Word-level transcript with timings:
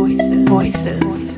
voices, 0.00 0.34
voices. 0.48 1.36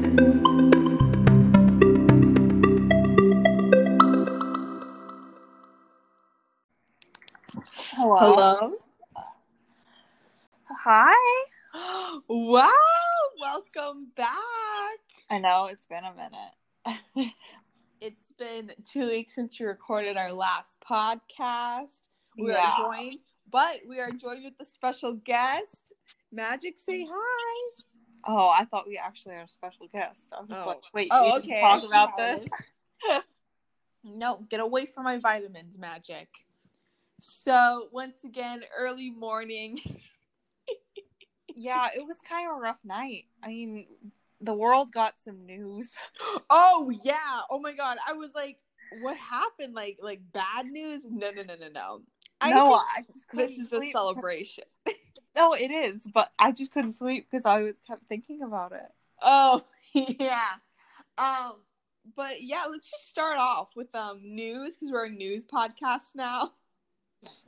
Hello. 7.95 8.17
Hello. 8.19 8.73
Hi. 10.71 11.45
Wow. 12.29 12.69
Welcome 13.41 14.11
back. 14.17 14.29
I 15.31 15.39
know 15.39 15.67
it's 15.67 15.87
been 15.87 16.05
a 16.05 16.15
minute. 16.15 17.33
It's 18.05 18.33
been 18.37 18.73
two 18.85 19.07
weeks 19.07 19.37
since 19.37 19.61
you 19.61 19.67
recorded 19.69 20.17
our 20.17 20.33
last 20.33 20.79
podcast. 20.81 22.01
We 22.37 22.51
Yeah. 22.51 22.69
are 22.69 22.79
joined, 22.97 23.21
but 23.49 23.79
we 23.89 24.01
are 24.01 24.11
joined 24.11 24.43
with 24.43 24.55
a 24.59 24.65
special 24.65 25.13
guest. 25.13 25.93
Magic, 26.33 26.81
say 26.81 27.07
hi. 27.09 27.71
Oh, 28.25 28.49
I 28.49 28.65
thought 28.65 28.87
we 28.87 28.99
actually 28.99 29.35
had 29.35 29.47
a 29.47 29.51
special 29.51 29.89
guest. 29.93 30.33
I 30.37 30.41
was 30.43 30.49
Oh. 30.53 30.67
like, 30.69 30.79
wait, 30.95 31.09
Oh, 31.11 31.39
okay. 31.39 31.61
Talk 31.61 31.85
about 31.85 32.17
this. 32.19 32.49
no, 34.05 34.45
get 34.49 34.61
away 34.61 34.87
from 34.87 35.05
my 35.05 35.19
vitamins, 35.19 35.77
Magic. 35.79 36.29
So, 37.21 37.89
once 37.93 38.25
again, 38.25 38.63
early 38.77 39.11
morning. 39.11 39.81
yeah, 41.55 41.89
it 41.97 42.07
was 42.07 42.19
kind 42.29 42.49
of 42.49 42.57
a 42.57 42.61
rough 42.61 42.85
night. 42.85 43.27
I 43.43 43.49
mean, 43.49 43.87
the 44.41 44.55
world 44.55 44.91
got 44.93 45.15
some 45.25 45.45
news. 45.47 45.91
Oh 46.55 46.91
yeah. 47.03 47.41
Oh 47.51 47.59
my 47.61 47.73
god. 47.73 47.97
I 48.07 48.13
was 48.13 48.31
like, 48.35 48.59
what 49.01 49.17
happened? 49.17 49.75
Like 49.75 49.99
like 50.03 50.21
bad 50.33 50.67
news? 50.67 51.03
No, 51.09 51.31
no, 51.31 51.43
no, 51.43 51.55
no, 51.55 51.69
no. 51.69 52.03
I 52.41 52.51
no, 52.51 52.75
I 52.75 53.05
this 53.35 53.53
is 53.53 53.73
a 53.73 53.91
celebration. 53.91 54.65
No, 55.37 55.55
it 55.55 55.71
is, 55.71 56.07
but 56.13 56.31
I 56.39 56.53
just 56.53 56.73
couldn't 56.73 56.95
sleep 56.95 57.29
because 57.31 57.47
I 57.47 57.63
was 57.63 57.77
kept 57.87 58.07
thinking 58.09 58.43
about 58.43 58.73
it. 58.73 58.89
Oh 59.21 59.65
yeah. 59.95 60.55
Um, 61.19 61.55
but 62.17 62.43
yeah, 62.43 62.65
let's 62.71 62.91
just 62.91 63.09
start 63.09 63.39
off 63.39 63.69
with 63.77 63.95
um 63.95 64.21
news 64.23 64.77
because 64.77 64.93
we're 64.93 65.07
a 65.07 65.11
news 65.11 65.45
podcast 65.45 66.15
now. 66.15 66.53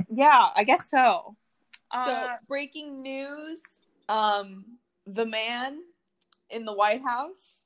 Yeah, 0.08 0.50
I 0.54 0.62
guess 0.62 0.88
so. 0.88 1.34
so 1.92 1.98
Uh, 2.00 2.36
breaking 2.46 3.02
news. 3.02 3.60
Um, 4.08 4.78
the 5.04 5.26
man 5.26 5.80
in 6.48 6.64
the 6.64 6.72
White 6.72 7.02
House. 7.02 7.64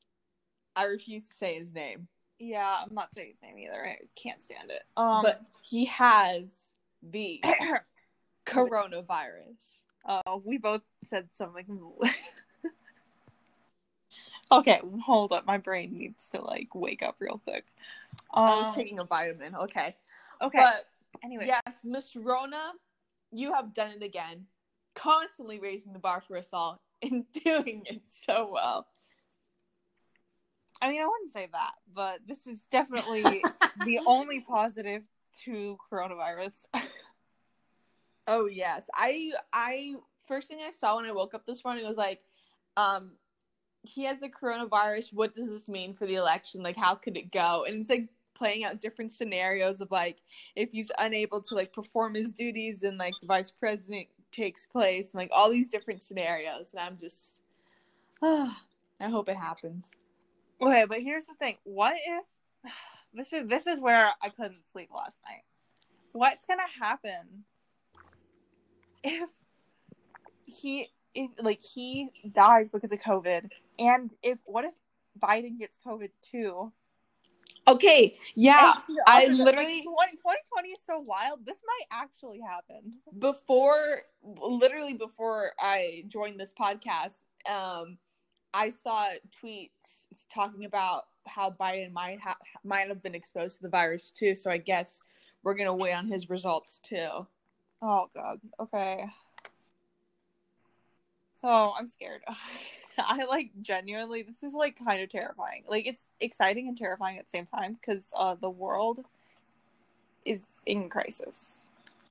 I 0.75 0.84
refuse 0.84 1.25
to 1.25 1.34
say 1.34 1.58
his 1.58 1.75
name, 1.75 2.08
yeah, 2.38 2.82
I'm 2.84 2.94
not 2.94 3.12
saying 3.12 3.32
his 3.32 3.42
name 3.42 3.58
either. 3.58 3.84
I 3.84 3.98
can't 4.14 4.42
stand 4.42 4.70
it. 4.70 4.82
Um, 4.97 5.22
but 5.22 5.41
he 5.62 5.86
has 5.86 6.44
the 7.03 7.42
coronavirus. 8.47 9.77
Oh, 10.08 10.42
we 10.42 10.56
both 10.56 10.80
said 11.04 11.28
something. 11.36 11.66
okay, 14.52 14.80
hold 15.04 15.32
up. 15.32 15.46
My 15.46 15.58
brain 15.58 15.92
needs 15.92 16.30
to 16.30 16.40
like 16.40 16.74
wake 16.74 17.02
up 17.02 17.16
real 17.18 17.42
quick. 17.44 17.66
Um, 18.32 18.44
I 18.44 18.56
was 18.56 18.74
taking 18.74 19.00
a 19.00 19.04
vitamin. 19.04 19.54
Okay. 19.54 19.94
okay. 20.40 20.58
But 20.58 20.86
anyway, 21.22 21.44
yes, 21.46 21.74
Miss 21.84 22.16
Rona, 22.16 22.72
you 23.32 23.52
have 23.52 23.74
done 23.74 23.90
it 23.90 24.02
again. 24.02 24.46
Constantly 24.94 25.60
raising 25.60 25.92
the 25.92 25.98
bar 25.98 26.22
for 26.26 26.38
us 26.38 26.48
all 26.54 26.80
and 27.02 27.26
doing 27.44 27.82
it 27.84 28.00
so 28.08 28.48
well. 28.50 28.86
I 30.80 30.88
mean, 30.88 31.02
I 31.02 31.06
wouldn't 31.06 31.32
say 31.32 31.48
that, 31.52 31.72
but 31.92 32.20
this 32.26 32.46
is 32.46 32.66
definitely 32.70 33.42
the 33.84 33.98
only 34.06 34.40
positive 34.40 35.02
to 35.44 35.76
coronavirus. 35.92 36.64
Oh 38.28 38.46
yes. 38.46 38.88
I 38.94 39.32
I 39.54 39.94
first 40.26 40.48
thing 40.48 40.58
I 40.64 40.70
saw 40.70 40.96
when 40.96 41.06
I 41.06 41.12
woke 41.12 41.32
up 41.34 41.46
this 41.46 41.64
morning 41.64 41.86
was 41.86 41.96
like, 41.96 42.20
um, 42.76 43.12
he 43.82 44.04
has 44.04 44.20
the 44.20 44.28
coronavirus. 44.28 45.14
What 45.14 45.34
does 45.34 45.48
this 45.48 45.66
mean 45.66 45.94
for 45.94 46.06
the 46.06 46.16
election? 46.16 46.62
Like 46.62 46.76
how 46.76 46.94
could 46.94 47.16
it 47.16 47.32
go? 47.32 47.64
And 47.66 47.80
it's 47.80 47.88
like 47.88 48.06
playing 48.34 48.64
out 48.64 48.82
different 48.82 49.12
scenarios 49.12 49.80
of 49.80 49.90
like 49.90 50.18
if 50.54 50.70
he's 50.70 50.91
unable 50.98 51.41
to 51.41 51.54
like 51.54 51.72
perform 51.72 52.14
his 52.14 52.30
duties 52.30 52.82
and 52.82 52.98
like 52.98 53.14
the 53.20 53.26
vice 53.26 53.50
president 53.50 54.06
takes 54.30 54.66
place 54.66 55.10
and 55.12 55.19
like 55.19 55.30
all 55.32 55.50
these 55.50 55.69
different 55.69 56.03
scenarios. 56.03 56.72
And 56.72 56.80
I'm 56.80 56.98
just 56.98 57.41
I 58.22 59.08
hope 59.08 59.30
it 59.30 59.36
happens. 59.36 59.86
okay, 60.60 60.84
but 60.86 61.00
here's 61.00 61.24
the 61.24 61.34
thing: 61.34 61.56
what 61.64 61.94
if 61.94 62.72
this 63.14 63.32
is 63.32 63.48
this 63.48 63.66
is 63.66 63.80
where 63.80 64.12
I 64.20 64.28
couldn't 64.28 64.58
sleep 64.70 64.91
last 64.94 65.19
night? 65.26 65.44
What's 66.12 66.44
gonna 66.44 66.62
happen 66.78 67.44
if 69.03 69.28
he 70.47 70.88
if 71.14 71.31
like 71.41 71.62
he 71.62 72.10
dies 72.32 72.69
because 72.72 72.92
of 72.92 73.00
COVID, 73.00 73.50
and 73.78 74.10
if 74.22 74.38
what 74.44 74.64
if 74.64 74.75
Biden 75.20 75.59
gets 75.59 75.78
COVID 75.86 76.10
too? 76.22 76.72
Okay, 77.66 78.16
yeah. 78.34 78.75
I 79.06 79.26
literally- 79.26 79.84
like, 79.84 79.84
20, 79.84 80.12
2020 80.12 80.69
is 80.70 80.78
so 80.86 81.00
wild. 81.00 81.44
This 81.44 81.59
might 81.66 82.00
actually 82.00 82.41
happen. 82.41 82.94
before 83.19 84.03
literally 84.22 84.94
before 84.94 85.53
I 85.60 86.04
joined 86.09 86.41
this 86.41 86.54
podcast, 86.59 87.22
um, 87.47 87.98
I 88.54 88.70
saw 88.70 89.09
tweets 89.42 90.06
talking 90.32 90.65
about 90.65 91.09
how 91.26 91.50
Biden 91.50 91.92
might 91.92 92.20
ha- 92.20 92.38
might 92.65 92.88
have 92.88 93.03
been 93.03 93.15
exposed 93.15 93.56
to 93.59 93.62
the 93.62 93.69
virus 93.69 94.10
too. 94.10 94.34
So 94.34 94.50
I 94.50 94.56
guess 94.56 95.03
we're 95.42 95.54
gonna 95.54 95.75
wait 95.75 95.92
on 95.92 96.06
his 96.09 96.30
results 96.30 96.78
too. 96.78 97.26
Oh 97.81 98.09
god. 98.15 98.41
Okay. 98.61 99.05
Oh, 101.43 101.72
I'm 101.78 101.89
scared. 101.89 102.22
I 102.99 103.25
like 103.25 103.50
genuinely. 103.61 104.22
This 104.22 104.43
is 104.43 104.53
like 104.55 104.78
kind 104.84 105.03
of 105.03 105.11
terrifying. 105.11 105.65
Like 105.69 105.87
it's 105.87 106.09
exciting 106.21 106.69
and 106.69 106.77
terrifying 106.77 107.19
at 107.19 107.27
the 107.27 107.39
same 107.39 107.47
time 107.47 107.78
because 107.81 108.12
uh, 108.16 108.34
the 108.34 108.50
world 108.50 109.00
is 110.27 110.61
in 110.66 110.89
crisis. 110.89 111.66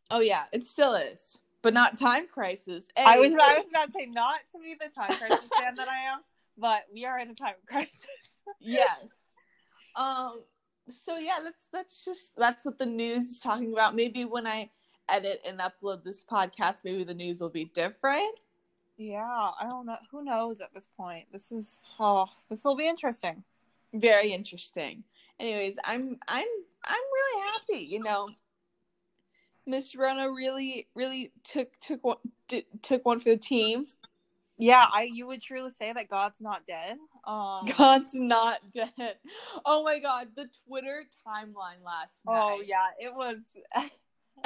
Oh 0.09 0.21
yeah, 0.21 0.45
it 0.53 0.63
still 0.63 0.93
is, 0.95 1.39
but 1.61 1.73
not 1.73 1.97
time 1.97 2.27
crisis. 2.27 2.85
I 2.95 3.19
was 3.19 3.33
I 3.33 3.59
was 3.59 3.65
about 3.69 3.87
to 3.87 3.91
say 3.91 4.05
not 4.05 4.39
to 4.53 4.61
be 4.61 4.75
the 4.75 4.89
time 4.95 5.17
crisis 5.17 5.49
fan 5.59 5.75
that 5.75 5.89
I 5.89 6.13
am, 6.13 6.21
but 6.57 6.85
we 6.93 7.05
are 7.05 7.19
in 7.19 7.29
a 7.29 7.35
time 7.35 7.55
crisis. 7.67 8.05
yes. 8.59 8.97
Um. 9.95 10.41
So 10.89 11.17
yeah, 11.17 11.39
that's 11.43 11.67
that's 11.73 12.05
just 12.05 12.31
that's 12.37 12.63
what 12.63 12.79
the 12.79 12.85
news 12.85 13.25
is 13.25 13.39
talking 13.39 13.73
about. 13.73 13.93
Maybe 13.93 14.23
when 14.23 14.47
I 14.47 14.69
edit 15.09 15.41
and 15.45 15.59
upload 15.59 16.03
this 16.03 16.23
podcast, 16.23 16.83
maybe 16.83 17.03
the 17.03 17.13
news 17.13 17.39
will 17.41 17.49
be 17.49 17.65
different. 17.65 18.39
yeah, 18.97 19.51
I 19.59 19.65
don't 19.65 19.85
know. 19.85 19.97
Who 20.11 20.23
knows 20.23 20.61
at 20.61 20.73
this 20.73 20.89
point? 20.97 21.25
This 21.31 21.51
is 21.51 21.85
oh, 21.99 22.27
this 22.49 22.63
will 22.63 22.75
be 22.75 22.87
interesting. 22.87 23.43
very 23.93 24.33
interesting. 24.33 25.03
Anyways, 25.39 25.77
I'm 25.83 26.17
I'm 26.27 26.47
I'm 26.83 27.03
really 27.13 27.47
happy. 27.51 27.85
You 27.85 28.01
know, 28.03 28.27
Miss 29.65 29.95
Rona 29.95 30.31
really 30.31 30.87
really 30.95 31.31
took 31.43 31.69
took 31.79 32.03
one 32.03 32.17
did, 32.47 32.65
took 32.81 33.05
one 33.05 33.19
for 33.19 33.29
the 33.29 33.37
team. 33.37 33.87
Yeah, 34.59 34.85
I 34.91 35.03
you 35.03 35.27
would 35.27 35.41
truly 35.41 35.71
say 35.71 35.93
that 35.93 36.09
God's 36.09 36.41
not 36.41 36.65
dead. 36.67 36.97
Um, 37.25 37.69
God's 37.77 38.13
not 38.15 38.59
dead. 38.73 39.17
Oh 39.65 39.83
my 39.83 39.99
God, 39.99 40.29
the 40.35 40.49
Twitter 40.67 41.03
timeline 41.27 41.83
last 41.85 42.25
night. 42.25 42.35
oh 42.35 42.63
yeah, 42.65 42.87
it 42.99 43.13
was. 43.13 43.37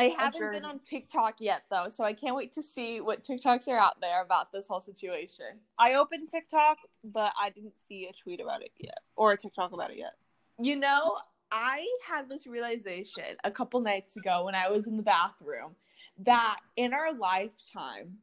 I 0.02 0.16
haven't 0.18 0.52
been 0.52 0.66
on 0.66 0.80
TikTok 0.80 1.36
yet 1.40 1.64
though, 1.70 1.88
so 1.90 2.04
I 2.04 2.14
can't 2.14 2.36
wait 2.36 2.54
to 2.54 2.64
see 2.64 3.02
what 3.02 3.24
TikToks 3.24 3.68
are 3.68 3.78
out 3.78 4.02
there 4.02 4.22
about 4.22 4.52
this 4.52 4.68
whole 4.68 4.80
situation. 4.80 5.60
I 5.78 5.94
opened 5.94 6.30
TikTok, 6.30 6.78
but 7.04 7.34
I 7.40 7.50
didn't 7.50 7.80
see 7.88 8.08
a 8.08 8.14
tweet 8.14 8.42
about 8.42 8.62
it 8.62 8.72
yet 8.78 9.00
or 9.16 9.34
a 9.34 9.38
TikTok 9.38 9.74
about 9.74 9.92
it 9.92 9.98
yet. 9.98 10.14
You 10.60 10.76
know, 10.76 11.18
I 11.52 11.88
had 12.08 12.30
this 12.30 12.48
realization 12.48 13.24
a 13.44 13.52
couple 13.52 13.80
nights 13.82 14.16
ago 14.18 14.46
when 14.46 14.56
I 14.56 14.70
was 14.70 14.88
in 14.88 14.98
the 14.98 15.04
bathroom 15.04 15.76
that 16.20 16.58
in 16.76 16.94
our 16.94 17.14
lifetime, 17.14 18.18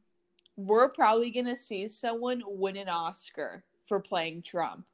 we're 0.55 0.89
probably 0.89 1.31
going 1.31 1.45
to 1.45 1.55
see 1.55 1.87
someone 1.87 2.41
win 2.45 2.77
an 2.77 2.89
Oscar 2.89 3.63
for 3.85 3.99
playing 3.99 4.41
Trump. 4.41 4.85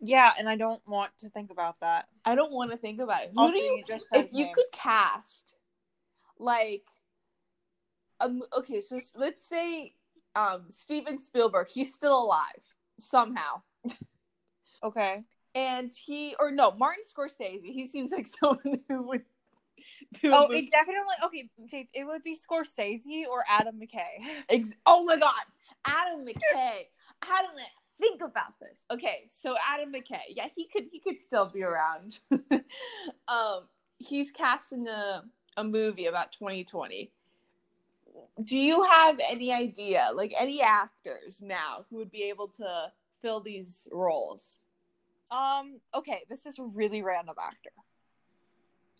Yeah, 0.00 0.32
and 0.38 0.48
I 0.48 0.56
don't 0.56 0.82
want 0.86 1.12
to 1.20 1.30
think 1.30 1.50
about 1.50 1.80
that. 1.80 2.08
I 2.24 2.34
don't 2.34 2.52
want 2.52 2.70
to 2.70 2.76
think 2.76 3.00
about 3.00 3.22
it. 3.22 3.30
Who 3.34 3.40
Also, 3.40 3.52
do 3.52 3.58
you, 3.58 3.84
you 3.88 3.98
if 4.12 4.28
you 4.32 4.52
could 4.54 4.70
cast, 4.72 5.54
like, 6.38 6.84
um, 8.20 8.42
okay, 8.56 8.80
so 8.80 8.98
let's 9.16 9.42
say 9.42 9.94
um, 10.34 10.66
Steven 10.70 11.18
Spielberg, 11.18 11.68
he's 11.68 11.92
still 11.92 12.24
alive 12.24 12.62
somehow. 12.98 13.62
Okay. 14.82 15.22
And 15.54 15.90
he, 16.06 16.34
or 16.38 16.50
no, 16.50 16.72
Martin 16.72 17.02
Scorsese, 17.04 17.62
he 17.62 17.86
seems 17.86 18.12
like 18.12 18.28
someone 18.40 18.80
who 18.88 19.02
would 19.08 19.22
do 20.22 20.30
Oh, 20.32 20.46
it 20.50 20.70
definitely 20.70 21.14
okay. 21.24 21.48
Faith, 21.70 21.88
it 21.94 22.04
would 22.04 22.22
be 22.22 22.36
Scorsese 22.36 23.26
or 23.30 23.44
Adam 23.48 23.80
McKay. 23.80 24.26
Ex- 24.48 24.72
oh 24.84 25.04
my 25.04 25.16
god, 25.16 25.42
Adam 25.86 26.26
McKay. 26.26 26.86
I 27.22 27.42
think 27.98 28.20
about 28.22 28.58
this? 28.60 28.84
Okay, 28.92 29.24
so 29.28 29.54
Adam 29.66 29.92
McKay, 29.92 30.20
yeah, 30.30 30.48
he 30.54 30.66
could 30.66 30.84
he 30.90 31.00
could 31.00 31.20
still 31.20 31.46
be 31.46 31.62
around. 31.62 32.18
um, 33.28 33.68
he's 33.98 34.30
casting 34.30 34.88
a 34.88 35.22
a 35.56 35.64
movie 35.64 36.06
about 36.06 36.32
2020. 36.32 37.10
do 38.42 38.58
you 38.58 38.82
have 38.82 39.18
any 39.28 39.52
idea, 39.52 40.10
like 40.14 40.34
any 40.38 40.62
actors 40.62 41.36
now 41.40 41.84
who 41.90 41.96
would 41.96 42.10
be 42.10 42.24
able 42.24 42.48
to 42.48 42.92
fill 43.20 43.40
these 43.40 43.88
roles? 43.92 44.62
Um, 45.30 45.80
okay, 45.94 46.22
this 46.28 46.46
is 46.46 46.58
a 46.58 46.62
really 46.62 47.02
random 47.02 47.34
actor. 47.40 47.70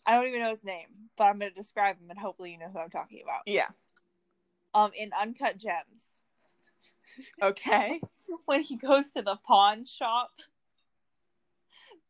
I 0.05 0.15
don't 0.15 0.29
even 0.29 0.41
know 0.41 0.51
his 0.51 0.65
name, 0.65 0.87
but 1.17 1.25
I'm 1.25 1.39
gonna 1.39 1.51
describe 1.51 1.99
him 2.01 2.11
and 2.11 2.19
hopefully 2.19 2.53
you 2.53 2.59
know 2.59 2.69
who 2.73 2.79
I'm 2.79 2.91
talking 2.91 3.23
about. 3.23 3.43
Yeah. 3.47 3.69
Um, 4.75 4.93
in 4.97 5.11
Uncut 5.19 5.59
Gems, 5.59 6.23
Okay. 7.43 8.01
when 8.47 8.63
he 8.63 8.77
goes 8.77 9.11
to 9.11 9.23
the 9.23 9.37
pawn 9.47 9.85
shop 9.85 10.31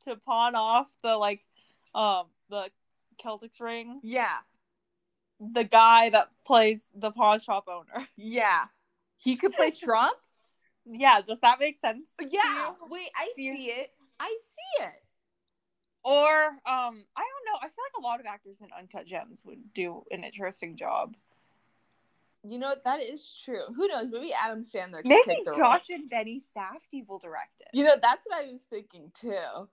to 0.05 0.17
pawn 0.17 0.55
off 0.55 0.89
the 1.03 1.17
like, 1.17 1.45
um, 1.95 2.27
the 2.51 2.71
Celtics 3.23 3.61
ring, 3.61 4.01
yeah. 4.03 4.37
the 5.41 5.65
guy 5.65 6.11
that 6.11 6.31
plays 6.47 6.83
the 6.95 7.11
pawn 7.11 7.41
shop 7.41 7.65
owner. 7.69 8.07
Yeah. 8.17 8.65
He 9.19 9.37
could 9.37 9.53
play 9.53 9.71
Trump? 9.83 10.17
Yeah, 10.85 11.21
does 11.27 11.41
that 11.41 11.59
make 11.59 11.79
sense? 11.79 12.09
yeah. 12.31 12.73
Wait, 12.89 13.09
I 13.17 13.33
you- 13.37 13.55
see 13.57 13.65
it. 13.67 13.91
I 14.21 14.37
see 14.41 14.85
it. 14.85 15.03
Or 16.05 16.21
um, 16.47 16.55
I 16.65 17.25
don't 17.25 17.45
know. 17.47 17.59
I 17.61 17.63
feel 17.63 17.85
like 17.93 17.99
a 17.99 18.03
lot 18.03 18.21
of 18.21 18.27
actors 18.27 18.61
in 18.61 18.69
Uncut 18.79 19.07
Gems 19.07 19.43
would 19.45 19.75
do 19.75 20.05
an 20.13 20.23
interesting 20.23 20.77
job. 20.77 21.17
You 22.49 22.61
know, 22.61 22.77
that 22.85 23.01
is 23.03 23.35
true. 23.45 23.65
Who 23.75 23.89
knows? 23.89 24.07
Maybe 24.13 24.33
Adam 24.33 24.63
Sandler 24.63 24.99
could 25.03 25.07
Maybe 25.07 25.23
take 25.27 25.45
the 25.45 25.51
role. 25.51 25.59
Josh 25.59 25.89
and 25.91 26.09
Benny 26.09 26.41
Safdie 26.57 27.05
will 27.09 27.19
direct 27.19 27.61
it. 27.61 27.69
You 27.73 27.85
know, 27.85 27.97
that's 28.01 28.25
what 28.25 28.45
I 28.45 28.53
was 28.53 28.61
thinking 28.71 29.11
too. 29.21 29.69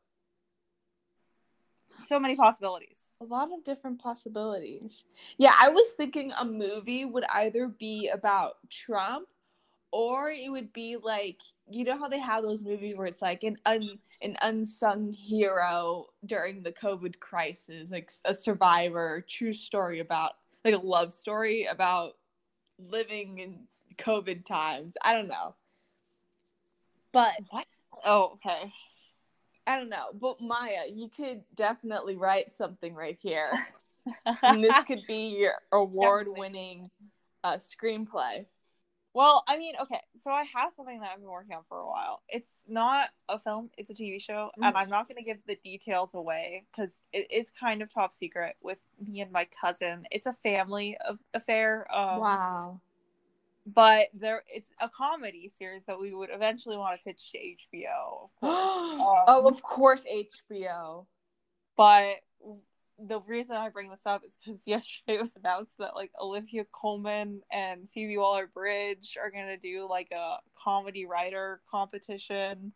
So 2.00 2.20
many 2.20 2.36
possibilities. 2.36 3.12
A 3.22 3.26
lot 3.26 3.52
of 3.54 3.64
different 3.64 4.02
possibilities. 4.02 5.04
Yeah, 5.38 5.54
I 5.60 5.70
was 5.70 5.92
thinking 5.92 6.32
a 6.38 6.46
movie 6.46 7.06
would 7.06 7.26
either 7.32 7.68
be 7.68 8.10
about 8.10 8.58
Trump 8.70 9.28
or 9.92 10.32
it 10.32 10.52
would 10.52 10.74
be 10.74 10.98
like 10.98 11.38
you 11.70 11.84
know 11.84 11.98
how 11.98 12.10
they 12.10 12.20
have 12.20 12.44
those 12.44 12.62
movies 12.62 12.98
where 12.98 13.06
it's 13.08 13.22
like 13.22 13.44
an 13.44 13.58
un 13.66 13.88
an 14.22 14.36
unsung 14.42 15.14
hero 15.14 16.08
during 16.26 16.64
the 16.64 16.72
COVID 16.72 17.20
crisis, 17.20 17.92
like 17.92 18.12
a 18.26 18.34
survivor, 18.34 19.24
true 19.28 19.54
story 19.54 20.00
about 20.00 20.34
like 20.66 20.74
a 20.74 20.78
love 20.78 21.14
story 21.14 21.66
about 21.66 22.18
living 22.90 23.40
in 23.40 23.60
COVID 23.98 24.46
times. 24.46 24.96
I 25.04 25.14
don't 25.14 25.28
know. 25.28 25.56
But 27.12 27.34
What? 27.50 27.66
Oh, 28.04 28.34
okay. 28.36 28.74
I 29.66 29.78
don't 29.78 29.90
know. 29.90 30.08
But 30.14 30.42
Maya, 30.42 30.86
you 30.92 31.10
could 31.10 31.44
definitely 31.56 32.16
write 32.16 32.54
something 32.54 32.94
right 32.94 33.18
here. 33.22 33.52
and 34.44 34.64
this 34.64 34.76
could 34.88 35.06
be 35.08 35.30
your 35.38 35.54
award 35.72 36.28
winning 36.28 36.90
uh, 37.44 37.56
screenplay. 37.56 38.46
well, 39.14 39.44
I 39.48 39.58
mean, 39.58 39.74
okay. 39.82 40.02
So 40.22 40.32
I 40.32 40.44
have 40.56 40.74
something 40.76 41.00
that 41.02 41.12
I've 41.12 41.20
been 41.20 41.30
working 41.30 41.56
on 41.56 41.64
for 41.70 41.78
a 41.80 41.88
while. 41.88 42.22
It's 42.30 42.64
not 42.68 43.10
a 43.30 43.40
film; 43.40 43.70
it's 43.78 43.90
a 43.90 43.94
TV 43.94 44.20
show, 44.20 44.52
and 44.62 44.76
Mhm. 44.76 44.80
I'm 44.80 44.90
not 44.90 45.08
going 45.08 45.18
to 45.18 45.24
give 45.24 45.40
the 45.46 45.56
details 45.64 46.14
away 46.14 46.66
because 46.72 47.00
it 47.14 47.32
is 47.32 47.52
kind 47.52 47.82
of 47.82 47.94
top 47.94 48.14
secret 48.16 48.56
with 48.62 48.80
me 49.00 49.22
and 49.22 49.32
my 49.32 49.46
cousin. 49.62 50.06
It's 50.12 50.26
a 50.28 50.34
family 50.34 50.98
of 51.08 51.20
affair. 51.34 51.88
Um, 51.96 52.20
wow. 52.20 52.82
But 53.66 54.08
there, 54.14 54.44
it's 54.48 54.68
a 54.82 54.90
comedy 54.90 55.50
series 55.58 55.86
that 55.86 56.00
we 56.00 56.14
would 56.14 56.30
eventually 56.32 56.76
want 56.78 56.98
to 56.98 57.04
pitch 57.04 57.32
to 57.32 57.38
HBO. 57.38 58.24
Of 58.24 58.30
course. 58.42 59.00
oh, 59.02 59.24
Um, 59.40 59.46
of 59.46 59.62
course, 59.64 60.04
HBO. 60.52 61.06
But 61.78 62.18
the 63.00 63.22
reason 63.22 63.56
I 63.56 63.70
bring 63.70 63.90
this 63.90 64.06
up 64.06 64.24
is 64.26 64.38
because 64.44 64.62
yesterday 64.68 65.16
it 65.16 65.22
was 65.22 65.36
announced 65.36 65.78
that 65.80 65.96
like 65.96 66.12
Olivia 66.22 66.66
Coleman 66.72 67.42
and 67.52 67.90
Phoebe 67.94 68.18
Waller 68.18 68.48
Bridge 68.48 69.18
are 69.22 69.32
gonna 69.32 69.58
do 69.58 69.88
like 69.90 70.12
a 70.12 70.38
comedy 70.62 71.06
writer 71.06 71.62
competition, 71.70 72.74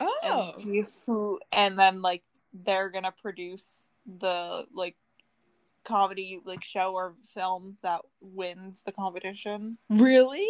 Oh. 0.00 0.52
and 0.60 0.86
who, 1.06 1.40
and 1.52 1.78
then 1.78 2.02
like 2.02 2.22
they're 2.52 2.90
gonna 2.90 3.14
produce 3.22 3.88
the 4.18 4.66
like 4.74 4.96
comedy 5.84 6.40
like 6.44 6.64
show 6.64 6.94
or 6.94 7.14
film 7.34 7.76
that 7.82 8.00
wins 8.20 8.82
the 8.84 8.92
competition. 8.92 9.78
Really? 9.88 10.48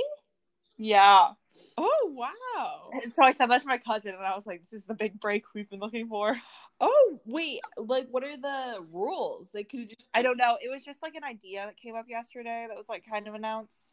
Yeah. 0.77 1.31
Oh, 1.79 2.13
wow. 2.13 2.91
And 3.03 3.13
so 3.15 3.23
I 3.23 3.33
said 3.33 3.49
that 3.51 3.63
to 3.63 3.69
my 3.69 3.79
cousin, 3.79 4.15
and 4.15 4.25
I 4.25 4.35
was 4.35 4.47
like, 4.47 4.63
"This 4.63 4.73
is 4.73 4.87
the 4.87 4.95
big 4.95 5.21
break 5.21 5.45
we've 5.55 5.71
been 5.71 5.81
looking 5.81 6.09
for." 6.09 6.37
Oh, 6.81 7.19
wait. 7.25 7.61
Like, 7.77 8.09
what 8.11 8.25
are 8.25 8.37
the 8.37 8.85
rules? 8.93 9.51
Like, 9.55 9.69
could 9.69 9.81
you 9.81 9.87
just. 9.87 10.07
I 10.13 10.23
don't 10.23 10.37
know. 10.37 10.59
It 10.61 10.69
was 10.69 10.83
just 10.83 11.03
like 11.03 11.15
an 11.15 11.23
idea 11.23 11.65
that 11.67 11.77
came 11.77 11.95
up 11.95 12.07
yesterday 12.09 12.67
that 12.69 12.77
was 12.77 12.89
like 12.89 13.05
kind 13.09 13.29
of 13.29 13.35
announced. 13.35 13.87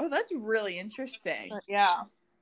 Oh, 0.00 0.08
that's 0.08 0.32
really 0.32 0.78
interesting. 0.78 1.48
But 1.50 1.62
yeah. 1.68 1.96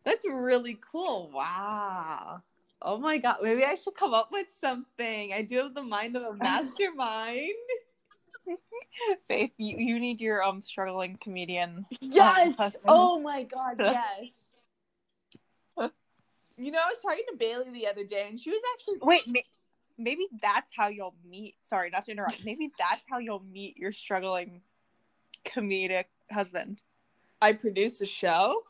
That's 0.04 0.24
really 0.26 0.78
cool. 0.92 1.30
Wow. 1.32 2.42
Oh 2.80 2.98
my 2.98 3.18
god. 3.18 3.38
Maybe 3.42 3.64
I 3.64 3.74
should 3.74 3.96
come 3.96 4.14
up 4.14 4.28
with 4.30 4.46
something. 4.50 5.32
I 5.32 5.42
do 5.42 5.56
have 5.58 5.74
the 5.74 5.82
mind 5.82 6.16
of 6.16 6.22
a 6.22 6.34
mastermind. 6.42 7.50
Faith, 9.28 9.52
you, 9.58 9.76
you 9.78 10.00
need 10.00 10.20
your 10.20 10.42
um 10.42 10.62
struggling 10.62 11.18
comedian. 11.20 11.86
Yes. 12.00 12.56
husband. 12.56 12.84
Oh 12.88 13.20
my 13.20 13.42
god, 13.42 13.76
yes. 13.80 14.48
you 16.56 16.70
know, 16.70 16.78
I 16.78 16.88
was 16.88 17.00
talking 17.02 17.24
to 17.30 17.36
Bailey 17.36 17.70
the 17.70 17.86
other 17.86 18.04
day 18.04 18.26
and 18.28 18.38
she 18.38 18.50
was 18.50 18.62
actually 18.74 18.98
Wait, 19.02 19.22
ma- 19.26 19.40
maybe 19.98 20.26
that's 20.40 20.70
how 20.76 20.88
you'll 20.88 21.14
meet. 21.28 21.56
Sorry, 21.62 21.90
not 21.90 22.04
to 22.06 22.12
interrupt. 22.12 22.44
Maybe 22.44 22.72
that's 22.78 23.02
how 23.08 23.18
you'll 23.18 23.44
meet 23.52 23.76
your 23.76 23.92
struggling 23.92 24.62
comedic 25.44 26.06
husband. 26.30 26.80
I 27.40 27.52
produce 27.52 28.00
a 28.00 28.06
show. 28.06 28.62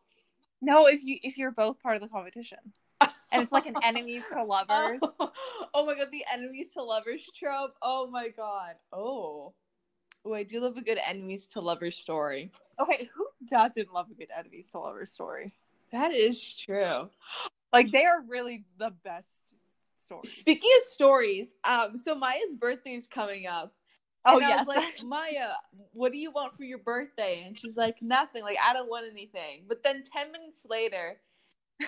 No, 0.61 0.87
if 0.87 1.05
you 1.05 1.19
if 1.23 1.39
you're 1.39 1.51
both 1.51 1.81
part 1.83 1.97
of 1.97 2.03
the 2.03 2.09
competition, 2.09 2.59
and 3.01 3.43
it's 3.43 3.53
like 3.53 3.67
an 3.67 3.77
enemies 3.83 4.23
to 4.33 4.43
lovers. 4.43 5.01
Oh, 5.03 5.33
oh 5.75 5.87
my 5.87 5.95
god, 5.95 6.09
the 6.11 6.25
enemies 6.33 6.69
to 6.75 6.83
lovers 6.83 7.29
trope. 7.35 7.75
Oh 7.83 8.09
my 8.11 8.29
god. 8.29 8.75
Oh. 8.93 9.55
Oh, 10.27 10.35
I 10.35 10.43
do 10.43 10.61
love 10.61 10.77
a 10.77 10.83
good 10.83 10.99
enemies 11.07 11.47
to 11.49 11.61
lovers 11.61 11.97
story. 11.97 12.51
Okay, 12.81 13.09
who 13.15 13.29
doesn't 13.49 13.93
love 13.93 14.07
a 14.11 14.15
good 14.15 14.31
enemies 14.37 14.71
to 14.73 14.81
lovers 14.81 15.13
story? 15.13 15.55
That 15.93 16.13
is 16.13 16.43
true. 16.55 17.11
Like 17.73 17.93
they 17.93 18.05
are 18.05 18.23
really 18.27 18.65
the 18.77 18.91
best 19.05 19.55
stories. 19.97 20.33
Speaking 20.33 20.71
of 20.79 20.83
stories, 20.83 21.55
um, 21.63 21.97
so 21.97 22.17
Maya's 22.17 22.57
birthday 22.57 22.95
is 22.95 23.07
coming 23.07 23.47
up. 23.47 23.73
Oh 24.25 24.39
And 24.39 24.47
I 24.47 24.49
yes, 24.49 24.67
was 24.67 24.77
like, 24.77 24.95
Maya, 25.05 25.51
what 25.93 26.11
do 26.11 26.19
you 26.19 26.33
want 26.33 26.57
for 26.57 26.65
your 26.65 26.79
birthday? 26.79 27.45
And 27.47 27.57
she's 27.57 27.77
like, 27.77 28.03
nothing. 28.03 28.43
Like, 28.43 28.59
I 28.67 28.73
don't 28.73 28.91
want 28.91 29.07
anything. 29.09 29.65
But 29.69 29.85
then 29.85 30.03
ten 30.03 30.33
minutes 30.33 30.67
later, 30.69 31.19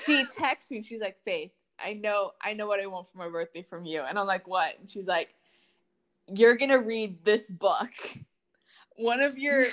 she 0.07 0.25
texts 0.39 0.71
me 0.71 0.77
and 0.77 0.87
she's 0.87 1.01
like, 1.01 1.17
Faith, 1.25 1.51
I 1.85 1.95
know, 1.95 2.33
I 2.41 2.53
know 2.53 2.69
what 2.69 2.79
I 2.79 2.87
want 2.87 3.09
for 3.11 3.19
my 3.19 3.29
birthday 3.29 3.67
from 3.69 3.85
you. 3.85 4.03
And 4.03 4.17
I'm 4.17 4.27
like, 4.29 4.47
what? 4.47 4.79
And 4.79 4.89
she's 4.89 5.09
like, 5.09 5.35
You're 6.33 6.57
gonna 6.57 6.79
read 6.79 7.25
this 7.25 7.51
book. 7.51 7.91
One 8.99 9.21
of 9.21 9.39
your 9.39 9.69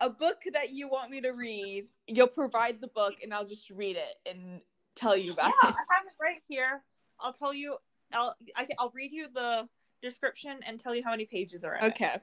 a 0.00 0.10
book 0.10 0.42
that 0.52 0.72
you 0.72 0.88
want 0.88 1.10
me 1.10 1.20
to 1.22 1.30
read. 1.30 1.88
You'll 2.06 2.26
provide 2.26 2.80
the 2.80 2.88
book 2.88 3.14
and 3.22 3.32
I'll 3.32 3.46
just 3.46 3.70
read 3.70 3.96
it 3.96 4.28
and 4.28 4.60
tell 4.94 5.16
you 5.16 5.32
about 5.32 5.50
it. 5.50 5.54
yeah, 5.62 5.70
I 5.70 5.94
have 5.94 6.06
it 6.06 6.12
right 6.20 6.42
here. 6.48 6.82
I'll 7.20 7.32
tell 7.32 7.54
you. 7.54 7.76
I'll 8.12 8.34
I, 8.56 8.66
I'll 8.78 8.92
read 8.94 9.12
you 9.12 9.26
the 9.32 9.68
description 10.02 10.58
and 10.66 10.78
tell 10.78 10.94
you 10.94 11.02
how 11.04 11.10
many 11.10 11.26
pages 11.26 11.64
are 11.64 11.76
in 11.76 11.84
it. 11.84 11.88
Okay. 11.88 12.18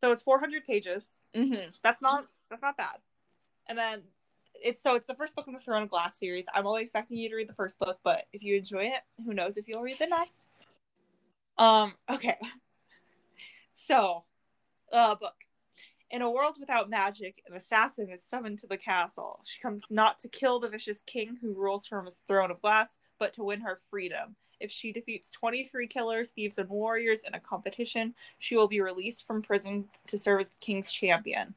So 0.00 0.12
it's 0.12 0.22
400 0.22 0.66
pages. 0.66 1.20
Mm-hmm. 1.36 1.70
That's 1.82 2.02
not 2.02 2.26
that's 2.50 2.62
not 2.62 2.76
bad. 2.76 2.96
And 3.68 3.78
then 3.78 4.02
it's 4.62 4.82
so 4.82 4.94
it's 4.94 5.06
the 5.06 5.14
first 5.14 5.34
book 5.34 5.46
in 5.46 5.54
the 5.54 5.60
Throne 5.60 5.82
of 5.82 5.90
Glass 5.90 6.18
series. 6.18 6.46
I'm 6.54 6.66
only 6.66 6.82
expecting 6.82 7.18
you 7.18 7.28
to 7.28 7.36
read 7.36 7.48
the 7.48 7.54
first 7.54 7.78
book, 7.78 7.98
but 8.02 8.24
if 8.32 8.42
you 8.42 8.56
enjoy 8.56 8.84
it, 8.84 9.00
who 9.24 9.32
knows 9.32 9.56
if 9.56 9.68
you'll 9.68 9.82
read 9.82 9.98
the 9.98 10.06
next. 10.06 10.46
Um. 11.58 11.94
Okay. 12.08 12.36
So, 13.86 14.24
uh, 14.92 15.14
book. 15.14 15.34
In 16.10 16.22
a 16.22 16.30
world 16.30 16.56
without 16.58 16.90
magic, 16.90 17.40
an 17.48 17.56
assassin 17.56 18.10
is 18.10 18.24
summoned 18.24 18.58
to 18.60 18.66
the 18.66 18.76
castle. 18.76 19.40
She 19.44 19.60
comes 19.60 19.84
not 19.90 20.18
to 20.20 20.28
kill 20.28 20.58
the 20.58 20.68
vicious 20.68 21.02
king 21.06 21.38
who 21.40 21.54
rules 21.54 21.86
from 21.86 22.06
his 22.06 22.20
throne 22.26 22.50
of 22.50 22.60
glass, 22.60 22.98
but 23.18 23.32
to 23.34 23.44
win 23.44 23.60
her 23.60 23.78
freedom. 23.90 24.34
If 24.58 24.70
she 24.70 24.92
defeats 24.92 25.30
23 25.30 25.86
killers, 25.86 26.30
thieves, 26.30 26.58
and 26.58 26.68
warriors 26.68 27.20
in 27.26 27.34
a 27.34 27.40
competition, 27.40 28.14
she 28.38 28.56
will 28.56 28.68
be 28.68 28.80
released 28.80 29.26
from 29.26 29.40
prison 29.40 29.88
to 30.08 30.18
serve 30.18 30.40
as 30.40 30.50
the 30.50 30.56
king's 30.60 30.90
champion. 30.90 31.54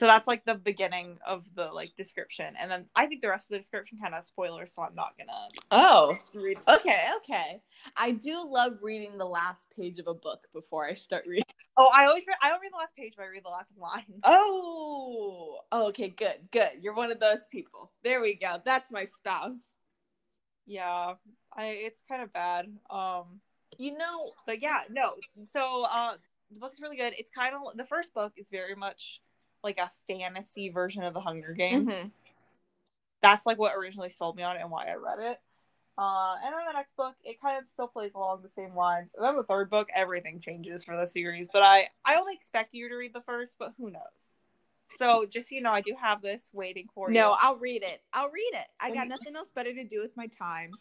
So 0.00 0.06
that's 0.06 0.26
like 0.26 0.46
the 0.46 0.54
beginning 0.54 1.18
of 1.26 1.44
the 1.54 1.66
like 1.66 1.94
description, 1.94 2.54
and 2.58 2.70
then 2.70 2.86
I 2.96 3.04
think 3.04 3.20
the 3.20 3.28
rest 3.28 3.44
of 3.44 3.50
the 3.50 3.58
description 3.58 3.98
kind 3.98 4.14
of 4.14 4.24
spoilers, 4.24 4.72
so 4.72 4.80
I'm 4.80 4.94
not 4.94 5.12
gonna 5.18 5.48
Oh. 5.70 6.16
read. 6.32 6.56
Okay, 6.66 7.10
okay. 7.18 7.60
I 7.98 8.12
do 8.12 8.42
love 8.48 8.78
reading 8.80 9.18
the 9.18 9.26
last 9.26 9.68
page 9.76 9.98
of 9.98 10.06
a 10.06 10.14
book 10.14 10.46
before 10.54 10.86
I 10.86 10.94
start 10.94 11.26
reading. 11.26 11.44
Oh, 11.76 11.90
I 11.94 12.06
always 12.06 12.24
read, 12.26 12.36
I 12.40 12.48
don't 12.48 12.62
read 12.62 12.72
the 12.72 12.78
last 12.78 12.96
page, 12.96 13.12
but 13.14 13.24
I 13.24 13.26
read 13.26 13.44
the 13.44 13.50
last 13.50 13.70
line. 13.76 14.04
Oh, 14.24 15.60
oh 15.70 15.88
okay, 15.88 16.08
good, 16.08 16.48
good. 16.50 16.70
You're 16.80 16.94
one 16.94 17.12
of 17.12 17.20
those 17.20 17.44
people. 17.52 17.92
There 18.02 18.22
we 18.22 18.36
go. 18.36 18.56
That's 18.64 18.90
my 18.90 19.04
spouse. 19.04 19.70
Yeah, 20.66 21.14
I 21.54 21.64
it's 21.66 22.02
kind 22.08 22.22
of 22.22 22.32
bad. 22.32 22.66
Um, 22.88 23.42
You 23.76 23.98
know, 23.98 24.32
but 24.46 24.62
yeah, 24.62 24.80
no. 24.88 25.10
So 25.50 25.84
uh, 25.84 26.14
the 26.50 26.58
book's 26.58 26.80
really 26.80 26.96
good. 26.96 27.12
It's 27.18 27.30
kind 27.30 27.54
of 27.54 27.76
the 27.76 27.84
first 27.84 28.14
book 28.14 28.32
is 28.38 28.48
very 28.50 28.74
much 28.74 29.20
like 29.62 29.78
a 29.78 29.90
fantasy 30.08 30.68
version 30.68 31.02
of 31.02 31.14
the 31.14 31.20
Hunger 31.20 31.52
Games. 31.52 31.92
Mhm. 31.92 32.12
That's 33.22 33.44
like 33.44 33.58
what 33.58 33.74
originally 33.74 34.10
sold 34.10 34.36
me 34.36 34.42
on 34.42 34.56
it 34.56 34.62
and 34.62 34.70
why 34.70 34.88
I 34.88 34.94
read 34.94 35.18
it. 35.18 35.40
Uh, 35.98 36.36
and 36.42 36.54
then 36.54 36.66
the 36.66 36.72
next 36.72 36.96
book, 36.96 37.14
it 37.24 37.40
kind 37.40 37.58
of 37.58 37.64
still 37.70 37.88
plays 37.88 38.14
along 38.14 38.40
the 38.42 38.48
same 38.48 38.74
lines. 38.74 39.10
And 39.14 39.24
then 39.24 39.36
the 39.36 39.42
third 39.42 39.68
book, 39.68 39.90
everything 39.94 40.40
changes 40.40 40.82
for 40.82 40.96
the 40.96 41.06
series. 41.06 41.48
But 41.52 41.62
I, 41.62 41.90
I 42.04 42.16
only 42.16 42.32
expect 42.34 42.72
you 42.72 42.88
to 42.88 42.94
read 42.94 43.12
the 43.12 43.20
first, 43.20 43.56
but 43.58 43.74
who 43.76 43.90
knows? 43.90 44.00
So 44.98 45.26
just 45.26 45.50
so 45.50 45.54
you 45.54 45.60
know, 45.60 45.72
I 45.72 45.82
do 45.82 45.94
have 46.00 46.22
this 46.22 46.50
waiting 46.54 46.88
for 46.94 47.10
No, 47.10 47.14
you. 47.14 47.20
No, 47.26 47.36
I'll 47.40 47.56
read 47.56 47.82
it. 47.82 48.02
I'll 48.14 48.30
read 48.30 48.52
it. 48.54 48.66
I 48.80 48.90
got 48.90 49.08
nothing 49.08 49.36
else 49.36 49.52
better 49.52 49.74
to 49.74 49.84
do 49.84 50.00
with 50.00 50.16
my 50.16 50.26
time. 50.26 50.72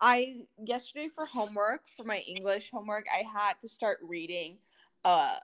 I 0.00 0.36
yesterday 0.64 1.08
for 1.08 1.24
homework, 1.24 1.82
for 1.96 2.04
my 2.04 2.18
English 2.18 2.70
homework, 2.70 3.06
I 3.12 3.22
had 3.22 3.54
to 3.62 3.68
start 3.68 3.98
reading 4.02 4.56
uh, 5.04 5.36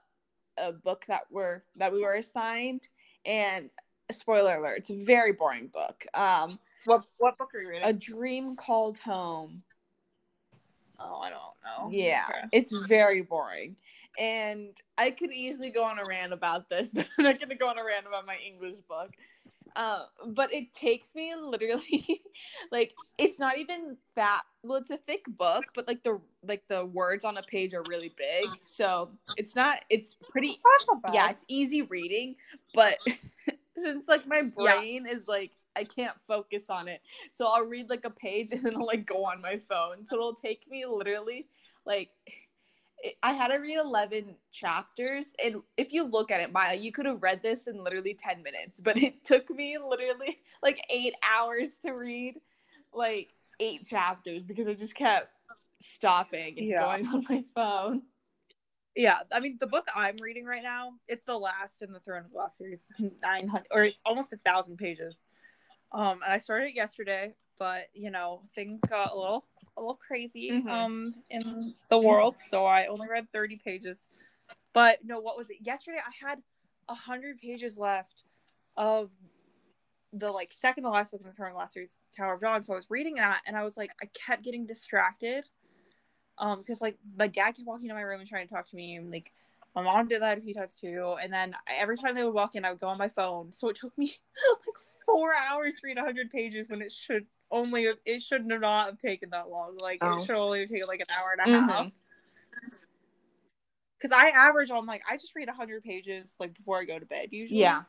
a 0.61 0.71
book 0.71 1.05
that 1.07 1.23
were 1.31 1.63
that 1.75 1.91
we 1.91 2.01
were 2.01 2.15
assigned 2.15 2.87
and 3.25 3.69
spoiler 4.11 4.55
alert, 4.57 4.77
it's 4.79 4.89
a 4.89 5.03
very 5.03 5.33
boring 5.33 5.67
book. 5.67 6.05
Um 6.13 6.59
What 6.85 7.03
what 7.17 7.37
book 7.37 7.49
are 7.55 7.61
you 7.61 7.69
reading? 7.69 7.87
A 7.87 7.93
Dream 7.93 8.55
Called 8.55 8.97
Home. 8.99 9.63
oh, 10.99 11.19
I 11.19 11.29
don't 11.29 11.41
know. 11.63 11.89
Yeah, 11.91 12.25
Okay. 12.29 12.47
it's 12.51 12.71
very 12.87 13.21
boring. 13.21 13.75
And 14.19 14.75
I 14.97 15.11
could 15.11 15.31
easily 15.31 15.69
go 15.69 15.83
on 15.83 15.97
a 15.97 16.03
rant 16.05 16.33
about 16.33 16.69
this, 16.69 16.89
but 16.93 17.07
I'm 17.17 17.23
not 17.25 17.39
going 17.39 17.49
to 17.49 17.55
go 17.55 17.67
on 17.69 17.77
a 17.77 17.83
rant 17.83 18.05
about 18.07 18.25
my 18.25 18.37
English 18.45 18.77
book. 18.87 19.11
Uh, 19.75 20.03
but 20.27 20.53
it 20.53 20.73
takes 20.73 21.15
me 21.15 21.33
literally 21.41 22.21
like 22.71 22.93
it's 23.17 23.39
not 23.39 23.57
even 23.57 23.95
that 24.15 24.41
well 24.63 24.77
it's 24.79 24.89
a 24.89 24.97
thick 24.97 25.23
book 25.37 25.65
but 25.75 25.87
like 25.87 26.03
the 26.03 26.19
like 26.43 26.63
the 26.67 26.85
words 26.85 27.23
on 27.23 27.37
a 27.37 27.43
page 27.43 27.73
are 27.73 27.83
really 27.83 28.13
big 28.17 28.59
so 28.63 29.09
it's 29.37 29.55
not 29.55 29.79
it's 29.89 30.15
pretty 30.29 30.59
That's 30.63 30.87
not 30.89 31.01
bad. 31.03 31.13
yeah 31.13 31.29
it's 31.29 31.45
easy 31.47 31.83
reading 31.83 32.35
but 32.73 32.95
since 33.77 34.07
like 34.07 34.27
my 34.27 34.41
Yeah. 34.57 34.73
brain 34.73 35.07
is 35.07 35.27
like 35.27 35.51
i 35.75 35.83
can't 35.83 36.15
focus 36.27 36.69
on 36.69 36.87
it 36.87 37.01
so 37.31 37.47
i'll 37.47 37.63
read 37.65 37.89
like 37.89 38.05
a 38.05 38.09
page 38.09 38.51
and 38.51 38.63
then 38.63 38.75
i'll 38.75 38.85
like 38.87 39.05
go 39.05 39.25
on 39.25 39.41
my 39.41 39.59
phone 39.69 40.05
so 40.05 40.15
it'll 40.15 40.35
take 40.35 40.69
me 40.69 40.85
literally 40.85 41.47
like 41.85 42.09
i 43.23 43.33
had 43.33 43.47
to 43.49 43.57
read 43.57 43.77
11 43.77 44.35
chapters 44.51 45.33
and 45.43 45.61
if 45.77 45.91
you 45.91 46.03
look 46.03 46.31
at 46.31 46.39
it 46.41 46.51
maya 46.51 46.75
you 46.75 46.91
could 46.91 47.05
have 47.05 47.21
read 47.23 47.41
this 47.41 47.67
in 47.67 47.83
literally 47.83 48.13
10 48.13 48.43
minutes 48.43 48.79
but 48.81 48.97
it 48.97 49.23
took 49.25 49.49
me 49.49 49.77
literally 49.77 50.37
like 50.63 50.83
eight 50.89 51.13
hours 51.23 51.79
to 51.79 51.91
read 51.91 52.35
like 52.93 53.33
eight 53.59 53.85
chapters 53.87 54.43
because 54.43 54.67
i 54.67 54.73
just 54.73 54.95
kept 54.95 55.29
stopping 55.81 56.59
and 56.59 56.67
Yeah. 56.69 56.79
going 56.79 57.07
on 57.13 57.25
my 57.29 57.43
phone 57.55 58.01
Yeah, 58.95 59.19
I 59.31 59.39
mean 59.39 59.57
the 59.59 59.67
book 59.67 59.87
I'm 59.95 60.17
reading 60.21 60.45
right 60.45 60.63
now, 60.63 60.93
it's 61.07 61.23
the 61.23 61.37
last 61.37 61.81
in 61.81 61.93
the 61.93 61.99
Throne 61.99 62.25
of 62.25 62.31
Glass 62.31 62.57
series, 62.57 62.85
nine 63.23 63.47
hundred 63.47 63.67
or 63.71 63.83
it's 63.83 64.01
almost 64.05 64.33
a 64.33 64.37
thousand 64.37 64.77
pages. 64.77 65.25
Um, 65.93 66.19
and 66.23 66.33
I 66.33 66.39
started 66.39 66.67
it 66.69 66.75
yesterday, 66.75 67.33
but 67.57 67.87
you 67.93 68.11
know 68.11 68.41
things 68.53 68.81
got 68.89 69.13
a 69.13 69.17
little 69.17 69.45
a 69.77 69.81
little 69.81 69.95
crazy 69.95 70.51
Mhm. 70.51 70.69
um 70.69 71.15
in 71.29 71.73
the 71.89 71.97
world, 71.97 72.35
so 72.39 72.65
I 72.65 72.87
only 72.87 73.07
read 73.07 73.31
thirty 73.31 73.57
pages. 73.57 74.09
But 74.73 75.03
no, 75.03 75.19
what 75.19 75.37
was 75.37 75.49
it? 75.49 75.57
Yesterday 75.61 75.99
I 75.99 76.25
had 76.27 76.41
a 76.89 76.95
hundred 76.95 77.37
pages 77.39 77.77
left 77.77 78.23
of 78.77 79.11
the 80.13 80.31
like 80.31 80.53
second 80.53 80.83
to 80.83 80.89
last 80.89 81.11
book 81.11 81.21
in 81.21 81.27
the 81.27 81.33
Throne 81.33 81.53
Glass 81.53 81.73
series, 81.73 81.99
Tower 82.15 82.33
of 82.33 82.41
Dawn. 82.41 82.61
So 82.61 82.73
I 82.73 82.75
was 82.75 82.89
reading 82.89 83.15
that, 83.15 83.41
and 83.45 83.55
I 83.55 83.63
was 83.63 83.77
like, 83.77 83.91
I 84.01 84.07
kept 84.07 84.43
getting 84.43 84.65
distracted 84.65 85.45
um 86.37 86.59
because 86.59 86.81
like 86.81 86.97
my 87.17 87.27
dad 87.27 87.51
kept 87.51 87.65
walking 87.65 87.85
into 87.85 87.95
my 87.95 88.01
room 88.01 88.19
and 88.19 88.27
trying 88.27 88.47
to 88.47 88.53
talk 88.53 88.67
to 88.69 88.75
me 88.75 88.95
and 88.95 89.09
like 89.09 89.31
my 89.75 89.81
mom 89.81 90.07
did 90.07 90.21
that 90.21 90.37
a 90.37 90.41
few 90.41 90.53
times 90.53 90.77
too 90.81 91.15
and 91.21 91.31
then 91.31 91.55
every 91.69 91.97
time 91.97 92.15
they 92.15 92.23
would 92.23 92.33
walk 92.33 92.55
in 92.55 92.65
i 92.65 92.71
would 92.71 92.79
go 92.79 92.87
on 92.87 92.97
my 92.97 93.09
phone 93.09 93.51
so 93.51 93.69
it 93.69 93.75
took 93.75 93.95
me 93.97 94.05
like 94.67 94.77
four 95.05 95.31
hours 95.49 95.75
to 95.75 95.87
read 95.87 95.97
100 95.97 96.29
pages 96.31 96.67
when 96.67 96.81
it 96.81 96.91
should 96.91 97.25
only 97.51 97.87
it 98.05 98.21
should 98.21 98.45
not 98.45 98.85
have 98.87 98.97
taken 98.97 99.29
that 99.31 99.49
long 99.49 99.77
like 99.81 99.99
Oh. 100.01 100.15
it 100.17 100.21
should 100.25 100.35
only 100.35 100.61
have 100.61 100.69
taken 100.69 100.87
like 100.87 101.01
an 101.01 101.07
hour 101.17 101.35
and 101.37 101.41
a 101.41 101.57
half 101.57 101.85
Mhm. 101.85 101.91
because 103.97 104.11
i 104.17 104.29
average 104.29 104.71
on 104.71 104.85
like 104.85 105.03
i 105.09 105.17
just 105.17 105.35
read 105.35 105.47
100 105.47 105.83
pages 105.83 106.35
like 106.39 106.53
before 106.53 106.79
i 106.79 106.85
go 106.85 106.97
to 106.99 107.05
bed 107.05 107.29
usually 107.31 107.59
Yeah. 107.59 107.83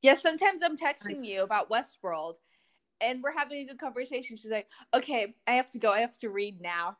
Yeah, 0.00 0.14
sometimes 0.14 0.62
I'm 0.62 0.76
texting 0.76 1.26
you 1.26 1.42
about 1.42 1.68
Westworld 1.70 2.34
and 3.00 3.20
we're 3.20 3.32
having 3.36 3.62
a 3.62 3.64
good 3.64 3.80
conversation. 3.80 4.36
She's 4.36 4.48
like, 4.50 4.68
okay, 4.94 5.34
I 5.44 5.54
have 5.54 5.68
to 5.70 5.78
go. 5.80 5.90
I 5.90 6.00
have 6.02 6.16
to 6.18 6.30
read 6.30 6.60
now. 6.60 6.96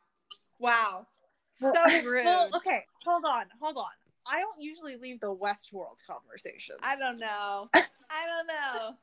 Wow. 0.59 1.07
So 1.53 1.71
rude. 2.03 2.25
well 2.25 2.49
okay 2.57 2.83
hold 3.05 3.23
on 3.25 3.45
hold 3.61 3.77
on 3.77 3.85
i 4.27 4.39
don't 4.39 4.61
usually 4.61 4.97
leave 4.97 5.21
the 5.21 5.33
westworld 5.33 5.95
conversations 6.05 6.79
I 6.83 6.97
don't 6.97 7.19
know. 7.19 7.69
I 7.73 8.25
don't 8.25 8.47
know. 8.47 8.95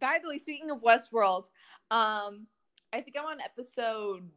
By 0.00 0.18
the 0.22 0.28
way, 0.28 0.38
speaking 0.38 0.70
of 0.70 0.82
Westworld, 0.82 1.44
um, 1.90 2.46
I 2.92 3.00
think 3.00 3.16
I'm 3.18 3.26
on 3.26 3.40
episode 3.40 4.28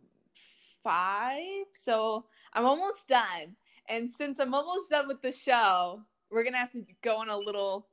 five, 0.84 1.66
so 1.74 2.26
I'm 2.54 2.66
almost 2.66 3.08
done. 3.08 3.56
And 3.90 4.10
since 4.10 4.40
I'm 4.40 4.54
almost 4.54 4.90
done 4.90 5.08
with 5.08 5.22
the 5.22 5.32
show, 5.32 6.02
we're 6.32 6.44
gonna 6.44 6.58
have 6.58 6.72
to 6.74 6.84
go 7.04 7.18
on 7.18 7.30
a 7.30 7.38
little 7.38 7.88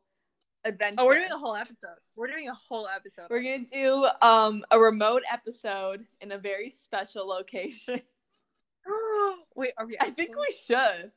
adventure. 0.65 0.97
oh 0.99 1.07
we're 1.07 1.15
doing 1.17 1.31
a 1.33 1.39
whole 1.39 1.57
episode 1.57 1.97
we're 2.17 2.27
doing 2.27 2.47
a 2.50 2.55
whole 2.55 2.87
episode 2.87 3.27
We're 3.31 3.41
gonna 3.43 3.65
do 3.65 4.07
um 4.21 4.62
a 4.71 4.79
remote 4.79 5.23
episode 5.33 6.05
in 6.21 6.33
a 6.33 6.39
very 6.39 6.69
special 6.69 7.27
location. 7.27 8.03
Wait, 9.57 9.73
are 9.79 9.87
we? 9.87 9.97
I 10.00 10.11
think 10.11 10.37
we 10.37 10.55
should. 10.67 11.12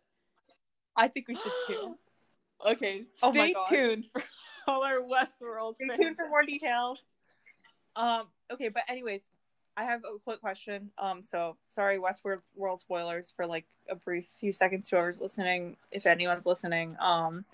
I 0.95 1.07
think 1.09 1.27
we 1.27 1.35
should 1.35 1.51
too. 1.67 1.95
Okay, 2.65 3.03
Oh 3.21 3.31
stay 3.31 3.51
God. 3.51 3.67
tuned 3.67 4.05
for 4.13 4.23
all 4.67 4.83
our 4.83 4.99
Westworld 4.99 5.75
Stay 5.75 5.95
tuned 5.97 6.15
for 6.17 6.27
more 6.29 6.43
details. 6.43 6.99
Um. 7.95 8.27
Okay, 8.51 8.69
but 8.69 8.83
anyways, 8.87 9.21
I 9.77 9.83
have 9.83 10.01
a 10.03 10.17
quick 10.19 10.41
question. 10.41 10.91
Um. 10.97 11.23
So 11.23 11.57
sorry, 11.69 11.97
Westworld 11.97 12.41
world 12.55 12.79
spoilers 12.79 13.33
for 13.35 13.45
like 13.45 13.65
a 13.89 13.95
brief 13.95 14.25
few 14.39 14.53
seconds 14.53 14.89
to 14.89 14.95
whoever's 14.95 15.19
listening, 15.19 15.77
if 15.91 16.05
anyone's 16.05 16.45
listening. 16.45 16.95
Um, 16.99 17.45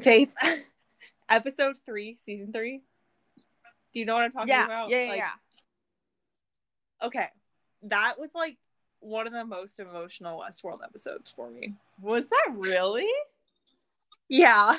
Faith, 0.00 0.34
episode 1.28 1.76
three, 1.84 2.18
season 2.22 2.52
three. 2.52 2.82
Do 3.92 4.00
you 4.00 4.06
know 4.06 4.14
what 4.14 4.24
I'm 4.24 4.32
talking 4.32 4.48
Yeah, 4.48 4.64
about? 4.66 4.90
yeah, 4.90 5.02
yeah, 5.04 5.08
Like, 5.10 5.18
yeah. 5.18 5.30
Okay, 7.06 7.26
that 7.84 8.18
was 8.18 8.30
like 8.34 8.56
one 9.00 9.26
of 9.26 9.32
the 9.32 9.44
most 9.44 9.78
emotional 9.78 10.40
Westworld 10.40 10.82
episodes 10.82 11.30
for 11.34 11.50
me. 11.50 11.74
Was 12.00 12.26
that 12.28 12.48
really? 12.54 13.08
Yeah. 14.28 14.76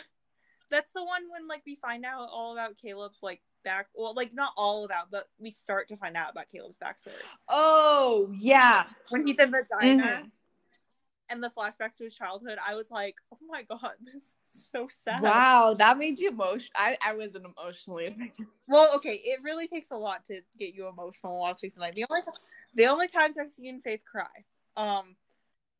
That's 0.69 0.91
the 0.93 1.03
one 1.03 1.23
when 1.31 1.47
like 1.47 1.61
we 1.65 1.75
find 1.75 2.05
out 2.05 2.29
all 2.31 2.53
about 2.53 2.77
Caleb's 2.77 3.19
like 3.23 3.41
back 3.63 3.87
well 3.95 4.13
like 4.13 4.33
not 4.33 4.53
all 4.55 4.85
about 4.85 5.11
but 5.11 5.27
we 5.39 5.51
start 5.51 5.87
to 5.89 5.97
find 5.97 6.15
out 6.15 6.31
about 6.31 6.47
Caleb's 6.49 6.77
backstory. 6.83 7.13
Oh 7.49 8.29
yeah. 8.33 8.85
When 9.09 9.25
he's 9.27 9.39
in 9.39 9.51
the 9.51 9.63
diner 9.79 10.03
Mhm. 10.23 10.31
and 11.29 11.43
the 11.43 11.49
flashbacks 11.49 11.97
to 11.97 12.05
his 12.05 12.15
childhood, 12.15 12.57
I 12.65 12.75
was 12.75 12.89
like, 12.91 13.15
Oh 13.33 13.37
my 13.47 13.63
god, 13.63 13.93
this 14.03 14.23
is 14.23 14.69
so 14.71 14.87
sad. 15.03 15.21
Wow, 15.21 15.73
that 15.77 15.97
made 15.97 16.19
you 16.19 16.29
emotional. 16.29 16.69
I, 16.75 16.97
I 17.05 17.13
wasn't 17.13 17.45
emotionally 17.45 18.07
affected. 18.07 18.47
Well, 18.67 18.93
okay, 18.97 19.21
it 19.23 19.39
really 19.43 19.67
takes 19.67 19.91
a 19.91 19.97
lot 19.97 20.25
to 20.25 20.41
get 20.59 20.73
you 20.73 20.87
emotional 20.87 21.37
watching 21.39 21.69
something. 21.71 21.93
The 21.95 22.05
only 22.09 22.21
the 22.75 22.85
only 22.85 23.07
times 23.07 23.37
I've 23.37 23.51
seen 23.51 23.79
Faith 23.81 24.01
cry. 24.09 24.25
Um 24.75 25.15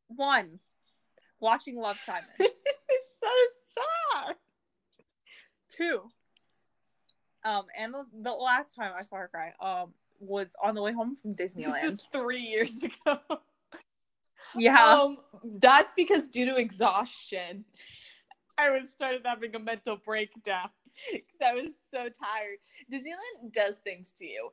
one, 0.08 0.60
watching 1.40 1.76
Love 1.78 1.98
Simon. 2.06 2.30
it's 5.68 5.78
so 5.78 5.84
sad. 5.84 6.12
Two. 7.44 7.50
Um, 7.50 7.66
and 7.78 7.94
the, 7.94 8.06
the 8.24 8.32
last 8.32 8.76
time 8.76 8.92
I 8.98 9.04
saw 9.04 9.18
her 9.18 9.30
cry, 9.30 9.54
um, 9.62 9.94
was 10.20 10.54
on 10.64 10.76
the 10.76 10.82
way 10.82 10.94
home 10.94 11.16
from 11.16 11.36
This 11.36 11.54
Disneyland. 11.56 11.84
was 11.86 12.04
three 12.12 12.42
years 12.42 12.72
ago. 13.06 13.20
yeah. 14.56 14.84
Um, 14.96 15.18
that's 15.60 15.94
because 15.96 16.28
due 16.28 16.46
to 16.46 16.56
exhaustion, 16.56 17.64
I 18.58 18.72
was 18.72 18.90
started 18.90 19.22
having 19.26 19.56
a 19.56 19.60
mental 19.60 19.98
breakdown 20.04 20.70
because 21.12 21.42
I 21.46 21.54
was 21.54 21.74
so 21.92 22.00
tired. 22.10 22.58
Disneyland 22.92 23.54
does 23.54 23.78
things 23.78 24.12
to 24.18 24.26
you. 24.26 24.50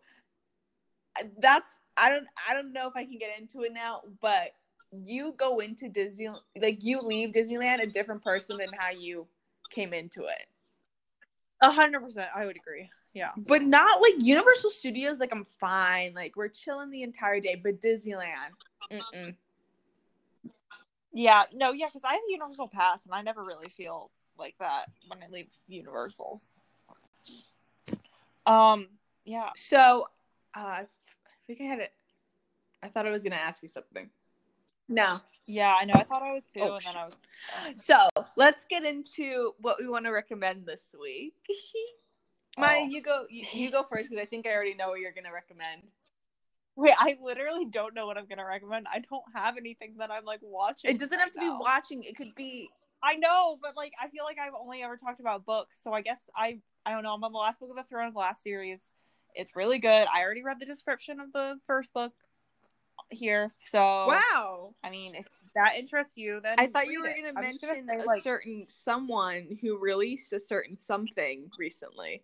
That's 1.38 1.78
I 1.96 2.10
don't 2.10 2.26
I 2.48 2.54
don't 2.54 2.72
know 2.72 2.88
if 2.88 2.94
I 2.96 3.04
can 3.04 3.18
get 3.18 3.30
into 3.38 3.62
it 3.62 3.72
now, 3.72 4.02
but 4.20 4.50
you 4.92 5.34
go 5.38 5.60
into 5.60 5.88
Disney 5.88 6.28
like 6.60 6.82
you 6.84 7.00
leave 7.00 7.30
Disneyland 7.30 7.82
a 7.82 7.86
different 7.86 8.22
person 8.22 8.56
than 8.58 8.68
how 8.78 8.90
you 8.90 9.26
came 9.70 9.94
into 9.94 10.24
it. 10.24 10.46
A 11.60 11.70
hundred 11.70 12.00
percent, 12.00 12.30
I 12.34 12.46
would 12.46 12.56
agree. 12.56 12.90
Yeah. 13.12 13.30
But 13.36 13.62
not 13.62 14.00
like 14.00 14.14
Universal 14.18 14.70
Studios. 14.70 15.20
Like 15.20 15.32
I'm 15.32 15.44
fine. 15.44 16.14
Like 16.14 16.36
we're 16.36 16.48
chilling 16.48 16.90
the 16.90 17.02
entire 17.02 17.40
day. 17.40 17.60
But 17.62 17.80
Disneyland, 17.80 18.50
mm-mm. 18.92 19.34
Yeah, 21.16 21.44
no, 21.54 21.70
yeah, 21.70 21.86
because 21.86 22.02
I 22.04 22.14
have 22.14 22.22
a 22.28 22.32
Universal 22.32 22.68
Pass 22.68 23.04
and 23.04 23.14
I 23.14 23.22
never 23.22 23.44
really 23.44 23.68
feel 23.68 24.10
like 24.36 24.56
that 24.58 24.86
when 25.06 25.22
I 25.22 25.28
leave 25.30 25.46
Universal. 25.68 26.42
Um, 28.46 28.88
yeah. 29.24 29.50
So, 29.54 30.08
uh, 30.56 30.60
I 30.60 30.86
think 31.46 31.60
I 31.60 31.64
had 31.64 31.78
it. 31.78 31.92
I 32.82 32.88
thought 32.88 33.06
I 33.06 33.10
was 33.10 33.22
gonna 33.22 33.36
ask 33.36 33.62
you 33.62 33.68
something. 33.68 34.10
No, 34.88 35.20
Yeah, 35.46 35.74
I 35.78 35.84
know. 35.84 35.94
I 35.94 36.04
thought 36.04 36.22
I 36.22 36.32
was 36.32 36.46
too, 36.46 36.60
Oh, 36.60 36.76
and 36.76 36.84
then 36.84 36.96
I 36.96 37.04
was. 37.06 37.14
So 37.84 38.08
let's 38.36 38.64
get 38.64 38.84
into 38.84 39.52
what 39.60 39.76
we 39.78 39.88
want 39.88 40.06
to 40.06 40.10
recommend 40.10 40.66
this 40.66 40.94
week. 40.98 41.34
Maya, 42.58 42.80
Oh. 42.82 42.86
you 42.86 43.02
go. 43.02 43.26
You, 43.28 43.44
you 43.52 43.70
go 43.70 43.82
first 43.82 44.10
because 44.10 44.22
I 44.22 44.26
think 44.26 44.46
I 44.46 44.52
already 44.52 44.74
know 44.74 44.90
what 44.90 45.00
you're 45.00 45.12
gonna 45.12 45.32
recommend. 45.32 45.82
Wait, 46.76 46.94
I 46.96 47.16
literally 47.22 47.66
don't 47.66 47.94
know 47.94 48.06
what 48.06 48.16
I'm 48.16 48.26
gonna 48.26 48.46
recommend. 48.46 48.86
I 48.90 49.00
don't 49.00 49.24
have 49.34 49.56
anything 49.56 49.96
that 49.98 50.10
I'm 50.10 50.24
like 50.24 50.40
watching. 50.42 50.90
It 50.90 50.98
doesn't 50.98 51.16
right 51.16 51.24
have 51.24 51.32
to 51.32 51.40
be 51.40 51.50
watching. 51.50 52.02
It 52.04 52.16
could 52.16 52.34
be. 52.34 52.70
I 53.02 53.16
know, 53.16 53.58
but 53.60 53.76
like 53.76 53.92
I 54.02 54.08
feel 54.08 54.24
like 54.24 54.38
I've 54.38 54.54
only 54.58 54.82
ever 54.82 54.96
talked 54.96 55.20
about 55.20 55.44
books, 55.44 55.78
so 55.82 55.92
I 55.92 56.00
guess 56.00 56.30
I 56.34 56.60
I 56.86 56.92
don't 56.92 57.02
know. 57.02 57.12
I'm 57.12 57.22
on 57.24 57.32
the 57.32 57.38
last 57.38 57.60
book 57.60 57.70
of 57.70 57.76
the 57.76 57.82
Throne 57.82 58.08
of 58.08 58.14
Glass 58.14 58.42
series. 58.42 58.80
It's 59.34 59.54
really 59.56 59.78
good. 59.78 60.06
I 60.14 60.22
already 60.22 60.42
read 60.42 60.60
the 60.60 60.66
description 60.66 61.20
of 61.20 61.32
the 61.32 61.56
first 61.66 61.92
book 61.92 62.12
here, 63.10 63.52
so 63.58 63.78
Wow. 63.80 64.74
I 64.82 64.90
mean, 64.90 65.14
if 65.14 65.26
that 65.54 65.74
interests 65.78 66.16
you, 66.16 66.40
then 66.42 66.56
I 66.58 66.66
thought 66.66 66.86
you 66.88 67.00
were 67.00 67.08
gonna 67.08 67.28
I'm 67.28 67.34
gonna 67.34 67.46
mention 67.46 67.88
say, 67.88 67.96
a 67.96 68.04
like, 68.04 68.22
certain 68.22 68.66
someone 68.68 69.58
who 69.60 69.78
released 69.78 70.32
a 70.32 70.40
certain 70.40 70.76
something 70.76 71.48
recently. 71.58 72.22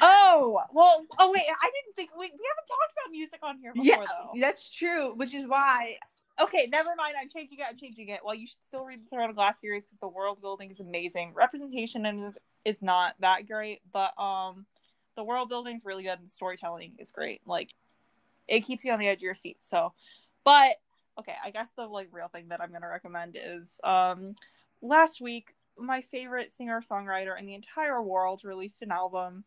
Oh 0.00 0.60
well. 0.72 1.06
Oh 1.18 1.32
wait, 1.32 1.42
I 1.42 1.70
didn't 1.70 1.94
think 1.96 2.10
we 2.18 2.26
we 2.26 2.30
haven't 2.30 2.66
talked 2.68 2.92
about 2.92 3.10
music 3.12 3.38
on 3.42 3.58
here 3.58 3.72
before 3.72 3.86
yeah, 3.86 4.04
though. 4.06 4.40
that's 4.40 4.70
true. 4.70 5.14
Which 5.14 5.34
is 5.34 5.46
why. 5.46 5.96
Okay, 6.40 6.68
never 6.70 6.90
mind. 6.96 7.14
I'm 7.18 7.30
changing 7.30 7.60
it. 7.60 7.66
I'm 7.68 7.78
changing 7.78 8.08
it. 8.08 8.20
Well, 8.24 8.34
you 8.34 8.46
should 8.46 8.62
still 8.66 8.84
read 8.84 9.04
the 9.04 9.08
Throne 9.08 9.30
of 9.30 9.36
Glass 9.36 9.60
series 9.60 9.84
because 9.84 9.98
the 9.98 10.08
world 10.08 10.40
building 10.42 10.70
is 10.70 10.80
amazing. 10.80 11.32
Representation 11.34 12.04
is 12.04 12.36
is 12.64 12.82
not 12.82 13.14
that 13.20 13.46
great, 13.46 13.80
but 13.92 14.12
um, 14.20 14.66
the 15.16 15.24
world 15.24 15.48
building 15.48 15.76
is 15.76 15.84
really 15.84 16.02
good 16.04 16.18
and 16.18 16.26
the 16.26 16.30
storytelling 16.30 16.92
is 16.98 17.10
great. 17.10 17.40
Like, 17.46 17.70
it 18.48 18.60
keeps 18.60 18.84
you 18.84 18.92
on 18.92 18.98
the 18.98 19.08
edge 19.08 19.18
of 19.18 19.22
your 19.22 19.34
seat. 19.34 19.58
So, 19.62 19.92
but 20.44 20.76
okay, 21.18 21.34
I 21.44 21.50
guess 21.50 21.68
the 21.76 21.86
like 21.86 22.08
real 22.12 22.28
thing 22.28 22.48
that 22.48 22.60
I'm 22.60 22.72
gonna 22.72 22.88
recommend 22.88 23.36
is 23.40 23.80
um, 23.82 24.36
last 24.82 25.20
week 25.20 25.54
my 25.78 26.00
favorite 26.00 26.52
singer 26.52 26.82
songwriter 26.88 27.38
in 27.38 27.46
the 27.46 27.54
entire 27.54 28.02
world 28.02 28.42
released 28.44 28.82
an 28.82 28.92
album. 28.92 29.44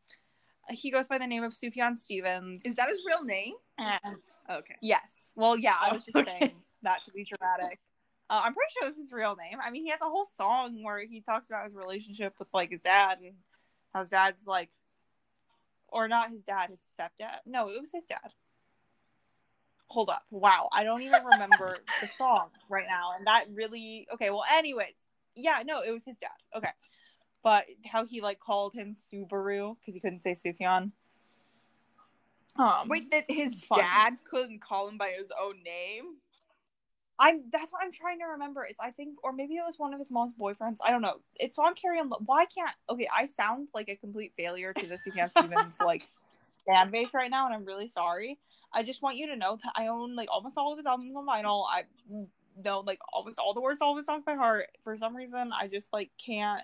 He 0.70 0.92
goes 0.92 1.08
by 1.08 1.18
the 1.18 1.26
name 1.26 1.44
of 1.44 1.54
Sufjan 1.54 1.98
Stevens. 1.98 2.64
Is 2.66 2.76
that 2.76 2.90
his 2.90 3.00
real 3.06 3.24
name? 3.24 3.54
And- 3.78 4.18
Okay. 4.50 4.76
Yes. 4.82 5.32
Well, 5.36 5.56
yeah, 5.58 5.76
I 5.80 5.94
was 5.94 6.04
just 6.06 6.18
okay. 6.18 6.38
saying 6.40 6.56
that 6.82 7.04
to 7.06 7.12
be 7.12 7.24
dramatic. 7.24 7.80
Uh, 8.32 8.42
I'm 8.44 8.54
pretty 8.54 8.72
sure 8.74 8.90
this 8.90 8.98
is 8.98 9.06
his 9.06 9.12
real 9.12 9.36
name. 9.36 9.60
I 9.62 9.70
mean, 9.70 9.84
he 9.84 9.92
has 9.92 10.02
a 10.02 10.06
whole 10.06 10.26
song 10.36 10.84
where 10.84 11.00
he 11.06 11.22
talks 11.22 11.50
about 11.50 11.66
his 11.66 11.76
relationship 11.76 12.34
with 12.40 12.48
like 12.52 12.72
his 12.72 12.82
dad 12.82 13.20
and 13.24 13.36
how 13.94 14.02
his 14.02 14.10
dad's 14.10 14.48
like, 14.48 14.70
or 15.92 16.08
not 16.08 16.32
his 16.32 16.44
dad, 16.44 16.70
his 16.70 16.80
stepdad. 16.80 17.40
No, 17.46 17.70
it 17.70 17.80
was 17.80 17.92
his 17.94 18.06
dad. 18.06 18.32
Hold 19.88 20.10
up. 20.10 20.24
Wow, 20.30 20.70
I 20.72 20.84
don't 20.84 21.02
even 21.02 21.24
remember 21.24 21.78
the 22.02 22.08
song 22.16 22.50
right 22.70 22.86
now, 22.88 23.12
and 23.18 23.26
that 23.26 23.46
really 23.52 24.08
okay. 24.14 24.30
Well, 24.30 24.44
anyways, 24.54 24.94
yeah, 25.36 25.64
no, 25.66 25.82
it 25.82 25.92
was 25.92 26.04
his 26.06 26.20
dad. 26.20 26.30
Okay, 26.56 26.70
but 27.44 27.66
how 27.86 28.06
he 28.06 28.22
like 28.22 28.40
called 28.40 28.74
him 28.74 28.94
Subaru 28.94 29.76
because 29.80 29.96
he 29.96 30.00
couldn't 30.00 30.22
say 30.22 30.36
Sufjan. 30.36 30.92
Um, 32.58 32.90
Wait, 32.90 33.10
that 33.12 33.26
his 33.30 33.56
Fun. 33.56 33.80
dad 33.80 34.18
couldn't 34.30 34.62
call 34.62 34.90
him 34.90 34.98
by 34.98 35.16
his 35.18 35.32
own 35.42 35.64
name? 35.64 36.18
I'm 37.20 37.44
that's 37.52 37.72
what 37.72 37.82
I'm 37.84 37.92
trying 37.92 38.20
to 38.20 38.26
remember. 38.26 38.66
Is 38.66 38.78
I 38.80 38.92
think, 38.92 39.18
or 39.24 39.34
maybe 39.34 39.56
it 39.56 39.64
was 39.66 39.78
one 39.78 39.94
of 39.94 40.00
his 40.00 40.10
mom's 40.10 40.34
boyfriends. 40.34 40.78
I 40.84 40.90
don't 40.90 41.02
know. 41.02 41.20
It's 41.36 41.60
on 41.60 41.76
Carry 41.76 42.00
On. 42.00 42.10
Why 42.26 42.46
can't? 42.46 42.72
Okay, 42.90 43.08
I 43.14 43.26
sound 43.26 43.68
like 43.74 43.90
a 43.90 43.96
complete 43.96 44.34
failure 44.38 44.74
to 44.74 44.88
this 44.88 45.02
Sufjan 45.06 45.30
Stevens 45.30 45.80
like 45.86 46.08
fan 46.66 46.92
base 46.92 47.10
right 47.14 47.30
now, 47.30 47.46
and 47.46 47.54
I'm 47.54 47.66
really 47.66 47.90
sorry. 47.90 48.40
I 48.72 48.84
just 48.84 49.02
want 49.02 49.18
you 49.18 49.28
to 49.28 49.36
know 49.36 49.58
that 49.62 49.74
I 49.76 49.88
own 49.88 50.16
like 50.16 50.30
almost 50.32 50.58
all 50.58 50.72
of 50.72 50.78
his 50.78 50.86
albums 50.86 51.16
on 51.16 51.28
vinyl. 51.28 51.66
I 51.70 51.84
know 52.64 52.80
like 52.82 53.00
almost 53.12 53.38
all 53.38 53.54
the 53.54 53.62
words, 53.62 53.80
to 53.80 53.86
all 53.86 53.92
of 53.92 53.98
his 53.98 54.06
songs 54.06 54.24
by 54.26 54.36
heart. 54.36 54.68
For 54.84 54.96
some 54.96 55.16
reason, 55.16 55.52
I 55.52 55.68
just 55.68 55.92
like 55.92 56.12
can't. 56.24 56.62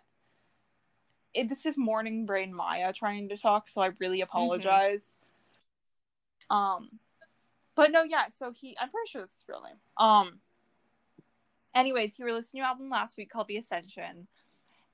It, 1.34 1.50
this 1.50 1.66
is 1.66 1.78
morning 1.78 2.26
brain 2.26 2.54
Maya 2.56 2.94
trying 2.94 3.28
to 3.30 3.38
talk, 3.38 3.68
so 3.68 3.82
I 3.82 3.90
really 4.00 4.22
apologize. 4.22 5.18
Um, 6.50 6.92
but 7.76 7.92
no, 7.92 8.04
yeah. 8.04 8.28
So 8.34 8.54
he, 8.54 8.78
I'm 8.80 8.90
pretty 8.90 9.10
sure 9.10 9.22
this 9.22 9.32
is 9.32 9.38
his 9.38 9.50
real 9.50 9.62
name. 9.62 9.76
Um. 9.98 10.40
Anyways, 11.76 12.16
he 12.16 12.24
released 12.24 12.54
a 12.54 12.58
new 12.58 12.64
album 12.64 12.90
last 12.90 13.18
week 13.18 13.30
called 13.30 13.50
The 13.50 13.58
Ascension, 13.58 14.28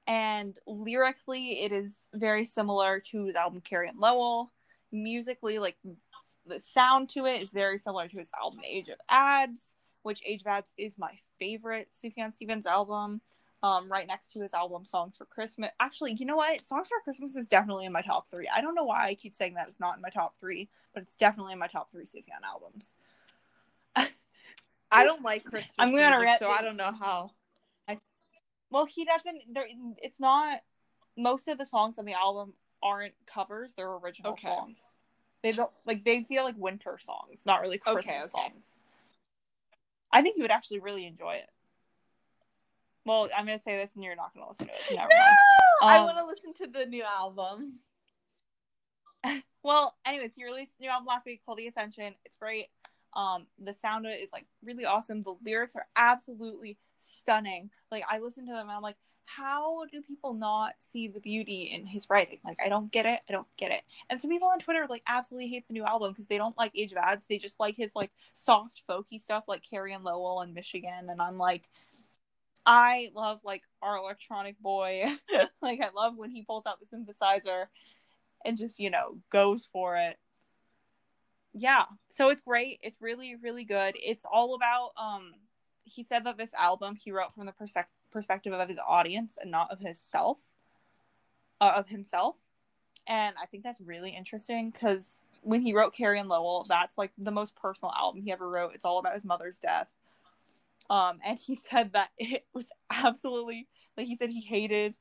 and 0.08 0.58
lyrically, 0.65 1.62
it 1.63 1.72
is 1.72 2.08
very 2.13 2.44
similar 2.44 3.00
to 3.12 3.26
his 3.26 3.36
album 3.36 3.62
Carrie 3.62 3.88
and 3.88 4.00
Lowell. 4.00 4.52
Musically, 4.91 5.60
like 5.60 5.78
the 6.46 6.60
sound 6.60 7.10
to 7.10 7.26
it 7.28 7.41
is 7.41 7.52
very 7.54 7.78
similar 7.78 8.08
to 8.08 8.17
his 8.17 8.32
album 8.41 8.62
Age 8.67 8.89
of 8.89 8.98
Ads, 9.10 9.76
which 10.02 10.24
Age 10.26 10.41
of 10.41 10.48
Ads 10.48 10.74
is 10.78 10.98
my 10.98 11.12
favorite 11.38 11.89
Sufjan 11.91 12.34
Stevens 12.34 12.65
album. 12.65 13.22
Um, 13.63 13.91
right 13.91 14.08
next 14.08 14.32
to 14.32 14.41
his 14.41 14.56
album 14.56 14.86
Songs 14.86 15.15
for 15.15 15.26
Christmas. 15.26 15.70
Actually, 15.80 16.13
you 16.13 16.26
know 16.26 16.36
what? 16.36 16.65
Songs 16.65 16.88
for 16.88 17.00
Christmas 17.04 17.36
is 17.36 17.48
definitely 17.48 17.86
in 17.86 17.91
my 17.91 18.02
top 18.02 18.28
three. 18.28 18.48
I 18.54 18.60
don't 18.60 18.74
know 18.74 18.86
why 18.86 19.06
I 19.06 19.13
keep 19.13 19.36
saying 19.36 19.54
that 19.54 19.67
it's 19.67 19.80
not 19.80 19.98
in 19.98 20.02
my 20.02 20.10
top 20.10 20.36
three, 20.39 20.67
but 20.96 21.04
it's 21.04 21.15
definitely 21.15 21.54
in 21.54 21.60
my 21.60 21.67
top 21.67 21.91
three 21.91 22.06
Sufjan 22.06 22.44
albums. 22.44 22.96
I 24.91 25.04
don't 25.04 25.23
like 25.23 25.45
Christmas 25.45 25.73
I'm 25.80 25.91
gonna 25.91 26.17
music, 26.17 26.25
read 26.25 26.39
so 26.39 26.49
I 26.49 26.62
don't 26.62 26.77
know 26.77 26.91
how. 26.91 27.32
I... 27.88 27.97
Well, 28.69 28.86
he 28.86 29.06
doesn't. 29.06 29.54
There, 29.54 29.65
it's 30.01 30.19
not. 30.19 30.62
Most 31.17 31.47
of 31.47 31.58
the 31.58 31.65
songs 31.65 31.97
on 31.97 32.06
the 32.06 32.13
album 32.13 32.54
aren't 32.84 33.13
covers; 33.25 33.73
they're 33.75 33.91
original 33.91 34.34
Okay. 34.34 34.47
songs. 34.47 34.84
They 35.43 35.51
don't 35.51 35.71
like. 35.86 36.04
They 36.04 36.23
feel 36.23 36.43
like 36.43 36.56
winter 36.58 36.97
songs, 36.99 37.45
not 37.45 37.62
really 37.62 37.77
Christmas 37.77 38.06
Okay, 38.06 38.17
okay. 38.17 38.27
songs. 38.27 38.77
I 40.12 40.21
think 40.21 40.38
you 40.38 40.43
would 40.43 40.51
actually 40.51 40.80
really 40.80 41.06
enjoy 41.06 41.36
it. 41.36 41.49
Well, 43.06 43.30
I'm 43.36 43.45
gonna 43.45 43.60
say 43.60 43.77
this, 43.77 43.95
and 43.95 44.04
you're 44.04 44.15
not 44.15 44.34
gonna 44.34 44.49
listen 44.49 44.67
to 44.67 44.71
it. 44.73 44.95
Never 44.95 45.10
No, 45.10 45.15
mind. 45.19 45.38
I 45.84 45.97
Um, 45.97 46.06
want 46.06 46.17
to 46.17 46.25
listen 46.25 46.54
to 46.65 46.67
the 46.80 46.86
new 46.86 47.04
album. 47.04 47.80
Well, 49.63 49.95
anyways, 50.08 50.34
he 50.36 50.43
released 50.43 50.77
a 50.80 50.82
new 50.82 50.89
album 50.89 51.06
last 51.06 51.23
week 51.23 51.45
called 51.45 51.60
The 51.60 51.67
Ascension. 51.67 52.15
It's 52.25 52.36
great. 52.36 52.69
Um, 53.13 53.47
the 53.60 53.74
sound 53.74 54.06
of 54.06 54.13
it 54.13 54.21
is 54.21 54.32
like 54.32 54.45
really 54.63 54.86
awesome. 54.86 55.24
The 55.24 55.36
lyrics 55.43 55.76
are 55.76 55.88
absolutely 55.95 56.78
stunning. 56.97 57.69
Like 57.91 58.04
I 58.10 58.19
listen 58.19 58.45
to 58.45 58.54
them 58.54 58.67
and 58.67 58.71
I'm 58.71 58.82
like, 58.82 58.97
how 59.26 59.86
do 59.86 60.02
people 60.02 60.34
not 60.34 60.74
see 60.80 61.08
the 61.08 61.19
beauty 61.19 61.63
in 61.63 61.86
his 61.86 62.10
writing? 62.10 62.39
Like 62.43 62.60
I 62.63 62.69
don't 62.69 62.91
get 62.91 63.06
it. 63.06 63.21
I 63.30 63.32
don't 63.32 63.47
get 63.58 63.71
it. 63.71 63.82
And 64.10 64.19
some 64.19 64.30
people 64.30 64.47
on 64.47 64.60
Twitter 64.60 64.88
like 64.89 65.04
absolutely 65.08 65.50
hate 65.50 65.67
the 65.67 65.74
new 65.74 65.86
album 65.86 66.12
because 66.12 66.28
they 66.28 66.38
don't 66.38 66.58
like 66.58 66.71
Age 66.76 66.91
of 66.91 66.97
Ads. 66.97 67.28
They 67.28 67.38
just 67.38 67.60
like 67.60 67.76
his 67.76 67.95
like 67.95 68.12
soft 68.34 68.82
folky 68.89 69.21
stuff 69.21 69.45
like 69.47 69.63
Carrie 69.69 69.93
and 69.93 70.04
Lowell 70.04 70.41
and 70.41 70.54
Michigan. 70.54 71.10
And 71.10 71.21
I'm 71.21 71.38
like, 71.38 71.69
I 72.65 73.12
love 73.15 73.39
like 73.43 73.63
our 73.82 73.97
electronic 73.97 74.60
boy. 74.60 75.06
like 75.62 75.82
I 75.82 75.89
love 75.95 76.17
when 76.17 76.32
he 76.32 76.43
pulls 76.43 76.65
out 76.65 76.80
the 76.80 76.86
synthesizer 76.86 77.65
and 78.45 78.58
just 78.58 78.80
you 78.80 78.89
know 78.89 79.17
goes 79.32 79.67
for 79.71 79.95
it 79.97 80.17
yeah. 81.54 81.86
So 82.10 82.30
it's 82.30 82.42
great. 82.42 82.80
It's 82.82 83.02
really 83.02 83.36
really 83.36 83.64
good. 83.64 83.96
It's 83.98 84.26
all 84.30 84.56
about 84.56 84.92
um 84.98 85.34
he 85.84 86.04
said 86.04 86.24
that 86.26 86.38
this 86.38 86.54
album 86.54 86.96
he 86.96 87.12
wrote 87.12 87.34
from 87.34 87.46
the 87.46 87.52
persec- 87.52 87.86
perspective 88.12 88.54
of 88.54 88.70
his 88.70 88.80
audience 88.88 89.38
and 89.42 89.52
not 89.52 89.72
of 89.72 89.80
himself 89.80 90.40
uh, 91.60 91.74
of 91.76 91.88
himself. 91.88 92.36
And 93.08 93.36
i 93.42 93.46
think 93.48 93.64
that's 93.64 93.82
really 93.82 94.12
interesting 94.12 94.70
because 94.70 95.24
when 95.42 95.62
he 95.62 95.74
wrote 95.74 95.96
carrie 95.96 96.20
and 96.20 96.30
lowell 96.30 96.68
that's 96.70 97.00
like 97.00 97.12
the 97.18 97.32
most 97.32 97.56
personal 97.56 97.92
album 97.98 98.22
he 98.22 98.32
ever 98.32 98.48
wrote. 98.48 98.74
It's 98.76 98.86
all 98.86 99.00
about 99.00 99.16
his 99.16 99.26
mother's 99.26 99.58
death. 99.58 99.88
Um 100.90 101.20
and 101.26 101.38
he 101.38 101.56
said 101.70 101.94
that 101.94 102.12
it 102.18 102.46
was 102.54 102.70
absolutely 102.92 103.68
like 103.98 104.08
he 104.08 104.16
said 104.16 104.30
he 104.30 104.42
hated 104.42 104.96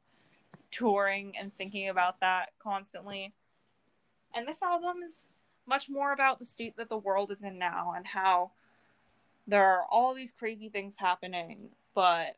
touring 0.71 1.37
and 1.39 1.53
thinking 1.53 1.89
about 1.89 2.21
that 2.21 2.51
constantly. 2.59 3.35
And 4.35 4.47
this 4.47 4.63
album 4.63 5.03
is 5.05 5.33
much 5.67 5.89
more 5.89 6.13
about 6.13 6.39
the 6.39 6.45
state 6.45 6.77
that 6.77 6.89
the 6.89 6.97
world 6.97 7.31
is 7.31 7.43
in 7.43 7.59
now 7.59 7.93
and 7.97 8.07
how 8.07 8.51
there 9.47 9.65
are 9.65 9.85
all 9.91 10.15
these 10.15 10.33
crazy 10.33 10.69
things 10.69 10.97
happening, 10.99 11.71
but 11.95 12.37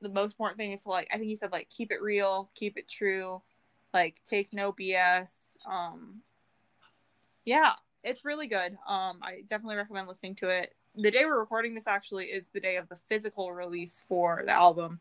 the 0.00 0.08
most 0.08 0.32
important 0.32 0.58
thing 0.58 0.72
is 0.72 0.82
to 0.84 0.88
like 0.88 1.08
I 1.12 1.16
think 1.16 1.28
he 1.28 1.36
said 1.36 1.52
like 1.52 1.68
keep 1.68 1.90
it 1.92 2.00
real, 2.00 2.50
keep 2.54 2.76
it 2.78 2.88
true, 2.88 3.42
like 3.92 4.20
take 4.24 4.52
no 4.52 4.72
BS. 4.72 5.56
Um 5.66 6.22
yeah, 7.44 7.72
it's 8.04 8.24
really 8.24 8.46
good. 8.46 8.72
Um 8.86 9.18
I 9.22 9.42
definitely 9.46 9.76
recommend 9.76 10.08
listening 10.08 10.34
to 10.36 10.48
it. 10.48 10.74
The 10.96 11.10
day 11.10 11.24
we're 11.24 11.38
recording 11.38 11.74
this 11.74 11.86
actually 11.86 12.26
is 12.26 12.48
the 12.50 12.60
day 12.60 12.76
of 12.76 12.88
the 12.88 12.96
physical 12.96 13.52
release 13.52 14.04
for 14.08 14.42
the 14.44 14.52
album 14.52 15.00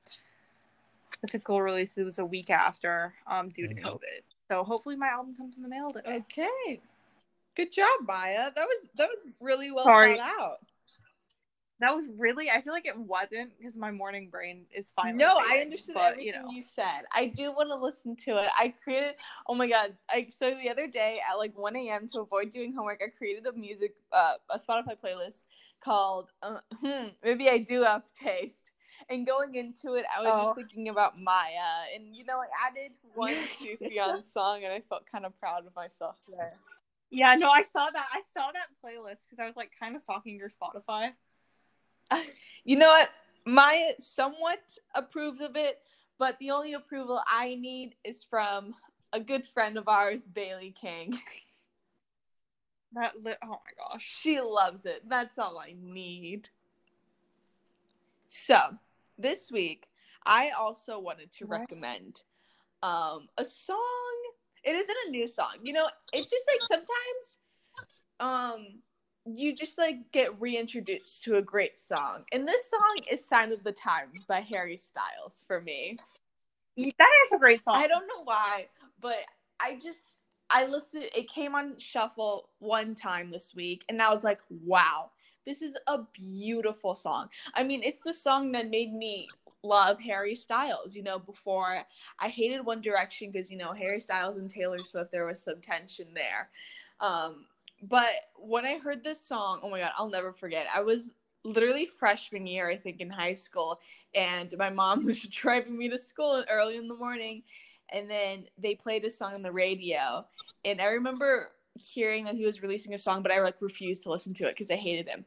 the 1.21 1.27
physical 1.27 1.61
release 1.61 1.97
was 1.97 2.19
a 2.19 2.25
week 2.25 2.49
after 2.49 3.13
um 3.27 3.49
due 3.49 3.67
to 3.67 3.73
Mhm. 3.73 3.81
covid 3.83 4.21
so 4.47 4.63
hopefully 4.63 4.95
my 4.95 5.07
album 5.07 5.35
comes 5.35 5.57
in 5.57 5.63
the 5.63 5.67
mail 5.67 5.89
today 5.89 6.17
Okay. 6.17 6.79
Good 7.59 7.73
job, 7.73 8.07
Maya. 8.07 8.51
That 8.55 8.65
was 8.65 8.89
that 8.95 9.09
was 9.09 9.27
really 9.41 9.69
well 9.69 9.83
Sorry. 9.83 10.15
thought 10.15 10.33
out. 10.39 10.57
That 11.81 11.93
was 11.93 12.07
really. 12.17 12.49
I 12.49 12.61
feel 12.61 12.71
like 12.71 12.85
it 12.85 12.97
wasn't 12.97 13.51
because 13.57 13.75
my 13.75 13.91
morning 13.91 14.29
brain 14.29 14.65
is 14.73 14.91
fine. 14.91 15.17
No, 15.17 15.27
I 15.27 15.57
understood 15.57 15.95
but, 15.95 16.13
everything 16.13 16.27
you, 16.27 16.41
know. 16.41 16.49
you 16.51 16.61
said. 16.61 17.01
I 17.13 17.25
do 17.25 17.51
want 17.51 17.67
to 17.69 17.75
listen 17.75 18.15
to 18.27 18.37
it. 18.37 18.47
I 18.57 18.73
created. 18.81 19.15
Oh 19.45 19.55
my 19.55 19.67
god! 19.67 19.93
I 20.09 20.27
so 20.29 20.51
the 20.51 20.69
other 20.69 20.87
day 20.87 21.19
at 21.29 21.35
like 21.35 21.51
one 21.57 21.75
a.m. 21.75 22.07
to 22.13 22.21
avoid 22.21 22.49
doing 22.49 22.73
homework, 22.73 23.01
I 23.05 23.09
created 23.09 23.45
a 23.45 23.51
music, 23.51 23.93
uh, 24.13 24.35
a 24.49 24.57
Spotify 24.57 24.95
playlist 24.97 25.43
called 25.83 26.29
uh, 26.41 26.59
hmm, 26.81 27.07
"Maybe 27.21 27.49
I 27.49 27.57
Do 27.57 27.83
Have 27.83 28.03
Taste." 28.13 28.71
And 29.09 29.27
going 29.27 29.55
into 29.55 29.95
it, 29.95 30.05
I 30.17 30.21
was 30.21 30.31
oh. 30.33 30.43
just 30.45 30.55
thinking 30.55 30.87
about 30.87 31.19
Maya, 31.19 31.91
and 31.93 32.15
you 32.15 32.23
know, 32.23 32.37
I 32.37 32.47
added 32.69 32.91
one 33.15 33.33
Sufjan 33.33 34.23
song, 34.23 34.63
and 34.63 34.71
I 34.71 34.79
felt 34.79 35.03
kind 35.11 35.25
of 35.25 35.37
proud 35.41 35.65
of 35.67 35.75
myself 35.75 36.15
there. 36.29 36.53
Yeah, 37.11 37.35
no, 37.35 37.47
I 37.47 37.63
saw 37.73 37.89
that. 37.89 38.07
I 38.13 38.21
saw 38.33 38.51
that 38.51 38.67
playlist 38.83 39.23
because 39.29 39.39
I 39.41 39.45
was 39.45 39.55
like 39.55 39.71
kind 39.79 39.95
of 39.95 40.01
stalking 40.01 40.37
your 40.37 40.49
Spotify. 40.49 41.11
you 42.63 42.77
know 42.77 42.89
what? 42.89 43.09
Maya 43.45 43.93
somewhat 43.99 44.59
approves 44.93 45.41
of 45.41 45.55
it, 45.55 45.79
but 46.19 46.37
the 46.39 46.51
only 46.51 46.73
approval 46.73 47.21
I 47.27 47.55
need 47.55 47.95
is 48.03 48.23
from 48.23 48.75
a 49.11 49.19
good 49.19 49.47
friend 49.47 49.77
of 49.77 49.87
ours, 49.87 50.21
Bailey 50.21 50.73
King. 50.79 51.17
That 52.93 53.13
li- 53.23 53.35
oh 53.43 53.49
my 53.49 53.57
gosh. 53.77 54.19
She 54.21 54.41
loves 54.41 54.85
it. 54.85 55.07
That's 55.07 55.37
all 55.37 55.59
I 55.59 55.75
need. 55.79 56.49
So, 58.29 58.59
this 59.17 59.51
week 59.51 59.87
I 60.25 60.49
also 60.57 60.99
wanted 60.99 61.31
to 61.33 61.45
what? 61.45 61.59
recommend 61.59 62.23
um 62.81 63.27
a 63.37 63.45
song. 63.45 64.08
It 64.69 64.75
isn't 64.75 64.97
a 65.07 65.09
new 65.09 65.27
song. 65.27 65.55
You 65.63 65.73
know, 65.73 65.89
it's 66.13 66.29
just 66.29 66.45
like 66.47 66.61
sometimes 66.61 67.37
um 68.19 68.67
you 69.25 69.55
just 69.55 69.79
like 69.79 70.11
get 70.11 70.39
reintroduced 70.39 71.23
to 71.23 71.37
a 71.37 71.41
great 71.41 71.79
song. 71.79 72.23
And 72.31 72.47
this 72.47 72.69
song 72.69 73.03
is 73.11 73.25
Sign 73.25 73.51
of 73.51 73.63
the 73.63 73.71
Times 73.71 74.25
by 74.27 74.41
Harry 74.41 74.77
Styles 74.77 75.43
for 75.47 75.59
me. 75.59 75.97
That 76.77 77.09
is 77.25 77.33
a 77.33 77.39
great 77.39 77.63
song. 77.63 77.77
I 77.77 77.87
don't 77.87 78.07
know 78.07 78.23
why, 78.23 78.67
but 79.01 79.17
I 79.59 79.79
just 79.81 80.17
I 80.51 80.67
listened 80.67 81.05
it 81.15 81.27
came 81.27 81.55
on 81.55 81.79
shuffle 81.79 82.49
one 82.59 82.93
time 82.93 83.31
this 83.31 83.55
week 83.55 83.85
and 83.89 83.99
I 83.99 84.13
was 84.13 84.23
like, 84.23 84.39
wow, 84.49 85.09
this 85.47 85.63
is 85.63 85.75
a 85.87 86.01
beautiful 86.13 86.95
song. 86.95 87.29
I 87.55 87.63
mean, 87.63 87.81
it's 87.81 88.01
the 88.03 88.13
song 88.13 88.51
that 88.51 88.69
made 88.69 88.93
me 88.93 89.29
love 89.63 89.99
Harry 89.99 90.35
Styles. 90.35 90.95
You 90.95 91.03
know, 91.03 91.19
before 91.19 91.83
I 92.19 92.27
hated 92.29 92.65
One 92.65 92.81
Direction 92.81 93.31
because 93.31 93.51
you 93.51 93.57
know 93.57 93.73
Harry 93.73 93.99
Styles 93.99 94.37
and 94.37 94.49
Taylor 94.49 94.79
Swift, 94.79 95.11
there 95.11 95.25
was 95.25 95.41
some 95.41 95.61
tension 95.61 96.07
there. 96.13 96.49
Um, 96.99 97.45
but 97.83 98.09
when 98.35 98.65
I 98.65 98.77
heard 98.77 99.03
this 99.03 99.21
song, 99.21 99.59
oh 99.63 99.69
my 99.69 99.79
god, 99.79 99.91
I'll 99.97 100.09
never 100.09 100.33
forget. 100.33 100.67
I 100.73 100.81
was 100.81 101.11
literally 101.43 101.85
freshman 101.85 102.45
year, 102.45 102.69
I 102.69 102.75
think, 102.77 102.99
in 102.99 103.09
high 103.09 103.33
school, 103.33 103.79
and 104.13 104.53
my 104.57 104.69
mom 104.69 105.05
was 105.07 105.21
driving 105.21 105.77
me 105.77 105.89
to 105.89 105.97
school 105.97 106.43
early 106.49 106.77
in 106.77 106.87
the 106.87 106.95
morning, 106.95 107.43
and 107.91 108.09
then 108.09 108.45
they 108.57 108.75
played 108.75 109.05
a 109.05 109.11
song 109.11 109.33
on 109.33 109.41
the 109.41 109.51
radio, 109.51 110.25
and 110.65 110.81
I 110.81 110.85
remember 110.85 111.51
hearing 111.79 112.25
that 112.25 112.35
he 112.35 112.45
was 112.45 112.61
releasing 112.61 112.93
a 112.93 112.97
song, 112.97 113.23
but 113.23 113.31
I 113.31 113.41
like 113.41 113.55
refused 113.61 114.03
to 114.03 114.11
listen 114.11 114.33
to 114.35 114.47
it 114.47 114.55
because 114.55 114.71
I 114.71 114.75
hated 114.75 115.07
him. 115.07 115.25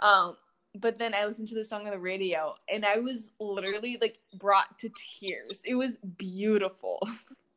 Um, 0.00 0.36
but 0.74 0.98
then 0.98 1.14
I 1.14 1.26
listened 1.26 1.48
to 1.48 1.54
the 1.54 1.64
song 1.64 1.86
on 1.86 1.92
the 1.92 1.98
radio, 1.98 2.54
and 2.68 2.84
I 2.84 2.98
was 2.98 3.30
literally 3.38 3.98
like 4.00 4.18
brought 4.34 4.78
to 4.80 4.90
tears. 5.20 5.62
It 5.64 5.74
was 5.74 5.98
beautiful, 6.16 7.00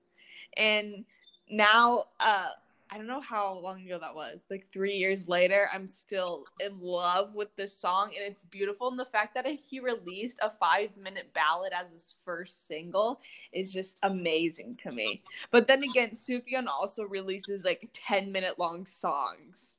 and 0.58 1.06
now 1.50 2.06
uh 2.20 2.50
I 2.92 2.98
don't 2.98 3.08
know 3.08 3.20
how 3.20 3.60
long 3.60 3.82
ago 3.82 3.98
that 4.00 4.14
was. 4.14 4.46
Like 4.50 4.68
three 4.72 4.96
years 4.96 5.28
later, 5.28 5.70
I'm 5.74 5.88
still 5.88 6.44
in 6.60 6.80
love 6.80 7.34
with 7.34 7.54
this 7.56 7.78
song, 7.78 8.14
and 8.16 8.32
it's 8.32 8.44
beautiful. 8.44 8.90
And 8.90 9.00
the 9.00 9.06
fact 9.06 9.34
that 9.36 9.46
he 9.48 9.80
released 9.80 10.40
a 10.42 10.52
five 10.52 10.96
minute 10.96 11.34
ballad 11.34 11.74
as 11.74 11.92
his 11.92 12.16
first 12.24 12.68
single 12.68 13.20
is 13.52 13.74
just 13.74 13.98
amazing 14.04 14.78
to 14.84 14.92
me. 14.92 15.24
But 15.52 15.68
then 15.68 15.84
again, 15.84 16.12
Sufjan 16.12 16.68
also 16.68 17.04
releases 17.04 17.66
like 17.66 17.90
10 17.94 18.32
minute 18.32 18.60
long 18.60 18.86
songs. 18.86 19.75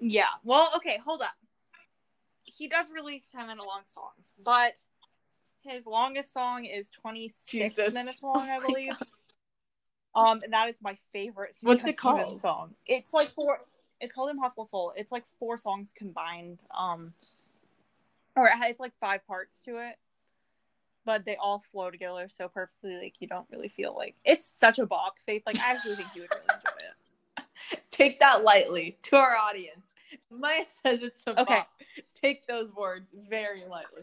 Yeah. 0.00 0.26
Well, 0.42 0.70
okay, 0.76 0.98
hold 1.04 1.22
up. 1.22 1.34
He 2.42 2.68
does 2.68 2.90
release 2.90 3.26
10 3.26 3.46
minute 3.46 3.64
long 3.64 3.82
songs, 3.86 4.34
but 4.42 4.74
his 5.60 5.86
longest 5.86 6.32
song 6.32 6.64
is 6.64 6.90
26 6.90 7.48
Jesus. 7.48 7.94
minutes 7.94 8.22
long, 8.22 8.48
I 8.48 8.60
believe. 8.60 8.92
Oh 10.14 10.26
um, 10.26 10.40
and 10.44 10.52
that 10.52 10.68
is 10.68 10.76
my 10.82 10.96
favorite. 11.12 11.56
What's 11.62 11.86
it 11.86 11.96
called? 11.96 12.40
Song. 12.40 12.74
It's 12.86 13.12
like 13.12 13.30
four. 13.30 13.60
It's 14.00 14.12
called 14.12 14.30
Impossible 14.30 14.66
Soul. 14.66 14.92
It's 14.96 15.10
like 15.10 15.24
four 15.38 15.58
songs 15.58 15.92
combined. 15.96 16.60
Um, 16.76 17.14
or 18.36 18.50
it's 18.52 18.80
like 18.80 18.92
five 19.00 19.26
parts 19.26 19.60
to 19.60 19.78
it, 19.78 19.96
but 21.04 21.24
they 21.24 21.36
all 21.36 21.60
flow 21.72 21.90
together 21.90 22.28
so 22.30 22.48
perfectly. 22.48 22.96
Like 22.96 23.20
you 23.20 23.28
don't 23.28 23.46
really 23.50 23.68
feel 23.68 23.94
like 23.96 24.16
it's 24.24 24.46
such 24.46 24.78
a 24.78 24.86
bop. 24.86 25.18
Faith, 25.18 25.42
like 25.46 25.56
I 25.56 25.72
actually 25.72 25.96
think 25.96 26.08
you 26.14 26.22
would 26.22 26.30
really 26.30 26.46
enjoy 26.54 27.44
it. 27.76 27.80
Take 27.90 28.20
that 28.20 28.44
lightly 28.44 28.98
to 29.04 29.16
our 29.16 29.36
audience. 29.36 29.83
Maya 30.30 30.64
says 30.66 31.02
it's 31.02 31.26
a 31.26 31.40
okay. 31.40 31.54
bop. 31.54 31.68
Take 32.14 32.46
those 32.46 32.72
words 32.72 33.14
very 33.28 33.64
lightly. 33.68 34.02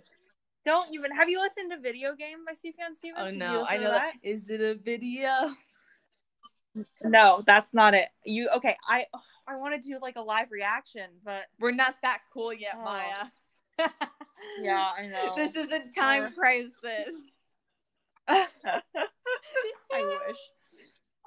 Don't 0.66 0.94
even. 0.94 1.12
Have 1.12 1.30
you 1.30 1.40
listened 1.40 1.72
to 1.72 1.80
Video 1.80 2.16
Game 2.16 2.40
by 2.46 2.54
Sufjan 2.54 2.96
Stevens? 2.96 3.20
Oh 3.20 3.32
no, 3.32 3.66
I 3.68 3.78
know 3.78 3.92
that. 3.92 4.14
that. 4.14 4.28
Is 4.28 4.50
it 4.50 4.62
a 4.62 4.76
video? 4.76 5.54
No, 7.04 7.44
that's 7.46 7.74
not 7.74 7.94
it. 7.94 8.08
You 8.26 8.50
okay? 8.56 8.76
I 8.88 9.06
I 9.48 9.58
want 9.58 9.82
to 9.82 9.90
do 9.90 9.98
like 10.02 10.16
a 10.16 10.22
live 10.22 10.52
reaction, 10.52 11.10
but 11.26 11.44
we're 11.60 11.72
not 11.72 11.96
that 12.04 12.22
cool 12.34 12.54
yet, 12.54 12.76
oh. 12.78 12.84
Maya. 12.84 13.26
yeah, 14.62 14.90
I 14.98 15.08
know. 15.08 15.34
This 15.36 15.56
isn't 15.56 15.96
time 15.96 16.34
crisis. 16.34 16.74
I 18.28 18.44
wish. 19.94 20.38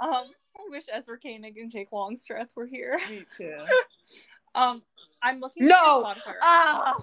Um, 0.00 0.24
I 0.56 0.68
wish 0.70 0.84
Ezra 0.92 1.18
Koenig 1.18 1.58
and 1.58 1.70
Jake 1.70 1.92
Longstreth 1.92 2.48
were 2.54 2.66
here. 2.66 2.98
Me 3.08 3.24
too. 3.36 3.64
Um, 4.54 4.82
I'm 5.22 5.40
looking. 5.40 5.66
No. 5.66 6.14
Ah. 6.42 6.96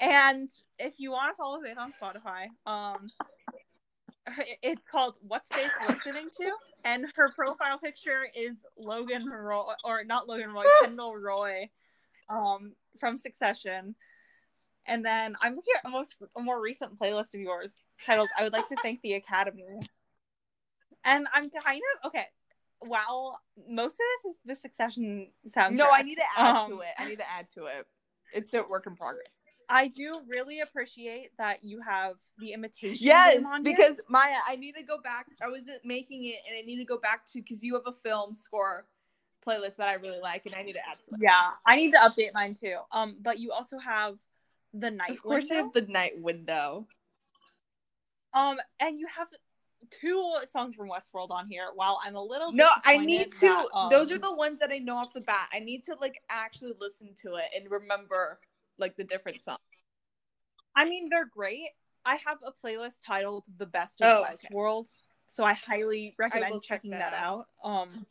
And 0.00 0.50
if 0.78 0.94
you 0.98 1.12
want 1.12 1.32
to 1.32 1.36
follow 1.36 1.60
Faith 1.62 1.78
on 1.78 1.92
Spotify, 1.92 2.48
um, 2.66 3.10
it's 4.62 4.86
called 4.88 5.14
What's 5.26 5.48
Faith 5.48 5.70
Listening 5.88 6.28
to? 6.40 6.52
And 6.84 7.06
her 7.14 7.30
profile 7.32 7.78
picture 7.78 8.22
is 8.36 8.56
Logan 8.76 9.26
Roy, 9.26 9.72
or 9.84 10.04
not 10.04 10.28
Logan 10.28 10.50
Roy, 10.50 10.64
Kendall 10.82 11.16
Roy 11.16 11.70
um, 12.28 12.72
from 12.98 13.16
Succession. 13.16 13.94
And 14.86 15.04
then 15.04 15.36
I'm 15.40 15.56
looking 15.56 15.74
at 15.82 15.88
a, 15.88 15.90
most, 15.90 16.16
a 16.36 16.42
more 16.42 16.60
recent 16.60 16.98
playlist 16.98 17.34
of 17.34 17.40
yours 17.40 17.72
titled 18.04 18.28
I 18.38 18.42
Would 18.42 18.52
Like 18.52 18.68
to 18.68 18.76
Thank 18.82 19.00
the 19.02 19.14
Academy. 19.14 19.78
And 21.04 21.26
I'm 21.32 21.50
kind 21.50 21.80
of, 22.02 22.08
okay, 22.08 22.26
while 22.86 23.40
most 23.68 23.94
of 23.94 23.98
this 23.98 24.32
is 24.32 24.38
the 24.44 24.56
Succession 24.56 25.28
soundtrack. 25.46 25.72
No, 25.72 25.88
I 25.92 26.02
need 26.02 26.16
to 26.16 26.22
add 26.36 26.56
um, 26.56 26.70
to 26.70 26.80
it. 26.80 26.88
I 26.98 27.08
need 27.08 27.18
to 27.18 27.30
add 27.30 27.48
to 27.54 27.66
it. 27.66 27.86
It's 28.32 28.54
a 28.54 28.62
work 28.62 28.86
in 28.86 28.96
progress. 28.96 29.44
I 29.68 29.88
do 29.88 30.20
really 30.28 30.60
appreciate 30.60 31.30
that 31.38 31.64
you 31.64 31.80
have 31.80 32.16
the 32.38 32.52
imitation. 32.52 32.98
Yes, 33.00 33.42
because 33.62 33.96
Maya, 34.08 34.36
I 34.46 34.56
need 34.56 34.74
to 34.76 34.82
go 34.82 34.98
back. 34.98 35.26
I 35.42 35.48
was 35.48 35.62
making 35.84 36.26
it, 36.26 36.36
and 36.48 36.58
I 36.58 36.62
need 36.62 36.78
to 36.78 36.84
go 36.84 36.98
back 36.98 37.26
to 37.32 37.40
because 37.40 37.62
you 37.62 37.74
have 37.74 37.86
a 37.86 37.92
film 37.92 38.34
score 38.34 38.86
playlist 39.46 39.76
that 39.76 39.88
I 39.88 39.94
really 39.94 40.20
like, 40.20 40.46
and 40.46 40.54
I 40.54 40.62
need 40.62 40.74
to 40.74 40.80
add. 40.80 40.98
To 41.08 41.16
yeah, 41.18 41.50
I 41.66 41.76
need 41.76 41.92
to 41.92 41.98
update 41.98 42.34
mine 42.34 42.54
too. 42.54 42.76
Um, 42.92 43.18
but 43.22 43.38
you 43.38 43.52
also 43.52 43.78
have 43.78 44.16
the 44.72 44.90
night. 44.90 45.10
Of 45.10 45.22
course, 45.22 45.44
window. 45.44 45.54
I 45.54 45.58
have 45.62 45.72
the 45.72 45.92
night 45.92 46.12
window. 46.16 46.86
Um, 48.34 48.56
and 48.80 48.98
you 48.98 49.06
have 49.16 49.28
two 49.90 50.36
songs 50.46 50.74
from 50.74 50.88
Westworld 50.88 51.30
on 51.30 51.46
here. 51.48 51.66
While 51.74 52.00
I'm 52.04 52.16
a 52.16 52.22
little 52.22 52.52
no, 52.52 52.68
I 52.84 52.98
need 52.98 53.32
to. 53.32 53.40
That, 53.40 53.66
um, 53.74 53.90
those 53.90 54.10
are 54.10 54.18
the 54.18 54.34
ones 54.34 54.58
that 54.60 54.70
I 54.70 54.78
know 54.78 54.96
off 54.96 55.12
the 55.12 55.20
bat. 55.20 55.48
I 55.52 55.58
need 55.58 55.84
to 55.84 55.96
like 56.00 56.20
actually 56.30 56.72
listen 56.80 57.14
to 57.22 57.34
it 57.36 57.46
and 57.56 57.70
remember 57.70 58.38
like 58.78 58.96
the 58.96 59.04
different 59.04 59.40
songs? 59.42 59.58
I 60.76 60.84
mean, 60.84 61.08
they're 61.08 61.26
great. 61.26 61.68
I 62.04 62.16
have 62.26 62.38
a 62.44 62.52
playlist 62.66 62.98
titled 63.06 63.44
"The 63.56 63.66
Best 63.66 64.00
of 64.00 64.06
oh, 64.06 64.24
Westworld," 64.24 64.80
okay. 64.80 64.88
so 65.26 65.44
I 65.44 65.54
highly 65.54 66.14
recommend 66.18 66.54
I 66.54 66.58
checking 66.58 66.90
check 66.90 67.00
that, 67.00 67.12
that 67.12 67.22
out. 67.22 67.46
out. 67.64 67.70
Um, 67.70 68.06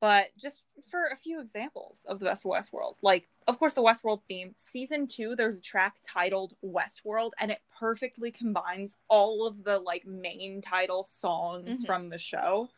but 0.00 0.28
just 0.38 0.62
for 0.90 1.06
a 1.12 1.16
few 1.16 1.40
examples 1.40 2.06
of 2.08 2.18
the 2.18 2.24
best 2.24 2.44
of 2.44 2.50
Westworld, 2.50 2.94
like 3.02 3.28
of 3.46 3.58
course 3.58 3.74
the 3.74 3.82
Westworld 3.82 4.22
theme, 4.28 4.54
season 4.56 5.06
two, 5.06 5.36
there's 5.36 5.58
a 5.58 5.62
track 5.62 5.96
titled 6.06 6.54
Westworld, 6.64 7.30
and 7.40 7.50
it 7.50 7.60
perfectly 7.78 8.30
combines 8.30 8.96
all 9.08 9.46
of 9.46 9.62
the 9.64 9.78
like 9.78 10.06
main 10.06 10.62
title 10.62 11.04
songs 11.04 11.68
mm-hmm. 11.68 11.86
from 11.86 12.08
the 12.08 12.18
show. 12.18 12.68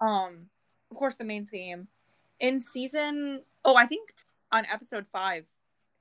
Um, 0.00 0.46
of 0.90 0.96
course, 0.96 1.16
the 1.16 1.24
main 1.24 1.46
theme 1.46 1.88
in 2.38 2.60
season. 2.60 3.42
Oh, 3.64 3.74
I 3.74 3.86
think 3.86 4.12
on 4.52 4.66
episode 4.66 5.06
five, 5.08 5.44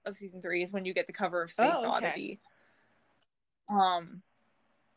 of 0.05 0.15
season 0.15 0.41
three 0.41 0.63
is 0.63 0.71
when 0.71 0.86
you 0.86 0.93
get 0.93 1.08
the 1.08 1.13
cover 1.13 1.41
of 1.41 1.51
Space 1.51 1.71
oh, 1.73 1.79
okay. 1.79 1.88
Oddity. 1.88 2.39
Um, 3.69 4.21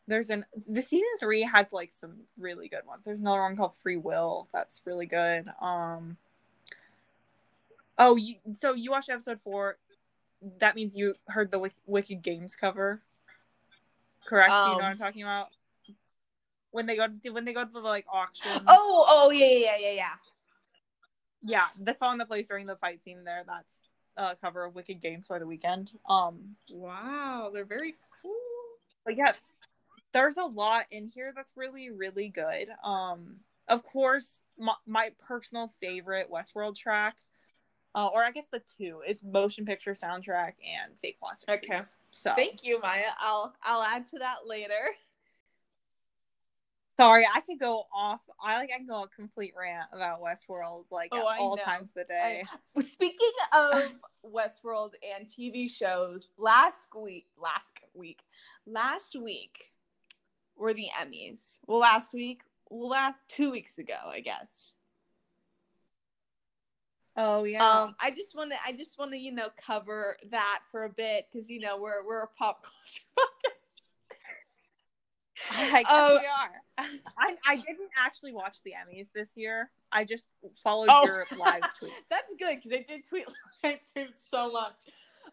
there's 0.09 0.31
an 0.31 0.45
the 0.67 0.83
season 0.83 1.07
three 1.21 1.43
has 1.43 1.73
like 1.73 1.93
some 1.93 2.17
really 2.39 2.69
good 2.69 2.85
ones. 2.87 3.03
There's 3.05 3.21
another 3.21 3.43
one 3.43 3.57
called 3.57 3.77
Free 3.83 3.97
Will 3.99 4.49
that's 4.53 4.83
really 4.85 5.07
good. 5.07 5.49
Um, 5.61 6.17
Oh, 8.01 8.15
you 8.17 8.37
so 8.55 8.75
you 8.75 8.91
watched 8.91 9.11
episode 9.11 9.41
four. 9.41 9.77
That 10.61 10.77
means 10.77 10.97
you 10.97 11.15
heard 11.29 11.51
the 11.51 11.59
Wick- 11.59 11.75
Wicked 11.87 12.23
Games 12.23 12.55
cover, 12.55 13.03
correct? 14.25 14.51
you 14.51 14.55
know 14.57 14.75
what 14.75 14.85
Um, 14.85 14.91
I'm 14.93 14.99
talking 14.99 15.23
about. 15.23 15.49
When 16.71 16.87
they 16.87 16.97
go 16.97 17.07
to 17.09 17.31
when 17.31 17.45
they 17.45 17.53
go 17.53 17.65
to 17.65 17.71
the 17.73 17.81
like 17.81 18.07
auction. 18.13 18.51
Oh, 18.69 19.05
oh 19.09 19.31
yeah, 19.31 19.47
yeah, 19.47 19.59
yeah, 19.59 19.77
yeah. 19.79 19.93
yeah, 19.93 20.15
Yeah, 21.43 21.67
the 21.81 21.93
song 21.95 22.19
that 22.19 22.29
plays 22.29 22.47
during 22.47 22.67
the 22.67 22.77
fight 22.77 23.01
scene 23.01 23.25
there. 23.25 23.43
That's 23.47 23.81
a 24.17 24.37
cover 24.37 24.65
of 24.65 24.75
Wicked 24.77 25.01
Games 25.01 25.27
for 25.27 25.39
the 25.41 25.47
weekend. 25.47 25.91
Um, 26.09 26.55
Wow, 26.71 27.51
they're 27.53 27.65
very 27.65 27.97
cool. 28.23 28.33
but 29.05 29.17
yeah, 29.17 29.33
there's 30.13 30.37
a 30.37 30.45
lot 30.45 30.87
in 30.91 31.07
here 31.07 31.33
that's 31.35 31.53
really 31.57 31.91
really 31.91 32.29
good. 32.29 32.69
Um, 32.85 33.37
of 33.69 33.83
course, 33.85 34.43
my, 34.59 34.75
my 34.87 35.11
personal 35.27 35.71
favorite 35.81 36.29
Westworld 36.33 36.75
track, 36.77 37.17
uh, 37.95 38.07
or 38.07 38.25
I 38.25 38.31
guess 38.31 38.47
the 38.51 38.63
two, 38.79 39.03
is 39.07 39.23
motion 39.23 39.67
picture 39.67 39.95
soundtrack 39.95 40.55
and 40.65 40.93
fake 41.03 41.19
plastic. 41.21 41.51
Okay. 41.51 41.67
Trees. 41.67 41.95
So 42.11 42.33
Thank 42.35 42.65
you, 42.65 42.81
Maya. 42.81 43.03
I'll 43.21 43.55
I'll 43.63 43.83
add 43.83 44.07
to 44.09 44.19
that 44.21 44.47
later. 44.47 44.95
sorry, 46.97 47.27
I 47.33 47.41
could 47.43 47.61
go 47.61 47.85
off. 47.95 48.21
I 48.43 48.57
like 48.59 48.71
I 48.75 48.79
can 48.79 48.87
go 48.87 49.03
a 49.03 49.09
complete 49.09 49.53
rant 49.59 49.87
about 49.93 50.21
Westworld 50.23 50.85
like 50.91 51.11
Oh, 51.13 51.21
at 51.21 51.27
I 51.27 51.39
all 51.39 51.57
know. 51.57 51.63
times 51.63 51.91
of 51.91 51.95
the 51.95 52.05
day. 52.05 52.45
Well, 52.75 52.85
Speaking 52.85 53.31
of 53.55 53.97
Westworld 54.27 54.93
and 55.17 55.27
TV 55.29 55.71
shows, 55.71 56.29
last 56.39 56.89
week, 56.99 57.27
last 57.41 57.75
week, 57.95 58.21
last 58.67 59.15
week 59.21 59.71
were 60.59 60.75
the 60.75 60.89
Emmys. 61.01 61.57
Well, 61.67 61.79
last 61.81 62.13
week, 62.13 62.43
well, 62.71 62.89
last 62.91 63.17
two 63.29 63.51
weeks 63.51 63.79
ago, 63.79 63.97
I 64.07 64.21
guess. 64.21 64.73
oh 67.17 67.45
yeah. 67.45 67.65
Um, 67.67 67.95
I 68.01 68.11
just 68.11 68.35
want 68.37 68.51
to, 68.53 68.57
I 68.67 68.73
just 68.73 68.99
want 68.99 69.11
to, 69.13 69.19
you 69.19 69.33
know, 69.33 69.49
cover 69.65 70.17
that 70.31 70.61
for 70.71 70.85
a 70.85 70.89
bit 70.91 71.27
because 71.33 71.49
you 71.51 71.61
know 71.61 71.79
we're 71.81 72.05
we're 72.07 72.23
a 72.23 72.29
pop 72.29 72.63
culture 72.65 73.05
podcast. 73.19 73.35
I 75.51 75.83
guess 75.83 75.93
Um, 75.93 76.11
we 76.13 76.27
are. 76.27 76.61
I, 77.19 77.37
I 77.47 77.57
didn't 77.57 77.91
actually 77.97 78.33
watch 78.33 78.59
the 78.65 78.73
Emmys 78.73 79.07
this 79.15 79.37
year. 79.37 79.71
I 79.93 80.05
just 80.05 80.27
followed 80.63 80.89
Oh. 80.91 81.07
your 81.07 81.27
live 81.39 81.63
tweets. 81.83 81.91
That's 82.11 82.35
good 82.39 82.57
because 82.57 82.73
I 82.73 82.85
did 82.89 83.05
tweet 83.09 83.25
I 83.65 83.81
tweet 83.93 84.09
so 84.17 84.53
much. 84.53 84.75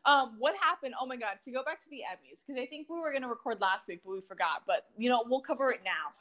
Um, 0.05 0.35
what 0.37 0.55
happened? 0.61 0.93
Oh 1.01 1.05
my 1.07 1.15
god! 1.17 1.37
To 1.45 1.51
go 1.51 1.63
back 1.63 1.79
to 1.83 1.89
the 1.89 2.01
Emmys 2.09 2.43
because 2.45 2.61
I 2.61 2.65
think 2.67 2.87
we 2.89 2.99
were 2.99 3.11
gonna 3.11 3.27
record 3.27 3.59
last 3.61 3.87
week, 3.87 4.01
but 4.05 4.11
we 4.11 4.21
forgot. 4.21 4.63
But 4.67 4.85
you 4.97 5.09
know, 5.09 5.23
we'll 5.27 5.41
cover 5.41 5.71
it 5.71 5.81
now. 5.83 6.13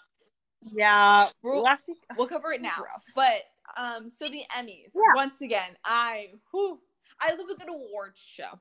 Yeah, 0.73 1.29
We're- 1.43 1.59
last 1.61 1.87
week. 1.89 1.99
We'll 2.17 2.27
cover 2.27 2.53
it 2.53 2.63
now. 2.71 2.77
rough. 2.83 3.05
But 3.15 3.43
um, 3.77 4.09
so 4.11 4.27
the 4.27 4.43
Emmys. 4.57 4.91
Yeah. 4.95 5.15
Once 5.15 5.41
again, 5.43 5.77
I 5.85 6.31
whew, 6.51 6.79
I 7.21 7.35
love 7.35 7.49
a 7.51 7.55
good 7.57 7.69
awards 7.69 8.19
show. 8.19 8.59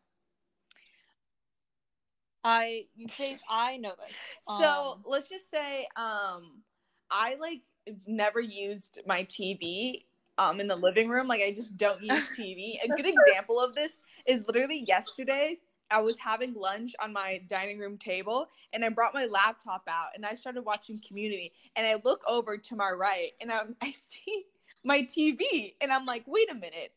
I 2.43 2.83
you 2.95 3.07
say 3.07 3.39
I 3.49 3.77
know 3.77 3.93
this. 3.97 4.15
So 4.59 4.93
Um, 4.97 5.03
let's 5.05 5.29
just 5.29 5.49
say, 5.49 5.87
um, 5.95 6.61
I 7.09 7.35
like 7.39 7.61
never 8.05 8.41
used 8.41 8.99
my 9.05 9.23
TV 9.23 10.03
um 10.37 10.59
in 10.59 10.67
the 10.67 10.75
living 10.75 11.09
room. 11.09 11.27
Like 11.27 11.41
I 11.41 11.51
just 11.51 11.77
don't 11.77 12.01
use 12.01 12.27
TV. 12.37 12.75
A 12.83 12.87
good 12.87 13.05
example 13.05 13.59
of 13.59 13.75
this 13.75 13.97
is 14.27 14.45
literally 14.47 14.83
yesterday. 14.87 15.59
I 15.91 16.01
was 16.01 16.17
having 16.17 16.53
lunch 16.55 16.93
on 16.99 17.13
my 17.13 17.41
dining 17.47 17.77
room 17.77 17.97
table 17.97 18.47
and 18.73 18.83
I 18.83 18.89
brought 18.89 19.13
my 19.13 19.25
laptop 19.25 19.83
out 19.87 20.07
and 20.15 20.25
I 20.25 20.33
started 20.33 20.63
watching 20.63 20.99
Community 21.07 21.53
and 21.75 21.85
I 21.85 22.01
look 22.03 22.21
over 22.27 22.57
to 22.57 22.75
my 22.75 22.89
right 22.89 23.31
and 23.39 23.51
I'm, 23.51 23.75
I 23.81 23.91
see 23.91 24.45
my 24.83 25.01
TV 25.01 25.75
and 25.81 25.91
I'm 25.91 26.05
like, 26.05 26.23
wait 26.25 26.51
a 26.51 26.55
minute, 26.55 26.93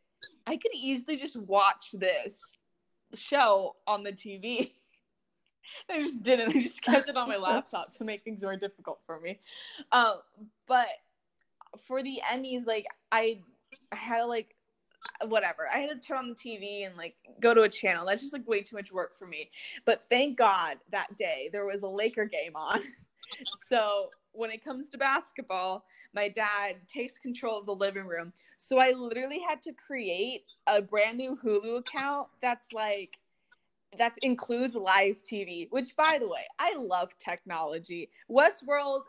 I 0.46 0.56
could 0.56 0.72
easily 0.74 1.16
just 1.16 1.36
watch 1.36 1.90
this 1.92 2.40
show 3.14 3.76
on 3.86 4.02
the 4.02 4.12
TV. 4.12 4.72
I 5.90 6.00
just 6.00 6.22
didn't. 6.22 6.50
I 6.50 6.60
just 6.60 6.80
kept 6.80 7.08
it 7.08 7.16
on 7.16 7.28
my 7.28 7.36
laptop 7.36 7.92
to 7.96 8.04
make 8.04 8.24
things 8.24 8.42
more 8.42 8.56
difficult 8.56 9.00
for 9.04 9.20
me. 9.20 9.40
Um, 9.92 10.14
but 10.66 10.86
for 11.86 12.02
the 12.02 12.20
Emmys, 12.30 12.66
like 12.66 12.86
I, 13.12 13.40
I 13.92 13.96
had 13.96 14.18
to 14.18 14.26
like 14.26 14.54
whatever. 15.26 15.68
I 15.72 15.78
had 15.78 15.90
to 15.90 16.06
turn 16.06 16.18
on 16.18 16.28
the 16.28 16.34
TV 16.34 16.86
and 16.86 16.96
like 16.96 17.14
go 17.40 17.54
to 17.54 17.62
a 17.62 17.68
channel. 17.68 18.06
That's 18.06 18.20
just 18.20 18.32
like 18.32 18.46
way 18.48 18.62
too 18.62 18.76
much 18.76 18.92
work 18.92 19.18
for 19.18 19.26
me. 19.26 19.50
But 19.84 20.04
thank 20.08 20.38
God 20.38 20.78
that 20.90 21.16
day 21.16 21.48
there 21.52 21.66
was 21.66 21.82
a 21.82 21.88
Laker 21.88 22.24
game 22.24 22.56
on. 22.56 22.82
so 23.68 24.10
when 24.32 24.50
it 24.50 24.64
comes 24.64 24.88
to 24.90 24.98
basketball, 24.98 25.84
my 26.14 26.28
dad 26.28 26.76
takes 26.88 27.18
control 27.18 27.58
of 27.58 27.66
the 27.66 27.74
living 27.74 28.06
room. 28.06 28.32
So 28.56 28.78
I 28.78 28.92
literally 28.92 29.40
had 29.46 29.62
to 29.62 29.72
create 29.72 30.44
a 30.66 30.80
brand 30.80 31.18
new 31.18 31.36
Hulu 31.42 31.78
account 31.78 32.28
that's 32.40 32.72
like 32.72 33.18
that 33.98 34.14
includes 34.22 34.74
live 34.74 35.22
TV, 35.22 35.68
which 35.70 35.96
by 35.96 36.18
the 36.20 36.28
way, 36.28 36.44
I 36.58 36.76
love 36.76 37.16
technology. 37.18 38.10
Westworld 38.30 39.02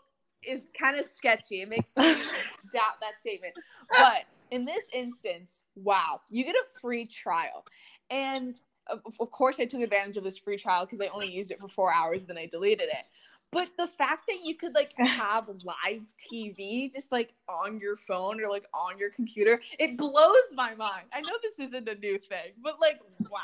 is 0.43 0.69
kind 0.79 0.97
of 0.97 1.05
sketchy. 1.13 1.61
It 1.61 1.69
makes 1.69 1.91
me 1.95 2.03
doubt 2.73 2.99
that 3.01 3.19
statement. 3.19 3.53
But 3.89 4.25
in 4.51 4.65
this 4.65 4.85
instance, 4.93 5.61
wow, 5.75 6.21
you 6.29 6.43
get 6.43 6.55
a 6.55 6.79
free 6.79 7.05
trial. 7.05 7.65
And 8.09 8.59
of, 8.89 9.01
of 9.19 9.31
course, 9.31 9.59
I 9.59 9.65
took 9.65 9.81
advantage 9.81 10.17
of 10.17 10.23
this 10.23 10.37
free 10.37 10.57
trial 10.57 10.85
because 10.85 11.01
I 11.01 11.07
only 11.07 11.31
used 11.31 11.51
it 11.51 11.59
for 11.59 11.67
four 11.67 11.93
hours, 11.93 12.21
then 12.25 12.37
I 12.37 12.45
deleted 12.45 12.87
it. 12.89 13.05
But 13.51 13.69
the 13.77 13.87
fact 13.87 14.25
that 14.27 14.39
you 14.43 14.55
could 14.55 14.75
like 14.75 14.93
have 14.97 15.47
live 15.47 16.01
TV 16.31 16.93
just 16.93 17.11
like 17.11 17.33
on 17.47 17.79
your 17.79 17.95
phone 17.95 18.41
or 18.41 18.49
like 18.49 18.65
on 18.73 18.97
your 18.97 19.09
computer, 19.11 19.61
it 19.79 19.97
blows 19.97 20.35
my 20.53 20.75
mind. 20.75 21.05
I 21.13 21.21
know 21.21 21.33
this 21.41 21.67
isn't 21.67 21.87
a 21.87 21.95
new 21.95 22.17
thing, 22.19 22.53
but 22.61 22.75
like, 22.79 22.99
wow. 23.29 23.39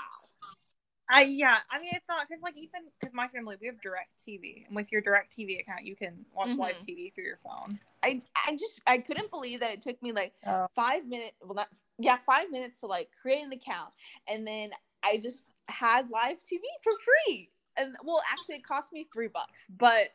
I 1.14 1.22
yeah. 1.24 1.58
I 1.70 1.80
mean, 1.80 1.92
it's 1.94 2.08
not 2.08 2.28
because 2.28 2.42
like 2.42 2.58
even 2.58 2.82
because 3.00 3.14
my 3.14 3.28
family 3.28 3.56
we 3.62 3.68
have 3.68 3.80
Direct 3.82 4.10
TV, 4.18 4.66
and 4.66 4.76
with 4.76 4.92
your 4.92 5.02
Direct 5.02 5.36
TV 5.38 5.60
account, 5.60 5.84
you 5.84 5.96
can 5.96 6.26
watch 6.34 6.58
live 6.58 6.78
Mhm. 6.80 6.86
TV 6.88 7.14
through 7.14 7.26
your 7.26 7.38
phone. 7.38 7.80
I 8.04 8.22
I 8.48 8.56
just 8.58 8.82
I 8.88 8.98
couldn't 8.98 9.30
believe 9.30 9.60
that 9.60 9.72
it 9.72 9.82
took 9.82 10.02
me 10.02 10.12
like 10.12 10.34
Oh. 10.46 10.68
five 10.76 11.06
minutes. 11.06 11.38
Well, 11.42 11.56
not 11.56 11.70
yeah, 12.00 12.18
five 12.26 12.50
minutes 12.50 12.80
to 12.80 12.88
like 12.88 13.10
create 13.22 13.44
an 13.46 13.52
account, 13.54 13.94
and 14.28 14.46
then 14.48 14.72
I 15.04 15.18
just 15.18 15.58
had 15.68 16.10
live 16.10 16.38
TV 16.40 16.62
for 16.84 16.94
free. 17.00 17.50
And 17.78 17.96
well, 18.04 18.22
actually, 18.32 18.56
it 18.56 18.66
cost 18.66 18.92
me 18.92 19.08
three 19.14 19.28
bucks, 19.28 19.62
but 19.78 20.10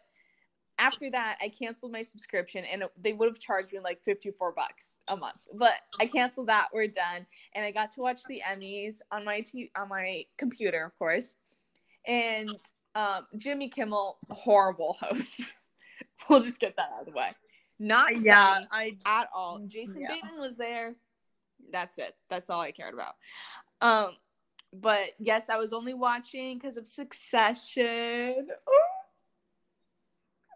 after 0.78 1.10
that, 1.10 1.38
I 1.42 1.48
canceled 1.48 1.92
my 1.92 2.02
subscription, 2.02 2.64
and 2.64 2.82
it, 2.82 2.92
they 3.00 3.12
would 3.12 3.28
have 3.28 3.38
charged 3.38 3.72
me 3.72 3.80
like 3.80 4.02
fifty 4.02 4.30
four 4.30 4.52
bucks 4.52 4.96
a 5.08 5.16
month. 5.16 5.38
But 5.54 5.74
I 6.00 6.06
canceled 6.06 6.48
that. 6.48 6.68
We're 6.72 6.86
done, 6.86 7.26
and 7.54 7.64
I 7.64 7.70
got 7.70 7.92
to 7.92 8.00
watch 8.00 8.20
the 8.28 8.42
Emmys 8.48 8.96
on 9.10 9.24
my 9.24 9.40
t- 9.40 9.70
on 9.76 9.88
my 9.88 10.24
computer, 10.36 10.84
of 10.84 10.98
course, 10.98 11.34
and 12.06 12.54
um, 12.94 13.26
Jimmy 13.36 13.68
Kimmel, 13.68 14.18
horrible 14.30 14.96
host. 15.00 15.40
we'll 16.28 16.42
just 16.42 16.58
get 16.58 16.76
that 16.76 16.90
out 16.94 17.00
of 17.00 17.06
the 17.06 17.12
way. 17.12 17.30
Not 17.78 18.20
Yeah, 18.22 18.64
I 18.72 18.96
at 19.06 19.28
all. 19.34 19.60
Jason 19.66 20.00
Yeah. 20.00 20.14
Bateman 20.14 20.40
was 20.40 20.56
there. 20.56 20.96
That's 21.70 21.98
it. 21.98 22.16
That's 22.28 22.50
all 22.50 22.60
I 22.60 22.72
cared 22.72 22.94
about. 22.94 23.14
Um, 23.80 24.16
but 24.72 25.10
yes, 25.18 25.48
I 25.48 25.56
was 25.56 25.72
only 25.72 25.94
watching 25.94 26.58
because 26.58 26.76
of 26.76 26.86
Succession. 26.88 28.48
Ooh. 28.50 28.97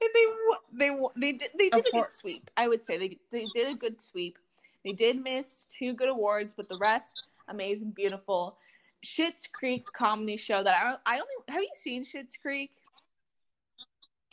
And 0.03 0.11
they 0.15 0.87
they 0.89 0.99
they 1.17 1.33
did 1.33 1.51
they 1.59 1.69
did 1.69 1.87
a 1.87 1.91
good 1.91 2.11
sweep. 2.11 2.51
I 2.57 2.67
would 2.69 2.85
say 2.85 2.97
they 2.99 3.19
they 3.31 3.47
did 3.55 3.73
a 3.73 3.79
good 3.79 4.01
sweep. 4.01 4.39
They 4.85 4.93
did 4.93 5.23
miss 5.23 5.67
two 5.71 5.95
good 5.95 6.09
awards, 6.09 6.55
but 6.55 6.69
the 6.69 6.79
rest 6.79 7.27
amazing, 7.49 7.91
beautiful. 7.91 8.57
Schitt's 9.05 9.47
Creek 9.53 9.85
comedy 9.93 10.37
show 10.37 10.63
that 10.63 10.75
I 10.77 10.97
I 11.07 11.15
only 11.15 11.35
have 11.49 11.63
you 11.63 11.69
seen 11.75 12.05
Schitt's 12.05 12.37
Creek? 12.37 12.73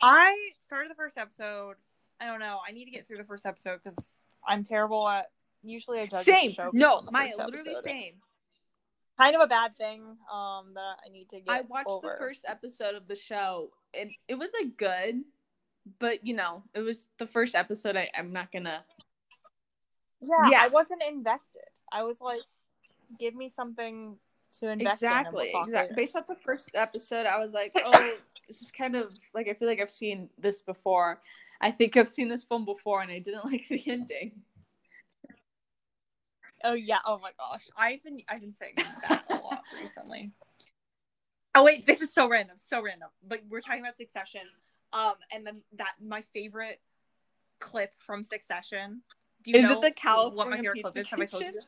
I 0.02 0.36
started 0.60 0.90
the 0.90 0.94
first 0.94 1.18
episode. 1.18 1.76
I 2.20 2.26
don't 2.26 2.40
know. 2.40 2.58
I 2.66 2.72
need 2.72 2.86
to 2.86 2.90
get 2.90 3.06
through 3.06 3.18
the 3.18 3.24
first 3.24 3.46
episode 3.46 3.80
because 3.84 4.20
I'm 4.46 4.64
terrible 4.64 5.06
at. 5.08 5.30
Usually, 5.62 6.00
I 6.00 6.06
judge 6.06 6.24
Same. 6.24 6.52
show 6.52 6.70
No, 6.72 7.02
my 7.10 7.32
literally 7.36 7.70
episode. 7.76 7.84
same. 7.84 8.14
Kind 9.18 9.36
of 9.36 9.42
a 9.42 9.46
bad 9.46 9.76
thing. 9.76 10.00
Um, 10.32 10.72
that 10.74 10.96
I 11.04 11.10
need 11.12 11.28
to 11.30 11.40
get. 11.40 11.54
I 11.54 11.60
watched 11.62 11.86
over. 11.86 12.16
the 12.18 12.18
first 12.18 12.46
episode 12.48 12.94
of 12.94 13.06
the 13.06 13.16
show 13.16 13.70
and 13.98 14.10
it 14.28 14.38
was 14.38 14.50
like 14.58 14.76
good, 14.76 15.22
but 15.98 16.26
you 16.26 16.34
know, 16.34 16.62
it 16.74 16.80
was 16.80 17.08
the 17.18 17.26
first 17.26 17.54
episode. 17.54 17.96
I, 17.96 18.08
I'm 18.16 18.32
not 18.32 18.52
gonna. 18.52 18.84
Yeah, 20.20 20.50
Yeah. 20.50 20.60
I 20.62 20.68
wasn't 20.68 21.02
invested. 21.08 21.62
I 21.92 22.02
was 22.04 22.20
like, 22.20 22.40
give 23.18 23.34
me 23.34 23.48
something 23.48 24.16
to 24.58 24.68
invest 24.68 25.02
Exactly, 25.02 25.50
in. 25.54 25.62
exactly. 25.62 25.74
later. 25.82 25.94
Based 25.94 26.16
off 26.16 26.26
the 26.26 26.34
first 26.34 26.70
episode, 26.74 27.26
I 27.26 27.38
was 27.38 27.52
like, 27.52 27.72
oh, 27.76 28.14
this 28.48 28.62
is 28.62 28.70
kind 28.70 28.96
of 28.96 29.10
like 29.34 29.48
I 29.48 29.54
feel 29.54 29.68
like 29.68 29.80
I've 29.80 29.90
seen 29.90 30.28
this 30.38 30.62
before. 30.62 31.20
I 31.60 31.70
think 31.70 31.96
I've 31.96 32.08
seen 32.08 32.28
this 32.28 32.44
film 32.44 32.64
before, 32.64 33.02
and 33.02 33.10
I 33.10 33.18
didn't 33.18 33.44
like 33.50 33.66
the 33.68 33.82
ending. 33.86 34.32
Oh 36.62 36.74
yeah. 36.74 36.98
Oh 37.06 37.18
my 37.18 37.30
gosh. 37.38 37.68
I've 37.76 38.02
been 38.04 38.20
I've 38.28 38.40
been 38.40 38.52
saying 38.54 38.74
that 39.08 39.24
a 39.30 39.34
lot 39.36 39.62
recently. 39.82 40.32
Oh 41.54 41.64
wait, 41.64 41.86
this 41.86 42.00
is 42.00 42.12
so 42.12 42.28
random, 42.28 42.56
so 42.58 42.82
random. 42.82 43.08
But 43.26 43.40
we're 43.48 43.60
talking 43.60 43.80
about 43.80 43.96
Succession. 43.96 44.42
Um, 44.92 45.14
and 45.32 45.46
then 45.46 45.62
that 45.78 45.94
my 46.04 46.22
favorite 46.34 46.80
clip 47.60 47.92
from 47.98 48.24
Succession. 48.24 49.02
Do 49.44 49.52
Is 49.52 49.64
it 49.64 49.68
know 49.68 49.80
the 49.80 49.92
what 50.34 50.48
my 50.50 50.56
California 50.60 50.72
favorite 50.74 50.82
clip 50.82 50.94
Pizza 50.94 51.00
is? 51.00 51.10
Have 51.10 51.20
I 51.20 51.24
told 51.26 51.44
you? 51.44 51.60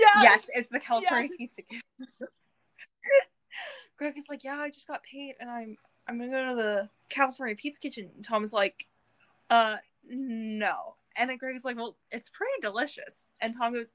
Yeah. 0.00 0.22
Yes, 0.22 0.42
it's 0.48 0.70
the 0.70 0.80
California 0.80 1.28
Pizza 1.36 1.62
Kitchen. 1.62 1.82
Greg 3.98 4.16
is 4.16 4.24
like, 4.28 4.44
yeah, 4.44 4.56
I 4.56 4.70
just 4.70 4.88
got 4.88 5.02
paid, 5.02 5.34
and 5.40 5.50
I'm 5.50 5.76
I'm 6.08 6.18
gonna 6.18 6.30
go 6.30 6.48
to 6.50 6.54
the 6.54 6.88
California 7.08 7.54
Pizza 7.56 7.80
Kitchen. 7.80 8.10
And 8.16 8.24
Tom 8.24 8.44
is 8.44 8.52
like, 8.52 8.86
uh, 9.50 9.76
no. 10.08 10.94
And 11.16 11.28
then 11.28 11.36
Greg 11.36 11.56
is 11.56 11.64
like, 11.64 11.76
well, 11.76 11.96
it's 12.10 12.30
pretty 12.30 12.52
delicious. 12.62 13.26
And 13.40 13.54
Tom 13.56 13.74
goes, 13.74 13.92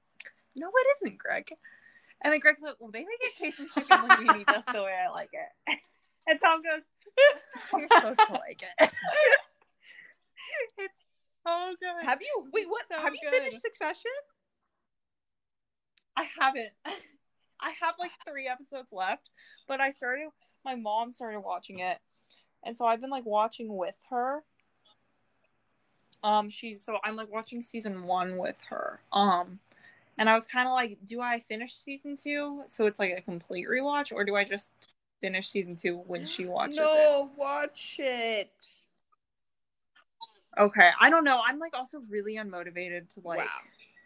no, 0.56 0.68
it 0.68 0.88
isn't, 1.02 1.18
Greg. 1.18 1.50
And 2.24 2.32
then 2.32 2.40
Greg's 2.40 2.62
like, 2.62 2.76
well, 2.80 2.92
they 2.92 3.00
make 3.00 3.22
a 3.24 3.40
Cajun 3.40 3.68
chicken 3.74 3.98
linguine 4.10 4.46
just 4.46 4.68
the 4.74 4.84
way 4.84 4.96
I 5.06 5.10
like 5.10 5.32
it. 5.34 5.80
And 6.28 6.40
Tom 6.42 6.60
goes, 6.64 6.82
you're 7.80 7.88
supposed 7.90 8.20
to 8.28 8.34
like 8.34 8.64
it. 8.64 8.92
it's 10.78 10.98
so 11.46 11.76
good. 11.80 12.06
Have 12.06 12.22
you 12.22 12.48
wait? 12.52 12.70
What? 12.70 12.86
So 12.92 13.00
have 13.00 13.14
you 13.14 13.30
good. 13.30 13.42
finished 13.42 13.62
Succession? 13.62 14.12
I 16.18 16.28
haven't. 16.40 16.70
I 17.62 17.74
have 17.82 17.96
like 18.00 18.12
three 18.28 18.48
episodes 18.48 18.92
left, 18.92 19.30
but 19.68 19.80
I 19.80 19.92
started. 19.92 20.30
My 20.64 20.76
mom 20.76 21.12
started 21.12 21.40
watching 21.42 21.80
it, 21.80 22.00
and 22.64 22.76
so 22.76 22.86
I've 22.86 23.02
been 23.02 23.10
like 23.10 23.26
watching 23.26 23.76
with 23.76 23.96
her. 24.10 24.44
Um, 26.24 26.50
she's 26.50 26.84
so 26.84 26.98
I'm 27.04 27.16
like 27.16 27.32
watching 27.32 27.62
season 27.62 28.04
one 28.04 28.38
with 28.38 28.58
her. 28.70 29.00
Um, 29.14 29.60
and 30.18 30.30
I 30.30 30.34
was 30.34 30.46
kind 30.46 30.68
of 30.68 30.74
like, 30.74 30.98
do 31.06 31.22
I 31.22 31.40
finish 31.40 31.76
season 31.76 32.18
two 32.18 32.64
so 32.68 32.86
it's 32.88 33.00
like 33.00 33.14
a 33.16 33.22
complete 33.22 33.68
rewatch, 33.68 34.12
or 34.12 34.24
do 34.26 34.36
I 34.36 34.44
just 34.44 34.72
finish 35.22 35.50
season 35.50 35.76
two 35.76 35.98
when 36.08 36.26
she 36.26 36.46
watches 36.46 36.78
it? 36.78 36.82
no, 36.82 37.32
watch 37.38 37.98
it. 38.00 38.52
Okay, 40.58 40.90
I 41.00 41.10
don't 41.10 41.24
know. 41.24 41.42
I'm 41.46 41.60
like 41.60 41.74
also 41.74 42.02
really 42.10 42.36
unmotivated 42.36 43.14
to 43.16 43.22
like. 43.24 43.40
Wow. 43.40 43.46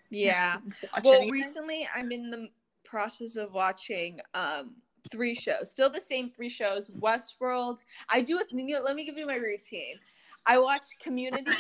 Yeah. 0.10 0.58
well, 1.04 1.16
anything. 1.16 1.32
recently 1.32 1.88
I'm 1.96 2.12
in 2.12 2.32
the 2.32 2.50
process 2.84 3.36
of 3.36 3.54
watching 3.54 4.20
um 4.34 4.76
three 5.12 5.36
shows. 5.36 5.72
Still 5.72 5.90
the 5.90 6.02
same 6.02 6.30
three 6.30 6.50
shows. 6.50 6.90
Westworld. 7.00 7.80
I 8.10 8.22
do 8.22 8.40
it. 8.40 8.48
Let 8.84 8.96
me 8.96 9.06
give 9.06 9.18
you 9.18 9.28
my 9.28 9.36
routine. 9.36 10.00
I 10.46 10.58
watch 10.58 10.84
Community 11.02 11.52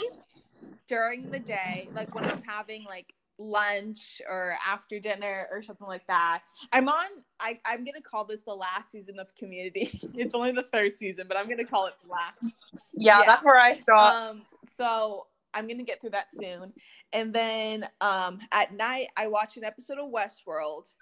during 0.88 1.30
the 1.30 1.40
day, 1.40 1.90
like 1.94 2.14
when 2.16 2.26
I'm 2.26 2.42
having 2.42 2.84
like 2.86 3.14
lunch 3.39 4.21
or 4.30 4.56
after 4.65 4.99
dinner 4.99 5.47
or 5.52 5.63
something 5.63 5.88
like 5.88 6.06
that. 6.08 6.41
I'm 6.71 6.88
on. 6.89 7.08
I 7.39 7.60
I'm 7.65 7.86
gonna 7.86 8.02
call 8.02 8.25
this 8.25 8.41
the 8.41 8.54
last 8.54 8.91
season 8.91 9.17
of 9.17 9.34
Community. 9.36 9.99
it's 10.13 10.36
only 10.36 10.52
the 10.52 10.65
third 10.71 10.93
season, 10.93 11.25
but 11.28 11.38
I'm 11.38 11.49
gonna 11.49 11.65
call 11.65 11.88
it 11.88 11.93
the 12.04 12.12
last. 12.12 12.56
yeah, 12.93 13.19
yeah. 13.19 13.23
that's 13.25 13.43
where 13.43 13.60
I 13.60 13.78
stopped. 13.78 14.25
Um, 14.28 14.41
so 14.78 15.28
I'm 15.54 15.67
gonna 15.67 15.84
get 15.84 16.02
through 16.02 16.12
that 16.12 16.34
soon. 16.34 16.73
And 17.13 17.34
then 17.34 17.88
um 18.02 18.39
at 18.52 18.73
night 18.73 19.08
I 19.17 19.28
watch 19.28 19.58
an 19.58 19.63
episode 19.63 19.97
of 19.97 20.12
Westworld 20.12 20.93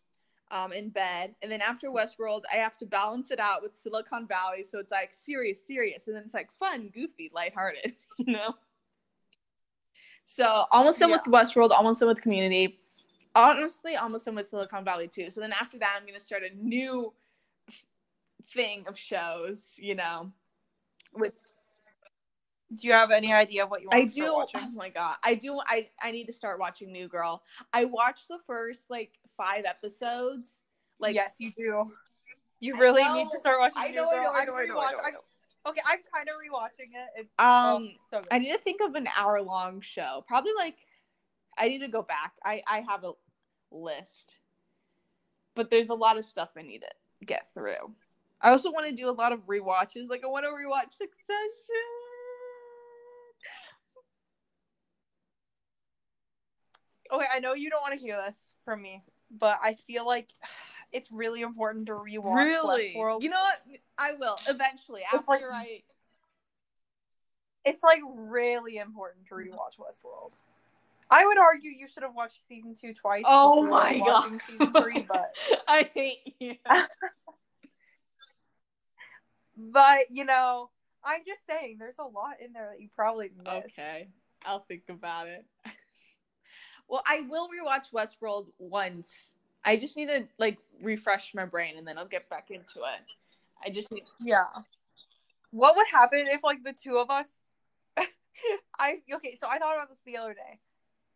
um 0.52 0.72
in 0.72 0.90
bed. 0.90 1.34
And 1.42 1.52
then 1.52 1.62
after 1.62 1.90
Westworld, 1.90 2.44
I 2.54 2.58
have 2.58 2.78
to 2.78 2.86
balance 2.86 3.32
it 3.32 3.40
out 3.40 3.64
with 3.64 3.76
Silicon 3.76 4.28
Valley. 4.28 4.64
So 4.64 4.80
it's 4.80 4.92
like 4.92 5.14
serious, 5.14 5.66
serious, 5.66 6.08
and 6.08 6.16
then 6.16 6.24
it's 6.24 6.36
like 6.36 6.50
fun, 6.60 6.92
goofy, 6.94 7.32
lighthearted, 7.34 7.96
you 8.18 8.34
know? 8.34 8.56
So 10.30 10.66
almost 10.74 11.00
done 11.00 11.12
with 11.12 11.22
Westworld, 11.24 11.72
almost 11.72 12.02
done 12.02 12.10
with 12.10 12.22
community. 12.22 12.82
Honestly, 13.34 13.96
almost 13.96 14.26
done 14.26 14.36
with 14.36 14.46
Silicon 14.46 14.84
Valley 14.84 15.08
too. 15.08 15.30
So 15.30 15.40
then 15.40 15.54
after 15.54 15.80
that, 15.80 15.96
I'm 15.98 16.06
gonna 16.06 16.20
start 16.20 16.44
a 16.44 16.54
new 16.54 17.14
thing 18.54 18.84
of 18.90 19.00
shows, 19.00 19.64
you 19.78 19.96
know. 19.96 20.34
With 21.14 21.32
Do 22.76 22.88
you 22.88 22.92
have 22.92 23.10
any 23.12 23.32
idea 23.32 23.64
of 23.64 23.72
what 23.72 23.82
you 23.82 23.88
want 23.88 24.02
I 24.02 24.04
to 24.04 24.12
start 24.12 24.50
do. 24.52 24.60
Oh 24.60 24.70
my 24.76 24.90
god, 24.90 25.16
I 25.24 25.34
do. 25.34 25.62
I 25.66 25.88
I 26.02 26.12
need 26.12 26.26
to 26.26 26.34
start 26.34 26.60
watching 26.60 26.92
New 26.92 27.08
Girl. 27.08 27.42
I 27.72 27.86
watched 27.86 28.28
the 28.28 28.40
first 28.46 28.90
like 28.90 29.14
five 29.38 29.64
episodes. 29.64 30.64
Like 31.00 31.16
yes, 31.16 31.36
you 31.38 31.54
do. 31.56 31.94
You 32.60 32.78
really 32.78 33.08
need 33.08 33.30
to 33.32 33.38
start 33.40 33.60
watching. 33.62 33.78
I 33.78 33.88
New 33.88 33.96
know, 33.96 34.10
I 34.10 34.14
Girl. 34.16 34.24
know, 34.24 34.32
I 34.34 34.44
know, 34.44 34.56
I 34.56 34.66
know, 34.66 34.80
I 34.80 34.92
know, 34.92 34.98
I 35.06 35.12
know. 35.12 35.20
Okay, 35.68 35.82
I'm 35.86 36.00
kind 36.14 36.30
of 36.30 36.36
rewatching 36.36 36.92
it. 36.94 37.10
It's, 37.18 37.34
um, 37.40 37.96
oh, 38.14 38.22
so. 38.22 38.22
I 38.32 38.40
need 38.40 38.54
to 38.54 38.58
think 38.58 38.80
of 38.82 38.96
an 38.96 39.08
hour 39.18 39.42
long 39.42 39.82
show. 39.82 40.24
Probably 40.28 40.54
like 40.58 40.78
I 41.58 41.68
need 41.68 41.80
to 41.80 41.88
go 41.88 42.02
back. 42.02 42.34
I 42.44 42.62
I 42.68 42.82
have 42.88 43.04
a 43.04 43.12
list, 43.72 44.36
but 45.56 45.70
there's 45.70 45.90
a 45.90 45.96
lot 45.96 46.18
of 46.18 46.26
stuff 46.26 46.50
I 46.58 46.62
need 46.62 46.84
to 46.84 47.26
get 47.26 47.48
through. 47.54 47.96
I 48.42 48.52
also 48.52 48.72
want 48.72 48.88
to 48.88 48.94
do 48.94 49.10
a 49.10 49.12
lot 49.12 49.34
of 49.34 49.48
rewatches. 49.48 50.10
Like 50.10 50.24
I 50.24 50.28
want 50.28 50.46
to 50.46 50.52
rewatch 50.52 50.94
Succession. 50.94 51.18
okay, 57.12 57.26
I 57.34 57.40
know 57.40 57.54
you 57.54 57.70
don't 57.70 57.82
want 57.82 57.94
to 57.94 58.00
hear 58.00 58.16
this 58.26 58.54
from 58.64 58.82
me, 58.82 59.04
but 59.32 59.60
I 59.62 59.74
feel 59.74 60.06
like 60.06 60.30
it's 60.92 61.12
really 61.12 61.42
important 61.42 61.88
to 61.88 61.94
rewatch 61.94 62.46
really? 62.46 62.94
Westworld. 62.96 63.24
You 63.24 63.30
know 63.30 63.40
what? 63.40 63.62
I 63.98 64.14
will 64.14 64.38
eventually 64.48 65.02
after 65.04 65.32
like- 65.32 65.44
I. 65.44 65.82
it's 67.66 67.84
like 67.84 68.02
really 68.16 68.78
important 68.78 69.28
to 69.28 69.36
rewatch 69.36 69.78
Westworld. 69.80 70.34
I 71.10 71.26
would 71.26 71.38
argue 71.38 71.72
you 71.72 71.88
should 71.88 72.04
have 72.04 72.14
watched 72.14 72.46
season 72.48 72.76
two 72.76 72.94
twice. 72.94 73.24
Oh 73.26 73.64
my 73.64 73.98
God. 74.00 74.40
Season 74.48 74.74
three, 74.74 75.06
but 75.08 75.34
I 75.68 75.90
hate 75.94 76.36
you. 76.40 76.56
but 79.58 80.12
you 80.12 80.26
know, 80.26 80.70
I'm 81.04 81.22
just 81.26 81.46
saying, 81.48 81.78
there's 81.80 82.00
a 82.00 82.04
lot 82.04 82.42
in 82.44 82.52
there 82.52 82.70
that 82.72 82.82
you 82.82 82.90
probably 82.94 83.32
missed. 83.38 83.80
Okay, 83.80 84.10
I'll 84.46 84.60
think 84.60 84.84
about 84.90 85.28
it. 85.28 85.46
well, 86.90 87.04
I 87.08 87.22
will 87.30 87.48
rewatch 87.48 87.92
Westworld 87.94 88.48
once. 88.60 89.32
I 89.66 89.76
just 89.76 89.98
need 89.98 90.08
to 90.08 90.28
like 90.40 90.58
refresh 90.82 91.34
my 91.36 91.46
brain, 91.46 91.78
and 91.78 91.88
then 91.88 91.98
I'll 91.98 92.08
get 92.08 92.30
back 92.30 92.52
into 92.52 92.80
it. 92.80 93.06
I 93.66 93.70
just 93.70 93.92
need. 93.92 94.04
Yeah. 94.22 94.46
What 95.52 95.76
would 95.76 95.88
happen 95.88 96.26
if 96.28 96.44
like 96.44 96.64
the 96.64 96.74
two 96.74 96.98
of 96.98 97.10
us 97.10 97.26
I 98.80 98.98
okay, 99.14 99.36
so 99.40 99.48
I 99.48 99.58
thought 99.58 99.76
about 99.76 99.90
this 99.90 100.00
the 100.06 100.18
other 100.18 100.34
day. 100.34 100.60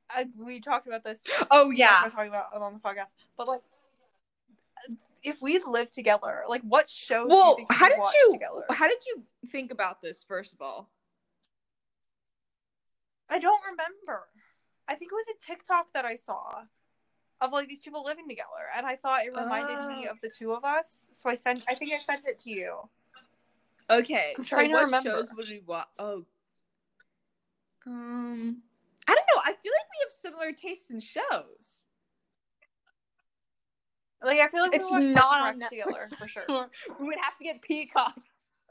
I, 0.09 0.27
we 0.37 0.59
talked 0.59 0.87
about 0.87 1.03
this. 1.03 1.19
Oh 1.51 1.67
we 1.67 1.77
yeah. 1.77 2.03
were 2.03 2.09
talking 2.09 2.29
about 2.29 2.47
it 2.55 2.61
on 2.61 2.73
the 2.73 2.79
podcast. 2.79 3.13
But 3.37 3.47
like, 3.47 3.61
if 5.23 5.41
we 5.41 5.59
lived 5.59 5.93
together, 5.93 6.43
like, 6.49 6.61
what 6.63 6.89
shows? 6.89 7.29
do 7.29 7.35
you 7.35 7.39
Well, 7.39 7.55
think 7.55 7.71
how 7.71 7.87
did 7.89 7.97
you 7.97 8.29
Together? 8.33 8.65
how 8.71 8.87
did 8.87 8.97
you 9.05 9.23
think 9.49 9.71
about 9.71 10.01
this? 10.01 10.23
First 10.27 10.53
of 10.53 10.61
all, 10.61 10.89
I 13.29 13.39
don't 13.39 13.61
remember. 13.69 14.27
I 14.87 14.95
think 14.95 15.11
it 15.11 15.15
was 15.15 15.25
a 15.35 15.45
TikTok 15.45 15.93
that 15.93 16.05
I 16.05 16.15
saw 16.15 16.63
of 17.41 17.51
like 17.51 17.67
these 17.67 17.79
people 17.79 18.03
living 18.03 18.27
together, 18.29 18.69
and 18.75 18.85
I 18.85 18.95
thought 18.95 19.25
it 19.25 19.31
reminded 19.35 19.79
me 19.87 20.07
Oh. 20.07 20.11
of 20.11 20.21
the 20.21 20.29
two 20.29 20.53
of 20.53 20.63
us. 20.63 21.09
So 21.11 21.29
I 21.29 21.35
sent. 21.35 21.63
I 21.67 21.75
think 21.75 21.93
I 21.93 21.99
sent 22.03 22.25
it 22.27 22.39
to 22.39 22.49
you. 22.51 22.77
okay. 23.89 24.35
I'm 24.37 24.43
so 24.43 24.55
trying 24.55 24.69
to 24.69 24.75
what 24.75 24.85
remember. 24.85 25.09
shows 25.09 25.27
would 25.35 25.49
we 25.49 25.61
watch? 25.65 25.87
Oh, 25.99 26.25
um, 27.87 28.57
I 29.07 29.15
don't 29.15 29.25
know. 29.35 29.41
I 29.43 29.53
feel 29.61 29.71
like 29.73 29.87
we 29.89 30.03
have 30.03 30.11
similar 30.11 30.51
tastes 30.53 30.89
in 30.89 30.99
shows. 30.99 31.79
Like 34.23 34.39
I 34.39 34.47
feel 34.49 34.61
like 34.61 34.75
It's 34.75 34.91
not 34.91 35.41
on 35.41 35.59
together 35.67 36.07
for 36.17 36.27
sure. 36.27 36.45
we 36.99 37.05
would 37.07 37.17
have 37.21 37.37
to 37.39 37.43
get 37.43 37.61
Peacock. 37.61 38.13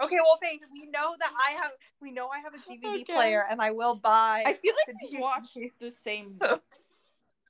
Okay, 0.01 0.17
well, 0.25 0.39
thanks. 0.41 0.67
We 0.73 0.87
know 0.87 1.15
that 1.19 1.31
I 1.47 1.51
have. 1.61 1.73
We 2.01 2.11
know 2.13 2.29
I 2.29 2.39
have 2.39 2.55
a 2.55 2.59
DVD 2.59 3.03
Okay. 3.03 3.13
player, 3.13 3.45
and 3.51 3.61
I 3.61 3.73
will 3.73 3.97
buy. 3.97 4.45
I 4.47 4.55
feel 4.55 4.73
like 4.87 4.97
we 5.11 5.21
watch 5.21 5.49
the 5.79 5.91
same 5.91 6.39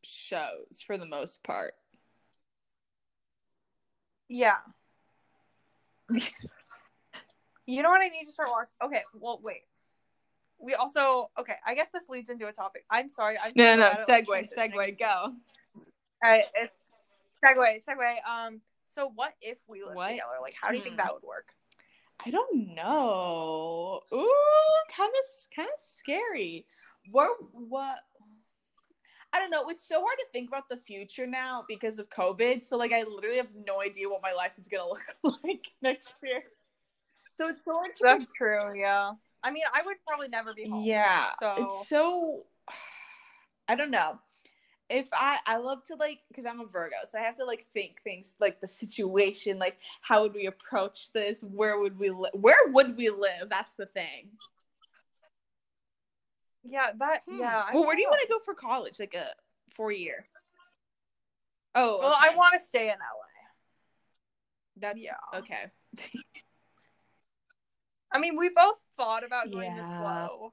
shows 0.02 0.82
for 0.86 0.96
the 0.98 1.06
most 1.06 1.42
part. 1.42 1.74
Yeah. 4.28 4.56
you 7.66 7.82
know 7.82 7.90
what 7.90 8.00
I 8.00 8.08
need 8.08 8.26
to 8.26 8.32
start 8.32 8.48
watching? 8.50 8.70
Okay, 8.82 9.02
well, 9.14 9.40
wait. 9.42 9.62
We 10.58 10.74
also 10.74 11.30
okay. 11.38 11.54
I 11.66 11.74
guess 11.74 11.88
this 11.92 12.04
leads 12.08 12.28
into 12.30 12.46
a 12.46 12.52
topic. 12.52 12.84
I'm 12.90 13.08
sorry. 13.08 13.38
I'm 13.42 13.52
No, 13.56 13.76
no, 13.76 13.92
no. 13.92 14.04
like, 14.08 14.26
Segue, 14.26 14.54
segue, 14.54 14.98
go. 14.98 15.06
All 15.06 16.30
right, 16.30 16.44
it's 16.54 16.74
segue, 17.44 17.82
segue. 17.84 18.28
Um, 18.28 18.60
so 18.88 19.10
what 19.14 19.34
if 19.40 19.56
we 19.66 19.82
lived 19.82 19.94
What? 19.94 20.08
together? 20.08 20.38
Like, 20.42 20.54
how 20.60 20.70
do 20.70 20.76
you 20.76 20.82
think 20.82 20.94
Hmm. 20.94 21.06
that 21.06 21.14
would 21.14 21.22
work? 21.22 21.54
I 22.24 22.30
don't 22.30 22.74
know. 22.74 24.00
Ooh, 24.12 24.30
kind 24.94 25.10
of, 25.10 25.54
kind 25.56 25.68
of 25.68 25.80
scary. 25.80 26.66
What, 27.10 27.30
what? 27.52 27.96
I 29.32 29.38
don't 29.38 29.50
know. 29.50 29.68
It's 29.68 29.86
so 29.86 30.00
hard 30.00 30.18
to 30.18 30.26
think 30.32 30.48
about 30.48 30.68
the 30.68 30.76
future 30.76 31.26
now 31.26 31.64
because 31.68 31.98
of 31.98 32.10
COVID. 32.10 32.64
So, 32.64 32.76
like, 32.76 32.92
I 32.92 33.04
literally 33.04 33.36
have 33.36 33.48
no 33.66 33.80
idea 33.80 34.08
what 34.08 34.22
my 34.22 34.32
life 34.32 34.52
is 34.58 34.66
gonna 34.66 34.88
look 35.22 35.42
like 35.44 35.68
next 35.82 36.14
year. 36.22 36.42
So 37.36 37.48
it's 37.48 37.64
so 37.64 37.74
hard 37.74 37.94
to. 37.96 38.02
That's 38.02 38.26
true. 38.36 38.78
Yeah. 38.78 39.12
I 39.42 39.50
mean, 39.50 39.62
I 39.72 39.82
would 39.84 39.96
probably 40.06 40.28
never 40.28 40.52
be 40.52 40.68
home. 40.68 40.82
Yeah. 40.84 41.30
So 41.40 41.54
It's 41.58 41.88
so. 41.88 42.44
I 43.68 43.76
don't 43.76 43.90
know. 43.90 44.18
If 44.88 45.06
I 45.12 45.38
I 45.46 45.58
love 45.58 45.84
to 45.84 45.94
like 45.94 46.18
because 46.28 46.44
I'm 46.44 46.60
a 46.60 46.66
Virgo, 46.66 46.96
so 47.08 47.16
I 47.16 47.22
have 47.22 47.36
to 47.36 47.44
like 47.44 47.66
think 47.72 48.02
things 48.02 48.34
like 48.40 48.60
the 48.60 48.66
situation, 48.66 49.60
like 49.60 49.78
how 50.00 50.22
would 50.22 50.34
we 50.34 50.46
approach 50.46 51.12
this? 51.12 51.44
Where 51.44 51.78
would 51.78 51.96
we 51.96 52.10
live? 52.10 52.32
Where 52.34 52.66
would 52.66 52.96
we 52.96 53.08
live? 53.10 53.48
That's 53.48 53.74
the 53.74 53.86
thing. 53.86 54.30
Yeah, 56.64 56.90
that 56.98 57.22
Hmm. 57.28 57.38
yeah. 57.40 57.64
I 57.68 57.74
Well, 57.74 57.86
where 57.86 57.96
do 57.96 58.02
you 58.02 58.08
want 58.08 58.20
to 58.22 58.28
go 58.28 58.38
for 58.44 58.54
college? 58.54 58.98
Like 59.00 59.14
a 59.14 59.26
four 59.74 59.92
year. 59.92 60.26
Oh, 61.74 61.98
Well, 62.00 62.12
okay. 62.12 62.28
I 62.32 62.36
want 62.36 62.60
to 62.60 62.66
stay 62.66 62.88
in 62.88 62.94
LA. 62.98 63.50
That's 64.76 64.98
yeah. 65.00 65.14
okay. 65.34 65.70
I 68.12 68.18
mean, 68.18 68.36
we 68.36 68.48
both 68.48 68.76
thought 68.96 69.24
about 69.24 69.50
going 69.52 69.70
to 69.72 69.76
Yeah. 69.80 69.98
SLO. 69.98 70.52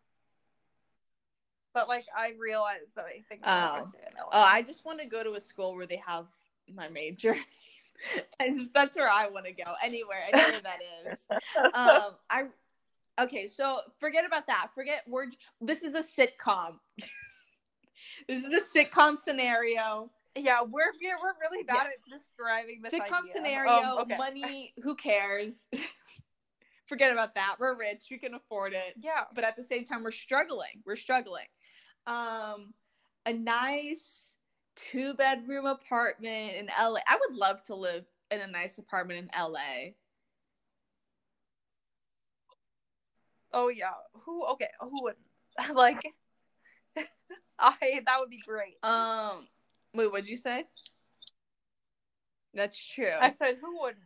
But 1.74 1.88
like 1.88 2.06
I 2.16 2.34
realized 2.40 2.96
that 2.96 3.06
I 3.06 3.24
think 3.30 3.42
I 3.44 3.68
Oh. 3.68 3.72
want 3.74 3.84
to 3.84 3.90
stay 3.90 4.00
in 4.00 4.14
LA. 4.18 4.30
Oh, 4.32 4.42
I 4.44 4.62
just 4.62 4.86
want 4.86 5.00
to 5.00 5.06
go 5.06 5.24
to 5.24 5.34
a 5.34 5.42
school 5.42 5.76
where 5.76 5.86
they 5.88 6.02
have 6.06 6.26
my 6.74 6.88
major. 6.90 7.36
I 8.40 8.50
just 8.50 8.74
that's 8.74 8.96
where 8.96 9.10
I 9.10 9.28
want 9.30 9.46
to 9.48 9.52
go. 9.54 9.74
Anywhere, 9.84 10.20
anywhere 10.32 10.62
that 10.64 10.80
is. 11.12 11.26
Um, 11.74 12.16
I 12.30 12.46
okay. 13.20 13.48
So 13.48 13.80
forget 14.00 14.26
about 14.26 14.48
that. 14.48 14.70
Forget 14.76 15.04
we're. 15.08 15.28
This 15.62 15.84
is 15.84 15.96
a 15.96 16.04
sitcom. 16.04 16.74
this 18.28 18.44
is 18.44 18.54
a 18.54 18.78
sitcom 18.78 19.18
scenario. 19.18 20.10
yeah, 20.36 20.62
we're 20.62 20.92
we're, 21.02 21.18
we're 21.22 21.34
really 21.42 21.64
bad 21.64 21.86
Yes. 21.86 21.94
at 21.94 22.20
describing 22.20 22.82
this 22.82 22.94
Sitcom 22.94 23.22
idea. 23.22 23.34
scenario. 23.34 23.72
Um, 23.72 23.98
okay. 24.00 24.18
Money. 24.18 24.74
Who 24.84 24.96
cares? 24.96 25.68
forget 26.88 27.12
about 27.12 27.36
that. 27.36 27.56
We're 27.60 27.78
rich. 27.78 28.06
We 28.10 28.18
can 28.18 28.34
afford 28.34 28.74
it. 28.74 28.94
Yeah. 28.98 29.24
but 29.36 29.44
at 29.44 29.56
the 29.56 29.64
same 29.64 29.84
time 29.84 30.04
we're 30.04 30.12
struggling 30.12 30.82
we're 30.86 30.96
struggling 30.96 31.46
um 32.06 32.74
a 33.26 33.34
nice 33.34 34.32
two 34.78 35.14
bedroom 35.16 35.66
apartment 35.66 36.54
in 36.56 36.68
la 36.68 37.00
i 37.08 37.18
would 37.28 37.36
love 37.38 37.62
to 37.64 37.76
live 37.76 38.06
in 38.32 38.40
a 38.40 38.48
nice 38.48 38.78
apartment 38.78 39.20
in 39.20 39.42
la 39.52 39.60
Oh 43.58 43.70
yeah. 43.70 43.94
Who? 44.26 44.46
Okay. 44.54 44.70
Who 44.82 45.04
would 45.04 45.16
like? 45.74 46.06
I 47.60 48.02
that 48.06 48.20
would 48.20 48.30
be 48.30 48.40
great. 48.46 48.78
um 48.84 49.48
wait 49.96 50.12
what'd 50.12 50.28
you 50.28 50.38
say 50.38 50.66
that's 52.54 52.78
true 52.86 53.18
I 53.20 53.30
said 53.30 53.58
who 53.60 53.82
wouldn't. 53.82 54.04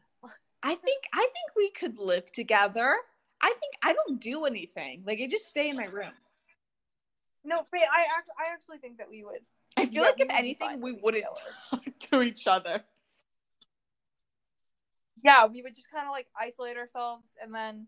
i 0.64 0.74
think 0.76 1.04
i 1.14 1.18
think 1.20 1.56
we 1.58 1.70
could 1.72 1.97
live 1.99 2.32
together 2.32 2.95
i 3.41 3.47
think 3.60 3.74
i 3.84 3.91
don't 3.93 4.22
do 4.22 4.45
anything 4.45 5.04
like 5.06 5.20
i 5.22 5.28
just 5.28 5.47
stay 5.47 5.70
in 5.70 5.76
my 5.76 5.86
room 5.86 6.14
No, 7.43 7.66
but 7.72 7.80
I 7.82 8.02
act- 8.18 8.30
I 8.39 8.54
actually 8.54 8.78
think 8.78 8.97
that 8.99 9.10
we 9.10 9.24
would. 9.26 9.41
i 9.76 9.84
feel 9.86 10.04
Yeah, 10.04 10.10
like 10.12 10.20
if 10.22 10.30
anything 10.30 10.80
we 10.80 10.93
wouldn't 10.93 11.26
talk 11.70 11.84
to 12.12 12.22
each 12.22 12.47
other 12.47 12.84
Yeah, 15.24 15.45
we 15.45 15.62
would 15.62 15.76
just 15.76 15.91
kind 15.91 16.08
of 16.08 16.12
like 16.12 16.28
isolate 16.39 16.78
ourselves 16.78 17.28
and 17.43 17.54
then 17.54 17.88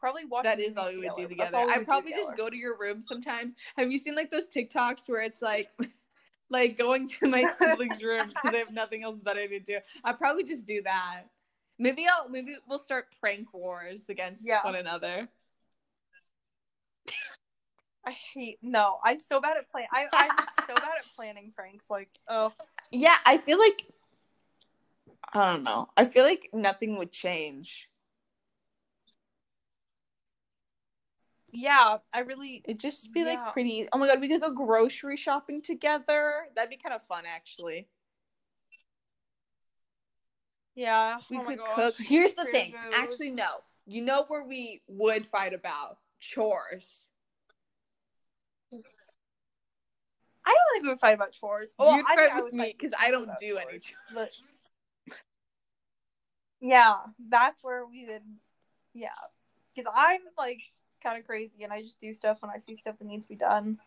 probably 0.00 0.24
watch. 0.24 0.44
That 0.44 0.58
is 0.58 0.76
all 0.76 0.88
we 0.88 0.98
would 0.98 1.14
do 1.14 1.28
together. 1.28 1.58
I 1.58 1.78
would 1.78 1.86
probably 1.86 2.12
just 2.12 2.36
go 2.36 2.48
to 2.48 2.56
your 2.56 2.76
room 2.76 3.00
sometimes. 3.00 3.54
Have 3.76 3.92
you 3.92 3.98
seen 3.98 4.16
like 4.16 4.30
those 4.30 4.48
TikToks 4.48 5.08
where 5.08 5.20
it's 5.20 5.42
like 5.42 5.68
like 6.50 6.78
going 6.78 7.08
to 7.08 7.28
my 7.28 7.44
siblings' 7.58 8.02
room 8.02 8.28
because 8.28 8.54
I 8.54 8.58
have 8.58 8.72
nothing 8.72 9.04
else 9.04 9.20
better 9.20 9.46
to 9.46 9.60
do? 9.60 9.78
I 10.02 10.12
probably 10.12 10.44
just 10.44 10.66
do 10.66 10.82
that. 10.82 11.24
Maybe 11.78 12.06
I'll 12.06 12.28
maybe 12.28 12.56
we'll 12.68 12.78
start 12.78 13.06
prank 13.20 13.52
wars 13.54 14.08
against 14.08 14.46
Yeah. 14.46 14.64
one 14.64 14.74
another. 14.74 15.28
I 18.04 18.12
hate 18.34 18.58
no. 18.62 18.98
I'm 19.04 19.20
so 19.20 19.40
bad 19.40 19.58
at 19.58 19.70
plan. 19.70 19.86
I 19.92 20.06
I'm 20.12 20.30
so 20.66 20.74
bad 20.74 20.92
at 20.98 21.04
planning 21.14 21.52
pranks. 21.54 21.86
Like 21.90 22.08
oh 22.28 22.52
Yeah, 22.90 23.16
I 23.26 23.38
feel 23.38 23.58
like 23.58 23.86
I 25.32 25.52
don't 25.52 25.62
know. 25.62 25.88
I 25.96 26.06
feel 26.06 26.24
like 26.24 26.48
nothing 26.52 26.96
would 26.96 27.12
change. 27.12 27.89
Yeah, 31.52 31.98
I 32.12 32.20
really 32.20 32.62
It'd 32.64 32.80
just 32.80 33.12
be 33.12 33.20
Yeah. 33.20 33.26
like 33.44 33.52
pretty. 33.52 33.88
Oh 33.92 33.98
my 33.98 34.06
god, 34.06 34.20
we 34.20 34.28
could 34.28 34.40
go 34.40 34.52
grocery 34.54 35.16
shopping 35.16 35.62
together. 35.62 36.46
That'd 36.54 36.70
be 36.70 36.76
kind 36.76 36.94
of 36.94 37.02
fun, 37.06 37.24
actually. 37.26 37.88
yeah. 40.74 41.18
We 41.30 41.38
oh 41.38 41.44
could 41.44 41.58
cook. 41.74 41.94
Here's 41.98 42.32
the 42.32 42.44
thing. 42.44 42.74
Actually, 42.92 43.30
no. 43.30 43.48
You 43.86 44.02
know 44.02 44.24
where 44.28 44.44
we 44.44 44.82
would 44.86 45.26
fight 45.26 45.52
about 45.52 45.98
chores. 46.20 47.02
I 48.72 48.76
don't 50.54 50.72
think 50.72 50.82
we 50.84 50.88
would 50.90 51.00
fight 51.00 51.14
about 51.14 51.32
chores. 51.32 51.74
Well, 51.78 51.96
You'd 51.96 52.06
I 52.06 52.16
fight 52.16 52.18
think 52.30 52.32
I 52.32 52.40
with 52.42 52.52
me 52.54 52.74
because 52.76 52.92
I 52.98 53.10
don't 53.10 53.30
do 53.40 53.58
any. 53.58 53.78
chores. 53.78 54.42
Yeah, 56.62 56.96
that's 57.30 57.58
where 57.64 57.86
we 57.86 58.04
would. 58.06 58.22
Yeah, 58.92 59.08
because 59.74 59.90
I'm 59.96 60.20
like 60.36 60.60
kind 61.02 61.18
of 61.18 61.26
crazy, 61.26 61.62
and 61.62 61.72
I 61.72 61.82
just 61.82 61.98
do 61.98 62.12
stuff 62.12 62.42
when 62.42 62.50
I 62.50 62.58
see 62.58 62.76
stuff 62.76 62.98
that 62.98 63.06
needs 63.06 63.26
to 63.26 63.28
be 63.28 63.36
done. 63.36 63.78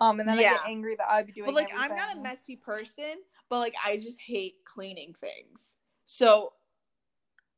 Um, 0.00 0.18
and 0.18 0.28
then 0.28 0.38
I 0.38 0.42
get 0.42 0.60
angry 0.66 0.96
that 0.96 1.10
I'd 1.10 1.26
be 1.26 1.32
doing. 1.32 1.46
But 1.46 1.54
like, 1.54 1.70
I'm 1.76 1.94
not 1.94 2.16
a 2.16 2.20
messy 2.20 2.56
person, 2.56 3.16
but 3.48 3.58
like, 3.58 3.74
I 3.84 3.98
just 3.98 4.20
hate 4.20 4.56
cleaning 4.64 5.14
things. 5.20 5.76
So, 6.06 6.54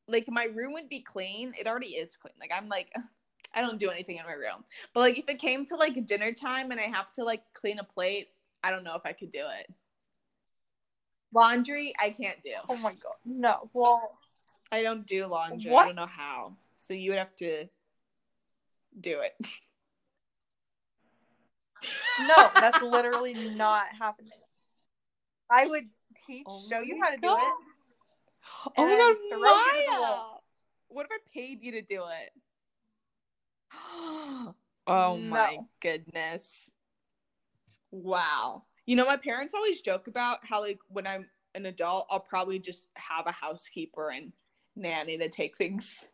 like, 0.09 0.27
my 0.29 0.45
room 0.45 0.73
would 0.73 0.89
be 0.89 1.01
clean. 1.01 1.53
It 1.59 1.69
already 1.69 1.91
is 1.91 2.17
clean. 2.17 2.35
Like, 2.41 2.51
I'm 2.53 2.69
like, 2.69 2.93
I 3.55 3.61
don't 3.61 3.79
do 3.79 3.91
anything 3.91 4.17
in 4.17 4.25
my 4.25 4.33
room. 4.33 4.65
But 4.95 5.01
like, 5.01 5.19
if 5.19 5.29
it 5.29 5.39
came 5.39 5.67
to 5.67 5.77
like 5.77 6.07
dinner 6.07 6.33
time 6.33 6.71
and 6.71 6.81
I 6.81 6.85
have 6.85 7.13
to 7.13 7.25
like 7.25 7.43
clean 7.53 7.79
a 7.79 7.85
plate, 7.85 8.29
I 8.65 8.71
don't 8.71 8.85
know 8.85 8.95
if 8.97 9.03
I 9.05 9.13
could 9.13 9.31
do 9.31 9.45
it. 9.61 9.73
Laundry, 11.35 11.95
I 12.01 12.11
can't 12.11 12.43
do. 12.43 12.55
Oh 12.69 12.77
my 12.77 12.93
god, 12.93 13.15
no. 13.25 13.71
Well, 13.73 14.19
I 14.71 14.83
don't 14.83 15.07
do 15.07 15.27
laundry. 15.27 15.75
I 15.75 15.87
don't 15.87 15.97
know 15.97 16.07
how. 16.07 16.57
So 16.77 16.95
you 16.95 17.11
would 17.11 17.19
have 17.19 17.35
to 17.37 17.67
do 19.01 19.21
it. 19.21 19.35
no, 22.21 22.51
that's 22.55 22.83
literally 22.83 23.35
not 23.35 23.87
happening. 23.99 24.33
I 25.51 25.67
would 25.67 25.85
teach, 26.27 26.47
Oh 26.49 26.63
show 26.71 26.81
you 26.81 27.01
how 27.03 27.11
to 27.11 27.17
do 27.17 27.29
it. 27.29 27.53
Oh 28.77 28.87
my 28.87 28.97
god, 28.97 29.17
throw 29.29 29.55
you 29.55 29.73
to 29.75 29.91
the 29.91 29.97
Maya! 29.97 30.21
What 30.89 31.07
if 31.07 31.13
I 31.13 31.19
paid 31.33 31.63
you 31.63 31.73
to 31.73 31.83
do 31.83 32.03
it? 32.05 32.33
oh 34.87 35.17
my 35.17 35.59
goodness. 35.81 36.71
Wow. 37.91 38.65
You 38.87 38.97
know, 38.97 39.07
my 39.07 39.17
parents 39.17 39.55
always 39.55 39.81
joke 39.81 40.07
about 40.07 40.39
how 40.43 40.61
like 40.61 40.79
when 40.89 41.07
I'm 41.07 41.29
an 41.55 41.67
adult, 41.67 42.07
I'll 42.11 42.21
probably 42.21 42.59
just 42.59 42.89
have 42.95 43.27
a 43.27 43.33
housekeeper 43.33 44.11
and 44.11 44.33
nanny 44.75 45.19
to 45.19 45.29
take 45.29 45.57
things 45.57 46.07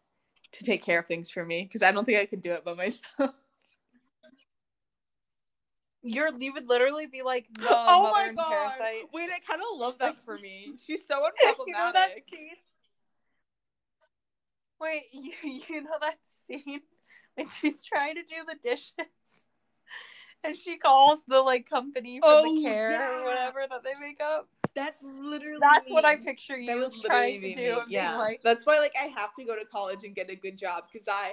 to 0.52 0.64
take 0.64 0.82
care 0.82 0.98
of 0.98 1.06
things 1.06 1.30
for 1.30 1.44
me 1.44 1.64
because 1.64 1.82
I 1.82 1.90
don't 1.92 2.04
think 2.04 2.18
I 2.18 2.26
could 2.26 2.42
do 2.42 2.52
it 2.52 2.64
by 2.64 2.74
myself. 2.74 3.30
You're 6.02 6.30
you 6.38 6.52
would 6.52 6.68
literally 6.68 7.06
be 7.06 7.22
like 7.22 7.46
oh 7.60 8.10
my 8.12 8.32
god! 8.34 8.46
Parasite. 8.48 9.08
Wait, 9.12 9.28
I 9.30 9.40
kind 9.46 9.60
of 9.60 9.78
love 9.78 9.98
that 9.98 10.16
for 10.24 10.38
me. 10.38 10.74
She's 10.86 11.04
so 11.06 11.16
you 11.66 11.72
know 11.74 11.90
that 11.92 12.10
unproblematic. 12.10 12.30
scene? 12.34 12.48
Wait, 14.80 15.02
you, 15.12 15.32
you 15.68 15.82
know 15.82 15.98
that 16.00 16.18
scene 16.46 16.80
when 17.34 17.48
she's 17.60 17.82
trying 17.84 18.14
to 18.14 18.22
do 18.22 18.44
the 18.46 18.54
dishes 18.62 18.92
and 20.44 20.56
she 20.56 20.78
calls 20.78 21.18
the 21.26 21.40
like 21.42 21.68
company 21.68 22.20
for 22.20 22.26
Oh, 22.28 22.54
the 22.54 22.62
care 22.62 22.90
yeah. 22.92 23.20
or 23.20 23.24
whatever 23.24 23.66
that 23.68 23.82
they 23.82 23.94
make 24.00 24.20
up? 24.22 24.48
That's 24.74 25.02
literally 25.02 25.58
That's 25.60 25.90
what 25.90 26.04
I 26.04 26.16
me. 26.16 26.24
picture 26.24 26.56
That 26.56 26.74
you 26.76 26.80
would 26.80 26.92
trying 27.02 27.40
to 27.40 27.54
do. 27.54 27.56
me. 27.56 27.70
and 27.72 27.88
being 27.88 27.88
Yeah, 27.90 28.16
like, 28.18 28.40
that's 28.42 28.66
why 28.66 28.78
like 28.78 28.94
I 29.00 29.06
have 29.06 29.34
to 29.38 29.44
go 29.44 29.56
to 29.56 29.64
college 29.64 30.04
and 30.04 30.14
get 30.14 30.30
a 30.30 30.36
good 30.36 30.56
job 30.56 30.84
because 30.92 31.08
I 31.08 31.32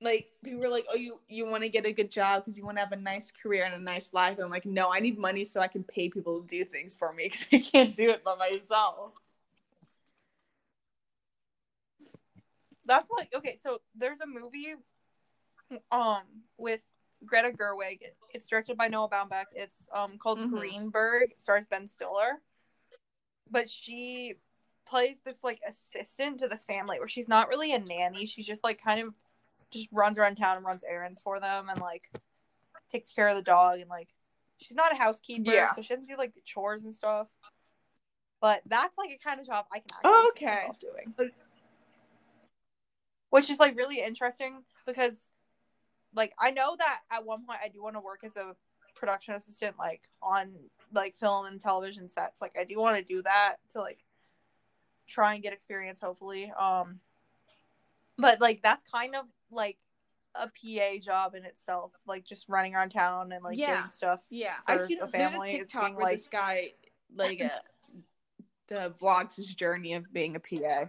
like 0.00 0.26
people 0.44 0.60
were 0.60 0.68
like, 0.68 0.84
oh, 0.92 0.96
you 0.96 1.20
you 1.28 1.46
want 1.46 1.62
to 1.62 1.68
get 1.68 1.86
a 1.86 1.92
good 1.92 2.10
job 2.10 2.44
because 2.44 2.58
you 2.58 2.64
want 2.64 2.76
to 2.76 2.82
have 2.82 2.92
a 2.92 2.96
nice 2.96 3.30
career 3.30 3.64
and 3.64 3.74
a 3.74 3.78
nice 3.78 4.12
life. 4.12 4.36
And 4.36 4.44
I'm 4.44 4.50
like, 4.50 4.66
no, 4.66 4.92
I 4.92 5.00
need 5.00 5.18
money 5.18 5.44
so 5.44 5.60
I 5.60 5.68
can 5.68 5.84
pay 5.84 6.08
people 6.08 6.40
to 6.40 6.46
do 6.46 6.64
things 6.64 6.94
for 6.94 7.12
me 7.12 7.24
because 7.30 7.46
I 7.52 7.58
can't 7.58 7.96
do 7.96 8.10
it 8.10 8.24
by 8.24 8.34
myself. 8.36 9.12
that's 12.86 13.08
like 13.16 13.32
okay. 13.34 13.58
So 13.62 13.80
there's 13.94 14.20
a 14.20 14.26
movie, 14.26 14.74
um, 15.90 16.22
with 16.56 16.80
Greta 17.26 17.50
Gerwig. 17.50 18.00
It's 18.32 18.46
directed 18.46 18.76
by 18.76 18.88
Noah 18.88 19.08
Baumbach. 19.08 19.46
It's 19.52 19.88
um 19.92 20.18
called 20.18 20.38
Mhm. 20.38 20.50
Greenberg. 20.50 21.32
It 21.32 21.40
stars 21.40 21.66
Ben 21.66 21.88
Stiller, 21.88 22.42
but 23.50 23.68
she 23.68 24.34
plays 24.84 25.20
this 25.24 25.42
like 25.42 25.60
assistant 25.66 26.38
to 26.38 26.48
this 26.48 26.64
family 26.64 26.98
where 26.98 27.08
she's 27.08 27.28
not 27.28 27.48
really 27.48 27.72
a 27.74 27.78
nanny. 27.78 28.26
She's 28.26 28.46
just 28.46 28.62
like 28.64 28.80
kind 28.80 29.00
of 29.00 29.14
just 29.70 29.88
runs 29.92 30.16
around 30.16 30.36
town 30.36 30.56
and 30.58 30.64
runs 30.66 30.84
errands 30.84 31.20
for 31.20 31.40
them 31.40 31.68
and 31.68 31.80
like 31.80 32.08
takes 32.88 33.10
care 33.12 33.26
of 33.28 33.36
the 33.36 33.42
dog 33.42 33.80
and 33.80 33.90
like 33.90 34.08
she's 34.58 34.76
not 34.76 34.92
a 34.92 34.96
housekeeper, 34.96 35.50
Yeah. 35.50 35.72
so 35.72 35.82
she 35.82 35.88
doesn't 35.94 36.08
do 36.08 36.16
like 36.16 36.34
the 36.34 36.40
chores 36.44 36.84
and 36.84 36.94
stuff. 36.94 37.26
But 38.40 38.62
that's 38.66 38.96
like 38.96 39.10
a 39.10 39.18
kind 39.18 39.40
of 39.40 39.46
job 39.46 39.66
I 39.72 39.80
can 39.80 39.88
actually 39.94 40.10
Oh, 40.12 40.30
see 40.36 40.44
okay. 40.44 40.54
myself 40.54 40.78
doing 40.78 41.14
which 43.30 43.50
is 43.50 43.58
like 43.58 43.76
really 43.76 44.00
interesting 44.00 44.62
because 44.86 45.30
like 46.16 46.32
I 46.40 46.50
know 46.50 46.74
that 46.76 47.00
at 47.10 47.24
one 47.24 47.44
point 47.44 47.60
I 47.62 47.68
do 47.68 47.82
want 47.82 47.94
to 47.94 48.00
work 48.00 48.20
as 48.24 48.36
a 48.36 48.56
production 48.96 49.34
assistant 49.34 49.76
like 49.78 50.08
on 50.22 50.52
like 50.92 51.14
film 51.16 51.46
and 51.46 51.60
television 51.60 52.08
sets 52.08 52.40
like 52.40 52.56
I 52.58 52.64
do 52.64 52.78
want 52.78 52.96
to 52.96 53.02
do 53.04 53.22
that 53.22 53.56
to 53.72 53.80
like 53.80 54.02
try 55.06 55.34
and 55.34 55.42
get 55.42 55.52
experience 55.52 56.00
hopefully 56.00 56.50
um 56.58 56.98
but 58.18 58.40
like 58.40 58.62
that's 58.62 58.82
kind 58.90 59.14
of 59.14 59.26
like 59.50 59.76
a 60.34 60.46
PA 60.48 60.98
job 61.02 61.34
in 61.34 61.44
itself 61.44 61.92
like 62.06 62.24
just 62.24 62.48
running 62.48 62.74
around 62.74 62.88
town 62.90 63.32
and 63.32 63.44
like 63.44 63.58
Yeah. 63.58 63.76
doing 63.78 63.88
stuff 63.90 64.20
Yeah, 64.30 64.54
I've 64.66 64.82
seen 64.82 64.98
a 64.98 65.06
there's 65.06 65.14
a 65.14 65.30
family, 65.30 65.50
it's 65.52 65.70
TikTok 65.70 65.82
being 65.82 65.94
where 65.96 66.04
like- 66.04 66.16
this 66.16 66.28
guy 66.28 66.72
like 67.14 67.40
uh, 67.42 67.48
the 68.68 68.92
vlogs 69.00 69.36
his 69.36 69.54
journey 69.54 69.92
of 69.94 70.12
being 70.12 70.34
a 70.36 70.40
PA. 70.40 70.88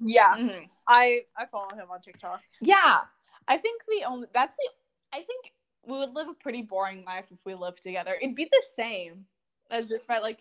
Yeah, 0.00 0.34
Mhm. 0.36 0.68
I 0.86 1.20
I 1.36 1.46
follow 1.46 1.70
him 1.76 1.86
on 1.90 2.00
TikTok. 2.00 2.42
Yeah, 2.60 3.02
I 3.48 3.56
think 3.56 3.82
the 3.88 4.04
only 4.04 4.28
that's 4.32 4.56
the 4.56 4.68
I 5.12 5.22
think 5.22 5.52
we 5.86 5.98
would 5.98 6.14
live 6.14 6.28
a 6.28 6.34
pretty 6.34 6.62
boring 6.62 7.04
life 7.04 7.26
if 7.30 7.38
we 7.44 7.54
lived 7.54 7.82
together. 7.82 8.16
It'd 8.20 8.36
be 8.36 8.44
the 8.44 8.62
same 8.74 9.26
as 9.70 9.90
if 9.90 10.08
I 10.08 10.20
like. 10.20 10.38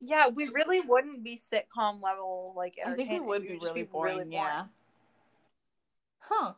Yeah, 0.00 0.28
we 0.28 0.48
really 0.48 0.80
wouldn't 0.80 1.24
be 1.24 1.40
sitcom 1.40 2.02
level 2.02 2.52
like. 2.56 2.78
I 2.84 2.94
think 2.94 3.10
it 3.10 3.24
would 3.24 3.42
be 3.42 3.58
really 3.62 3.84
boring, 3.84 4.16
boring. 4.16 4.32
Yeah. 4.32 4.64
Huh. 6.20 6.52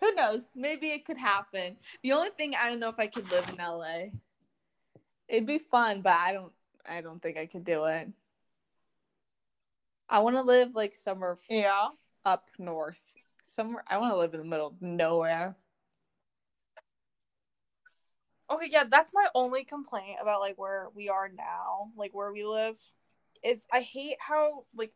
Who 0.00 0.14
knows? 0.14 0.48
Maybe 0.54 0.88
it 0.90 1.04
could 1.04 1.18
happen. 1.18 1.76
The 2.02 2.12
only 2.12 2.30
thing 2.30 2.54
I 2.54 2.68
don't 2.68 2.80
know 2.80 2.88
if 2.88 2.98
I 2.98 3.06
could 3.06 3.30
live 3.30 3.48
in 3.50 3.56
LA. 3.56 4.10
It'd 5.28 5.46
be 5.46 5.58
fun, 5.58 6.02
but 6.02 6.12
I 6.12 6.32
don't. 6.32 6.52
I 6.88 7.00
don't 7.00 7.20
think 7.20 7.36
I 7.36 7.46
could 7.46 7.64
do 7.64 7.84
it. 7.86 8.08
I 10.08 10.20
want 10.20 10.36
to 10.36 10.42
live 10.42 10.74
like 10.74 10.94
somewhere 10.94 11.36
Yeah. 11.48 11.88
up 12.24 12.48
north. 12.58 13.02
Somewhere 13.46 13.84
I 13.86 13.98
want 13.98 14.12
to 14.12 14.18
live 14.18 14.34
in 14.34 14.40
the 14.40 14.44
middle 14.46 14.66
of 14.66 14.82
nowhere. 14.82 15.56
Okay, 18.50 18.68
yeah, 18.70 18.84
that's 18.90 19.14
my 19.14 19.26
only 19.34 19.62
complaint 19.64 20.18
about 20.20 20.40
like 20.40 20.58
where 20.58 20.88
we 20.94 21.08
are 21.08 21.28
now, 21.28 21.92
like 21.96 22.12
where 22.12 22.32
we 22.32 22.44
live. 22.44 22.78
Is 23.44 23.66
I 23.72 23.80
hate 23.82 24.16
how 24.20 24.64
like 24.76 24.92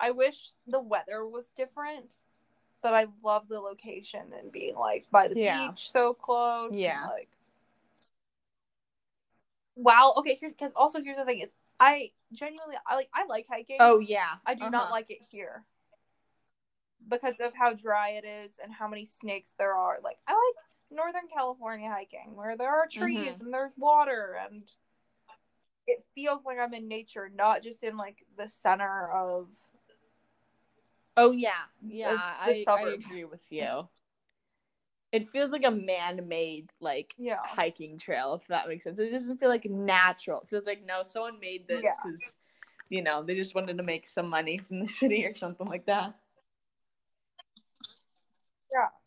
I 0.00 0.10
wish 0.10 0.50
the 0.66 0.80
weather 0.80 1.24
was 1.26 1.50
different, 1.56 2.16
but 2.82 2.94
I 2.94 3.06
love 3.22 3.48
the 3.48 3.60
location 3.60 4.32
and 4.36 4.50
being 4.50 4.74
like 4.76 5.06
by 5.12 5.28
the 5.28 5.38
Yeah. 5.38 5.68
beach 5.68 5.90
so 5.90 6.14
close. 6.14 6.72
and, 6.72 6.80
Yeah. 6.80 7.06
like 7.06 7.28
Wow, 9.76 10.14
okay, 10.16 10.34
here's 10.34 10.52
because 10.52 10.72
also 10.74 11.00
here's 11.00 11.16
the 11.16 11.24
thing 11.24 11.38
is 11.38 11.54
I 11.78 12.10
genuinely 12.32 12.74
I 12.88 12.96
like 12.96 13.08
I 13.14 13.24
like 13.26 13.46
hiking. 13.48 13.76
Oh 13.78 14.00
yeah. 14.00 14.34
I 14.44 14.54
do 14.54 14.68
not 14.68 14.82
Uh-huh. 14.82 14.90
like 14.90 15.10
it 15.10 15.22
here. 15.30 15.64
Because 17.08 17.36
of 17.40 17.54
how 17.54 17.72
dry 17.72 18.10
it 18.10 18.24
is 18.24 18.58
and 18.62 18.72
how 18.72 18.86
many 18.88 19.06
snakes 19.06 19.54
there 19.58 19.74
are. 19.74 19.98
Like 20.02 20.18
I 20.26 20.32
like 20.32 20.64
Northern 20.90 21.28
California 21.32 21.88
hiking 21.90 22.34
where 22.34 22.56
there 22.56 22.70
are 22.70 22.86
trees 22.86 23.38
Mhm. 23.38 23.40
and 23.40 23.54
there's 23.54 23.72
water 23.76 24.38
and 24.42 24.62
it 25.86 26.04
feels 26.14 26.44
like 26.44 26.58
I'm 26.58 26.74
in 26.74 26.86
nature, 26.86 27.30
not 27.34 27.62
just 27.62 27.82
in 27.82 27.96
like 27.96 28.24
the 28.36 28.48
center 28.48 29.10
of 29.10 29.48
Oh 31.16 31.32
yeah, 31.32 31.64
yeah. 31.84 32.16
I, 32.16 32.64
I 32.68 32.80
agree 32.82 33.24
with 33.24 33.40
you. 33.50 33.88
It 35.10 35.28
feels 35.28 35.50
like 35.50 35.64
a 35.64 35.70
man-made 35.70 36.70
like 36.80 37.14
yeah. 37.18 37.38
hiking 37.42 37.98
trail, 37.98 38.34
if 38.34 38.46
that 38.48 38.68
makes 38.68 38.84
sense. 38.84 38.98
It 38.98 39.10
doesn't 39.10 39.40
feel 39.40 39.48
like 39.48 39.64
natural. 39.64 40.42
It 40.42 40.48
feels 40.48 40.66
like 40.66 40.84
no, 40.84 41.02
someone 41.02 41.40
made 41.40 41.66
this 41.66 41.82
Yeah. 41.82 41.94
because 42.04 42.36
you 42.90 43.02
know 43.02 43.22
they 43.22 43.34
just 43.34 43.54
wanted 43.54 43.78
to 43.78 43.82
make 43.82 44.06
some 44.06 44.28
money 44.28 44.58
from 44.58 44.78
the 44.80 44.86
city 45.00 45.24
or 45.26 45.34
something 45.34 45.66
like 45.66 45.86
that. 45.86 46.14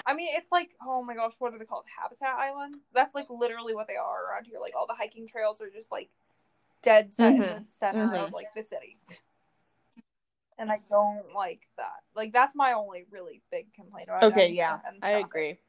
I 0.06 0.14
mean 0.14 0.30
it's 0.32 0.52
like 0.52 0.72
oh 0.86 1.04
my 1.04 1.16
gosh, 1.16 1.34
what 1.40 1.54
are 1.54 1.60
they 1.60 1.66
called? 1.66 1.86
Habitat 2.02 2.38
Island? 2.38 2.76
That's 2.94 3.16
like 3.16 3.30
literally 3.30 3.76
what 3.76 3.88
they 3.88 3.96
are 3.96 4.26
around 4.30 4.46
here. 4.46 4.60
Like 4.60 4.74
all 4.78 4.88
the 4.88 4.96
hiking 4.96 5.28
trails 5.28 5.62
are 5.62 5.70
just 5.70 5.92
like 5.92 6.10
dead 6.82 7.14
set 7.14 7.34
in 7.36 7.42
Mhm. 7.42 7.66
the 7.66 7.72
center 7.72 8.08
Mhm. 8.08 8.28
of 8.28 8.34
like 8.34 8.54
the 8.56 8.64
city. 8.64 8.98
And 10.58 10.72
I 10.72 10.80
don't 10.90 11.34
like 11.34 11.68
that. 11.78 12.04
Like 12.16 12.34
that's 12.34 12.56
my 12.56 12.74
only 12.74 13.06
really 13.10 13.42
big 13.52 13.74
complaint 13.74 14.10
about 14.10 14.24
Okay, 14.24 14.48
down 14.54 14.56
yeah, 14.56 14.92
I 15.02 15.12
agree. 15.12 15.60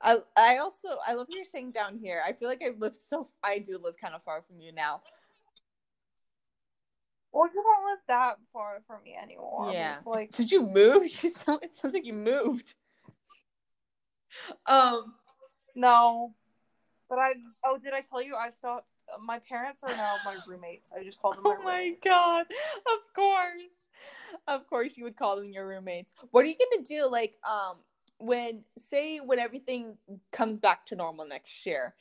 I 0.00 0.18
I 0.36 0.58
also 0.58 0.98
I 1.06 1.12
love 1.14 1.28
what 1.28 1.36
you're 1.36 1.44
saying 1.44 1.72
down 1.72 1.98
here. 1.98 2.22
I 2.24 2.32
feel 2.32 2.48
like 2.48 2.62
I 2.62 2.70
live 2.78 2.96
so 2.96 3.28
I 3.42 3.58
do 3.58 3.78
live 3.78 3.96
kind 3.96 4.14
of 4.14 4.22
far 4.22 4.42
from 4.42 4.60
you 4.60 4.72
now. 4.72 5.02
Well, 7.32 7.48
you 7.48 7.62
don't 7.62 7.86
live 7.90 7.98
that 8.06 8.38
far 8.52 8.80
from 8.86 9.02
me 9.02 9.16
anymore. 9.20 9.70
Yeah. 9.72 9.96
It's 9.96 10.06
like 10.06 10.32
Did 10.32 10.52
you 10.52 10.62
move? 10.62 11.02
You 11.22 11.30
sound 11.30 11.60
it 11.62 11.74
sounds 11.74 11.94
like 11.94 12.06
you 12.06 12.12
moved. 12.12 12.74
Um. 14.66 15.14
no. 15.74 16.34
But 17.08 17.18
I 17.18 17.34
oh 17.64 17.78
did 17.78 17.92
I 17.92 18.00
tell 18.00 18.22
you 18.22 18.34
I've 18.34 18.54
stopped 18.54 18.86
my 19.22 19.38
parents 19.38 19.82
are 19.82 19.94
now 19.96 20.16
my 20.24 20.36
roommates. 20.46 20.90
I 20.98 21.04
just 21.04 21.20
called 21.20 21.36
them 21.36 21.42
Oh 21.46 21.56
my 21.58 21.64
my 21.64 21.78
roommates. 21.80 22.00
god! 22.04 22.46
Of 22.86 23.14
course, 23.14 23.72
of 24.48 24.66
course, 24.68 24.96
you 24.96 25.04
would 25.04 25.16
call 25.16 25.36
them 25.36 25.50
your 25.50 25.68
roommates. 25.68 26.12
What 26.30 26.44
are 26.44 26.48
you 26.48 26.56
gonna 26.72 26.84
do? 26.84 27.08
Like, 27.10 27.34
um, 27.48 27.78
when 28.18 28.62
say 28.78 29.18
when 29.18 29.38
everything 29.38 29.96
comes 30.32 30.60
back 30.60 30.86
to 30.86 30.96
normal 30.96 31.26
next 31.26 31.66
year, 31.66 31.94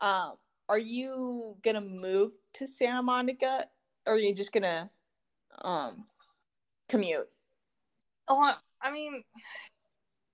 um, 0.00 0.34
are 0.68 0.78
you 0.78 1.56
gonna 1.62 1.80
move 1.80 2.32
to 2.54 2.66
Santa 2.66 3.02
Monica, 3.02 3.66
or 4.06 4.14
are 4.14 4.18
you 4.18 4.34
just 4.34 4.52
gonna, 4.52 4.90
um, 5.62 6.06
commute? 6.88 7.28
Oh, 8.28 8.54
I 8.82 8.90
mean, 8.90 9.22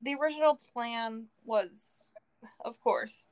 the 0.03 0.15
original 0.21 0.59
plan 0.73 1.27
was, 1.45 1.71
of 2.65 2.81
course, 2.81 3.25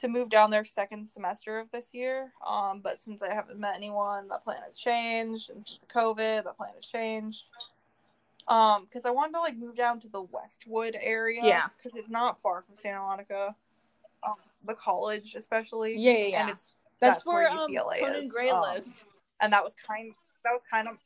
to 0.00 0.08
move 0.08 0.28
down 0.28 0.50
there 0.50 0.64
second 0.64 1.08
semester 1.08 1.58
of 1.58 1.70
this 1.70 1.94
year. 1.94 2.32
Um, 2.46 2.80
but 2.80 3.00
since 3.00 3.22
I 3.22 3.32
haven't 3.32 3.58
met 3.58 3.74
anyone, 3.76 4.28
that 4.28 4.44
plan 4.44 4.60
has 4.64 4.78
changed, 4.78 5.50
and 5.50 5.64
since 5.64 5.84
COVID, 5.92 6.44
that 6.44 6.56
plan 6.56 6.70
has 6.74 6.84
changed. 6.86 7.44
Um, 8.48 8.84
because 8.84 9.04
I 9.04 9.10
wanted 9.10 9.32
to 9.32 9.40
like 9.40 9.56
move 9.56 9.74
down 9.74 9.98
to 10.00 10.08
the 10.08 10.22
Westwood 10.22 10.96
area. 11.00 11.40
Yeah. 11.42 11.66
because 11.76 11.96
it's 11.98 12.08
not 12.08 12.40
far 12.40 12.62
from 12.62 12.76
Santa 12.76 13.00
Monica. 13.00 13.54
Um, 14.24 14.34
the 14.66 14.74
college, 14.74 15.34
especially. 15.34 15.96
Yeah, 15.98 16.12
yeah, 16.12 16.26
yeah. 16.26 16.40
And 16.42 16.50
it's 16.50 16.74
That's, 17.00 17.16
that's 17.18 17.26
where, 17.26 17.48
where 17.50 17.50
um, 17.50 17.70
UCLA 17.70 18.00
Conan 18.00 18.22
is. 18.22 18.32
Gray 18.32 18.50
Um, 18.50 18.62
lives. 18.62 19.04
and 19.40 19.52
that 19.52 19.64
was 19.64 19.74
kind 19.86 20.12
that 20.44 20.52
was 20.52 20.62
kind 20.70 20.86
of 20.88 20.96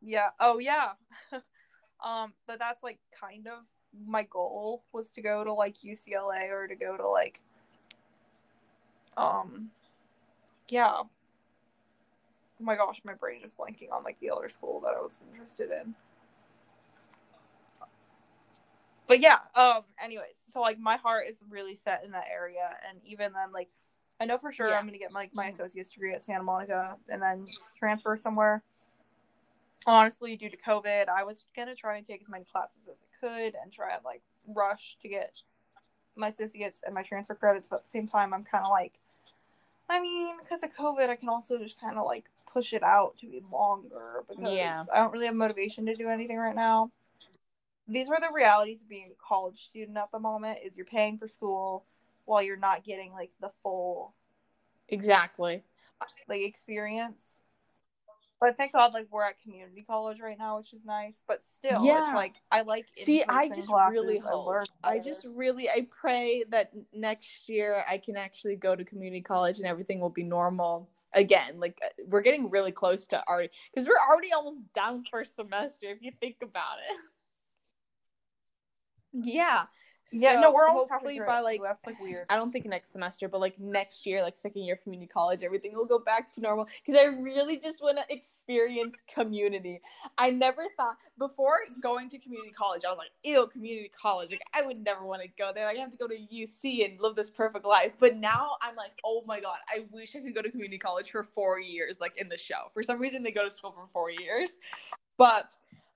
yeah 0.00 0.28
oh 0.40 0.58
yeah 0.58 0.90
um 2.04 2.32
but 2.46 2.58
that's 2.58 2.82
like 2.82 2.98
kind 3.20 3.46
of 3.48 3.58
my 4.06 4.22
goal 4.24 4.82
was 4.92 5.10
to 5.10 5.20
go 5.22 5.44
to 5.44 5.52
like 5.52 5.76
ucla 5.78 6.48
or 6.50 6.66
to 6.66 6.74
go 6.74 6.96
to 6.96 7.06
like 7.08 7.40
um 9.16 9.70
yeah 10.68 10.92
oh 10.96 11.08
my 12.60 12.74
gosh 12.76 13.00
my 13.04 13.14
brain 13.14 13.40
is 13.44 13.54
blanking 13.54 13.92
on 13.92 14.02
like 14.04 14.18
the 14.20 14.30
other 14.30 14.48
school 14.48 14.80
that 14.80 14.94
i 14.96 15.00
was 15.00 15.20
interested 15.30 15.70
in 15.70 15.94
but 19.06 19.20
yeah 19.20 19.38
um 19.54 19.82
anyways 20.02 20.26
so 20.50 20.60
like 20.60 20.78
my 20.78 20.96
heart 20.96 21.26
is 21.28 21.38
really 21.50 21.76
set 21.76 22.04
in 22.04 22.12
that 22.12 22.26
area 22.32 22.70
and 22.88 22.98
even 23.04 23.32
then 23.32 23.52
like 23.52 23.68
i 24.20 24.24
know 24.24 24.38
for 24.38 24.52
sure 24.52 24.68
Yeah. 24.68 24.78
i'm 24.78 24.86
gonna 24.86 24.98
get 24.98 25.12
like 25.12 25.34
my 25.34 25.50
Mhm. 25.50 25.54
associate's 25.54 25.90
degree 25.90 26.14
at 26.14 26.24
santa 26.24 26.42
monica 26.42 26.96
and 27.10 27.20
then 27.20 27.44
transfer 27.78 28.16
somewhere 28.16 28.62
honestly 29.86 30.36
due 30.36 30.48
to 30.50 30.56
covid 30.56 31.08
i 31.08 31.24
was 31.24 31.44
gonna 31.56 31.74
try 31.74 31.96
and 31.96 32.06
take 32.06 32.22
as 32.22 32.28
many 32.28 32.44
classes 32.44 32.88
as 32.90 32.98
i 33.02 33.26
could 33.26 33.54
and 33.62 33.72
try 33.72 33.94
and 33.94 34.04
like 34.04 34.22
rush 34.46 34.96
to 35.00 35.08
get 35.08 35.42
my 36.16 36.28
associates 36.28 36.82
and 36.84 36.94
my 36.94 37.02
transfer 37.02 37.34
credits 37.34 37.68
but 37.68 37.76
at 37.76 37.84
the 37.84 37.90
same 37.90 38.06
time 38.06 38.32
i'm 38.34 38.44
kind 38.44 38.64
of 38.64 38.70
like 38.70 38.98
i 39.88 40.00
mean 40.00 40.36
because 40.40 40.62
of 40.62 40.70
covid 40.74 41.08
i 41.08 41.16
can 41.16 41.28
also 41.28 41.58
just 41.58 41.80
kind 41.80 41.96
of 41.98 42.04
like 42.06 42.24
push 42.52 42.72
it 42.72 42.82
out 42.82 43.16
to 43.18 43.26
be 43.26 43.42
longer 43.50 44.22
because 44.28 44.46
Yeah. 44.52 44.84
i 44.92 44.98
don't 44.98 45.12
really 45.12 45.26
have 45.26 45.34
motivation 45.34 45.86
to 45.86 45.94
do 45.94 46.08
anything 46.08 46.36
right 46.36 46.54
now 46.54 46.90
these 47.88 48.08
are 48.08 48.20
the 48.20 48.30
realities 48.32 48.82
of 48.82 48.88
being 48.88 49.10
a 49.10 49.26
college 49.26 49.64
student 49.64 49.96
at 49.96 50.10
the 50.12 50.18
moment 50.18 50.58
is 50.64 50.76
you're 50.76 50.86
paying 50.86 51.18
for 51.18 51.28
school 51.28 51.84
while 52.24 52.42
you're 52.42 52.56
not 52.56 52.84
getting 52.84 53.12
like 53.12 53.30
the 53.40 53.50
full 53.62 54.14
Exactly. 54.88 55.62
like 56.28 56.42
experience 56.42 57.40
but 58.42 58.56
thank 58.56 58.72
god 58.72 58.92
like 58.92 59.06
we're 59.10 59.24
at 59.24 59.38
community 59.40 59.84
college 59.88 60.18
right 60.20 60.36
now 60.38 60.58
which 60.58 60.72
is 60.74 60.80
nice 60.84 61.22
but 61.28 61.42
still 61.44 61.84
Yeah. 61.84 62.04
it's 62.08 62.14
like 62.14 62.34
i 62.50 62.60
like 62.62 62.88
See, 62.94 63.22
I 63.28 63.48
just 63.48 63.68
classes. 63.68 63.96
really 63.96 64.20
I 64.20 64.30
hope. 64.30 64.46
learn 64.48 64.64
I 64.84 64.98
just 64.98 65.24
really, 65.24 65.70
I 65.70 65.86
pray 65.90 66.44
that 66.50 66.72
next 66.92 67.48
year 67.48 67.84
I 67.88 67.98
can 67.98 68.16
actually 68.16 68.56
go 68.56 68.74
to 68.74 68.84
community 68.84 69.20
college 69.22 69.58
and 69.58 69.66
everything 69.66 70.00
will 70.00 70.10
be 70.10 70.24
normal 70.24 70.88
again. 71.12 71.60
Like 71.60 71.78
uh, 71.84 71.88
we're 72.08 72.20
getting 72.22 72.50
really 72.50 72.72
close 72.72 73.06
to 73.08 73.22
already, 73.28 73.50
because 73.72 73.86
we're 73.88 73.94
already 74.10 74.32
almost 74.32 74.58
done 74.74 75.04
first 75.10 75.36
semester. 75.36 75.86
If 75.86 76.02
you 76.02 76.10
think 76.20 76.36
about 76.42 76.78
it. 76.90 76.96
Yeah. 79.12 79.64
Yeah 80.10 80.34
So 80.34 80.40
no 80.40 80.52
we're 80.52 80.66
almost 80.68 80.90
hopefully 80.90 81.20
by 81.26 81.40
like 81.40 81.60
that's 81.62 81.86
like 81.86 82.00
weird 82.00 82.26
I 82.28 82.36
don't 82.36 82.50
think 82.50 82.66
next 82.66 82.92
semester, 82.92 83.28
but 83.28 83.40
like 83.40 83.58
next 83.60 84.06
year, 84.06 84.22
like 84.22 84.36
second 84.36 84.62
year 84.62 84.76
community 84.76 85.06
college, 85.06 85.42
everything 85.42 85.74
will 85.74 85.84
go 85.84 85.98
back 85.98 86.32
to 86.32 86.40
normal. 86.40 86.66
Because 86.84 87.00
I 87.00 87.06
really 87.06 87.58
just 87.58 87.82
want 87.82 87.98
to 87.98 88.04
experience 88.08 89.02
community. 89.12 89.80
I 90.16 90.30
never 90.30 90.64
thought 90.76 90.96
before 91.18 91.58
going 91.82 92.08
to 92.08 92.18
community 92.18 92.52
college, 92.52 92.82
I 92.86 92.90
was 92.90 92.98
like, 92.98 93.10
ew, 93.22 93.46
community 93.46 93.90
college. 94.00 94.30
Like 94.30 94.42
I 94.54 94.62
would 94.62 94.78
never 94.78 95.04
want 95.04 95.22
to 95.22 95.28
go 95.28 95.52
there. 95.54 95.66
Like 95.66 95.76
I 95.76 95.80
have 95.80 95.92
to 95.92 95.98
go 95.98 96.08
to 96.08 96.16
UC 96.16 96.84
and 96.84 97.00
live 97.00 97.16
this 97.16 97.30
perfect 97.30 97.64
life. 97.64 97.92
But 97.98 98.16
now 98.16 98.52
I'm 98.62 98.76
like, 98.76 98.92
oh 99.04 99.22
my 99.26 99.40
god, 99.40 99.58
I 99.68 99.84
wish 99.90 100.16
I 100.16 100.20
could 100.20 100.34
go 100.34 100.42
to 100.42 100.50
community 100.50 100.78
college 100.78 101.10
for 101.10 101.22
four 101.22 101.60
years, 101.60 101.98
like 102.00 102.16
in 102.16 102.28
the 102.28 102.38
show. 102.38 102.70
For 102.72 102.82
some 102.82 102.98
reason, 102.98 103.22
they 103.22 103.32
go 103.32 103.44
to 103.44 103.54
school 103.54 103.72
for 103.72 103.86
four 103.92 104.10
years, 104.10 104.56
but. 105.18 105.50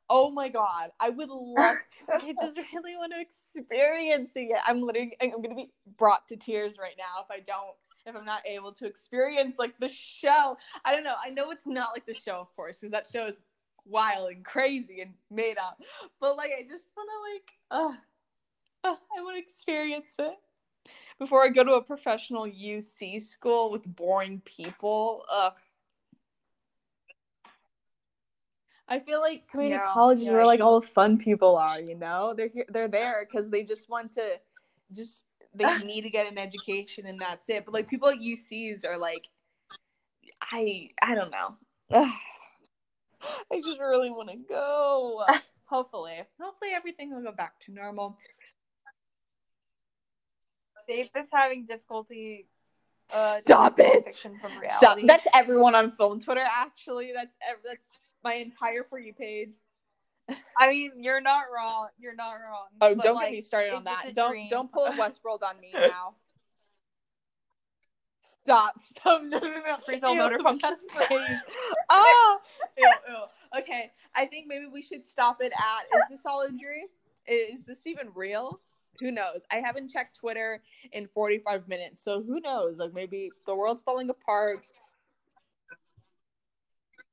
Oh 0.08 0.30
my 0.30 0.48
god, 0.48 0.90
I 1.00 1.10
would 1.10 1.28
love 1.28 1.76
to. 2.08 2.14
I 2.26 2.34
just 2.40 2.58
really 2.72 2.96
want 2.96 3.12
to 3.12 3.20
experience 3.20 4.30
it. 4.36 4.50
I'm 4.66 4.82
literally, 4.82 5.16
I'm 5.20 5.42
gonna 5.42 5.54
be 5.54 5.70
brought 5.98 6.28
to 6.28 6.36
tears 6.36 6.76
right 6.78 6.94
now 6.96 7.24
if 7.24 7.30
I 7.30 7.40
don't 7.40 7.74
if 8.06 8.14
I'm 8.16 8.24
not 8.24 8.46
able 8.46 8.72
to 8.72 8.86
experience 8.86 9.56
like 9.58 9.74
the 9.80 9.88
show. 9.88 10.56
I 10.84 10.92
don't 10.92 11.04
know. 11.04 11.16
I 11.22 11.30
know 11.30 11.50
it's 11.50 11.66
not 11.66 11.90
like 11.92 12.06
the 12.06 12.14
show, 12.14 12.36
of 12.36 12.54
course, 12.54 12.78
because 12.80 12.92
that 12.92 13.06
show 13.12 13.26
is 13.26 13.36
wild 13.84 14.30
and 14.30 14.44
crazy 14.44 15.00
and 15.00 15.12
made 15.30 15.58
up. 15.58 15.80
But 16.20 16.36
like, 16.36 16.52
I 16.56 16.62
just 16.68 16.92
want 16.96 17.10
to 17.10 17.78
like, 17.78 17.92
uh, 18.84 18.88
uh, 18.88 18.96
I 19.18 19.22
want 19.22 19.36
to 19.36 19.42
experience 19.42 20.14
it 20.18 20.34
before 21.18 21.44
I 21.44 21.48
go 21.48 21.64
to 21.64 21.74
a 21.74 21.82
professional 21.82 22.46
UC 22.46 23.22
school 23.22 23.70
with 23.70 23.84
boring 23.96 24.40
people. 24.44 25.24
Ugh. 25.32 25.52
I 28.88 29.00
feel 29.00 29.20
like 29.20 29.48
community 29.48 29.80
Yeah, 29.84 29.92
colleges 29.92 30.24
yeah, 30.26 30.32
where 30.32 30.46
like 30.46 30.60
all 30.60 30.80
the 30.80 30.86
fun 30.86 31.18
people 31.18 31.56
are, 31.56 31.80
you 31.80 31.96
know? 31.96 32.34
They're 32.36 32.48
here, 32.48 32.66
they're 32.68 32.88
there 32.88 33.26
because 33.28 33.50
they 33.50 33.64
just 33.64 33.88
want 33.88 34.12
to 34.14 34.38
just 34.92 35.24
they 35.54 35.64
need 35.84 36.02
to 36.02 36.10
get 36.10 36.30
an 36.30 36.38
education 36.38 37.06
and 37.06 37.20
that's 37.20 37.48
it. 37.48 37.64
But 37.64 37.74
like 37.74 37.88
people 37.88 38.08
at 38.08 38.18
UCs 38.18 38.84
are 38.84 38.98
like 38.98 39.28
I 40.52 40.90
I 41.02 41.14
don't 41.14 41.30
know. 41.30 41.56
I 43.50 43.60
just 43.60 43.80
really 43.80 44.10
want 44.10 44.30
to 44.30 44.36
go. 44.36 45.24
hopefully. 45.66 46.22
Hopefully 46.40 46.70
everything 46.74 47.14
will 47.14 47.22
go 47.22 47.32
back 47.32 47.60
to 47.66 47.72
normal. 47.72 48.16
They've 50.88 51.12
been 51.12 51.26
having 51.32 51.64
difficulty. 51.64 52.46
Uh, 53.12 53.38
Stop 53.44 53.78
it! 53.78 54.14
From 54.14 54.38
Stop. 54.78 54.98
That's 55.04 55.26
everyone 55.34 55.74
on 55.74 55.92
film 55.92 56.20
Twitter 56.20 56.44
actually. 56.44 57.12
That's 57.14 57.36
ev- 57.48 57.58
that's 57.64 57.86
my 58.26 58.34
entire 58.34 58.82
for 58.82 58.98
you 58.98 59.12
page. 59.12 59.54
I 60.58 60.70
mean, 60.70 60.90
you're 60.98 61.20
not 61.20 61.44
wrong. 61.54 61.86
You're 61.96 62.16
not 62.16 62.32
wrong. 62.32 62.66
Oh, 62.80 62.94
But, 62.96 63.04
don't 63.04 63.14
like, 63.14 63.26
get 63.26 63.32
me 63.34 63.40
started 63.40 63.72
on 63.72 63.84
that. 63.84 64.12
Don't 64.14 64.32
dream? 64.32 64.48
don't 64.50 64.72
pull 64.72 64.84
a 64.84 64.90
Westworld 65.02 65.44
on 65.48 65.60
me 65.60 65.70
now. 65.74 66.16
Stop. 68.42 68.80
Stop. 68.90 69.22
No, 69.22 69.38
no, 69.38 69.48
no. 69.48 69.76
Freeze 69.84 70.02
all 70.02 70.16
motor 70.16 70.40
functions. 70.40 70.74
oh. 70.98 71.26
Ah. 71.88 72.38
Ew, 72.76 72.84
ew. 73.08 73.60
Okay. 73.60 73.92
I 74.16 74.26
think 74.26 74.46
maybe 74.48 74.66
we 74.66 74.82
should 74.82 75.04
stop 75.04 75.38
it 75.40 75.52
at 75.52 75.98
is 75.98 76.04
this 76.10 76.26
all 76.26 76.42
a 76.42 76.48
dream? 76.48 76.86
Is 77.28 77.64
this 77.64 77.86
even 77.86 78.08
real? 78.12 78.60
Who 79.00 79.12
knows? 79.12 79.42
I 79.52 79.56
haven't 79.56 79.90
checked 79.90 80.16
Twitter 80.16 80.62
in 80.92 81.06
45 81.14 81.68
minutes, 81.68 82.02
so 82.02 82.22
who 82.22 82.40
knows? 82.40 82.78
Like 82.78 82.94
maybe 82.94 83.30
the 83.46 83.54
world's 83.54 83.82
falling 83.82 84.10
apart. 84.10 84.64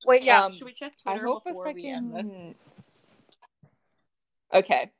Wait, 0.05 0.23
yeah. 0.23 0.45
Um, 0.45 0.53
should 0.53 0.65
we 0.65 0.73
check 0.73 0.93
I 1.05 1.11
Twitter 1.11 1.25
hope 1.27 1.43
before 1.45 1.67
if 1.67 1.71
I 1.71 1.73
we 1.73 1.89
end 1.89 2.13
this? 2.15 2.23
can. 2.23 2.55
Okay. 4.53 4.91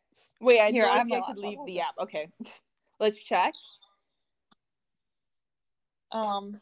Wait, 0.42 0.60
I 0.60 0.72
Here, 0.72 0.86
I 0.86 1.00
I 1.00 1.04
could 1.04 1.38
leave 1.38 1.60
the 1.66 1.82
app. 1.82 1.96
Okay. 2.00 2.30
Let's 3.00 3.22
check. 3.22 3.54
Um, 6.12 6.60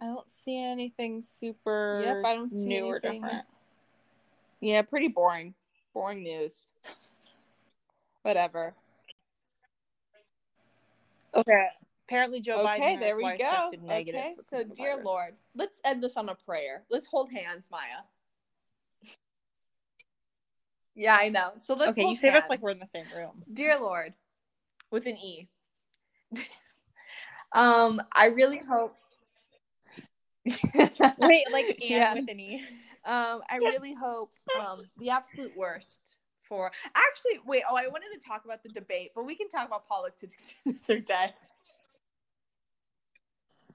I 0.00 0.06
don't 0.06 0.30
see 0.30 0.60
anything 0.60 1.22
super 1.22 2.00
Yep, 2.02 2.24
I 2.24 2.34
don't 2.34 2.50
see 2.50 2.64
new 2.66 2.86
or 2.86 3.00
anything. 3.02 3.22
different. 3.22 3.44
Yeah, 4.60 4.82
pretty 4.82 5.08
boring. 5.08 5.54
Boring 5.94 6.22
news. 6.22 6.66
Whatever. 8.22 8.74
Okay. 11.34 11.68
Apparently, 12.08 12.40
Joe 12.40 12.64
Biden 12.64 12.78
okay, 12.78 12.96
there 12.96 13.16
we 13.16 13.36
go. 13.36 13.70
Okay, 13.90 14.34
so 14.48 14.64
dear. 14.64 14.98
Lord, 15.04 15.34
let's 15.54 15.78
end 15.84 16.02
this 16.02 16.16
on 16.16 16.30
a 16.30 16.34
prayer. 16.34 16.84
Let's 16.90 17.06
hold 17.06 17.30
hands, 17.30 17.68
Maya. 17.70 18.02
Yeah, 20.94 21.16
I 21.20 21.28
know. 21.28 21.52
So 21.58 21.74
let's 21.74 21.96
Okay, 21.96 22.08
you 22.08 22.18
treat 22.18 22.34
us 22.34 22.42
like 22.50 22.60
we're 22.60 22.70
in 22.70 22.80
the 22.80 22.86
same 22.86 23.04
room. 23.14 23.44
Dear 23.52 23.78
Lord, 23.78 24.14
with 24.90 25.06
an 25.06 25.16
E. 25.16 25.46
um, 27.52 28.02
I 28.12 28.26
really 28.26 28.60
hope. 28.68 28.96
Wait, 30.44 31.44
like 31.52 31.66
and 31.66 31.76
Yes. 31.78 32.14
with 32.16 32.28
an 32.28 32.40
E. 32.40 32.64
Um, 33.04 33.42
I 33.48 33.58
really 33.58 33.94
hope 33.94 34.32
um 34.58 34.80
the 34.98 35.10
absolute 35.10 35.56
worst 35.56 36.18
for 36.42 36.72
actually 36.96 37.38
wait, 37.46 37.62
oh 37.70 37.76
I 37.76 37.86
wanted 37.86 38.20
to 38.20 38.26
talk 38.26 38.44
about 38.44 38.64
the 38.64 38.70
debate, 38.70 39.12
but 39.14 39.24
we 39.24 39.36
can 39.36 39.48
talk 39.48 39.68
about 39.68 39.86
politics 39.86 40.52
another 40.66 40.98
day. 40.98 41.32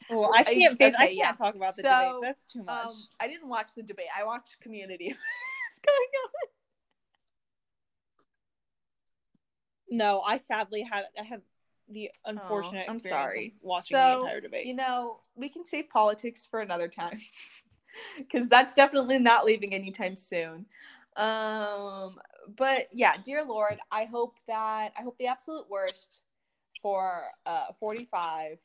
Well, 0.09 0.31
I 0.33 0.39
I- 0.39 0.43
can't. 0.43 0.81
I 0.81 0.85
okay, 0.85 0.91
can't 0.91 1.13
yeah. 1.13 1.31
talk 1.31 1.55
about 1.55 1.75
the 1.75 1.81
So, 1.83 1.89
debate. 1.89 2.13
That's 2.21 2.45
too 2.45 2.63
much. 2.63 2.85
Um 2.85 2.91
I 3.19 3.27
didn't 3.27 3.49
watch 3.49 3.69
the 3.75 3.83
debate. 3.83 4.07
I 4.17 4.23
watched 4.23 4.59
community. 4.61 5.07
What's 5.07 5.79
going 5.85 6.09
on? 6.23 6.31
no, 9.97 10.21
I 10.21 10.37
sadly 10.37 10.81
had. 10.81 11.05
I 11.19 11.23
had 11.23 11.41
the 11.89 12.09
unfortunate 12.25 12.85
Oh, 12.87 12.91
I'm 12.91 12.95
experience 12.97 13.33
sorry. 13.33 13.53
of 13.57 13.63
watching 13.63 13.97
the 13.97 14.19
entire 14.19 14.41
debate. 14.41 14.65
You 14.65 14.75
know, 14.75 15.19
we 15.35 15.49
can 15.49 15.65
save 15.65 15.89
politics 15.89 16.47
for 16.49 16.61
another 16.61 16.87
time. 16.87 17.19
Cause 18.31 18.49
that's 18.49 18.73
definitely 18.73 19.19
not 19.19 19.45
leaving 19.45 19.73
anytime 19.73 20.15
soon. 20.15 20.65
Um 21.15 22.15
but 22.57 22.87
yeah, 22.91 23.13
dear 23.23 23.45
Lord, 23.45 23.77
I 23.91 24.05
hope 24.05 24.37
that 24.47 24.93
I 24.97 25.03
hope 25.03 25.15
the 25.19 25.27
absolute 25.27 25.69
worst 25.69 26.21
for 26.81 27.21
uh 27.45 27.67
45. 27.79 28.57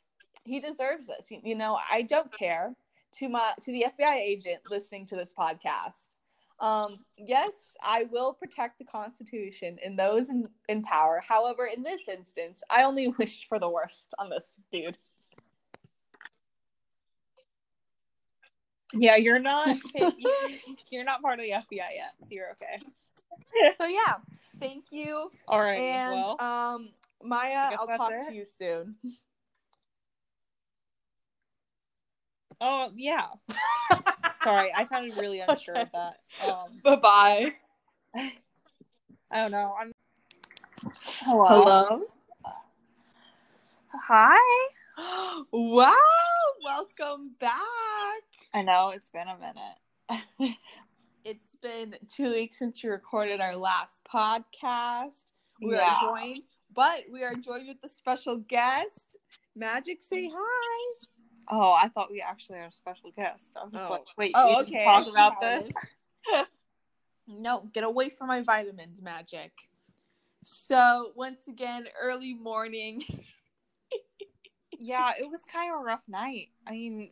He 0.48 0.60
deserves 0.60 1.06
this. 1.06 1.30
You, 1.30 1.40
you 1.44 1.54
know, 1.54 1.78
I 1.90 2.02
don't 2.02 2.32
care 2.32 2.74
to 3.14 3.28
my 3.28 3.52
to 3.60 3.72
the 3.72 3.86
FBI 3.98 4.16
agent 4.16 4.60
listening 4.70 5.06
to 5.06 5.16
this 5.16 5.32
podcast. 5.38 6.16
Um, 6.60 6.98
yes, 7.16 7.76
I 7.82 8.06
will 8.10 8.32
protect 8.32 8.78
the 8.78 8.84
Constitution 8.84 9.78
and 9.84 9.96
those 9.96 10.28
in, 10.28 10.48
in 10.68 10.82
power. 10.82 11.22
However, 11.26 11.66
in 11.66 11.84
this 11.84 12.08
instance, 12.08 12.62
I 12.68 12.82
only 12.82 13.08
wish 13.18 13.46
for 13.48 13.58
the 13.58 13.68
worst 13.68 14.14
on 14.18 14.28
this 14.30 14.58
dude. 14.72 14.98
yeah, 18.94 19.16
you're 19.16 19.38
not. 19.38 19.76
you're 20.90 21.04
not 21.04 21.22
part 21.22 21.38
of 21.38 21.44
the 21.44 21.52
FBI 21.52 21.88
yet, 21.94 22.14
so 22.20 22.28
you're 22.30 22.50
okay. 22.52 22.78
So 23.80 23.86
yeah, 23.86 24.16
thank 24.60 24.86
you. 24.90 25.30
All 25.48 25.60
right. 25.60 25.78
and 25.78 26.12
well, 26.12 26.40
um 26.40 26.90
Maya, 27.22 27.70
I'll 27.78 27.86
talk 27.86 28.12
it. 28.12 28.28
to 28.28 28.34
you 28.34 28.44
soon. 28.44 28.94
Oh 32.60 32.90
yeah. 32.96 33.26
Sorry, 34.44 34.72
I 34.74 34.86
sounded 34.86 35.16
really 35.16 35.40
unsure 35.40 35.74
of 35.76 35.88
that. 35.92 36.20
Um, 36.42 36.80
Bye-bye. 36.82 37.52
I 38.16 38.32
don't 39.32 39.50
know. 39.50 39.74
I'm. 39.78 39.92
Hello. 41.20 41.46
Hello. 41.48 42.02
Hi. 43.92 44.68
wow, 45.52 45.94
welcome 46.64 47.34
back. 47.40 48.22
I 48.54 48.62
know 48.62 48.90
it's 48.94 49.10
been 49.10 49.26
a 49.28 49.36
minute. 49.38 50.56
It's 51.24 51.56
been 51.60 51.94
two 52.08 52.30
weeks 52.30 52.58
since 52.58 52.82
you 52.82 52.90
recorded 52.90 53.38
our 53.38 53.54
last 53.54 54.00
podcast. 54.10 55.26
We 55.60 55.74
Yeah. 55.74 55.92
are 55.92 56.00
joined, 56.00 56.44
but 56.72 57.04
we 57.12 57.22
are 57.22 57.34
joined 57.34 57.68
with 57.68 57.76
a 57.82 57.88
special 57.88 58.38
guest. 58.38 59.18
Magic, 59.54 60.02
say 60.02 60.30
hi. 60.32 60.94
Oh, 61.50 61.72
I 61.72 61.88
thought 61.88 62.10
we 62.10 62.20
actually 62.20 62.58
had 62.58 62.68
a 62.70 62.72
special 62.72 63.10
guest. 63.16 63.56
I 63.56 63.64
was 63.64 63.72
Oh. 63.74 63.90
like, 63.90 64.02
wait, 64.16 64.32
Oh, 64.34 64.48
we 64.58 64.64
didn't 64.66 64.74
okay. 64.76 64.84
Talk 64.84 65.06
about 65.08 65.40
this. 65.40 66.46
no, 67.26 67.68
get 67.72 67.84
away 67.84 68.10
from 68.10 68.28
my 68.28 68.42
vitamins, 68.42 69.00
Magic. 69.00 69.52
So, 70.44 71.12
once 71.16 71.48
again, 71.48 71.86
early 72.00 72.34
morning. 72.34 73.02
Yeah, 74.80 75.10
it 75.18 75.28
was 75.28 75.40
kind 75.52 75.72
of 75.74 75.80
a 75.80 75.82
rough 75.82 76.04
night. 76.06 76.50
I 76.64 76.70
mean, 76.70 77.10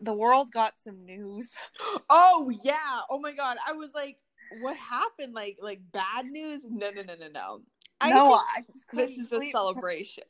the 0.00 0.12
world 0.12 0.50
got 0.50 0.74
some 0.82 1.04
news. 1.06 1.50
Oh 2.10 2.50
yeah. 2.62 3.00
Oh 3.08 3.20
my 3.20 3.32
god. 3.32 3.56
I 3.68 3.72
was 3.72 3.90
like, 3.94 4.18
what 4.48 4.76
happened? 4.76 5.32
Like 5.32 5.58
like 5.60 5.80
bad 5.92 6.26
news? 6.26 6.64
No, 6.68 6.90
no, 6.90 7.02
no, 7.02 7.14
no, 7.14 7.28
no. 7.28 7.60
I 8.00 8.10
no, 8.10 8.30
think 8.30 8.40
I 8.56 8.72
just 8.72 8.86
this 8.92 9.10
is 9.12 9.32
a 9.32 9.36
sleep. 9.36 9.52
celebration. 9.52 10.24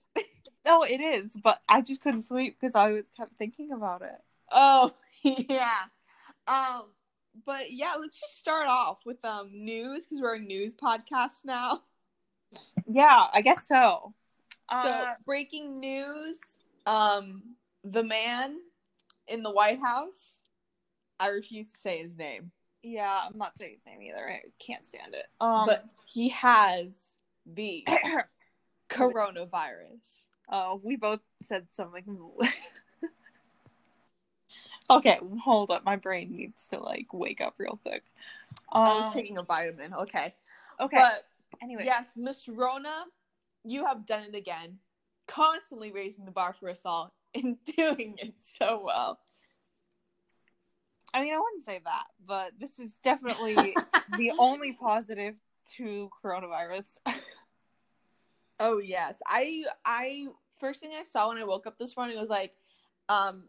No, 0.66 0.82
it 0.82 1.00
is, 1.00 1.36
but 1.42 1.60
I 1.68 1.80
just 1.82 2.00
couldn't 2.00 2.22
sleep 2.24 2.56
because 2.60 2.74
I 2.74 2.92
was 2.92 3.04
kept 3.16 3.36
thinking 3.36 3.72
about 3.72 4.02
it. 4.02 4.18
Oh 4.50 4.92
yeah. 5.22 5.82
Um 6.46 6.84
but 7.44 7.70
yeah, 7.72 7.94
let's 8.00 8.18
just 8.18 8.38
start 8.38 8.66
off 8.68 8.98
with 9.04 9.22
um 9.24 9.50
news 9.52 10.04
because 10.04 10.20
we're 10.22 10.36
a 10.36 10.38
news 10.40 10.74
podcast 10.74 11.44
now. 11.44 11.82
Yeah, 12.86 13.26
I 13.32 13.40
guess 13.40 13.66
so. 13.66 14.14
so 14.70 14.76
Uh, 14.88 15.14
breaking 15.26 15.80
news. 15.80 16.38
Um 16.86 17.42
the 17.82 18.02
man 18.02 18.56
in 19.28 19.42
the 19.42 19.50
White 19.50 19.80
House. 19.80 20.40
I 21.20 21.28
refuse 21.28 21.68
to 21.68 21.78
say 21.78 21.98
his 22.02 22.16
name. 22.18 22.50
yeah, 22.82 23.20
I'm 23.26 23.38
not 23.38 23.56
saying 23.56 23.74
his 23.76 23.86
name 23.86 24.02
either. 24.02 24.28
I 24.28 24.42
can't 24.58 24.84
stand 24.84 25.14
it. 25.14 25.26
Um, 25.40 25.66
but 25.66 25.84
he 26.06 26.28
has 26.30 26.88
the 27.46 27.86
coronavirus. 28.90 30.23
Oh, 30.48 30.80
we 30.82 30.96
both 30.96 31.20
said 31.42 31.66
something. 31.76 32.18
okay, 34.90 35.18
hold 35.42 35.70
up. 35.70 35.84
My 35.84 35.96
brain 35.96 36.32
needs 36.32 36.66
to 36.68 36.78
like 36.78 37.12
wake 37.12 37.40
up 37.40 37.54
real 37.58 37.78
quick. 37.82 38.04
Um, 38.72 38.82
I 38.82 38.94
was 38.94 39.14
taking 39.14 39.38
a 39.38 39.42
vitamin. 39.42 39.94
Okay. 39.94 40.34
okay. 40.80 40.96
But 40.96 41.26
anyway, 41.62 41.82
yes, 41.84 42.06
Miss 42.16 42.48
Rona, 42.48 43.04
you 43.64 43.86
have 43.86 44.06
done 44.06 44.24
it 44.24 44.34
again. 44.34 44.78
Constantly 45.26 45.92
raising 45.92 46.24
the 46.24 46.30
bar 46.30 46.54
for 46.58 46.68
us 46.68 46.82
all. 46.84 47.14
and 47.34 47.56
doing 47.76 48.16
it 48.18 48.34
so 48.40 48.82
well. 48.84 49.18
I 51.12 51.22
mean, 51.22 51.32
I 51.32 51.38
wouldn't 51.38 51.64
say 51.64 51.80
that, 51.84 52.04
but 52.26 52.52
this 52.58 52.78
is 52.78 52.98
definitely 53.04 53.74
the 54.16 54.32
only 54.38 54.72
positive 54.72 55.34
to 55.76 56.10
coronavirus. 56.22 56.98
Oh 58.64 58.78
yes. 58.78 59.20
I 59.26 59.64
I 59.84 60.28
first 60.58 60.80
thing 60.80 60.92
I 60.98 61.02
saw 61.02 61.28
when 61.28 61.36
I 61.36 61.44
woke 61.44 61.66
up 61.66 61.78
this 61.78 61.98
morning 61.98 62.18
was 62.18 62.30
like, 62.30 62.52
um, 63.10 63.44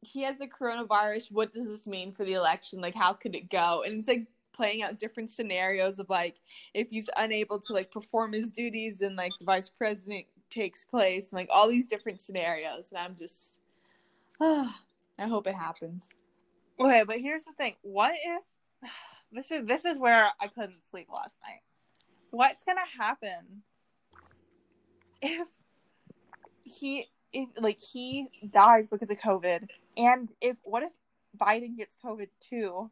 he 0.00 0.22
has 0.22 0.38
the 0.38 0.48
coronavirus. 0.48 1.30
What 1.30 1.52
does 1.52 1.68
this 1.68 1.86
mean 1.86 2.10
for 2.10 2.24
the 2.24 2.32
election? 2.32 2.80
Like 2.80 2.96
how 2.96 3.12
could 3.12 3.36
it 3.36 3.48
go? 3.48 3.84
And 3.86 4.00
it's 4.00 4.08
like 4.08 4.26
playing 4.52 4.82
out 4.82 4.98
different 4.98 5.30
scenarios 5.30 6.00
of 6.00 6.10
like 6.10 6.40
if 6.74 6.90
he's 6.90 7.08
unable 7.16 7.60
to 7.60 7.72
like 7.72 7.92
perform 7.92 8.32
his 8.32 8.50
duties 8.50 9.02
and 9.02 9.14
like 9.14 9.30
the 9.38 9.44
vice 9.44 9.68
president 9.68 10.26
takes 10.50 10.84
place 10.84 11.28
and 11.30 11.34
like 11.34 11.48
all 11.48 11.68
these 11.68 11.86
different 11.86 12.18
scenarios 12.18 12.88
and 12.90 12.98
I'm 12.98 13.14
just 13.16 13.60
I 14.40 14.72
hope 15.28 15.46
it 15.46 15.54
happens. 15.54 16.08
Okay, 16.80 17.04
but 17.06 17.20
here's 17.20 17.44
the 17.44 17.52
thing. 17.52 17.76
What 17.82 18.14
if 18.24 18.42
this 19.32 19.52
is 19.52 19.64
this 19.64 19.84
is 19.84 19.96
where 19.96 20.28
I 20.40 20.48
couldn't 20.48 20.74
sleep 20.90 21.06
last 21.08 21.36
night. 21.46 21.60
What's 22.32 22.64
gonna 22.64 22.80
happen 22.98 23.62
if 25.22 25.48
he 26.64 27.06
if 27.32 27.48
like 27.58 27.80
he 27.80 28.28
dies 28.50 28.86
because 28.90 29.10
of 29.10 29.18
COVID 29.18 29.68
and 29.96 30.28
if 30.40 30.56
what 30.62 30.82
if 30.82 30.92
Biden 31.36 31.76
gets 31.76 31.96
COVID 32.04 32.28
too? 32.40 32.90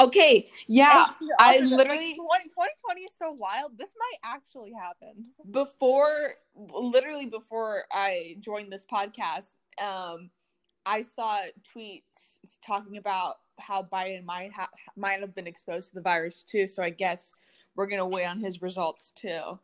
Okay, 0.00 0.50
yeah. 0.66 1.06
I 1.38 1.60
literally- 1.60 2.14
20, 2.16 2.16
2020 2.16 3.00
is 3.02 3.12
so 3.16 3.30
wild. 3.30 3.78
This 3.78 3.90
might 3.96 4.32
actually 4.32 4.72
happen. 4.72 5.26
before 5.50 6.34
literally 6.56 7.26
before 7.26 7.84
I 7.92 8.36
joined 8.40 8.72
this 8.72 8.84
podcast, 8.90 9.54
um, 9.80 10.30
I 10.86 11.02
saw 11.02 11.38
tweets 11.74 12.38
talking 12.66 12.96
about 12.96 13.36
how 13.58 13.82
Biden 13.84 14.24
might 14.24 14.52
ha- 14.52 14.70
might 14.96 15.20
have 15.20 15.34
been 15.34 15.46
exposed 15.46 15.90
to 15.90 15.94
the 15.94 16.00
virus 16.00 16.42
too. 16.42 16.66
So 16.66 16.82
I 16.82 16.90
guess 16.90 17.32
we're 17.76 17.86
gonna 17.86 18.06
wait 18.08 18.26
on 18.26 18.40
his 18.40 18.62
results 18.62 19.12
too. 19.12 19.58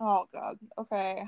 Oh 0.00 0.26
god. 0.32 0.58
Okay. 0.78 1.24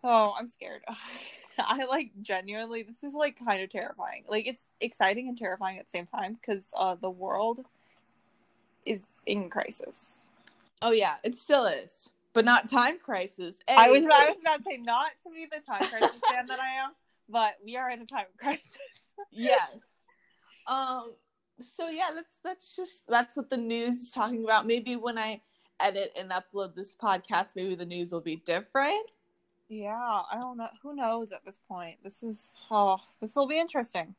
So 0.00 0.34
I'm 0.36 0.48
scared. 0.48 0.82
I 1.58 1.84
like 1.84 2.10
genuinely 2.20 2.82
this 2.82 3.04
is 3.04 3.14
like 3.14 3.38
kind 3.38 3.62
of 3.62 3.70
terrifying. 3.70 4.24
Like 4.28 4.46
it's 4.46 4.68
exciting 4.80 5.28
and 5.28 5.38
terrifying 5.38 5.78
at 5.78 5.86
the 5.86 5.98
same 5.98 6.06
time 6.06 6.34
because 6.34 6.72
uh 6.76 6.96
the 6.96 7.10
world 7.10 7.60
is 8.84 9.20
in 9.26 9.48
crisis. 9.48 10.26
Oh 10.80 10.90
yeah, 10.90 11.14
it 11.22 11.36
still 11.36 11.66
is, 11.66 12.10
but 12.32 12.44
not 12.44 12.68
time 12.68 12.98
crisis. 12.98 13.56
I 13.68 13.90
was 13.90 14.02
I 14.12 14.30
was 14.30 14.36
about 14.40 14.58
to 14.58 14.62
say 14.64 14.78
not 14.78 15.12
to 15.24 15.32
be 15.32 15.46
the 15.46 15.64
time 15.64 15.88
crisis 15.88 16.20
fan 16.28 16.48
that 16.48 16.58
I 16.58 16.84
am, 16.84 16.90
but 17.28 17.54
we 17.64 17.76
are 17.76 17.90
in 17.90 18.00
a 18.00 18.06
time 18.06 18.26
crisis. 18.36 18.76
yes. 19.30 19.70
Um. 20.66 21.12
So 21.60 21.88
yeah, 21.88 22.10
that's 22.12 22.38
that's 22.42 22.74
just 22.74 23.06
that's 23.06 23.36
what 23.36 23.50
the 23.50 23.56
news 23.56 23.98
is 23.98 24.10
talking 24.10 24.42
about. 24.42 24.66
Maybe 24.66 24.96
when 24.96 25.16
I 25.16 25.40
edit 25.80 26.12
and 26.16 26.30
upload 26.30 26.74
this 26.74 26.94
podcast, 26.94 27.56
maybe 27.56 27.74
the 27.74 27.86
news 27.86 28.12
will 28.12 28.20
be 28.20 28.36
different. 28.36 29.10
yeah, 29.68 30.22
I 30.30 30.36
don't 30.36 30.56
know. 30.58 30.68
Who 30.82 30.94
knows 30.94 31.32
at 31.32 31.44
this 31.44 31.60
point? 31.68 31.96
This 32.02 32.22
is 32.22 32.54
oh, 32.70 32.98
this 33.20 33.34
will 33.34 33.46
be 33.46 33.58
interesting. 33.58 34.14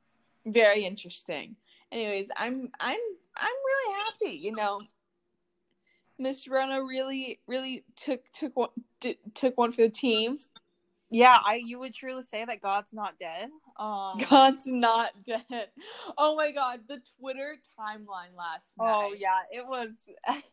very 0.45 0.86
interesting. 0.86 1.56
Anyways, 1.91 2.30
I'm 2.38 2.70
I'm 2.80 2.99
I'm 3.36 3.56
really 3.66 4.04
happy. 4.04 4.38
You 4.38 4.54
know, 4.54 4.80
Miss 6.18 6.47
Rona 6.47 6.84
really 6.84 7.39
really 7.47 7.84
took 7.95 8.22
took 8.34 8.56
one 8.56 8.70
did, 8.99 9.18
took 9.36 9.58
one 9.58 9.72
for 9.72 9.82
the 9.82 9.89
team. 9.89 10.39
Yeah, 11.10 11.38
I 11.45 11.62
you 11.64 11.78
would 11.80 11.93
truly 11.93 12.24
say 12.24 12.43
that 12.43 12.62
God's 12.62 12.91
not 12.91 13.20
dead. 13.20 13.49
Um, 13.78 14.20
God's 14.30 14.66
not 14.66 15.12
dead. 15.24 15.70
Oh 16.18 16.36
my 16.36 16.51
God, 16.51 16.82
the 16.88 17.01
Twitter 17.20 17.58
timeline 17.80 18.36
last 18.36 18.78
night. 18.80 18.88
Oh 18.88 19.14
yeah, 19.18 19.39
it 19.51 19.66
was. 19.68 19.89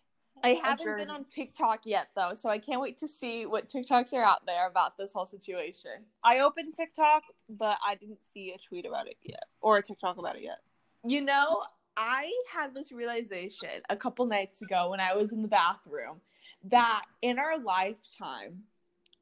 I 0.42 0.60
haven't 0.62 0.84
journey. 0.84 1.04
been 1.04 1.10
on 1.10 1.24
TikTok 1.24 1.80
yet 1.84 2.08
though, 2.16 2.32
so 2.34 2.48
I 2.48 2.58
can't 2.58 2.80
wait 2.80 2.98
to 2.98 3.08
see 3.08 3.46
what 3.46 3.68
TikToks 3.68 4.12
are 4.12 4.22
out 4.22 4.46
there 4.46 4.66
about 4.66 4.96
this 4.96 5.12
whole 5.12 5.26
situation. 5.26 5.92
I 6.24 6.40
opened 6.40 6.74
TikTok, 6.76 7.24
but 7.48 7.78
I 7.86 7.94
didn't 7.94 8.24
see 8.32 8.52
a 8.52 8.58
tweet 8.58 8.86
about 8.86 9.06
it 9.06 9.16
yet 9.22 9.44
or 9.60 9.78
a 9.78 9.82
TikTok 9.82 10.18
about 10.18 10.36
it 10.36 10.42
yet. 10.42 10.58
You 11.04 11.22
know, 11.22 11.62
I 11.96 12.32
had 12.52 12.74
this 12.74 12.92
realization 12.92 13.68
a 13.88 13.96
couple 13.96 14.26
nights 14.26 14.62
ago 14.62 14.90
when 14.90 15.00
I 15.00 15.14
was 15.14 15.32
in 15.32 15.42
the 15.42 15.48
bathroom 15.48 16.20
that 16.64 17.02
in 17.22 17.38
our 17.38 17.58
lifetime, 17.58 18.64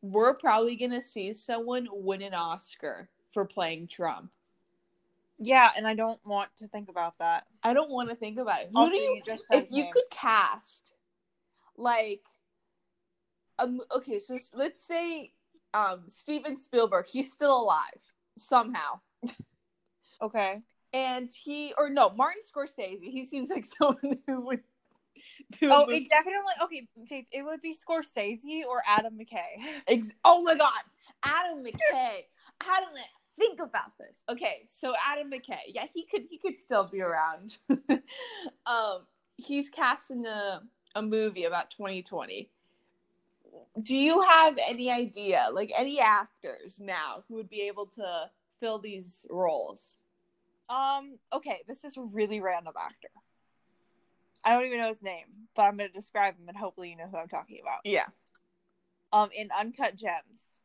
we're 0.02 0.34
probably 0.34 0.76
going 0.76 0.90
to 0.92 1.02
see 1.02 1.32
someone 1.32 1.88
win 1.90 2.22
an 2.22 2.34
Oscar 2.34 3.08
for 3.32 3.44
playing 3.44 3.88
Trump. 3.88 4.30
Yeah, 5.38 5.70
and 5.76 5.86
I 5.86 5.94
don't 5.94 6.24
want 6.26 6.50
to 6.58 6.66
think 6.66 6.88
about 6.88 7.18
that. 7.18 7.46
I 7.62 7.72
don't 7.72 7.90
want 7.90 8.08
to 8.08 8.16
think 8.16 8.38
about 8.38 8.62
it. 8.62 8.70
Who 8.72 8.78
Also, 8.78 8.90
do 8.90 8.96
you, 8.96 9.22
just 9.24 9.44
if 9.50 9.66
you 9.70 9.88
could 9.92 10.10
cast, 10.10 10.92
like, 11.78 12.22
um, 13.58 13.80
okay, 13.96 14.18
so 14.18 14.38
let's 14.54 14.86
say 14.86 15.32
um, 15.74 16.04
Steven 16.08 16.58
Spielberg, 16.58 17.06
he's 17.06 17.32
still 17.32 17.62
alive 17.62 18.00
somehow. 18.36 19.00
Okay. 20.20 20.62
And 20.92 21.30
he, 21.44 21.72
or 21.76 21.90
no, 21.90 22.10
Martin 22.10 22.42
Scorsese, 22.42 23.02
he 23.02 23.24
seems 23.24 23.50
like 23.50 23.66
someone 23.78 24.18
who 24.26 24.40
would 24.46 24.60
do 25.60 25.70
Oh, 25.70 25.86
it 25.88 26.08
definitely 26.08 26.52
okay. 26.64 27.26
It 27.32 27.44
would 27.44 27.60
be 27.60 27.74
Scorsese 27.74 28.62
or 28.68 28.82
Adam 28.86 29.18
McKay. 29.18 29.82
Ex- 29.88 30.10
oh 30.24 30.42
my 30.42 30.54
god, 30.54 30.80
Adam 31.24 31.64
McKay. 31.64 32.24
Adam, 32.60 32.88
think 33.36 33.60
about 33.60 33.96
this. 33.98 34.22
Okay, 34.30 34.62
so 34.66 34.94
Adam 35.06 35.30
McKay, 35.30 35.58
yeah, 35.68 35.86
he 35.92 36.06
could 36.06 36.22
he 36.30 36.38
could 36.38 36.58
still 36.58 36.88
be 36.88 37.00
around. 37.00 37.56
um, 38.66 39.06
he's 39.36 39.68
cast 39.70 40.10
in 40.10 40.24
a 40.26 40.62
a 40.94 41.02
movie 41.02 41.44
about 41.44 41.70
2020. 41.70 42.50
Do 43.82 43.96
you 43.96 44.20
have 44.22 44.58
any 44.66 44.90
idea, 44.90 45.48
like 45.52 45.72
any 45.76 46.00
actors 46.00 46.74
now 46.78 47.24
who 47.28 47.36
would 47.36 47.48
be 47.48 47.62
able 47.62 47.86
to 47.86 48.30
fill 48.60 48.78
these 48.78 49.26
roles? 49.30 50.00
Um. 50.68 51.18
Okay, 51.32 51.62
this 51.66 51.84
is 51.84 51.96
a 51.96 52.02
really 52.02 52.40
random 52.40 52.74
actor. 52.78 53.08
I 54.44 54.52
don't 54.52 54.66
even 54.66 54.78
know 54.78 54.88
his 54.88 55.02
name, 55.02 55.26
but 55.56 55.62
I'm 55.62 55.76
going 55.76 55.90
to 55.90 55.94
describe 55.94 56.34
him, 56.38 56.48
and 56.48 56.56
hopefully 56.56 56.90
you 56.90 56.96
know 56.96 57.08
who 57.10 57.16
I'm 57.16 57.28
talking 57.28 57.60
about. 57.62 57.80
Yeah. 57.84 58.06
Um, 59.12 59.30
in 59.34 59.48
Uncut 59.58 59.96
Gems, 59.96 60.60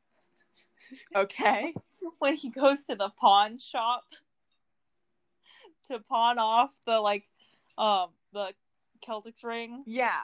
Okay. 1.16 1.74
when 2.20 2.36
he 2.36 2.50
goes 2.50 2.84
to 2.86 2.96
the 2.96 3.10
pawn 3.20 3.58
shop 3.58 4.04
to 5.88 6.00
pawn 6.00 6.40
off 6.40 6.72
the 6.86 7.00
like, 7.00 7.26
um, 7.78 8.10
the 8.34 8.54
Celtics 9.06 9.44
ring, 9.44 9.84
Yeah. 9.86 10.22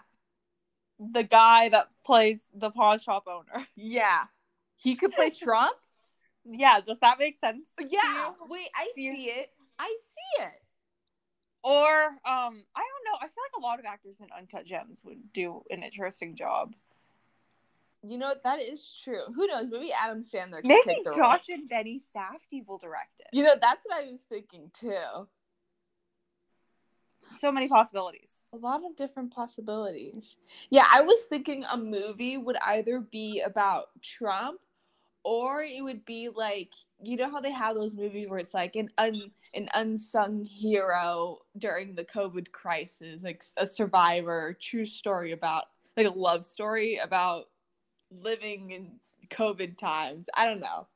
the 0.99 1.23
guy 1.23 1.69
that 1.69 1.89
plays 2.05 2.41
the 2.53 2.71
pawn 2.71 2.99
shop 2.99 3.25
owner. 3.27 3.65
Yeah. 3.75 4.25
He 4.77 4.95
could 4.95 5.11
play 5.11 5.29
Trump? 5.29 5.75
Yeah, 6.45 6.79
does 6.85 6.99
that 7.01 7.19
make 7.19 7.37
sense? 7.39 7.67
Yeah. 7.79 8.31
Wait, 8.49 8.69
I 8.75 8.89
see 8.95 9.09
it. 9.09 9.51
I 9.77 9.87
see 9.87 10.43
it. 10.43 10.61
Or 11.63 11.83
um, 12.05 12.15
I 12.23 12.81
don't 12.81 13.05
know. 13.05 13.17
I 13.21 13.27
feel 13.27 13.43
like 13.43 13.59
a 13.59 13.61
lot 13.61 13.79
of 13.79 13.85
actors 13.85 14.21
in 14.21 14.27
Uncut 14.37 14.65
Gems 14.65 15.03
would 15.03 15.33
do 15.33 15.63
an 15.69 15.83
interesting 15.83 16.35
job. 16.37 16.73
You 18.07 18.17
know 18.17 18.33
that 18.45 18.59
is 18.61 18.95
true. 19.03 19.23
Who 19.35 19.45
knows? 19.47 19.65
Maybe 19.69 19.91
Adam 19.91 20.23
Sandler 20.23 20.61
could 20.61 20.67
Maybe 20.67 20.81
take 20.85 21.03
the 21.03 21.09
role. 21.09 21.19
Josh 21.19 21.49
and 21.49 21.67
Benny 21.67 22.01
Safdie 22.15 22.65
will 22.65 22.77
direct 22.77 23.19
it. 23.19 23.27
You 23.33 23.43
know 23.43 23.55
that's 23.61 23.81
what 23.85 24.01
I 24.01 24.09
was 24.09 24.21
thinking 24.29 24.71
too. 24.73 25.27
So 27.37 27.51
many 27.51 27.67
possibilities. 27.67 28.43
A 28.53 28.57
lot 28.57 28.81
of 28.85 28.95
different 28.95 29.33
possibilities. 29.33 30.35
Yeah, 30.69 30.85
I 30.91 31.01
was 31.01 31.25
thinking 31.25 31.63
a 31.71 31.77
movie 31.77 32.37
would 32.37 32.57
either 32.65 32.99
be 32.99 33.41
about 33.41 33.89
Trump 34.01 34.59
or 35.23 35.63
it 35.63 35.83
would 35.83 36.05
be 36.05 36.29
like 36.29 36.71
you 37.01 37.17
know 37.17 37.29
how 37.29 37.39
they 37.39 37.51
have 37.51 37.75
those 37.75 37.93
movies 37.93 38.29
where 38.29 38.39
it's 38.39 38.53
like 38.53 38.75
an 38.75 38.89
un, 38.97 39.21
an 39.53 39.69
unsung 39.73 40.43
hero 40.43 41.37
during 41.57 41.95
the 41.95 42.03
COVID 42.03 42.51
crisis, 42.51 43.23
like 43.23 43.43
a 43.57 43.65
survivor, 43.65 44.57
true 44.61 44.85
story 44.85 45.31
about 45.31 45.65
like 45.95 46.07
a 46.07 46.09
love 46.09 46.45
story 46.45 46.97
about 46.97 47.45
living 48.11 48.71
in 48.71 48.91
COVID 49.29 49.77
times. 49.77 50.27
I 50.35 50.45
don't 50.45 50.59
know. 50.59 50.87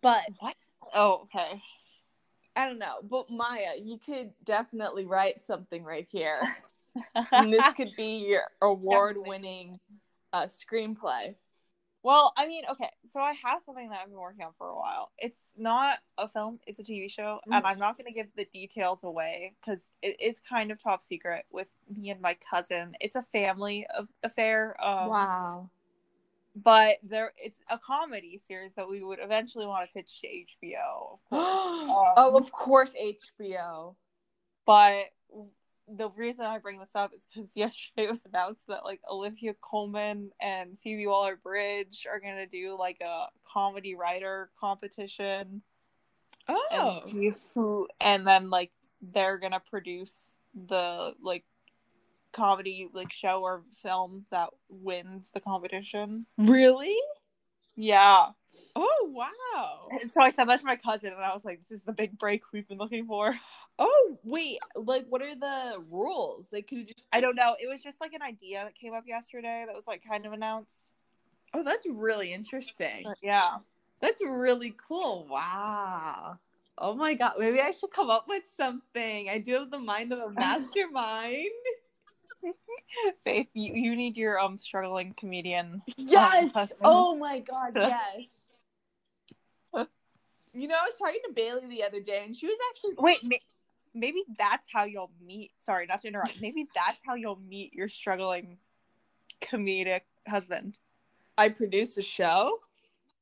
But 0.00 0.22
what? 0.38 0.54
Oh, 0.94 1.22
okay. 1.24 1.60
I 2.56 2.66
don't 2.66 2.78
know. 2.78 2.96
But 3.02 3.30
Maya, 3.30 3.74
you 3.80 3.98
could 3.98 4.32
definitely 4.44 5.04
write 5.04 5.44
something 5.44 5.84
right 5.84 6.06
here. 6.10 6.42
and 7.32 7.52
this 7.52 7.66
could 7.76 7.94
be 7.96 8.26
your 8.26 8.44
award 8.62 9.16
winning 9.18 9.78
uh, 10.32 10.44
screenplay. 10.46 11.34
well, 12.02 12.32
I 12.36 12.46
mean, 12.46 12.62
okay. 12.70 12.90
So 13.10 13.20
I 13.20 13.34
have 13.44 13.62
something 13.64 13.90
that 13.90 14.00
I've 14.02 14.08
been 14.08 14.18
working 14.18 14.44
on 14.44 14.52
for 14.56 14.68
a 14.68 14.76
while. 14.76 15.10
It's 15.18 15.52
not 15.56 15.98
a 16.18 16.28
film; 16.28 16.60
it's 16.66 16.78
a 16.78 16.82
TV 16.82 17.10
show, 17.10 17.40
and 17.50 17.64
Mhm. 17.64 17.68
I'm 17.68 17.78
not 17.78 17.96
going 17.98 18.06
to 18.06 18.12
give 18.12 18.28
the 18.36 18.46
details 18.46 19.04
away 19.04 19.54
because 19.60 19.90
it 20.02 20.20
is 20.20 20.40
kind 20.40 20.70
of 20.70 20.82
top 20.82 21.02
secret 21.04 21.44
with 21.50 21.68
me 21.88 22.10
and 22.10 22.20
my 22.20 22.34
cousin. 22.34 22.96
It's 23.00 23.16
a 23.16 23.22
family 23.22 23.86
of 23.96 24.08
affair. 24.22 24.76
Um, 24.84 25.08
wow. 25.10 25.70
But 26.62 26.96
there 27.02 27.32
it's 27.36 27.58
a 27.70 27.78
comedy 27.78 28.40
series 28.48 28.74
that 28.76 28.88
we 28.88 29.02
would 29.02 29.18
eventually 29.20 29.66
want 29.66 29.86
to 29.86 29.92
pitch 29.92 30.20
to 30.22 30.26
HBO, 30.26 31.12
of 31.12 31.20
course. 31.30 31.90
oh, 31.90 32.14
Um, 32.16 32.34
of 32.34 32.50
course, 32.50 32.94
HBO. 33.40 33.94
but 34.64 35.04
the 35.88 36.10
reason 36.10 36.46
I 36.46 36.58
bring 36.58 36.80
this 36.80 36.96
up 36.96 37.12
is 37.14 37.26
because 37.32 37.52
yesterday 37.54 38.04
it 38.04 38.10
was 38.10 38.24
announced 38.24 38.66
that 38.68 38.84
like 38.84 39.00
Olivia 39.10 39.54
Colman 39.60 40.30
and 40.40 40.78
Phoebe 40.82 41.06
Waller 41.06 41.36
Bridge 41.36 42.06
are 42.10 42.20
gonna 42.20 42.46
do 42.46 42.76
like 42.78 43.00
a 43.02 43.26
comedy 43.44 43.94
writer 43.94 44.50
competition 44.58 45.62
Oh, 46.48 47.02
and 47.04 47.34
who 47.54 47.86
and 48.00 48.26
then 48.26 48.50
like 48.50 48.70
they're 49.02 49.36
gonna 49.38 49.62
produce 49.68 50.36
the 50.54 51.14
like 51.20 51.44
comedy 52.36 52.88
like 52.92 53.10
show 53.10 53.40
or 53.42 53.62
film 53.82 54.26
that 54.30 54.50
wins 54.68 55.30
the 55.34 55.40
competition. 55.40 56.26
really? 56.38 56.96
Yeah. 57.78 58.28
Oh, 58.74 59.10
wow. 59.12 59.88
And 60.00 60.10
so 60.10 60.22
I 60.22 60.30
said 60.30 60.48
that 60.48 60.60
to 60.60 60.66
my 60.66 60.76
cousin 60.76 61.12
and 61.12 61.22
I 61.22 61.34
was 61.34 61.44
like, 61.44 61.60
This 61.60 61.80
is 61.80 61.84
the 61.84 61.92
big 61.92 62.18
break 62.18 62.42
we've 62.52 62.66
been 62.66 62.78
looking 62.78 63.06
for. 63.06 63.34
Oh, 63.78 64.16
wait. 64.24 64.58
Like, 64.74 65.04
what 65.10 65.20
are 65.20 65.34
the 65.34 65.84
rules? 65.90 66.48
Like, 66.52 66.68
could 66.68 66.78
you 66.78 66.84
just? 66.84 67.04
I 67.12 67.20
don't 67.20 67.36
know. 67.36 67.54
It 67.60 67.68
was 67.68 67.82
just 67.82 68.00
like 68.00 68.14
an 68.14 68.22
idea 68.22 68.64
that 68.64 68.74
came 68.74 68.94
up 68.94 69.04
yesterday 69.06 69.64
that 69.66 69.74
was 69.74 69.86
like 69.86 70.02
kind 70.02 70.24
of 70.24 70.32
announced. 70.32 70.86
Oh, 71.52 71.62
that's 71.62 71.86
really 71.86 72.32
interesting. 72.32 73.02
But 73.04 73.18
yeah. 73.22 73.50
That's 74.00 74.22
really 74.22 74.74
cool. 74.88 75.26
Wow. 75.30 76.38
Oh 76.78 76.94
my 76.94 77.14
god. 77.14 77.34
Maybe 77.38 77.60
I 77.60 77.72
should 77.72 77.90
come 77.90 78.08
up 78.10 78.24
with 78.28 78.44
something. 78.46 79.28
I 79.28 79.38
do 79.38 79.52
have 79.52 79.70
the 79.70 79.78
mind 79.78 80.12
of 80.12 80.20
a 80.20 80.30
mastermind. 80.40 81.50
Faith, 83.24 83.48
you, 83.54 83.74
you 83.74 83.96
need 83.96 84.16
your 84.16 84.38
um 84.38 84.58
struggling 84.58 85.14
comedian. 85.16 85.82
Yes. 85.96 86.52
husband. 86.54 86.80
Oh 86.84 87.16
my 87.16 87.40
god. 87.40 87.72
Yes. 87.76 88.42
you 90.54 90.68
know, 90.68 90.74
I 90.74 90.86
was 90.86 90.96
talking 90.98 91.20
to 91.26 91.32
Bailey 91.34 91.66
the 91.66 91.82
other 91.84 92.00
day, 92.00 92.22
and 92.24 92.34
she 92.34 92.46
was 92.46 92.58
actually 92.70 92.94
Wait, 92.98 93.18
ma- 93.22 93.36
maybe 93.94 94.24
that's 94.38 94.68
how 94.72 94.84
you'll 94.84 95.10
meet. 95.24 95.52
Sorry, 95.58 95.86
not 95.86 96.02
to 96.02 96.08
interrupt. 96.08 96.40
Maybe 96.40 96.66
that's 96.74 96.98
how 97.04 97.14
you'll 97.14 97.40
meet 97.48 97.74
your 97.74 97.88
struggling 97.88 98.58
comedic 99.40 100.02
husband. 100.26 100.78
I 101.38 101.50
produce 101.50 101.96
a 101.98 102.02
show. 102.02 102.60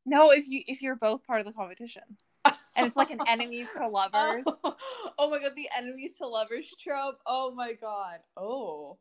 No, 0.06 0.30
if 0.30 0.46
you 0.48 0.62
if 0.66 0.82
you're 0.82 0.96
both 0.96 1.26
part 1.26 1.40
of 1.40 1.46
the 1.46 1.52
competition, 1.52 2.02
and 2.44 2.86
it's 2.86 2.96
like 2.96 3.10
an 3.10 3.20
enemies 3.26 3.66
to 3.76 3.88
lovers. 3.88 4.44
Oh, 4.46 4.76
oh 5.18 5.30
my 5.30 5.38
god, 5.38 5.52
the 5.56 5.68
enemies 5.76 6.12
to 6.18 6.26
lovers 6.26 6.72
trope. 6.78 7.18
Oh 7.26 7.52
my 7.54 7.72
god. 7.72 8.18
Oh. 8.36 8.98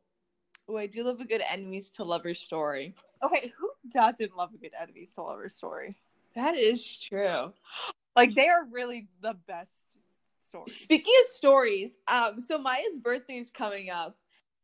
Oh, 0.68 0.78
I 0.78 0.88
do 0.88 1.04
love 1.04 1.20
a 1.20 1.26
good 1.26 1.42
enemies 1.50 1.90
to 1.92 2.04
lovers 2.04 2.40
story. 2.40 2.96
Okay, 3.24 3.52
who 3.58 3.70
doesn't 3.92 4.36
love 4.36 4.54
a 4.54 4.58
good 4.58 4.72
enemies 4.80 5.14
to 5.14 5.22
lovers 5.22 5.56
story? 5.56 5.98
That 6.36 6.56
is 6.56 6.98
true. 6.98 7.54
Like 8.16 8.36
they 8.36 8.48
are 8.48 8.64
really 8.72 9.08
the 9.22 9.34
best 9.48 9.98
stories. 10.40 10.76
Speaking 10.76 11.16
of 11.22 11.26
stories, 11.32 11.98
um, 12.08 12.40
so 12.40 12.60
Maya's 12.60 13.00
birthday 13.00 13.38
is 13.40 13.50
coming 13.50 13.90
up. 13.90 14.16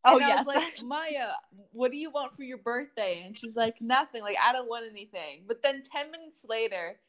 Oh 0.05 0.17
And 0.17 0.23
I 0.23 0.27
yes, 0.27 0.45
was 0.45 0.47
like 0.55 0.83
Maya, 0.83 1.29
what 1.71 1.91
do 1.91 1.97
you 1.97 2.11
want 2.11 2.35
for 2.35 2.43
your 2.43 2.59
birthday? 2.59 3.23
And 3.25 3.35
she's 3.35 3.55
like, 3.55 3.81
nothing. 3.81 4.21
Like 4.21 4.37
I 4.45 4.53
don't 4.53 4.69
want 4.69 4.85
anything. 4.87 5.45
But 5.47 5.63
then 5.63 5.81
ten 5.81 6.11
minutes 6.11 6.45
later, 6.47 6.99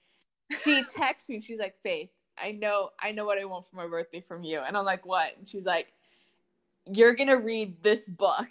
she 0.64 0.82
texts 0.97 1.28
me. 1.28 1.34
and 1.34 1.45
She's 1.45 1.59
like, 1.59 1.74
Faith, 1.82 2.09
I 2.43 2.53
know, 2.53 2.88
I 2.99 3.12
know 3.12 3.26
what 3.26 3.36
I 3.38 3.45
want 3.45 3.66
for 3.68 3.76
my 3.76 3.86
birthday 3.86 4.24
from 4.26 4.43
you. 4.43 4.61
And 4.61 4.78
I'm 4.78 4.84
like, 4.86 5.05
what? 5.05 5.36
And 5.36 5.47
she's 5.47 5.66
like, 5.66 5.93
you're 6.87 7.14
gonna 7.14 7.37
read 7.37 7.83
this 7.83 8.09
book. 8.09 8.49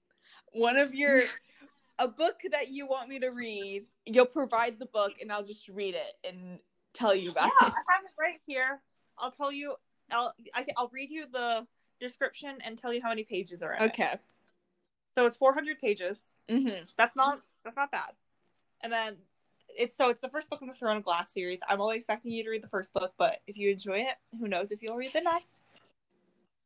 One 0.52 0.76
of 0.76 0.94
your 0.94 1.24
a 1.98 2.08
book 2.08 2.40
that 2.50 2.68
you 2.70 2.86
want 2.86 3.08
me 3.08 3.18
to 3.20 3.28
read. 3.28 3.86
You'll 4.06 4.26
provide 4.26 4.78
the 4.78 4.86
book, 4.86 5.12
and 5.20 5.32
I'll 5.32 5.44
just 5.44 5.68
read 5.68 5.94
it 5.94 6.28
and 6.28 6.58
tell 6.94 7.14
you 7.14 7.32
yeah, 7.36 7.46
it. 7.46 7.52
I 7.60 7.64
have 7.64 8.04
it 8.04 8.12
right 8.18 8.40
here. 8.46 8.80
I'll 9.18 9.32
tell 9.32 9.52
you. 9.52 9.74
I'll 10.10 10.32
I, 10.54 10.62
can- 10.62 10.74
I'll 10.76 10.90
read 10.92 11.10
you 11.10 11.26
the 11.30 11.66
description 12.00 12.58
and 12.64 12.78
tell 12.78 12.92
you 12.92 13.02
how 13.02 13.08
many 13.08 13.24
pages 13.24 13.62
are 13.62 13.74
in 13.74 13.82
it. 13.82 13.86
Okay. 13.90 14.16
So 15.14 15.26
it's 15.26 15.36
400 15.36 15.80
pages. 15.80 16.34
Mm-hmm. 16.48 16.84
That's 16.96 17.16
not 17.16 17.40
that's 17.64 17.76
not 17.76 17.90
bad. 17.90 18.10
And 18.82 18.92
then 18.92 19.16
it's 19.76 19.96
so 19.96 20.08
it's 20.08 20.20
the 20.20 20.28
first 20.28 20.48
book 20.48 20.62
in 20.62 20.68
the 20.68 20.74
Throne 20.74 20.96
of 20.96 21.04
Glass 21.04 21.32
series. 21.32 21.60
I'm 21.68 21.80
only 21.80 21.96
expecting 21.96 22.32
you 22.32 22.44
to 22.44 22.50
read 22.50 22.62
the 22.62 22.68
first 22.68 22.92
book, 22.92 23.12
but 23.18 23.40
if 23.46 23.56
you 23.56 23.70
enjoy 23.70 23.98
it, 23.98 24.14
who 24.38 24.48
knows 24.48 24.70
if 24.70 24.82
you'll 24.82 24.96
read 24.96 25.12
the 25.12 25.20
next. 25.20 25.60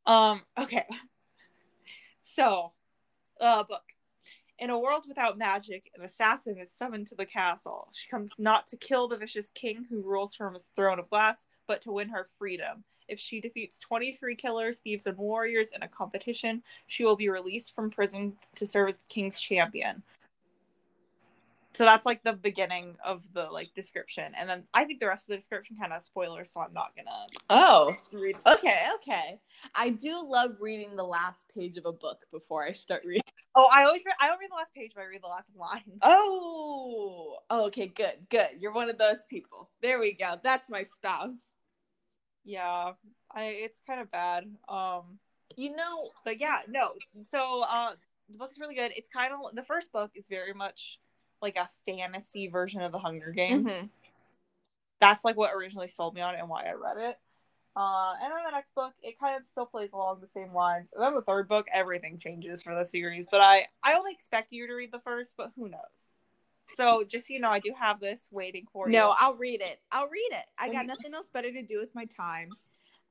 Um, 0.06 0.42
okay. 0.58 0.84
So, 2.34 2.72
uh 3.42 3.62
book. 3.64 3.82
In 4.58 4.70
a 4.70 4.78
world 4.78 5.04
without 5.06 5.36
magic, 5.36 5.90
an 5.94 6.02
assassin 6.02 6.56
is 6.56 6.72
summoned 6.72 7.08
to 7.08 7.14
the 7.14 7.26
castle. 7.26 7.90
She 7.92 8.08
comes 8.08 8.32
not 8.38 8.66
to 8.68 8.76
kill 8.78 9.06
the 9.06 9.18
vicious 9.18 9.50
king 9.54 9.84
who 9.90 10.00
rules 10.00 10.34
from 10.34 10.54
his 10.54 10.68
throne 10.74 10.98
of 10.98 11.10
glass, 11.10 11.44
but 11.66 11.82
to 11.82 11.92
win 11.92 12.08
her 12.08 12.28
freedom. 12.38 12.84
If 13.08 13.18
she 13.18 13.40
defeats 13.40 13.78
23 13.80 14.36
killers, 14.36 14.78
thieves, 14.78 15.06
and 15.06 15.18
warriors 15.18 15.68
in 15.74 15.82
a 15.82 15.88
competition, 15.88 16.62
she 16.86 17.04
will 17.04 17.16
be 17.16 17.28
released 17.28 17.74
from 17.74 17.90
prison 17.90 18.34
to 18.54 18.64
serve 18.64 18.90
as 18.90 18.98
the 18.98 19.04
king's 19.08 19.40
champion. 19.40 20.02
So 21.74 21.84
that's 21.84 22.04
like 22.04 22.22
the 22.22 22.34
beginning 22.34 22.96
of 23.04 23.22
the 23.32 23.44
like 23.44 23.72
description, 23.74 24.32
and 24.38 24.48
then 24.48 24.64
I 24.74 24.84
think 24.84 25.00
the 25.00 25.06
rest 25.06 25.24
of 25.24 25.28
the 25.28 25.36
description 25.36 25.76
kind 25.76 25.92
of 25.92 26.02
spoilers, 26.02 26.52
so 26.52 26.60
I'm 26.60 26.72
not 26.74 26.92
gonna 26.96 27.26
Oh, 27.50 27.94
read. 28.12 28.36
okay, 28.46 28.82
okay. 28.96 29.40
I 29.74 29.90
do 29.90 30.22
love 30.22 30.56
reading 30.60 30.96
the 30.96 31.04
last 31.04 31.46
page 31.54 31.78
of 31.78 31.86
a 31.86 31.92
book 31.92 32.18
before 32.30 32.64
I 32.64 32.72
start 32.72 33.02
reading. 33.06 33.22
Oh, 33.54 33.68
I 33.72 33.84
always 33.84 34.02
read, 34.04 34.14
I 34.20 34.28
don't 34.28 34.38
read 34.38 34.50
the 34.50 34.56
last 34.56 34.74
page, 34.74 34.92
but 34.94 35.02
I 35.02 35.06
read 35.06 35.22
the 35.22 35.28
last 35.28 35.48
line. 35.56 35.98
Oh, 36.02 37.38
oh, 37.50 37.66
okay, 37.66 37.86
good, 37.86 38.26
good. 38.30 38.48
You're 38.58 38.72
one 38.72 38.90
of 38.90 38.98
those 38.98 39.24
people. 39.28 39.70
There 39.82 39.98
we 40.00 40.12
go. 40.12 40.36
That's 40.42 40.70
my 40.70 40.82
spouse. 40.82 41.48
Yeah, 42.44 42.92
I 43.30 43.44
it's 43.44 43.80
kind 43.86 44.00
of 44.00 44.10
bad. 44.10 44.44
Um, 44.68 45.18
You 45.56 45.74
know, 45.76 46.10
but 46.24 46.40
yeah, 46.40 46.60
no. 46.68 46.88
So 47.28 47.62
uh, 47.62 47.90
the 48.28 48.38
book's 48.38 48.58
really 48.60 48.74
good. 48.74 48.92
It's 48.96 49.08
kind 49.08 49.32
of 49.32 49.54
the 49.54 49.62
first 49.62 49.92
book 49.92 50.10
is 50.14 50.26
very 50.28 50.54
much 50.54 50.98
like 51.42 51.56
a 51.56 51.68
fantasy 51.86 52.46
version 52.48 52.80
of 52.82 52.92
the 52.92 52.98
Hunger 52.98 53.30
Games. 53.32 53.70
Mhm. 53.70 53.90
That's 55.00 55.24
like 55.24 55.36
what 55.36 55.52
originally 55.52 55.88
sold 55.88 56.14
me 56.14 56.20
on 56.20 56.34
it 56.34 56.38
and 56.38 56.48
why 56.48 56.64
I 56.64 56.72
read 56.72 56.96
it. 56.98 57.18
Uh, 57.74 58.12
and 58.22 58.30
then 58.30 58.44
the 58.44 58.50
next 58.52 58.74
book, 58.74 58.92
it 59.02 59.18
kind 59.18 59.36
of 59.36 59.42
still 59.50 59.66
plays 59.66 59.90
along 59.92 60.20
the 60.20 60.28
same 60.28 60.52
lines. 60.52 60.90
And 60.94 61.02
then 61.02 61.14
the 61.14 61.22
third 61.22 61.48
book, 61.48 61.66
everything 61.72 62.18
changes 62.18 62.62
for 62.62 62.74
the 62.74 62.84
series. 62.84 63.26
But 63.30 63.40
I, 63.40 63.66
I 63.82 63.94
only 63.94 64.12
expect 64.12 64.52
you 64.52 64.66
to 64.66 64.74
read 64.74 64.92
the 64.92 65.00
first, 65.00 65.34
but 65.36 65.52
who 65.56 65.68
knows? 65.68 66.14
So 66.76 67.02
just 67.04 67.26
so 67.28 67.34
you 67.34 67.40
know, 67.40 67.50
I 67.50 67.58
do 67.58 67.72
have 67.78 67.98
this 68.00 68.28
waiting 68.30 68.66
for 68.72 68.88
you. 68.88 68.96
no, 68.96 69.14
I'll 69.18 69.34
read 69.34 69.60
it. 69.60 69.80
I'll 69.90 70.08
read 70.08 70.30
it. 70.32 70.44
I 70.58 70.68
got 70.68 70.84
Mhm. 70.84 70.88
nothing 70.88 71.14
else 71.14 71.30
better 71.30 71.50
to 71.52 71.62
do 71.62 71.78
with 71.78 71.94
my 71.94 72.04
time. 72.04 72.56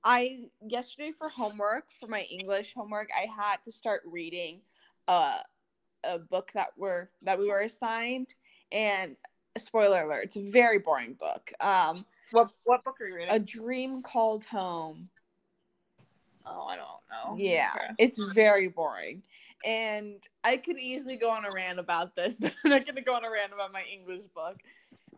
I 0.03 0.45
yesterday 0.67 1.11
for 1.11 1.29
homework 1.29 1.85
for 1.99 2.07
my 2.07 2.21
English 2.21 2.73
homework, 2.75 3.09
I 3.15 3.27
had 3.27 3.57
to 3.65 3.71
start 3.71 4.01
reading 4.05 4.61
uh, 5.07 5.39
a 6.03 6.17
book 6.19 6.51
that 6.53 6.69
were 6.77 7.09
that 7.23 7.39
we 7.39 7.47
were 7.47 7.61
assigned, 7.61 8.33
and 8.71 9.15
spoiler 9.57 10.03
alert, 10.03 10.25
it's 10.25 10.35
a 10.37 10.49
very 10.49 10.79
boring 10.79 11.13
book. 11.19 11.51
Um, 11.59 12.05
What 12.31 12.51
what 12.63 12.83
book 12.83 12.95
are 13.01 13.07
you 13.07 13.15
reading? 13.15 13.33
a 13.33 13.39
dream 13.39 14.01
called 14.01 14.45
home. 14.45 15.09
oh, 16.45 16.65
I 16.65 16.75
don't 16.75 16.87
know. 17.09 17.37
Yeah, 17.37 17.71
Okay. 17.75 17.93
it's 17.99 18.19
very 18.33 18.67
boring. 18.67 19.23
And 19.63 20.23
I 20.43 20.57
could 20.57 20.79
easily 20.79 21.17
go 21.17 21.29
on 21.29 21.45
a 21.45 21.51
rant 21.53 21.77
about 21.77 22.15
this, 22.15 22.35
but 22.39 22.51
I'm 22.63 22.71
not 22.71 22.85
going 22.85 22.95
to 22.95 23.01
go 23.01 23.13
on 23.13 23.23
a 23.23 23.29
rant 23.29 23.53
about 23.53 23.71
my 23.71 23.83
English 23.83 24.23
book. 24.33 24.57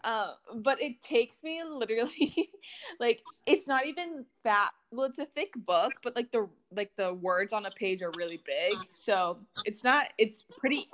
Uh, 0.04 0.34
but 0.58 0.82
it 0.82 1.02
takes 1.02 1.44
me 1.44 1.64
literally 1.64 2.50
like 3.00 3.24
it's 3.46 3.68
not 3.68 3.86
even 3.86 4.26
that 4.44 4.72
well 4.92 5.06
it's 5.08 5.20
a 5.20 5.26
thick 5.26 5.54
book 5.66 6.00
but 6.04 6.16
like 6.16 6.32
the 6.32 6.48
like 6.76 6.92
the 6.98 7.14
words 7.14 7.54
on 7.54 7.66
a 7.66 7.72
page 7.72 8.02
are 8.02 8.12
really 8.12 8.42
big. 8.46 8.88
So 8.92 9.40
it's 9.66 9.84
not 9.84 10.08
it's 10.18 10.44
pretty 10.58 10.88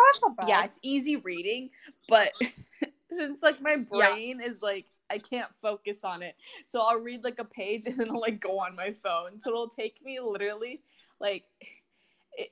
yeah 0.47 0.63
it's 0.63 0.79
easy 0.83 1.15
reading 1.17 1.69
but 2.07 2.33
since 3.11 3.41
like 3.41 3.61
my 3.61 3.75
Yeah. 3.91 4.09
brain 4.09 4.41
is 4.41 4.61
like 4.61 4.85
i 5.09 5.17
can't 5.17 5.49
focus 5.61 6.03
on 6.03 6.21
it 6.21 6.35
so 6.65 6.81
i'll 6.81 6.99
read 6.99 7.23
like 7.23 7.39
a 7.39 7.45
page 7.45 7.85
and 7.87 7.97
then 7.99 8.09
i'll 8.11 8.21
like 8.21 8.39
go 8.39 8.59
on 8.59 8.75
my 8.75 8.93
phone. 9.03 9.39
So 9.39 9.49
it'll 9.49 9.69
take 9.69 10.03
me 10.03 10.19
literally 10.19 10.81
like 11.19 11.45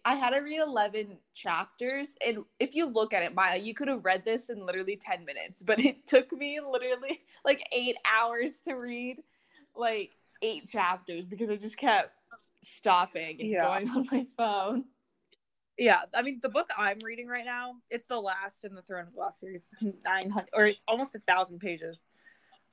i 0.05 0.15
had 0.15 0.31
to 0.31 0.39
read 0.39 0.59
11 0.59 1.17
chapters 1.33 2.15
and 2.25 2.39
if 2.59 2.75
you 2.75 2.87
look 2.87 3.13
at 3.13 3.23
it 3.23 3.33
maya 3.33 3.57
you 3.57 3.73
could 3.73 3.87
have 3.87 4.03
read 4.05 4.23
this 4.25 4.49
in 4.49 4.65
literally 4.65 4.95
10 4.97 5.25
minutes 5.25 5.63
but 5.63 5.79
it 5.79 6.05
took 6.07 6.31
me 6.31 6.59
literally 6.59 7.21
like 7.45 7.65
eight 7.71 7.95
hours 8.05 8.61
to 8.61 8.73
read 8.73 9.17
like 9.75 10.11
eight 10.41 10.67
chapters 10.67 11.25
because 11.25 11.49
i 11.49 11.55
just 11.55 11.77
kept 11.77 12.11
stopping 12.63 13.39
and 13.39 13.49
Yeah. 13.49 13.61
going 13.61 13.89
on 13.89 14.07
my 14.11 14.25
phone 14.37 14.85
Yeah, 15.77 16.01
I 16.13 16.23
mean 16.23 16.39
the 16.41 16.49
book 16.49 16.67
I'm 16.75 16.97
reading 17.03 17.27
right 17.27 17.45
now, 17.45 17.75
it's 17.91 18.07
the 18.07 18.19
last 18.19 18.65
in 18.65 18.73
the 18.73 18.81
Throne 18.81 19.07
of 19.07 19.13
Glass 19.13 19.39
series, 19.39 19.67
nine 20.03 20.29
hundred 20.31 20.49
or 20.53 20.65
it's 20.65 20.83
almost 20.87 21.13
a 21.15 21.19
thousand 21.19 21.59
pages. 21.59 22.07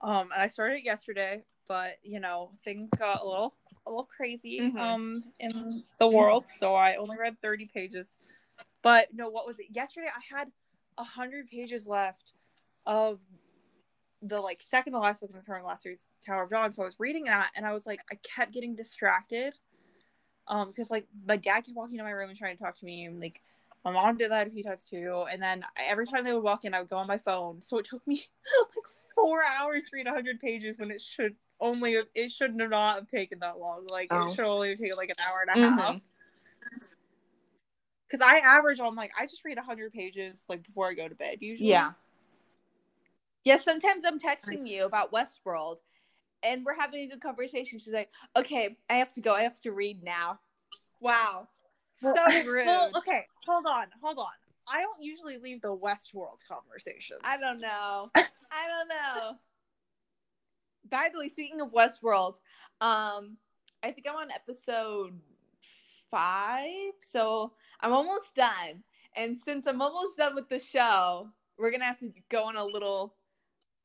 Um, 0.00 0.30
and 0.32 0.42
I 0.42 0.48
started 0.48 0.78
it 0.78 0.84
yesterday, 0.84 1.44
but 1.68 1.98
you 2.02 2.18
know 2.18 2.52
things 2.64 2.88
got 2.98 3.20
a 3.20 3.26
little 3.26 3.54
a 3.87 3.91
little 3.91 4.05
crazy 4.05 4.61
Mhm. 4.61 4.80
um 4.80 5.24
in 5.41 5.82
the 5.99 6.09
world, 6.09 6.45
so 6.49 6.74
I 6.74 6.97
only 6.97 7.16
read 7.18 7.41
thirty 7.41 7.66
pages. 7.66 8.18
But 8.82 9.12
no, 9.14 9.28
what 9.28 9.47
was 9.47 9.59
it? 9.59 9.66
Yesterday 9.70 10.09
I 10.09 10.37
had 10.37 10.51
hundred 10.99 11.49
pages 11.49 11.87
left 11.87 12.32
of 12.87 13.20
the 14.22 14.41
like 14.41 14.62
second 14.62 14.93
to 14.95 14.99
last 14.99 15.20
book 15.20 15.30
in 15.30 15.37
the 15.37 15.43
Throne 15.43 15.64
last 15.64 15.82
series, 15.82 16.09
Tower 16.24 16.45
of 16.45 16.51
Dawn. 16.51 16.72
So 16.72 16.82
I 16.82 16.87
was 16.87 17.01
reading 17.01 17.24
that, 17.24 17.51
and 17.57 17.66
I 17.66 17.72
was 17.72 17.87
like, 17.87 18.01
I 18.11 18.16
kept 18.16 18.53
getting 18.53 18.74
distracted, 18.74 19.55
um, 20.49 20.68
because 20.68 20.91
like 20.91 21.07
my 21.26 21.37
dad 21.37 21.62
kept 21.62 21.76
walking 21.76 21.95
into 21.97 22.05
my 22.05 22.11
room 22.11 22.30
and 22.30 22.39
trying 22.39 22.57
to 22.57 22.62
talk 22.62 22.78
to 22.78 22.85
me, 22.85 23.05
and 23.05 23.20
like 23.20 23.43
my 23.85 23.91
mom 23.91 24.16
did 24.16 24.30
that 24.30 24.47
a 24.47 24.51
few 24.51 24.62
times 24.62 24.87
too. 24.89 25.26
And 25.30 25.43
then 25.43 25.64
every 25.78 26.07
time 26.07 26.24
they 26.24 26.32
would 26.32 26.43
walk 26.43 26.64
in, 26.64 26.74
I 26.74 26.80
would 26.80 26.89
go 26.89 26.97
on 26.97 27.07
my 27.07 27.18
phone. 27.18 27.61
So 27.61 27.78
it 27.78 27.85
took 27.85 28.07
me 28.07 28.16
like 28.76 28.87
four 29.14 29.43
hours 29.45 29.85
to 29.85 29.91
read 29.97 30.09
hundred 30.09 30.41
pages 30.41 30.78
when 30.78 30.91
it 30.91 31.01
should 31.03 31.37
only 31.64 31.96
it 32.14 32.30
should 32.30 32.54
not 32.54 32.96
have 32.96 33.06
taken 33.08 33.38
that 33.40 33.58
long. 33.58 33.86
Like 33.88 34.08
Oh. 34.12 34.26
it 34.26 34.30
should 34.34 34.44
only 34.44 34.70
have 34.70 34.78
taken 34.78 34.96
like 34.96 35.08
an 35.08 35.16
hour 35.26 35.44
and 35.48 35.50
a 35.62 35.68
half. 35.70 35.94
Mhm. 35.96 36.00
Because 38.06 38.20
I 38.26 38.38
average 38.38 38.80
on 38.80 38.94
like 38.94 39.12
I 39.18 39.26
just 39.26 39.44
read 39.44 39.58
hundred 39.58 39.92
pages 39.92 40.44
like 40.48 40.62
before 40.64 40.88
I 40.88 40.94
go 40.94 41.08
to 41.08 41.14
bed 41.14 41.38
usually. 41.40 41.70
Yeah. 41.70 41.92
Yeah, 43.44 43.56
sometimes 43.58 44.04
I'm 44.04 44.18
texting 44.18 44.66
you 44.68 44.84
about 44.84 45.12
Westworld 45.12 45.76
and 46.42 46.64
we're 46.64 46.78
having 46.78 47.00
a 47.00 47.06
good 47.08 47.20
conversation. 47.20 47.78
She's 47.78 47.92
like, 47.92 48.10
okay, 48.36 48.76
I 48.88 48.94
have 48.96 49.10
to 49.12 49.20
go. 49.20 49.34
I 49.34 49.42
have 49.42 49.58
to 49.60 49.72
read 49.72 50.02
now. 50.02 50.38
Wow. 51.00 51.48
So 51.94 52.12
Well- 52.14 52.44
rude. 52.46 52.66
Well, 52.66 52.90
okay, 52.98 53.26
hold 53.46 53.66
on, 53.66 53.86
hold 54.02 54.18
on. 54.18 54.32
I 54.66 54.80
don't 54.80 55.02
usually 55.02 55.36
leave 55.38 55.60
the 55.60 55.76
Westworld 55.76 56.38
conversations. 56.48 57.20
I 57.22 57.38
don't 57.38 57.60
know. 57.60 58.10
I 58.14 58.66
don't 58.66 58.88
know. 58.88 59.38
By 60.91 61.09
the 61.12 61.18
way, 61.18 61.28
speaking 61.28 61.61
of 61.61 61.72
Westworld, 61.72 62.37
um, 62.80 63.37
I 63.82 63.91
think 63.93 64.07
I'm 64.09 64.16
on 64.16 64.30
episode 64.30 65.12
five, 66.11 66.93
so 67.03 67.53
I'm 67.80 67.93
almost 67.93 68.35
done. 68.35 68.82
And 69.16 69.37
since 69.39 69.66
I'm 69.66 69.80
almost 69.80 70.16
done 70.16 70.35
with 70.35 70.49
the 70.49 70.59
show, 70.59 71.28
we're 71.59 71.70
gonna 71.70 71.85
have 71.85 71.99
to 72.01 72.12
go 72.30 72.45
on 72.45 72.57
a 72.57 72.64
little 72.64 73.14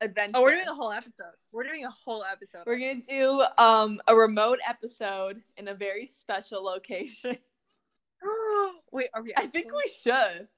adventure. 0.00 0.32
Oh, 0.34 0.42
we're 0.42 0.52
doing 0.52 0.68
a 0.68 0.74
whole 0.74 0.92
episode. 0.92 1.32
We're 1.52 1.64
doing 1.64 1.84
a 1.84 1.90
whole 1.90 2.24
episode. 2.24 2.62
We're 2.66 2.78
gonna 2.78 3.00
do 3.02 3.44
um 3.58 4.00
a 4.06 4.14
remote 4.14 4.58
episode 4.68 5.40
in 5.56 5.68
a 5.68 5.74
very 5.74 6.06
special 6.06 6.62
location. 6.64 7.38
Wait, 8.92 9.08
are 9.14 9.22
we? 9.22 9.32
I 9.36 9.46
think 9.46 9.72
we 9.72 9.90
should. 10.02 10.48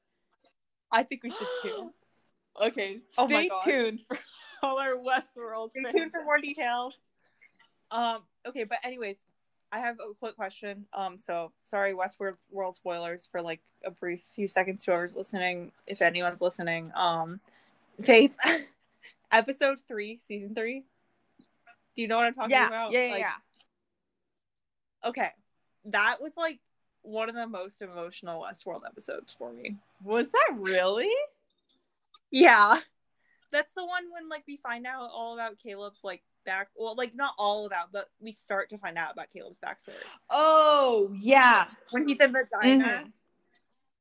I 0.91 1.03
think 1.05 1.23
we 1.23 1.31
should 1.31 1.47
too. 1.63 1.91
Okay, 2.63 2.99
Oh 3.17 3.27
stay 3.27 3.49
God. 3.49 3.65
tuned 3.65 4.03
for 4.07 4.19
all 4.63 4.79
our 4.79 4.95
Westworld 4.95 5.71
Stay 5.71 5.91
tuned 5.93 6.13
for 6.13 6.25
more 6.25 6.39
details. 6.39 6.95
Um. 7.91 8.23
Okay, 8.47 8.65
but 8.65 8.79
anyways, 8.85 9.19
I 9.71 9.79
have 9.81 9.97
a 10.01 10.15
quick 10.15 10.37
question. 10.37 10.87
Um. 10.93 11.19
So 11.19 11.53
sorry, 11.65 11.93
Westworld 11.93 12.37
world 12.51 12.77
spoilers 12.77 13.29
for 13.31 13.43
like 13.43 13.61
a 13.85 13.91
brief 13.91 14.23
few 14.35 14.49
seconds 14.49 14.85
to 14.85 14.91
whoever's 14.93 15.15
listening, 15.15 15.73
if 15.87 16.03
anyone's 16.03 16.41
listening. 16.41 16.91
Um, 16.95 17.41
Faith, 18.01 18.37
episode 19.33 19.79
three, 19.87 20.21
season 20.25 20.55
three. 20.55 20.85
Do 21.95 22.03
you 22.03 22.09
know 22.09 22.17
what 22.17 22.27
I'm 22.27 22.35
talking 22.35 22.51
Yeah, 22.53 22.69
about? 22.69 22.93
yeah, 22.93 23.07
yeah, 23.07 23.13
Like, 23.13 23.21
yeah. 23.21 23.33
Okay, 25.05 25.29
that 25.87 26.23
was 26.23 26.33
like 26.37 26.61
one 27.03 27.29
of 27.29 27.35
the 27.35 27.47
most 27.47 27.83
emotional 27.83 28.43
Westworld 28.43 28.87
episodes 28.87 29.35
for 29.37 29.53
me. 29.53 29.77
Was 30.03 30.31
that 30.31 30.51
really? 30.57 31.11
Yeah. 32.31 32.79
That's 33.53 33.73
the 33.75 33.85
one 33.85 34.05
when 34.13 34.29
like 34.29 34.45
we 34.49 34.57
find 34.57 34.87
out 34.87 35.11
all 35.13 35.35
about 35.35 35.59
Caleb's 35.59 36.01
like 36.03 36.23
back 36.45 36.69
well 36.75 36.97
like 36.97 37.15
not 37.15 37.35
all 37.39 37.67
about 37.67 37.93
but 37.93 38.11
we 38.21 38.33
start 38.33 38.69
to 38.71 38.79
find 38.79 38.99
out 38.99 39.13
about 39.13 39.29
Caleb's 39.31 39.59
backstory. 39.65 40.03
Oh 40.31 41.13
yeah. 41.17 41.67
When 41.91 42.09
he's 42.09 42.21
in 42.21 42.33
the 42.33 42.49
diner 42.61 42.85
Mhm. 43.05 43.13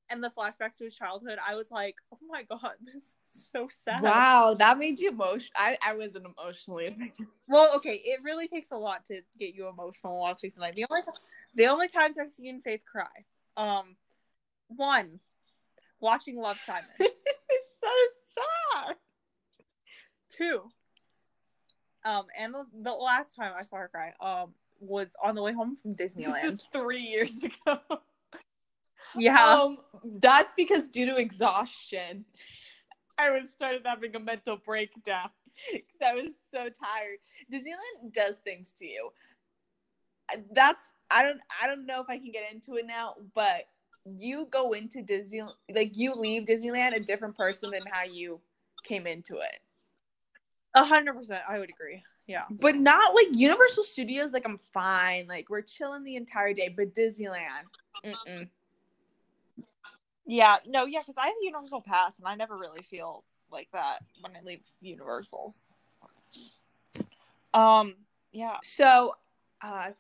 and 0.10 0.24
the 0.24 0.30
flashbacks 0.30 0.78
to 0.78 0.86
his 0.86 0.95
childhood, 0.95 1.38
I 1.45 1.56
was 1.56 1.70
like, 1.70 1.97
Oh 2.12 2.18
my 2.28 2.43
god, 2.43 2.76
this 2.86 3.04
is 3.04 3.49
so 3.52 3.68
sad. 3.84 4.02
Wow, 4.02 4.56
that 4.58 4.80
made 4.80 4.99
you 4.99 5.10
emotional. 5.10 5.52
I, 5.56 5.78
I 5.86 5.93
wasn't 5.93 6.26
emotionally 6.26 6.88
affected. 6.88 7.28
Well, 7.47 7.76
okay, 7.76 8.02
it 8.04 8.24
really 8.24 8.47
takes 8.47 8.72
a 8.72 8.78
lot 8.78 9.06
to 9.06 9.22
get 9.38 9.54
you 9.54 9.68
emotional 9.68 10.34
chasing 10.41 10.62
light. 10.62 10.76
The 10.76 10.86
only 10.89 11.04
the 11.54 11.66
only 11.68 11.89
times 11.89 12.18
I've 12.18 12.32
seen 12.32 12.62
Faith 12.62 12.82
cry. 12.89 13.26
Um 13.58 13.97
one, 14.68 15.20
watching 15.99 16.38
Love 16.39 16.58
Simon. 16.66 16.86
it's 16.99 17.70
so 17.84 17.89
sad. 18.74 18.95
Two. 20.36 20.63
Um, 22.03 22.25
and 22.38 22.53
the, 22.53 22.65
the 22.82 22.91
last 22.91 23.36
time 23.36 23.53
I 23.57 23.63
saw 23.63 23.77
her 23.77 23.89
cry, 23.93 24.13
um, 24.21 24.53
was 24.79 25.13
on 25.23 25.36
the 25.36 25.43
way 25.43 25.53
home 25.53 25.75
from 25.75 25.95
This 25.95 26.15
Disneyland. 26.15 26.45
was 26.45 26.65
three 26.73 27.01
years 27.01 27.43
ago. 27.65 27.79
yeah. 29.15 29.45
Um, 29.45 29.77
that's 30.19 30.53
because 30.55 30.88
due 30.88 31.05
to 31.05 31.17
exhaustion, 31.17 32.25
I 33.17 33.29
was 33.29 33.43
started 33.55 33.84
having 33.86 34.15
a 34.15 34.19
mental 34.19 34.57
breakdown 34.57 35.29
because 35.71 35.86
I 36.03 36.15
was 36.15 36.34
so 36.51 36.59
tired. 36.69 37.19
Disneyland 37.53 38.13
does 38.13 38.38
things 38.38 38.71
to 38.79 38.86
you. 38.88 39.11
That's 40.53 40.93
I 41.11 41.23
don't 41.23 41.41
I 41.61 41.67
don't 41.67 41.86
know 41.86 42.01
if 42.01 42.09
I 42.09 42.17
can 42.17 42.32
get 42.32 42.51
into 42.51 42.77
it 42.77 42.86
now, 42.88 43.15
but 43.36 43.65
you 44.05 44.47
go 44.49 44.71
into 44.71 45.01
Disney 45.03 45.43
like 45.75 45.91
you 45.95 46.15
leave 46.15 46.45
Disneyland 46.45 46.95
a 46.95 46.99
different 46.99 47.36
person 47.36 47.69
than 47.69 47.82
how 47.91 48.03
you 48.05 48.39
came 48.84 49.05
into 49.05 49.36
it. 49.36 49.59
A 50.74 50.86
hundred 50.86 51.13
percent, 51.13 51.43
I 51.47 51.59
would 51.59 51.69
agree. 51.69 52.03
Yeah. 52.28 52.45
But 52.49 52.76
not 52.76 53.13
like 53.13 53.28
Universal 53.32 53.84
Studios. 53.84 54.32
Like 54.32 54.45
I'm 54.45 54.57
fine. 54.57 55.28
Like 55.28 55.49
we're 55.49 55.61
chilling 55.61 56.03
the 56.03 56.15
entire 56.15 56.53
day. 56.53 56.74
But 56.76 56.95
Disneyland, 56.95 57.65
mm-mm. 58.05 58.47
Yeah, 60.26 60.57
no, 60.65 60.86
yeah, 60.86 60.99
because 61.01 61.17
I 61.17 61.26
have 61.26 61.36
a 61.41 61.45
Universal 61.45 61.82
Pass 61.82 62.17
and 62.17 62.28
I 62.28 62.36
never 62.36 62.57
really 62.57 62.84
feel 62.84 63.24
like 63.51 63.67
that 63.74 63.99
when 64.22 64.34
I 64.36 64.41
leave 64.45 64.61
Universal. 64.80 65.53
Um, 67.53 67.95
yeah. 68.32 68.57
So, 68.63 69.15
uh, 69.61 69.67
I 69.67 69.93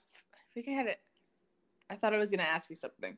think 0.53 0.69
I 0.69 0.71
had 0.71 0.87
it. 0.87 0.99
I 1.89 1.95
thought 1.95 2.13
I 2.13 2.17
was 2.17 2.31
gonna 2.31 2.43
ask 2.43 2.69
you 2.69 2.77
something. 2.77 3.17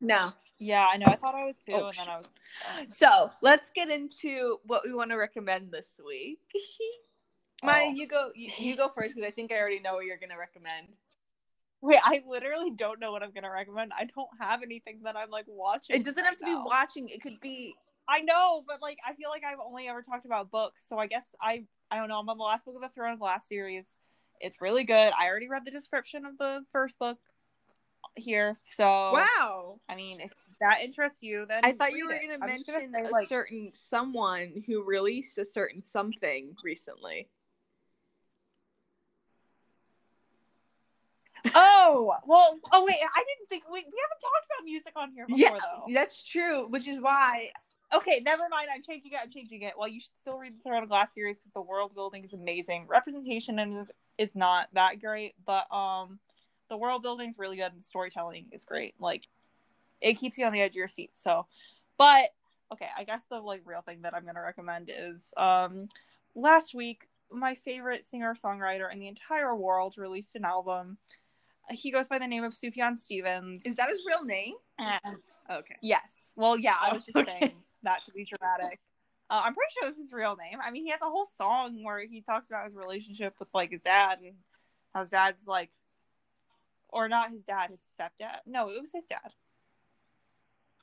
No. 0.00 0.32
Yeah, 0.58 0.86
I 0.90 0.96
know. 0.96 1.06
I 1.06 1.16
thought 1.16 1.34
I 1.34 1.44
was 1.44 1.58
too, 1.60 1.72
Oh, 1.74 1.88
and 1.88 1.96
then 1.98 2.08
I 2.08 2.16
was. 2.18 2.26
Oh. 2.66 2.84
So 2.88 3.30
let's 3.42 3.70
get 3.70 3.90
into 3.90 4.58
what 4.64 4.82
we 4.84 4.92
want 4.94 5.10
to 5.10 5.16
recommend 5.16 5.70
this 5.70 6.00
week. 6.04 6.38
Maya, 7.62 7.86
Oh. 7.88 7.92
you 7.92 8.06
go. 8.06 8.30
You, 8.34 8.50
you 8.58 8.76
go 8.76 8.88
first 8.88 9.14
because 9.14 9.26
I 9.26 9.30
think 9.32 9.52
I 9.52 9.56
already 9.56 9.80
know 9.80 9.94
what 9.94 10.06
you're 10.06 10.18
gonna 10.18 10.38
recommend. 10.38 10.88
Wait, 11.82 12.00
I 12.02 12.22
literally 12.26 12.70
don't 12.70 13.00
know 13.00 13.12
what 13.12 13.22
I'm 13.22 13.32
gonna 13.32 13.50
recommend. 13.50 13.92
I 13.96 14.04
don't 14.14 14.28
have 14.40 14.62
anything 14.62 15.00
that 15.04 15.16
I'm 15.16 15.30
like 15.30 15.44
watching. 15.46 15.96
It 15.96 16.04
doesn't 16.04 16.22
have 16.24 16.32
right 16.32 16.38
to 16.38 16.44
be 16.44 16.54
watching. 16.54 17.08
It 17.08 17.22
could 17.22 17.40
be. 17.40 17.74
I 18.08 18.20
know, 18.20 18.62
but 18.66 18.80
like 18.80 18.98
I 19.06 19.14
feel 19.14 19.28
like 19.30 19.42
I've 19.44 19.58
only 19.64 19.88
ever 19.88 20.00
talked 20.02 20.26
about 20.26 20.50
books, 20.50 20.84
so 20.88 20.98
I 20.98 21.06
guess 21.06 21.34
I 21.40 21.64
I 21.90 21.96
don't 21.96 22.08
know. 22.08 22.18
I'm 22.18 22.28
on 22.28 22.38
the 22.38 22.44
last 22.44 22.64
book 22.64 22.76
of 22.76 22.80
the 22.80 22.88
Throne 22.88 23.12
of 23.12 23.18
Glass 23.18 23.48
series. 23.48 23.84
It's 24.40 24.60
really 24.60 24.84
good. 24.84 25.12
I 25.18 25.26
already 25.28 25.48
read 25.48 25.64
the 25.64 25.70
description 25.70 26.24
of 26.24 26.38
the 26.38 26.64
first 26.70 26.98
book 26.98 27.18
here, 28.14 28.56
so 28.62 28.84
Wow. 29.12 29.80
I 29.88 29.96
mean, 29.96 30.20
if 30.20 30.32
that 30.60 30.80
interests 30.82 31.18
you, 31.22 31.46
then 31.46 31.64
I 31.64 31.72
thought 31.72 31.92
you 31.92 32.06
were 32.06 32.14
it. 32.14 32.22
gonna 32.22 32.38
I'm 32.42 32.56
just 32.58 32.66
gonna 32.66 32.78
mention 32.80 32.94
say, 32.94 33.08
a 33.08 33.12
like, 33.12 33.28
certain 33.28 33.70
someone 33.74 34.62
who 34.66 34.82
released 34.82 35.38
a 35.38 35.44
certain 35.44 35.80
something 35.82 36.54
recently. 36.64 37.28
Oh 41.54 42.12
well. 42.26 42.58
Oh 42.72 42.84
wait, 42.84 42.96
I 42.96 43.24
didn't 43.24 43.48
think 43.48 43.64
we 43.70 43.78
we 43.78 43.78
haven't 43.80 44.20
talked 44.20 44.46
about 44.50 44.64
music 44.64 44.92
on 44.96 45.12
here 45.12 45.26
before 45.26 45.38
Yeah, 45.38 45.58
though. 45.60 45.94
that's 45.94 46.24
true. 46.24 46.66
Which 46.68 46.88
is 46.88 47.00
why 47.00 47.50
Okay, 47.94 48.20
never 48.24 48.42
mind. 48.50 48.68
I'm 48.72 48.82
changing 48.82 49.12
it. 49.12 49.18
I'm 49.22 49.30
changing 49.30 49.62
it. 49.62 49.74
Well, 49.78 49.88
you 49.88 50.00
should 50.00 50.16
still 50.20 50.38
read 50.38 50.58
the 50.58 50.62
Throne 50.62 50.82
of 50.82 50.88
Glass 50.88 51.14
series 51.14 51.38
because 51.38 51.52
the 51.52 51.62
world 51.62 51.94
building 51.94 52.24
is 52.24 52.34
amazing. 52.34 52.86
Representation 52.88 53.58
is 53.58 53.90
is 54.18 54.34
not 54.34 54.68
that 54.72 55.00
great, 55.00 55.34
but 55.44 55.72
um, 55.72 56.18
the 56.68 56.76
world 56.76 57.02
building 57.02 57.28
is 57.28 57.38
really 57.38 57.56
good 57.56 57.72
and 57.72 57.80
the 57.80 57.84
storytelling 57.86 58.46
is 58.50 58.64
great. 58.64 58.94
Like, 58.98 59.28
it 60.00 60.14
keeps 60.14 60.38
you 60.38 60.44
on 60.46 60.52
the 60.52 60.60
edge 60.60 60.72
of 60.72 60.76
your 60.76 60.88
seat. 60.88 61.10
So, 61.14 61.46
but 61.98 62.30
okay, 62.72 62.88
I 62.96 63.04
guess 63.04 63.22
the 63.30 63.40
like 63.40 63.62
real 63.64 63.80
thing 63.82 64.02
that 64.02 64.14
I'm 64.14 64.24
gonna 64.26 64.42
recommend 64.42 64.90
is 64.94 65.32
um, 65.36 65.88
last 66.34 66.74
week 66.74 67.06
my 67.30 67.54
favorite 67.56 68.06
singer 68.06 68.34
songwriter 68.42 68.92
in 68.92 68.98
the 69.00 69.08
entire 69.08 69.54
world 69.54 69.94
released 69.98 70.36
an 70.36 70.44
album. 70.44 70.98
He 71.70 71.90
goes 71.90 72.06
by 72.06 72.18
the 72.18 72.28
name 72.28 72.44
of 72.44 72.52
Sufjan 72.52 72.96
Stevens. 72.96 73.66
is 73.66 73.74
that 73.76 73.88
his 73.88 74.00
real 74.06 74.24
name? 74.24 74.54
And- 74.78 75.16
Okay. 75.48 75.76
Yes. 75.80 76.32
Well, 76.34 76.58
yeah, 76.58 76.74
I 76.80 76.92
was 76.92 77.04
just 77.04 77.16
Okay. 77.16 77.30
saying 77.40 77.52
that 77.84 78.04
to 78.06 78.10
be 78.12 78.24
dramatic. 78.24 78.80
Uh, 79.30 79.42
I'm 79.44 79.54
pretty 79.54 79.72
sure 79.78 79.88
this 79.90 79.98
is 79.98 80.06
his 80.06 80.12
real 80.12 80.34
name. 80.36 80.58
I 80.60 80.72
mean, 80.72 80.84
he 80.84 80.90
has 80.90 81.02
a 81.02 81.06
whole 81.08 81.26
song 81.36 81.84
where 81.84 82.00
he 82.00 82.20
talks 82.20 82.48
about 82.48 82.64
his 82.66 82.74
relationship 82.74 83.34
with 83.38 83.48
like 83.54 83.70
his 83.70 83.82
dad 83.82 84.18
and 84.24 84.34
how 84.92 85.02
his 85.02 85.10
dad's 85.10 85.46
like, 85.46 85.70
or 86.88 87.08
not 87.08 87.30
his 87.30 87.44
dad, 87.44 87.70
his 87.70 87.80
stepdad. 87.80 88.38
No, 88.44 88.70
it 88.70 88.80
was 88.80 88.90
his 88.92 89.06
dad. 89.06 89.32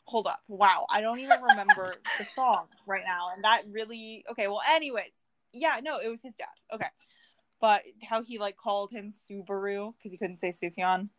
Hold 0.06 0.28
up. 0.28 0.42
Wow. 0.48 0.86
I 0.90 1.02
don't 1.02 1.20
even 1.20 1.42
remember 1.42 1.96
the 2.20 2.26
song 2.34 2.68
right 2.86 3.04
now. 3.06 3.28
And 3.34 3.44
that 3.44 3.64
really, 3.72 4.26
okay. 4.32 4.48
Well, 4.48 4.62
anyways, 4.70 5.12
yeah, 5.54 5.80
no, 5.82 6.00
it 6.00 6.10
was 6.10 6.22
his 6.22 6.36
dad. 6.36 6.48
Okay. 6.74 6.88
But 7.62 7.84
how 8.04 8.22
he 8.22 8.38
like 8.38 8.58
called 8.58 8.92
him 8.92 9.12
Subaru 9.12 9.94
because 9.98 10.12
he 10.12 10.18
couldn't 10.18 10.40
say 10.40 10.52
Sufjan. 10.52 11.10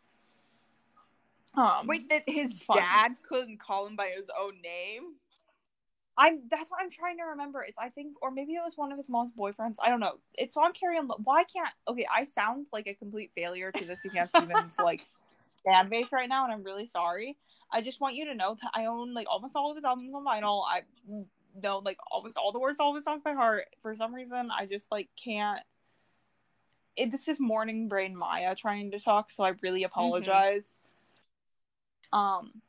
Um, 1.57 1.87
Wait, 1.87 2.09
that 2.11 2.25
his 2.27 2.53
Fun. 2.67 2.79
dad 2.79 3.17
couldn't 3.27 3.61
call 3.61 3.87
him 3.87 3.97
by 3.97 4.13
his 4.17 4.29
own 4.39 4.61
name? 4.63 5.15
I'm 6.17 6.43
that's 6.49 6.71
what 6.71 6.81
I'm 6.81 6.91
trying 6.91 7.17
to 7.19 7.25
remember. 7.25 7.65
Is 7.65 7.75
I 7.79 7.89
think, 7.89 8.17
or 8.23 8.31
maybe 8.31 8.53
it 8.53 8.63
was 8.65 8.77
one 8.77 8.93
of 8.93 8.99
his 8.99 9.09
mom's 9.09 9.33
boyfriends. 9.33 9.77
I 9.83 9.89
don't 9.89 10.01
know. 10.01 10.19
It's 10.35 10.57
on 10.57 10.73
Carrie 10.73 10.99
and 10.99 11.09
Lo- 11.09 11.19
why 11.25 11.45
can't? 11.45 11.75
Okay, 11.89 12.07
I 12.13 12.25
sound 12.25 12.67
like 12.73 12.87
a 12.87 12.95
complete 12.95 13.33
failure 13.35 13.73
to 13.73 13.85
this 13.85 14.01
Sufjan 14.05 14.29
Stevens 14.29 14.77
like 14.79 15.07
fan 15.65 15.89
base 15.89 16.09
right 16.13 16.29
now, 16.29 16.45
and 16.45 16.53
I'm 16.53 16.63
really 16.63 16.87
sorry. 16.87 17.37
I 17.75 17.81
just 17.81 18.01
want 18.01 18.15
you 18.15 18.27
to 18.27 18.37
know 18.37 18.55
that 18.63 18.71
I 18.73 18.87
own 18.87 19.15
like 19.15 19.27
almost 19.29 19.57
all 19.57 19.71
of 19.71 19.77
his 19.77 19.85
albums 19.85 20.15
on 20.15 20.25
vinyl. 20.25 20.63
I 20.65 20.83
know 21.61 21.79
like 21.85 21.99
almost 22.11 22.37
all 22.37 22.53
the 22.53 22.61
words, 22.61 22.79
all 22.79 22.91
of 22.91 22.97
his 22.97 23.05
songs 23.05 23.23
by 23.25 23.33
heart. 23.33 23.65
For 23.83 23.97
some 23.97 24.15
reason, 24.15 24.51
I 24.57 24.67
just 24.67 24.91
like 24.93 25.09
can't. 25.23 25.61
It, 26.97 27.11
this 27.11 27.27
is 27.27 27.41
morning 27.41 27.89
brain 27.89 28.17
Maya 28.17 28.55
trying 28.55 28.93
to 28.93 29.01
talk, 29.01 29.33
so 29.33 29.43
I 29.43 29.55
really 29.61 29.83
apologize. 29.83 30.79
Um, 32.13 32.63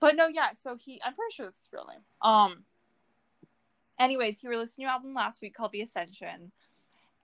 but 0.00 0.16
no, 0.16 0.28
yeah. 0.28 0.50
So 0.58 0.76
he, 0.76 1.00
I'm 1.02 1.14
pretty 1.14 1.32
sure 1.34 1.46
this 1.46 1.56
is 1.56 1.68
real 1.72 1.86
name. 1.90 2.02
Um. 2.20 2.64
Anyways, 3.98 4.42
he 4.42 4.48
released 4.48 4.76
a 4.76 4.82
new 4.82 4.86
album 4.86 5.14
last 5.14 5.40
week 5.40 5.54
called 5.54 5.72
The 5.72 5.80
Ascension, 5.80 6.52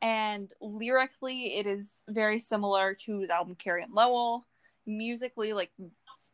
and 0.00 0.50
lyrically, 0.62 1.58
it 1.58 1.66
is 1.66 2.00
very 2.08 2.38
similar 2.38 2.94
to 3.04 3.18
his 3.18 3.28
album 3.28 3.54
Carrie 3.54 3.82
and 3.82 3.92
Lowell. 3.92 4.46
Musically, 4.86 5.52
like 5.52 5.70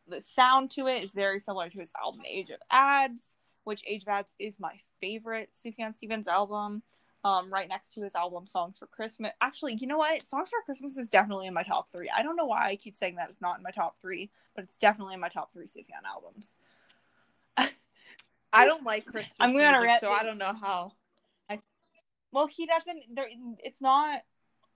the 0.09 0.21
sound 0.21 0.71
to 0.71 0.87
it 0.87 1.03
is 1.03 1.13
very 1.13 1.39
similar 1.39 1.69
to 1.69 1.79
his 1.79 1.91
album 2.01 2.21
Age 2.29 2.49
of 2.49 2.59
Adz, 2.71 3.35
which 3.63 3.83
Age 3.87 4.03
of 4.03 4.09
Adz 4.09 4.33
is 4.39 4.59
my 4.59 4.73
favorite 4.99 5.49
Sufjan 5.53 5.95
Stevens 5.95 6.27
album. 6.27 6.83
Um, 7.25 7.51
right 7.51 7.67
next 7.67 7.93
to 7.95 8.01
his 8.01 8.15
album 8.15 8.47
Songs 8.47 8.77
for 8.77 8.87
Christmas. 8.87 9.33
Actually, 9.41 9.73
you 9.75 9.87
know 9.87 9.97
what? 9.97 10.25
Songs 10.25 10.49
for 10.49 10.61
Christmas 10.65 10.97
is 10.97 11.09
definitely 11.09 11.47
in 11.47 11.53
my 11.53 11.63
top 11.63 11.91
three. 11.91 12.09
I 12.09 12.23
don't 12.23 12.37
know 12.37 12.45
why 12.45 12.69
I 12.69 12.77
keep 12.77 12.95
saying 12.95 13.15
that 13.15 13.29
it's 13.29 13.41
not 13.41 13.57
in 13.57 13.63
my 13.63 13.71
top 13.71 13.97
three, 13.99 14.29
but 14.55 14.63
it's 14.63 14.77
definitely 14.77 15.15
in 15.15 15.19
my 15.19 15.27
top 15.27 15.51
three 15.51 15.67
Sufjan 15.67 16.05
albums. 16.07 16.55
I 17.57 18.65
don't 18.65 18.85
like 18.85 19.05
Christmas. 19.05 19.35
I'm 19.37 19.51
gonna 19.51 19.81
music, 19.81 19.99
so 19.99 20.11
I 20.11 20.23
don't 20.23 20.37
know 20.37 20.53
how. 20.53 20.93
Well, 22.31 22.47
he 22.47 22.65
doesn't. 22.65 23.15
There, 23.15 23.27
it's 23.59 23.81
not. 23.81 24.21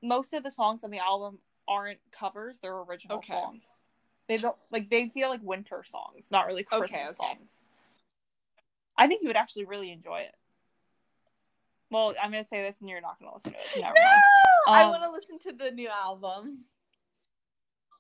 Most 0.02 0.34
of 0.34 0.44
the 0.44 0.52
songs 0.52 0.84
on 0.84 0.92
the 0.92 1.00
album 1.00 1.40
aren't 1.68 2.00
covers; 2.12 2.60
they're 2.60 2.78
original 2.78 3.18
Okay. 3.18 3.34
songs. 3.34 3.83
They 4.28 4.38
don't 4.38 4.56
like. 4.72 4.90
They 4.90 5.10
feel 5.10 5.30
like 5.30 5.42
winter 5.44 5.84
songs, 5.86 6.30
not 6.32 6.48
really 6.48 6.64
Christmas 6.64 6.92
okay. 6.92 7.06
songs. 7.12 7.64
I 8.98 9.08
think 9.08 9.22
you 9.22 9.30
would 9.30 9.36
actually 9.36 9.66
really 9.66 9.92
enjoy 9.92 10.20
it. 10.20 10.36
Well, 11.92 12.14
I'm 12.22 12.32
gonna 12.32 12.46
say 12.46 12.62
this, 12.64 12.80
and 12.80 12.90
you're 12.90 13.02
not 13.02 13.20
gonna 13.20 13.34
listen 13.34 13.52
to 13.52 13.58
it. 13.58 13.82
Never. 13.82 13.96
I 14.68 14.84
Um, 14.84 14.90
want 14.92 15.04
to 15.04 15.12
listen 15.12 15.40
to 15.52 15.58
the 15.58 15.72
new 15.72 15.90
album. 15.90 16.66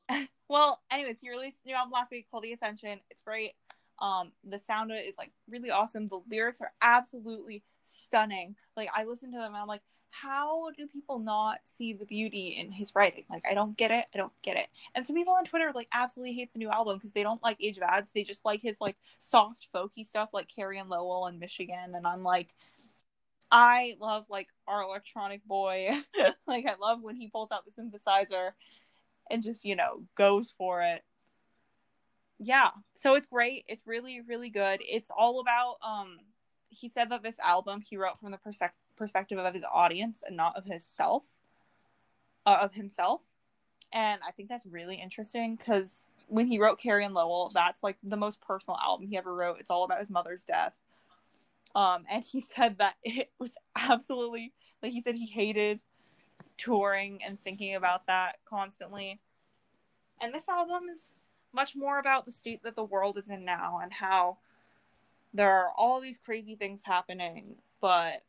Well, 0.49 0.81
anyways, 0.91 1.17
he 1.19 1.31
released 1.31 1.61
a 1.63 1.69
new 1.69 1.73
album 1.73 1.93
last 1.93 2.11
week 2.11 2.27
called 2.29 2.43
The 2.43 2.53
Ascension. 2.53 2.99
It's 3.09 3.21
great. 3.21 3.53
Um, 3.99 4.33
the 4.43 4.59
sound 4.59 4.91
of 4.91 4.97
it 4.97 5.07
is 5.07 5.17
like 5.17 5.31
really 5.49 5.71
awesome. 5.71 6.07
The 6.07 6.19
lyrics 6.29 6.61
are 6.61 6.71
absolutely 6.81 7.63
stunning. 7.81 8.55
Like 8.77 8.89
I 8.93 9.05
listen 9.05 9.31
to 9.31 9.37
them 9.37 9.53
and 9.53 9.57
I'm 9.57 9.67
like, 9.67 9.81
how 10.21 10.69
do 10.77 10.85
people 10.87 11.17
not 11.17 11.59
see 11.63 11.91
the 11.93 12.05
beauty 12.05 12.49
in 12.49 12.71
his 12.71 12.93
writing? 12.93 13.25
Like 13.29 13.45
I 13.49 13.53
don't 13.55 13.75
get 13.75 13.91
it. 13.91 14.05
I 14.13 14.17
don't 14.17 14.31
get 14.43 14.57
it. 14.57 14.67
And 14.93 15.05
some 15.05 15.15
people 15.15 15.33
on 15.33 15.43
Twitter 15.43 15.71
like 15.73 15.87
absolutely 15.91 16.35
hate 16.35 16.53
the 16.53 16.59
new 16.59 16.69
album 16.69 16.97
because 16.97 17.13
they 17.13 17.23
don't 17.23 17.41
like 17.41 17.57
Age 17.59 17.77
of 17.77 17.83
Adz. 17.83 18.11
They 18.13 18.23
just 18.23 18.45
like 18.45 18.61
his 18.61 18.79
like 18.79 18.95
soft 19.17 19.67
folky 19.73 20.05
stuff 20.05 20.29
like 20.31 20.47
Carrie 20.53 20.77
and 20.77 20.89
Lowell 20.89 21.25
and 21.25 21.39
Michigan. 21.39 21.95
And 21.95 22.05
I'm 22.05 22.23
like, 22.23 22.53
I 23.51 23.95
love 23.99 24.25
like 24.29 24.49
our 24.67 24.83
electronic 24.83 25.43
boy. 25.45 25.89
like 26.47 26.67
I 26.67 26.75
love 26.79 27.01
when 27.01 27.15
he 27.15 27.27
pulls 27.27 27.51
out 27.51 27.65
the 27.65 27.71
synthesizer 27.71 28.51
and 29.31 29.41
just 29.41 29.65
you 29.65 29.75
know 29.75 30.03
goes 30.15 30.53
for 30.57 30.81
it 30.81 31.03
yeah 32.39 32.71
so 32.93 33.15
it's 33.15 33.27
great 33.27 33.63
it's 33.67 33.83
really 33.85 34.21
really 34.21 34.49
good 34.49 34.81
it's 34.83 35.09
all 35.15 35.39
about 35.39 35.77
um 35.81 36.17
he 36.69 36.89
said 36.89 37.09
that 37.09 37.23
this 37.23 37.39
album 37.39 37.81
he 37.81 37.95
wrote 37.97 38.17
from 38.17 38.31
the 38.31 38.37
persec- 38.37 38.71
perspective 38.95 39.37
of 39.37 39.53
his 39.53 39.63
audience 39.71 40.23
and 40.25 40.37
not 40.37 40.55
of 40.57 40.65
himself 40.65 41.25
uh, 42.45 42.57
of 42.61 42.73
himself. 42.73 43.21
And 43.91 44.19
i 44.27 44.31
think 44.31 44.49
that's 44.49 44.65
really 44.65 44.95
interesting 44.95 45.55
because 45.55 46.07
when 46.27 46.47
he 46.47 46.59
wrote 46.59 46.79
carrie 46.79 47.05
and 47.05 47.13
lowell 47.13 47.51
that's 47.53 47.83
like 47.83 47.97
the 48.01 48.17
most 48.17 48.41
personal 48.41 48.77
album 48.83 49.07
he 49.07 49.17
ever 49.17 49.33
wrote. 49.33 49.59
It's 49.59 49.69
all 49.69 49.83
about 49.83 49.99
his 49.99 50.09
mother's 50.09 50.43
death. 50.43 50.73
Um 51.75 52.05
and 52.09 52.23
he 52.23 52.41
said 52.55 52.79
that 52.79 52.95
it 53.03 53.31
was 53.39 53.55
absolutely 53.75 54.53
like 54.81 54.91
he 54.91 55.01
said 55.01 55.15
he 55.15 55.27
hated 55.27 55.79
touring 56.57 57.19
and 57.23 57.39
thinking 57.39 57.75
about 57.75 58.07
that 58.07 58.37
constantly. 58.45 59.19
And 60.21 60.33
this 60.33 60.49
album 60.49 60.89
is 60.91 61.19
much 61.53 61.75
more 61.75 61.99
about 61.99 62.25
the 62.25 62.31
state 62.31 62.63
that 62.63 62.75
the 62.75 62.83
world 62.83 63.17
is 63.17 63.29
in 63.29 63.45
now 63.45 63.79
and 63.81 63.91
how 63.93 64.37
there 65.33 65.51
are 65.51 65.71
all 65.75 65.99
these 65.99 66.19
crazy 66.19 66.55
things 66.55 66.83
happening, 66.85 67.55
but 67.81 68.23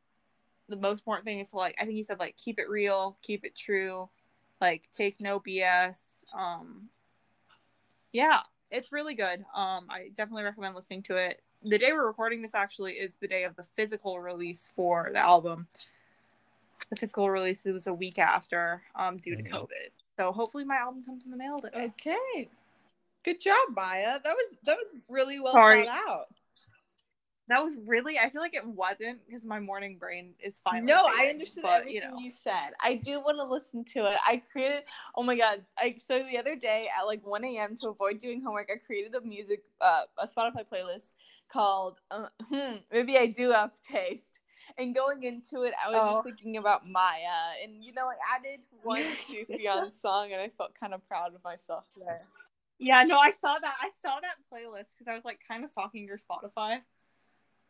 the 0.69 0.77
most 0.77 1.01
important 1.01 1.27
thing 1.27 1.41
is 1.41 1.51
to 1.51 1.57
like 1.57 1.77
I 1.79 1.85
think 1.85 1.95
he 1.95 2.03
said 2.03 2.19
like 2.19 2.37
keep 2.37 2.59
it 2.59 2.69
real, 2.69 3.17
keep 3.23 3.45
it 3.45 3.55
true, 3.55 4.09
like 4.61 4.89
take 4.93 5.21
no 5.21 5.41
BS. 5.41 6.25
Um 6.37 6.89
yeah, 8.13 8.41
it's 8.71 8.93
really 8.93 9.15
good. 9.15 9.45
Um 9.55 9.87
I 9.91 10.11
definitely 10.15 10.45
recommend 10.45 10.75
listening 10.75 11.03
to 11.05 11.17
it. 11.17 11.43
The 11.63 11.79
day 11.79 11.93
we're 11.93 12.07
recording 12.07 12.43
this 12.43 12.55
actually 12.55 12.93
is 12.95 13.17
the 13.17 13.29
day 13.29 13.45
of 13.45 13.57
the 13.57 13.65
physical 13.75 14.21
release 14.21 14.71
for 14.75 15.09
the 15.13 15.19
album 15.19 15.67
the 16.91 16.97
physical 16.97 17.31
release 17.31 17.65
was 17.65 17.87
a 17.87 17.95
week 17.95 18.19
after 18.19 18.83
um 18.95 19.17
due 19.17 19.35
to 19.35 19.43
covid 19.43 19.89
so 20.19 20.33
hopefully 20.33 20.65
my 20.65 20.77
album 20.77 21.03
comes 21.03 21.25
in 21.25 21.31
the 21.31 21.37
mail 21.37 21.59
today 21.59 21.93
Okay. 21.99 22.51
Good 23.25 23.41
job, 23.41 23.57
Maya. 23.75 24.21
That 24.23 24.35
was 24.35 24.59
that 24.67 24.77
was 24.77 24.95
really 25.09 25.41
well 25.41 25.55
Sorry. 25.55 25.87
thought 25.87 26.03
out. 26.09 26.27
That 27.49 27.63
was 27.63 27.75
really 27.87 28.19
i 28.19 28.29
feel 28.31 28.41
like 28.41 28.55
it 28.55 28.67
wasn't 28.67 29.19
because 29.27 29.45
my 29.45 29.61
morning 29.61 29.97
brain 29.99 30.35
is 30.41 30.61
fine 30.61 30.85
no, 30.85 30.97
I 31.07 31.27
understood 31.31 31.65
but 31.65 31.83
everything 31.83 32.19
you 32.19 32.25
you, 32.27 32.31
said. 32.31 32.71
I 32.81 32.95
do 32.95 33.21
want 33.21 33.39
to 33.39 33.45
listen 33.45 33.85
to 33.87 34.07
it. 34.11 34.17
I 34.27 34.43
created. 34.51 34.85
Oh 35.15 35.23
my 35.23 35.37
god! 35.37 35.65
I 35.79 35.97
so 35.99 36.23
the 36.23 36.39
other 36.39 36.57
day 36.57 36.89
at 36.99 37.05
like 37.05 37.25
one 37.25 37.45
a.m. 37.45 37.77
to 37.83 37.89
avoid 37.91 38.19
doing 38.19 38.43
homework, 38.43 38.71
I 38.73 38.79
created 38.85 39.15
a 39.15 39.21
music, 39.21 39.63
uh, 39.81 40.03
a 40.19 40.27
Spotify 40.27 40.65
playlist 40.65 41.13
called 41.53 42.01
uh, 42.11 42.27
hmm, 42.51 42.77
"Maybe 42.93 43.17
I 43.19 43.27
Do 43.27 43.51
Have 43.51 43.73
Taste." 43.83 44.41
And 44.79 44.95
going 44.95 45.23
into 45.25 45.63
it, 45.65 45.75
I 45.85 45.91
was 45.91 45.99
Oh. 46.01 46.13
just 46.13 46.25
thinking 46.25 46.57
about 46.57 46.89
Maya, 46.89 47.55
and 47.63 47.85
you 47.85 47.93
know, 47.93 48.07
I 48.07 48.15
added 48.37 48.61
one 48.83 49.03
Sufjan 49.03 49.91
song, 49.93 50.33
and 50.33 50.41
I 50.41 50.49
felt 50.49 50.75
kind 50.79 50.95
of 50.95 51.07
proud 51.07 51.35
of 51.35 51.45
myself 51.45 51.85
there. 51.97 52.21
yeah 52.79 53.05
no 53.05 53.17
i 53.17 53.31
saw 53.41 53.57
that 53.61 53.75
i 53.81 53.89
saw 54.03 54.19
that 54.21 54.35
playlist 54.53 54.87
because 54.99 55.07
i 55.09 55.15
was 55.15 55.25
like 55.25 55.39
kind 55.47 55.63
of 55.63 55.71
stalking 55.71 56.07
your 56.07 56.19
spotify 56.19 56.79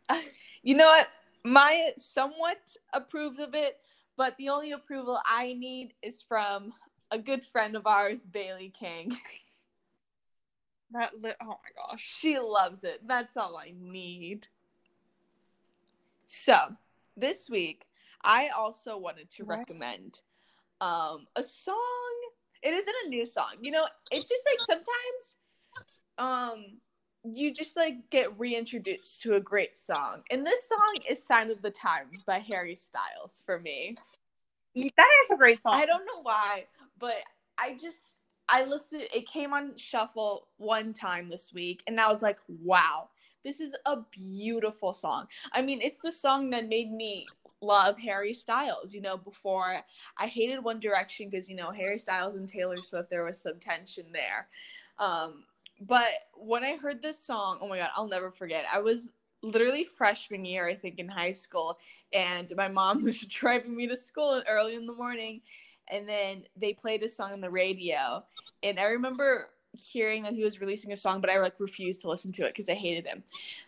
You 0.66 0.74
know 0.74 0.86
what? 0.86 1.08
Maya 1.44 1.90
somewhat 1.98 2.56
approves 2.94 3.38
of 3.38 3.54
it, 3.54 3.76
but 4.16 4.34
the 4.38 4.48
only 4.48 4.72
approval 4.72 5.20
I 5.26 5.52
need 5.52 5.92
is 6.02 6.22
from 6.22 6.72
a 7.10 7.18
good 7.18 7.44
friend 7.44 7.76
of 7.76 7.86
ours, 7.86 8.20
Bailey 8.20 8.72
King. 8.78 9.14
that 10.92 11.10
li- 11.20 11.34
oh 11.42 11.46
my 11.46 11.90
gosh 11.90 12.18
She 12.20 12.38
loves 12.38 12.82
it. 12.82 13.06
That's 13.06 13.36
all 13.36 13.58
I 13.58 13.74
need. 13.78 14.48
So, 16.28 16.56
this 17.16 17.50
week, 17.50 17.86
I 18.22 18.48
also 18.48 18.96
wanted 18.96 19.28
to 19.30 19.44
What? 19.44 19.58
recommend 19.58 20.22
um, 20.80 21.26
a 21.36 21.42
song. 21.42 21.76
It 22.62 22.72
isn't 22.72 22.94
a 23.04 23.08
new 23.10 23.26
song. 23.26 23.56
You 23.60 23.72
know, 23.72 23.86
it's 24.10 24.28
just 24.28 24.42
like 24.50 24.60
sometimes 24.60 25.36
um, 26.16 26.78
you 27.24 27.52
just 27.52 27.76
like 27.76 28.10
get 28.10 28.38
reintroduced 28.38 29.22
to 29.22 29.34
a 29.34 29.40
great 29.40 29.76
song. 29.76 30.22
And 30.30 30.44
this 30.44 30.68
song 30.68 30.94
is 31.08 31.22
Sign 31.22 31.50
of 31.50 31.62
the 31.62 31.70
Times 31.70 32.22
by 32.26 32.38
Harry 32.38 32.74
Styles 32.74 33.42
for 33.46 33.58
me. 33.58 33.96
that 34.74 35.06
is 35.24 35.30
a 35.32 35.36
great 35.36 35.60
song 35.60 35.72
I 35.74 35.86
don't 35.86 36.04
know 36.04 36.22
why, 36.22 36.66
but 36.98 37.16
I 37.58 37.76
just 37.80 38.16
I 38.48 38.64
listened. 38.64 39.04
It 39.14 39.26
came 39.26 39.54
on 39.54 39.76
shuffle 39.76 40.48
one 40.58 40.92
time 40.92 41.30
this 41.30 41.52
week, 41.54 41.82
and 41.86 41.98
I 41.98 42.10
was 42.10 42.20
like, 42.20 42.36
"Wow, 42.62 43.08
this 43.42 43.58
is 43.58 43.74
a 43.86 43.98
beautiful 44.10 44.92
song." 44.92 45.28
I 45.52 45.62
mean, 45.62 45.80
it's 45.80 46.00
the 46.00 46.12
song 46.12 46.50
that 46.50 46.68
made 46.68 46.92
me 46.92 47.26
love 47.62 47.96
Harry 47.98 48.34
Styles. 48.34 48.92
You 48.92 49.00
know, 49.00 49.16
before 49.16 49.82
I 50.18 50.26
hated 50.26 50.62
One 50.62 50.78
Direction 50.78 51.30
because 51.30 51.48
you 51.48 51.56
know 51.56 51.70
Harry 51.70 51.98
Styles 51.98 52.34
and 52.34 52.46
Taylor 52.46 52.76
Swift, 52.76 53.08
there 53.08 53.24
was 53.24 53.40
some 53.40 53.58
tension 53.58 54.04
there. 54.12 54.48
Um, 54.98 55.44
but 55.80 56.08
when 56.34 56.64
I 56.64 56.76
heard 56.76 57.02
this 57.02 57.18
song, 57.18 57.58
oh 57.60 57.68
my 57.68 57.78
god, 57.78 57.90
I'll 57.96 58.08
never 58.08 58.30
forget. 58.30 58.64
I 58.72 58.78
was 58.78 59.10
literally 59.42 59.84
freshman 59.84 60.44
year, 60.44 60.68
I 60.68 60.74
think, 60.74 60.98
in 60.98 61.08
high 61.08 61.32
school, 61.32 61.78
and 62.12 62.52
my 62.56 62.68
mom 62.68 63.04
was 63.04 63.20
driving 63.20 63.76
me 63.76 63.86
to 63.88 63.96
school 63.96 64.42
early 64.48 64.74
in 64.74 64.86
the 64.86 64.94
morning 64.94 65.40
and 65.88 66.08
then 66.08 66.44
they 66.56 66.72
played 66.72 67.02
a 67.02 67.08
song 67.08 67.32
on 67.32 67.40
the 67.40 67.50
radio 67.50 68.24
and 68.62 68.78
i 68.78 68.84
remember 68.84 69.50
hearing 69.76 70.22
that 70.22 70.32
he 70.32 70.44
was 70.44 70.60
releasing 70.60 70.92
a 70.92 70.96
song 70.96 71.20
but 71.20 71.30
i 71.30 71.38
like 71.38 71.54
refused 71.58 72.00
to 72.00 72.08
listen 72.08 72.32
to 72.32 72.44
it 72.44 72.54
because 72.54 72.68
i 72.68 72.74
hated 72.74 73.06
him. 73.06 73.22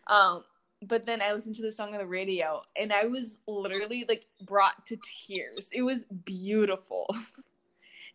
Um 0.06 0.44
but 0.82 1.04
then 1.04 1.20
i 1.20 1.32
listened 1.32 1.56
to 1.56 1.62
the 1.62 1.72
song 1.72 1.92
on 1.92 1.98
the 1.98 2.06
radio 2.06 2.62
and 2.76 2.92
i 2.92 3.04
was 3.06 3.38
literally 3.46 4.04
like 4.08 4.26
brought 4.42 4.86
to 4.86 4.98
tears. 5.26 5.68
It 5.72 5.82
was 5.82 6.04
beautiful. 6.24 7.06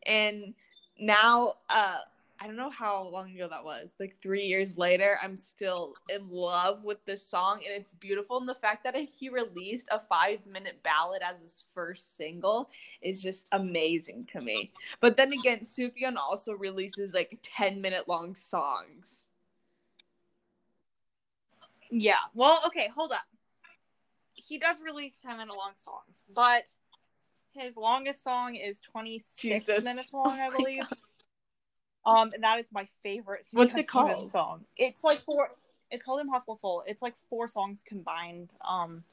And 0.07 0.55
now 0.99 1.53
uh 1.69 1.97
I 2.41 2.47
don't 2.47 2.55
know 2.55 2.71
how 2.71 3.07
long 3.07 3.29
ago 3.29 3.47
that 3.51 3.63
was. 3.63 3.93
Like 3.99 4.15
three 4.19 4.45
years 4.45 4.75
later, 4.75 5.19
I'm 5.21 5.37
still 5.37 5.93
in 6.09 6.27
love 6.27 6.83
with 6.83 7.05
this 7.05 7.25
song, 7.27 7.61
and 7.67 7.79
it's 7.79 7.93
beautiful. 7.93 8.39
And 8.39 8.49
the 8.49 8.55
fact 8.55 8.83
that 8.83 8.95
he 8.95 9.29
released 9.29 9.87
a 9.91 9.99
five 9.99 10.39
minute 10.47 10.81
ballad 10.81 11.21
as 11.21 11.39
his 11.39 11.65
first 11.75 12.17
single 12.17 12.71
is 13.03 13.21
just 13.21 13.45
amazing 13.51 14.25
to 14.31 14.41
me. 14.41 14.71
But 15.01 15.17
then 15.17 15.31
again, 15.33 15.59
Sufjan 15.59 16.15
also 16.17 16.53
releases 16.53 17.13
like 17.13 17.37
10 17.43 17.79
minute 17.79 18.07
long 18.07 18.35
songs. 18.35 19.23
Yeah. 21.91 22.15
Well, 22.33 22.59
okay, 22.65 22.89
hold 22.95 23.11
up. 23.11 23.25
He 24.33 24.57
does 24.57 24.81
release 24.81 25.15
10 25.21 25.37
minute 25.37 25.55
long 25.55 25.73
songs, 25.75 26.23
but 26.33 26.63
his 27.53 27.77
longest 27.77 28.23
song 28.23 28.55
is 28.55 28.79
26 28.79 29.67
Jesus. 29.67 29.85
minutes 29.85 30.11
long, 30.11 30.39
I 30.39 30.47
Oh 30.47 30.57
believe. 30.57 30.83
Um, 32.05 32.31
and 32.33 32.43
that 32.43 32.59
is 32.59 32.67
my 32.71 32.87
favorite. 33.03 33.45
What's 33.51 33.77
it 33.77 33.85
Sufjan 33.85 33.89
called? 33.89 34.31
Song. 34.31 34.65
It's 34.77 35.03
like 35.03 35.19
four. 35.19 35.51
It's 35.91 36.03
called 36.03 36.21
Impossible 36.21 36.55
Soul. 36.55 36.83
It's 36.87 37.01
like 37.01 37.15
four 37.29 37.47
songs 37.47 37.83
combined. 37.85 38.49
Um, 38.67 39.03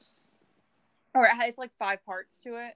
or 1.13 1.25
it 1.25 1.31
has 1.31 1.57
like 1.57 1.71
five 1.77 2.03
parts 2.05 2.39
to 2.39 2.55
it, 2.55 2.75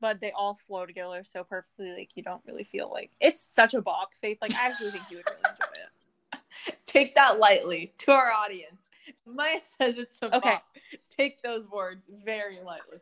but 0.00 0.20
they 0.20 0.32
all 0.32 0.54
flow 0.66 0.86
together 0.86 1.24
so 1.26 1.44
perfectly. 1.44 1.92
Like 1.92 2.16
you 2.16 2.22
don't 2.22 2.42
really 2.46 2.64
feel 2.64 2.90
like 2.90 3.10
it's 3.20 3.42
such 3.42 3.74
a 3.74 3.82
bop. 3.82 4.10
Faith, 4.20 4.38
like 4.40 4.54
I 4.54 4.68
actually 4.68 4.90
think 4.92 5.04
you 5.10 5.18
would 5.18 5.26
really 5.26 5.50
enjoy 5.50 6.70
it. 6.72 6.76
Take 6.86 7.14
that 7.16 7.38
lightly 7.38 7.92
to 7.98 8.12
our 8.12 8.30
audience. 8.32 8.80
Maya 9.26 9.60
says 9.62 9.98
it's 9.98 10.20
a 10.22 10.34
Okay. 10.34 10.50
bop. 10.50 10.64
Take 11.10 11.42
those 11.42 11.68
words 11.68 12.10
very 12.24 12.60
lightly. 12.60 12.98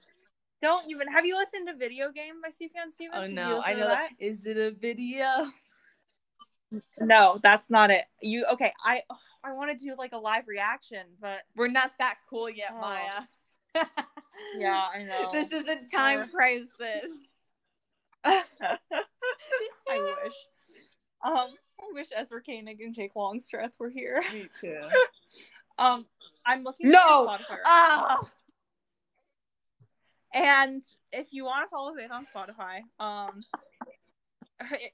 Don't 0.61 0.91
even. 0.91 1.09
Have 1.09 1.25
you 1.27 1.37
listened 1.37 1.69
to 1.69 1.75
Video 1.75 2.11
Game 2.11 2.41
by 2.43 2.49
Sufjan 2.49 2.93
Stevens? 2.93 3.25
Oh 3.25 3.27
no, 3.27 3.61
I 3.63 3.75
know 3.75 3.83
to 3.83 3.89
that. 3.89 4.11
Is 4.19 4.47
it 4.47 4.57
a 4.57 4.71
video? 4.71 5.47
No, 7.01 7.41
that's 7.43 7.71
not 7.71 7.91
it. 7.91 8.05
You 8.23 8.47
okay? 8.53 8.73
I 8.85 9.03
I 9.43 9.53
want 9.53 9.71
to 9.71 9.85
do 9.85 9.95
like 9.99 10.13
a 10.13 10.19
live 10.19 10.49
reaction, 10.49 11.07
but 11.21 11.41
We're 11.57 11.69
not 11.69 11.93
that 11.99 12.17
cool 12.31 12.49
yet, 12.49 12.71
Oh. 12.73 12.81
Maya. 12.81 13.23
yeah, 14.57 14.87
I 14.95 15.03
know. 15.03 15.31
This 15.33 15.53
isn't 15.53 15.91
time 15.91 16.29
crisis. 16.29 17.11
I 18.25 18.79
wish. 19.89 20.35
Um, 21.23 21.47
I 21.81 21.93
wish 21.93 22.09
Ezra 22.17 22.41
Koenig 22.43 22.81
and 22.81 22.95
Jake 22.95 23.17
Longstreth 23.17 23.73
were 23.79 23.91
here. 23.91 24.23
Me 24.33 24.47
too. 24.61 24.81
Um, 25.77 26.07
I'm 26.47 26.63
looking 26.63 26.89
No! 26.89 27.37
Ah, 27.67 28.21
and 30.33 30.85
if 31.13 31.33
you 31.33 31.45
want 31.45 31.67
to 31.67 31.69
follow 31.69 31.93
Faith 31.97 32.13
on 32.13 32.27
Spotify, 32.27 32.83
um, 33.01 33.43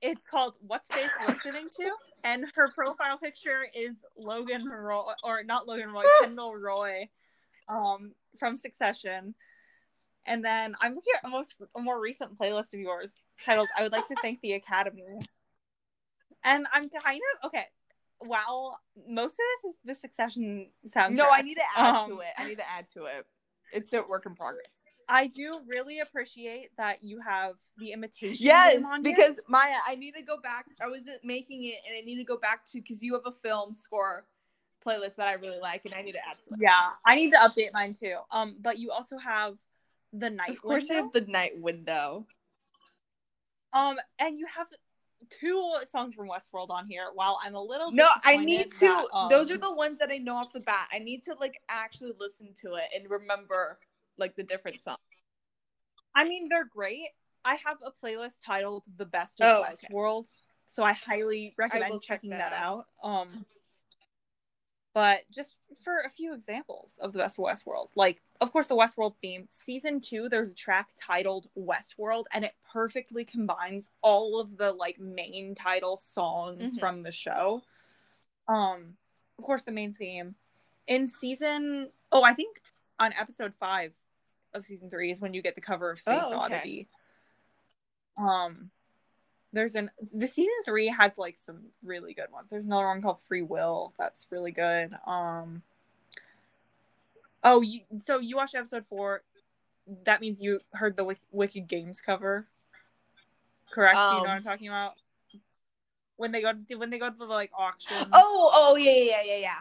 it's 0.03 0.27
called 0.27 0.55
"What's 0.61 0.89
Faith 0.89 1.11
Listening 1.29 1.69
to," 1.77 1.91
and 2.25 2.45
her 2.55 2.71
profile 2.73 3.19
picture 3.19 3.61
is 3.75 3.97
Logan 4.17 4.65
Roy, 4.67 5.13
or 5.23 5.43
not 5.43 5.67
Logan 5.69 5.91
Roy, 5.93 6.05
Kendall 6.23 6.57
Roy, 6.57 7.09
um, 7.69 8.13
from 8.39 8.57
Succession. 8.57 9.35
And 10.27 10.45
then 10.45 10.75
I'm 10.81 10.95
looking 10.95 11.13
at 11.23 11.29
a, 11.29 11.31
most, 11.31 11.55
a 11.75 11.81
more 11.81 12.01
recent 12.01 12.39
playlist 12.39 12.75
of 12.75 12.81
yours 12.81 13.11
titled 13.45 13.69
"I 13.79 13.83
would 13.83 13.93
like 13.93 14.07
to 14.09 14.17
thank 14.23 14.41
the 14.41 14.53
Academy," 14.55 15.21
and 16.45 16.67
I'm 16.73 16.89
kind 16.91 17.21
of 17.43 17.49
okay. 17.49 17.67
While 18.23 18.79
most 19.09 19.33
of 19.33 19.39
this 19.63 19.73
is 19.73 19.79
the 19.85 19.95
Succession 19.95 20.69
soundtrack, 20.87 21.13
no, 21.13 21.27
I 21.33 21.41
need 21.41 21.55
to 21.55 21.63
add 21.75 21.95
Um, 21.95 22.11
to 22.11 22.19
it. 22.21 22.29
I 22.37 22.49
need 22.49 22.59
to 22.59 22.71
add 22.71 22.87
to 22.95 23.05
it. 23.07 23.27
It's 23.73 23.93
a 23.95 24.03
work 24.03 24.27
in 24.27 24.35
progress. 24.35 24.80
I 25.11 25.27
do 25.27 25.61
really 25.67 26.01
appreciate 26.01 26.71
that 26.79 27.03
you 27.03 27.21
have 27.21 27.55
the 27.79 27.93
imitation. 27.93 28.37
Yes, 28.47 28.75
game 28.77 28.87
on 28.87 29.05
here. 29.05 29.15
because 29.17 29.37
Maya, 29.49 29.75
I 29.87 29.97
need 29.97 30.15
to 30.15 30.23
go 30.23 30.39
back. 30.41 30.67
I 30.83 30.87
wasn't 30.89 31.25
making 31.25 31.65
it, 31.65 31.77
and 31.87 31.97
I 31.97 32.01
need 32.03 32.17
to 32.19 32.25
go 32.25 32.37
back 32.39 32.65
to 32.67 32.81
because 32.81 33.03
you 33.03 33.15
have 33.15 33.23
a 33.27 33.33
film 33.33 33.75
score 33.75 34.25
playlist 34.87 35.17
that 35.17 35.27
I 35.29 35.33
really 35.35 35.59
like, 35.59 35.85
and 35.85 35.93
I 35.95 36.03
need 36.03 36.13
to 36.13 36.21
add 36.21 36.37
to 36.49 36.57
yeah, 36.59 36.91
I 37.05 37.17
need 37.17 37.31
to 37.33 37.37
update 37.39 37.73
mine 37.73 37.93
too. 37.95 38.17
Um, 38.31 38.57
but 38.61 38.79
you 38.79 38.93
also 38.93 39.19
have 39.19 39.57
the 40.13 40.31
night 40.31 40.51
Of 40.51 40.63
course, 40.63 40.91
I 40.91 40.95
window. 41.01 41.03
have 41.19 41.27
the 41.27 41.31
night 41.33 41.53
window. 41.61 42.27
Um, 43.73 43.97
and 44.19 44.39
you 44.39 44.47
have 44.47 44.67
two 45.29 45.75
songs 45.87 46.15
from 46.15 46.29
Westworld 46.29 46.71
on 46.71 46.87
here. 46.87 47.09
While 47.15 47.39
I'm 47.45 47.55
a 47.55 47.63
little 47.63 47.93
No, 47.93 48.09
I 48.25 48.37
need 48.37 48.73
to. 48.73 48.79
that, 48.81 49.05
um, 49.13 49.29
those 49.29 49.51
are 49.51 49.59
the 49.59 49.73
ones 49.73 49.99
that 49.99 50.11
I 50.11 50.19
know 50.19 50.37
off 50.37 50.53
the 50.53 50.61
bat. 50.61 50.89
I 50.93 50.99
need 50.99 51.25
to 51.25 51.35
like 51.39 51.61
actually 51.69 52.13
listen 52.19 52.49
to 52.63 52.75
it 52.75 52.85
and 52.95 53.09
remember 53.11 53.79
like 54.21 54.37
the 54.37 54.43
different 54.45 54.81
songs. 54.81 54.99
I 56.15 56.25
mean, 56.25 56.49
they're 56.49 56.65
great. 56.67 57.09
I 57.45 57.57
have 57.65 57.79
a 57.85 57.91
playlist 58.05 58.39
titled 58.45 58.85
"The 58.97 59.07
Best 59.07 59.41
of 59.41 59.47
Oh, 59.47 59.63
okay. 59.63 59.89
Westworld," 59.91 60.27
so 60.67 60.83
I 60.85 60.93
highly 60.93 61.55
recommend 61.57 62.03
check 62.03 62.19
checking 62.19 62.31
that 62.31 62.51
that 62.51 62.53
out. 62.53 62.87
out. 63.03 63.11
Um, 63.11 63.47
but 64.93 65.21
just 65.31 65.55
for 65.85 66.01
a 66.01 66.11
few 66.11 66.35
examples 66.35 66.99
of 67.01 67.13
the 67.13 67.21
best 67.21 67.39
of 67.39 67.45
Westworld, 67.45 67.89
like 67.95 68.21
of 68.41 68.53
course 68.53 68.67
the 68.67 68.75
Westworld 68.77 69.15
theme, 69.23 69.47
season 69.51 70.01
two, 70.01 70.29
there's 70.29 70.51
a 70.51 70.55
track 70.55 70.91
titled 70.97 71.49
"Westworld," 71.57 72.25
and 72.35 72.45
it 72.45 72.55
perfectly 72.73 73.25
combines 73.25 73.91
all 74.03 74.41
of 74.41 74.57
the 74.57 74.73
like 74.73 74.99
main 74.99 75.55
title 75.55 75.97
songs 75.97 76.77
Mhm. 76.77 76.81
from 76.81 77.03
the 77.03 77.13
show. 77.13 77.63
Um, 78.49 78.97
of 79.39 79.45
course, 79.45 79.63
the 79.63 79.73
main 79.73 79.95
theme 79.95 80.35
in 80.89 81.07
season. 81.07 81.93
Oh, 82.11 82.23
I 82.25 82.35
think 82.35 82.61
on 82.99 83.13
episode 83.13 83.55
five 83.55 83.95
of 84.55 84.65
season 84.65 84.91
three 84.91 85.11
is 85.11 85.21
when 85.21 85.35
you 85.35 85.43
get 85.43 85.55
the 85.55 85.61
cover 85.61 85.91
of 85.91 86.01
Space 86.01 86.21
Oh, 86.25 86.27
okay. 86.29 86.37
Oddity. 86.57 86.89
Um, 88.19 88.71
there's 89.53 89.75
an 89.75 89.91
the 90.13 90.29
season 90.29 90.53
three 90.65 90.87
has 90.89 91.17
like 91.19 91.37
some 91.37 91.63
really 91.83 92.15
good 92.15 92.31
ones. 92.33 92.49
There's 92.51 92.65
another 92.65 92.87
one 92.87 93.03
called 93.03 93.19
Free 93.27 93.43
Will 93.43 93.93
that's 93.99 94.27
really 94.31 94.53
good. 94.53 94.93
Um, 95.07 95.63
oh, 97.43 97.61
you 97.61 97.81
so 97.99 98.19
you 98.19 98.37
watched 98.37 98.55
episode 98.55 98.87
four. 98.87 99.23
That 100.05 100.21
means 100.21 100.41
you 100.41 100.61
heard 100.73 100.97
the 100.97 101.05
Wick- 101.05 101.19
Wicked 101.33 101.67
Games 101.67 102.01
cover, 102.01 102.47
correct? 103.73 103.97
you 103.97 104.01
know 104.03 104.09
Um, 104.17 104.21
what 104.21 104.31
I'm 104.31 104.43
talking 104.45 104.69
about. 104.69 104.95
When 106.17 106.33
they 106.33 106.43
go 106.43 106.53
to, 106.53 106.75
when 106.77 106.91
they 106.91 106.99
go 106.99 107.11
to 107.11 107.17
the 107.17 107.25
like 107.25 107.51
auction. 107.57 107.97
Oh, 108.13 108.51
oh 108.53 108.77
yeah, 108.77 108.93
yeah, 108.93 109.03
yeah, 109.05 109.23
yeah, 109.25 109.37
yeah. 109.39 109.61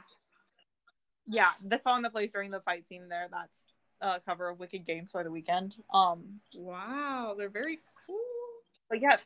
yeah, 1.27 1.51
the 1.65 1.77
song 1.79 2.01
that 2.03 2.11
plays 2.11 2.31
during 2.31 2.51
the 2.51 2.59
fight 2.59 2.85
scene 2.85 3.07
there. 3.09 3.27
That's 3.31 3.65
a 4.01 4.19
cover 4.19 4.49
of 4.49 4.59
Wicked 4.59 4.85
Games 4.85 5.11
for 5.11 5.23
the 5.23 5.29
Weeknd. 5.29 5.73
Um, 5.93 6.39
Wow, 6.55 7.35
they're 7.37 7.49
very 7.49 7.79
cool. 8.07 8.17
but 8.89 9.01
yeah 9.01 9.17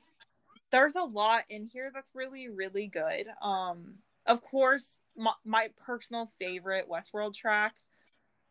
there's 0.71 0.95
a 0.95 1.03
lot 1.03 1.43
in 1.49 1.65
here 1.67 1.91
that's 1.93 2.11
really 2.15 2.49
really 2.49 2.87
good 2.87 3.27
um 3.41 3.93
of 4.25 4.41
course 4.41 5.01
my, 5.15 5.31
my 5.45 5.69
personal 5.85 6.29
favorite 6.39 6.87
westworld 6.89 7.35
track 7.35 7.75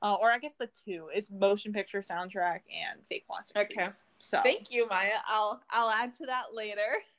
uh, 0.02 0.14
or 0.14 0.30
i 0.30 0.38
guess 0.38 0.54
the 0.58 0.68
two 0.84 1.08
is 1.14 1.30
motion 1.30 1.72
picture 1.72 2.00
soundtrack 2.00 2.60
and 2.72 3.04
fake 3.08 3.24
plastic 3.26 3.56
Okay. 3.56 3.74
trees. 3.74 4.02
so 4.18 4.38
Thank 4.42 4.70
you, 4.70 4.88
Maya. 4.88 5.18
I'll 5.26 5.60
I'll 5.70 5.90
add 5.90 6.14
to 6.14 6.26
that 6.26 6.54
later. 6.54 6.80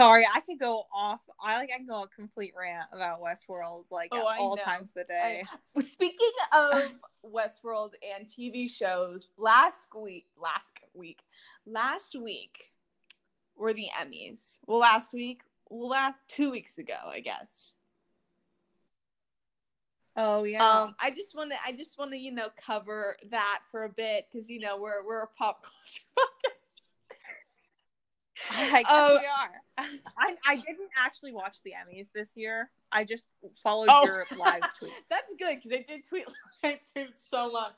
sorry 0.00 0.24
i 0.34 0.40
could 0.40 0.58
go 0.58 0.84
off 0.94 1.20
i 1.42 1.56
like 1.58 1.70
i 1.74 1.76
can 1.76 1.86
go 1.86 2.02
a 2.04 2.08
complete 2.08 2.52
rant 2.58 2.86
about 2.92 3.20
westworld 3.20 3.84
like 3.90 4.08
Oh, 4.12 4.20
at 4.20 4.26
I 4.26 4.36
all 4.38 4.56
know. 4.56 4.62
times 4.62 4.90
of 4.90 4.94
the 4.94 5.04
day 5.04 5.44
I- 5.76 5.80
speaking 5.82 6.30
of 6.54 6.82
Westworld 7.24 7.90
and 8.16 8.26
TV 8.26 8.68
shows, 8.68 9.28
last 9.36 9.88
week, 9.94 10.26
last 10.40 10.72
week, 10.94 11.20
last 11.66 12.16
week 12.20 12.72
were 13.56 13.74
the 13.74 13.88
Emmys. 14.00 14.56
Well, 14.66 14.78
last 14.78 15.12
week, 15.12 15.42
well, 15.68 15.90
last 15.90 16.16
two 16.28 16.50
weeks 16.50 16.78
ago, 16.78 16.96
I 17.06 17.20
guess. 17.20 17.74
oh 20.16 20.44
yeah 20.44 20.64
Um, 20.66 20.94
I 20.98 21.10
just 21.10 21.34
want 21.36 21.50
to, 21.50 21.56
I 21.64 21.72
just 21.72 21.98
want 21.98 22.10
to, 22.12 22.16
you 22.16 22.32
know, 22.32 22.48
cover 22.56 23.16
that 23.30 23.60
for 23.70 23.84
a 23.84 23.88
bit 23.90 24.26
because 24.32 24.48
you 24.48 24.60
know 24.60 24.80
we're 24.80 25.04
we're 25.06 25.22
a 25.22 25.28
pop 25.28 25.62
culture. 26.16 26.26
I 28.50 28.82
guess 28.82 28.92
um, 28.92 29.12
we 29.12 29.26
are. 29.26 29.50
I, 30.18 30.34
I 30.46 30.56
didn't 30.56 30.90
actually 30.96 31.32
watch 31.32 31.58
the 31.64 31.72
Emmys 31.72 32.08
this 32.14 32.36
year. 32.36 32.70
I 32.92 33.04
just 33.04 33.26
followed 33.62 33.88
Oh. 33.90 34.04
your 34.04 34.26
live 34.36 34.62
tweets. 34.82 34.90
That's 35.08 35.34
good 35.38 35.56
because 35.56 35.72
I 35.72 35.84
did 35.88 36.04
tweet 36.08 36.26
live 36.62 36.78
tweet 36.92 37.08
so 37.16 37.50
much. 37.52 37.74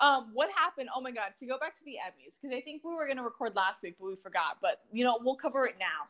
Um, 0.00 0.30
what 0.32 0.50
happened? 0.56 0.88
Oh 0.94 1.00
my 1.00 1.10
god! 1.10 1.32
To 1.38 1.46
go 1.46 1.58
back 1.58 1.74
to 1.76 1.84
the 1.84 1.92
Emmys 1.92 2.34
because 2.40 2.56
I 2.56 2.60
think 2.62 2.82
we 2.84 2.94
were 2.94 3.06
gonna 3.06 3.22
record 3.22 3.54
last 3.56 3.82
week, 3.82 3.96
but 4.00 4.06
we 4.06 4.16
forgot. 4.22 4.58
But 4.62 4.80
you 4.92 5.04
know, 5.04 5.18
we'll 5.22 5.36
cover 5.36 5.66
it 5.66 5.76
now. 5.78 6.08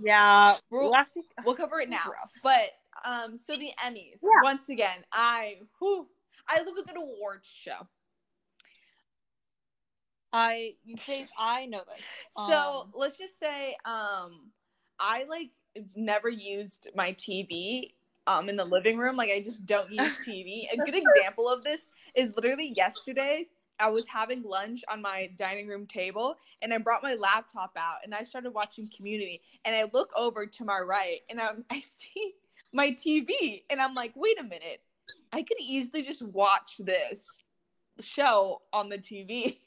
Yeah, 0.00 0.56
We'll- 0.70 0.90
last 0.90 1.14
week. 1.14 1.26
We'll 1.44 1.54
cover 1.54 1.80
it 1.80 1.88
now. 1.90 2.10
rough. 2.10 2.32
But 2.42 2.70
um, 3.04 3.36
so 3.38 3.54
the 3.54 3.70
Emmys. 3.84 4.18
Yeah. 4.22 4.42
Once 4.42 4.68
again, 4.68 5.04
I 5.12 5.58
whew, 5.78 6.06
I 6.48 6.58
love 6.62 6.76
a 6.78 6.82
good 6.84 6.96
awards 6.96 7.46
show. 7.46 7.86
I 10.34 10.74
you 10.84 10.96
think 10.96 11.28
I 11.38 11.66
know 11.66 11.82
this. 11.86 12.04
So 12.34 12.80
Um, 12.82 12.92
let's 12.92 13.16
just 13.16 13.38
say, 13.38 13.76
um, 13.84 14.50
I 14.98 15.24
like 15.28 15.50
never 15.94 16.28
used 16.28 16.88
my 16.94 17.12
TV 17.12 17.94
um 18.26 18.48
in 18.48 18.56
the 18.56 18.64
living 18.64 18.98
room. 18.98 19.16
Like 19.16 19.30
I 19.30 19.40
just 19.40 19.64
don't 19.64 19.90
use 19.92 20.16
TV. 20.26 20.64
a 20.72 20.76
good 20.76 20.96
example 20.96 21.48
of 21.48 21.62
this 21.62 21.86
is 22.16 22.34
literally 22.34 22.72
yesterday. 22.74 23.46
I 23.78 23.90
was 23.90 24.06
having 24.06 24.42
lunch 24.42 24.82
on 24.88 25.02
my 25.02 25.30
dining 25.36 25.68
room 25.68 25.86
table 25.86 26.36
and 26.62 26.72
I 26.72 26.78
brought 26.78 27.02
my 27.02 27.14
laptop 27.14 27.72
out 27.76 27.98
and 28.04 28.14
I 28.14 28.22
started 28.22 28.52
watching 28.52 28.88
Community 28.96 29.40
and 29.64 29.74
I 29.74 29.88
look 29.92 30.10
over 30.16 30.46
to 30.46 30.64
my 30.64 30.78
right 30.78 31.20
and 31.28 31.40
I'm, 31.40 31.64
I 31.70 31.80
see 31.80 32.34
my 32.72 32.90
TV 32.90 33.62
and 33.70 33.80
I'm 33.80 33.94
like, 33.94 34.12
wait 34.16 34.38
a 34.40 34.44
minute, 34.44 34.80
I 35.32 35.42
could 35.42 35.58
easily 35.60 36.02
just 36.02 36.22
watch 36.22 36.76
this 36.78 37.26
show 38.00 38.62
on 38.72 38.88
the 38.88 38.98
TV. 38.98 39.58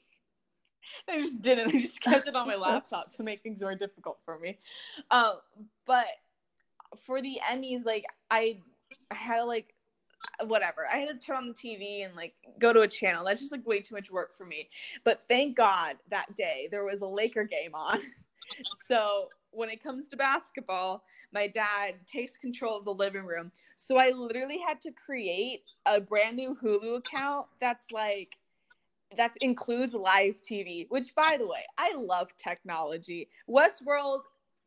I 1.10 1.20
just 1.20 1.42
didn't. 1.42 1.70
I 1.70 1.80
just 1.80 2.02
kept 2.02 2.28
it 2.28 2.36
on 2.36 2.48
my 2.48 2.56
laptop 2.58 3.14
to 3.16 3.24
make 3.24 3.44
things 3.44 3.62
more 3.62 3.76
difficult 3.76 4.20
for 4.26 4.38
me. 4.40 4.58
Um, 5.12 5.36
but 5.86 6.08
for 7.06 7.22
the 7.22 7.40
Emmys, 7.50 7.86
like 7.86 8.06
I, 8.32 8.60
I 9.12 9.16
had 9.16 9.38
to 9.38 9.46
like 9.46 9.74
whatever. 10.46 10.88
I 10.92 10.98
had 10.98 11.10
to 11.10 11.26
turn 11.26 11.38
on 11.38 11.48
the 11.48 11.54
TV 11.54 12.06
and 12.06 12.16
like 12.16 12.34
go 12.60 12.74
to 12.74 12.82
a 12.82 12.88
channel. 12.88 13.26
That's 13.26 13.40
just 13.40 13.52
like 13.52 13.66
way 13.66 13.82
too 13.82 13.96
much 13.96 14.12
work 14.12 14.38
for 14.38 14.46
me. 14.46 14.70
But 15.04 15.22
thank 15.28 15.56
God 15.56 15.96
that 16.10 16.36
day 16.36 16.68
there 16.72 16.86
was 16.86 17.02
a 17.02 17.08
Laker 17.08 17.44
game 17.44 17.74
on. 17.74 18.00
so 18.88 19.30
when 19.52 19.70
it 19.70 19.82
comes 19.82 20.08
to 20.10 20.18
basketball, 20.18 21.04
my 21.34 21.48
dad 21.48 21.96
takes 22.06 22.38
control 22.38 22.78
of 22.78 22.86
the 22.86 22.94
living 22.94 23.26
room. 23.26 23.52
So 23.76 23.98
I 23.98 24.12
literally 24.12 24.60
had 24.66 24.82
to 24.82 24.92
create 24.92 25.64
a 25.86 26.00
brand 26.00 26.38
new 26.38 26.56
Hulu 26.62 26.98
account 26.98 27.48
that's 27.60 27.92
like 27.92 28.38
that 29.16 29.34
includes 29.42 29.94
live 29.94 30.42
TV, 30.42 30.86
which 30.90 31.16
by 31.16 31.38
the 31.40 31.48
way, 31.48 31.64
I 31.78 31.96
love 31.96 32.30
technology. 32.38 33.30
Westworld 33.50 34.22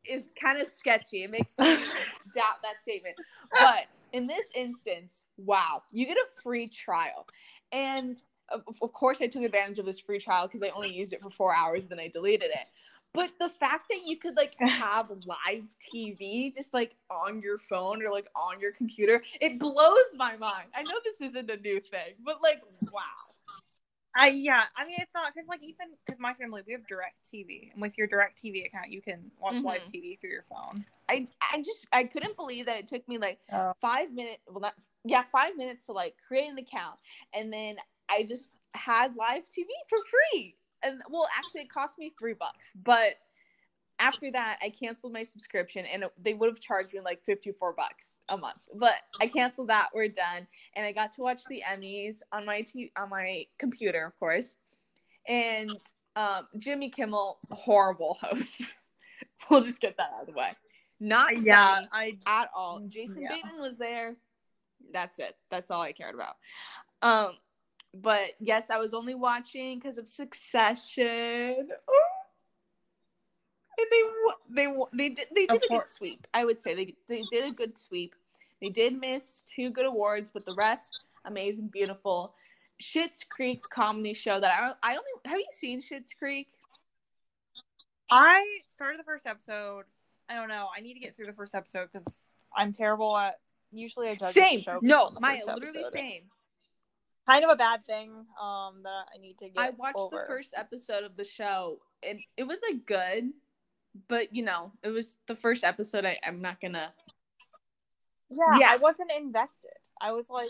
is 0.05 0.31
kind 0.41 0.59
of 0.59 0.67
sketchy. 0.67 1.23
It 1.23 1.31
makes 1.31 1.53
me 1.59 1.65
doubt 2.35 2.61
that 2.63 2.81
statement. 2.81 3.15
But 3.51 3.85
in 4.13 4.27
this 4.27 4.47
instance, 4.55 5.23
wow, 5.37 5.83
you 5.91 6.05
get 6.05 6.17
a 6.17 6.41
free 6.41 6.67
trial. 6.67 7.27
And 7.71 8.21
of, 8.49 8.63
of 8.81 8.93
course, 8.93 9.21
I 9.21 9.27
took 9.27 9.43
advantage 9.43 9.79
of 9.79 9.85
this 9.85 9.99
free 9.99 10.19
trial 10.19 10.47
because 10.47 10.63
I 10.63 10.69
only 10.69 10.93
used 10.93 11.13
it 11.13 11.21
for 11.21 11.29
four 11.29 11.55
hours, 11.55 11.83
then 11.87 11.99
I 11.99 12.07
deleted 12.07 12.49
it. 12.49 12.67
But 13.13 13.31
the 13.39 13.49
fact 13.49 13.87
that 13.89 14.01
you 14.05 14.17
could 14.17 14.35
like 14.35 14.55
have 14.59 15.09
live 15.09 15.63
TV 15.93 16.53
just 16.55 16.73
like 16.73 16.95
on 17.09 17.41
your 17.41 17.57
phone 17.57 18.03
or 18.03 18.11
like 18.11 18.27
on 18.35 18.59
your 18.59 18.71
computer, 18.71 19.23
it 19.39 19.59
blows 19.59 19.97
my 20.15 20.35
mind. 20.37 20.67
I 20.75 20.83
know 20.83 20.95
this 21.03 21.29
isn't 21.29 21.49
a 21.49 21.57
new 21.57 21.79
thing, 21.79 22.15
but 22.23 22.41
like, 22.41 22.61
wow. 22.91 23.01
I 24.15 24.29
yeah, 24.29 24.63
I 24.75 24.85
mean 24.85 24.97
it's 24.99 25.13
not 25.13 25.33
because 25.33 25.47
like 25.47 25.63
even 25.63 25.87
because 26.05 26.19
my 26.19 26.33
family 26.33 26.61
we 26.65 26.73
have 26.73 26.85
Direct 26.85 27.15
TV, 27.23 27.71
and 27.71 27.81
with 27.81 27.97
your 27.97 28.07
Direct 28.07 28.41
TV 28.41 28.65
account 28.65 28.89
you 28.89 29.01
can 29.01 29.31
watch 29.39 29.55
mm-hmm. 29.55 29.67
live 29.67 29.85
TV 29.85 30.19
through 30.19 30.31
your 30.31 30.45
phone. 30.49 30.83
I 31.09 31.27
I 31.53 31.61
just 31.61 31.87
I 31.93 32.03
couldn't 32.03 32.35
believe 32.35 32.65
that 32.65 32.77
it 32.77 32.87
took 32.87 33.07
me 33.07 33.17
like 33.17 33.39
oh. 33.51 33.73
five 33.79 34.11
minutes. 34.11 34.39
Well, 34.47 34.61
not 34.61 34.73
yeah, 35.05 35.23
five 35.31 35.55
minutes 35.55 35.85
to 35.85 35.93
like 35.93 36.15
create 36.27 36.49
an 36.49 36.57
account, 36.57 36.99
and 37.33 37.51
then 37.51 37.77
I 38.09 38.23
just 38.23 38.59
had 38.73 39.15
live 39.15 39.43
TV 39.43 39.67
for 39.89 39.99
free. 40.05 40.55
And 40.83 41.01
well, 41.09 41.27
actually, 41.37 41.61
it 41.61 41.71
cost 41.71 41.97
me 41.97 42.11
three 42.19 42.33
bucks, 42.33 42.67
but 42.83 43.15
after 44.01 44.31
that, 44.31 44.57
I 44.61 44.69
canceled 44.69 45.13
my 45.13 45.23
subscription, 45.23 45.85
and 45.85 46.03
it, 46.03 46.11
they 46.21 46.33
would 46.33 46.49
have 46.49 46.59
charged 46.59 46.93
me 46.93 46.99
like 46.99 47.23
fifty 47.23 47.51
four 47.51 47.73
bucks 47.73 48.17
a 48.29 48.37
month. 48.37 48.57
But 48.75 48.95
I 49.21 49.27
canceled 49.27 49.69
that. 49.69 49.89
We're 49.93 50.07
done, 50.07 50.47
and 50.75 50.85
I 50.85 50.91
got 50.91 51.13
to 51.13 51.21
watch 51.21 51.41
the 51.47 51.61
Emmys 51.71 52.17
on 52.31 52.45
my 52.45 52.61
t- 52.61 52.91
on 52.97 53.09
my 53.09 53.45
computer, 53.57 54.05
of 54.05 54.19
course. 54.19 54.55
And 55.27 55.69
um, 56.15 56.47
Jimmy 56.57 56.89
Kimmel, 56.89 57.39
horrible 57.51 58.17
host. 58.21 58.61
we'll 59.49 59.61
just 59.61 59.79
get 59.79 59.97
that 59.97 60.09
out 60.15 60.21
of 60.21 60.27
the 60.27 60.33
way. 60.33 60.51
Not 60.99 61.41
yeah, 61.41 61.85
I 61.91 62.17
at 62.25 62.49
all. 62.55 62.81
Jason 62.87 63.21
yeah. 63.21 63.29
Bateman 63.29 63.61
was 63.61 63.77
there. 63.77 64.15
That's 64.91 65.19
it. 65.19 65.35
That's 65.49 65.71
all 65.71 65.81
I 65.81 65.91
cared 65.93 66.15
about. 66.15 66.35
Um, 67.01 67.35
but 67.93 68.31
yes, 68.39 68.69
I 68.69 68.77
was 68.77 68.93
only 68.93 69.15
watching 69.15 69.79
because 69.79 69.97
of 69.97 70.07
Succession. 70.07 71.67
Ooh. 71.69 72.20
And 73.77 73.87
they 73.89 74.63
they 74.63 74.73
they 74.93 75.09
did 75.09 75.27
they 75.33 75.45
did 75.45 75.63
a 75.63 75.67
good 75.67 75.87
sweep. 75.87 76.27
I 76.33 76.45
would 76.45 76.61
say 76.61 76.75
they 76.75 76.95
they 77.07 77.23
did 77.31 77.51
a 77.51 77.55
good 77.55 77.77
sweep. 77.77 78.15
They 78.61 78.69
did 78.69 78.99
miss 78.99 79.43
two 79.47 79.69
good 79.71 79.85
awards, 79.85 80.31
but 80.31 80.45
the 80.45 80.55
rest 80.55 81.03
amazing, 81.25 81.67
beautiful. 81.67 82.33
Schitt's 82.81 83.23
Creek 83.23 83.61
comedy 83.69 84.13
show 84.13 84.39
that 84.39 84.51
I 84.83 84.91
I 84.91 84.91
only 84.93 85.11
have 85.25 85.39
you 85.39 85.45
seen 85.51 85.81
Schitt's 85.81 86.13
Creek? 86.13 86.49
I 88.09 88.45
started 88.67 88.99
the 88.99 89.03
first 89.03 89.25
episode 89.25 89.85
I 90.31 90.35
don't 90.35 90.47
know. 90.47 90.69
I 90.75 90.79
need 90.79 90.93
to 90.93 90.99
get 91.01 91.15
through 91.15 91.25
the 91.25 91.33
first 91.33 91.53
episode 91.53 91.89
because 91.91 92.29
I'm 92.55 92.71
terrible 92.71 93.17
at. 93.17 93.39
Usually, 93.73 94.09
I 94.09 94.15
judge 94.15 94.33
same. 94.33 94.61
Show. 94.61 94.79
No, 94.81 95.11
my 95.19 95.41
literally 95.45 95.79
episode. 95.79 95.93
same. 95.93 96.21
Kind 97.27 97.43
of 97.43 97.49
a 97.51 97.55
bad 97.55 97.85
thing 97.85 98.11
um 98.41 98.81
that 98.83 99.05
I 99.13 99.17
need 99.19 99.37
to 99.39 99.49
get. 99.49 99.61
I 99.61 99.69
watched 99.71 99.97
over. 99.97 100.17
the 100.17 100.33
first 100.33 100.53
episode 100.55 101.03
of 101.03 101.17
the 101.17 101.23
show 101.25 101.79
and 102.01 102.19
it 102.37 102.47
was 102.47 102.59
like 102.67 102.85
good, 102.85 103.31
but 104.07 104.35
you 104.35 104.43
know, 104.43 104.71
it 104.83 104.89
was 104.89 105.17
the 105.27 105.35
first 105.35 105.63
episode. 105.63 106.05
I, 106.05 106.17
I'm 106.25 106.41
not 106.41 106.61
gonna. 106.61 106.93
Yeah, 108.29 108.59
yeah, 108.59 108.69
I 108.71 108.77
wasn't 108.77 109.11
invested. 109.17 109.71
I 109.99 110.13
was 110.13 110.29
like, 110.29 110.49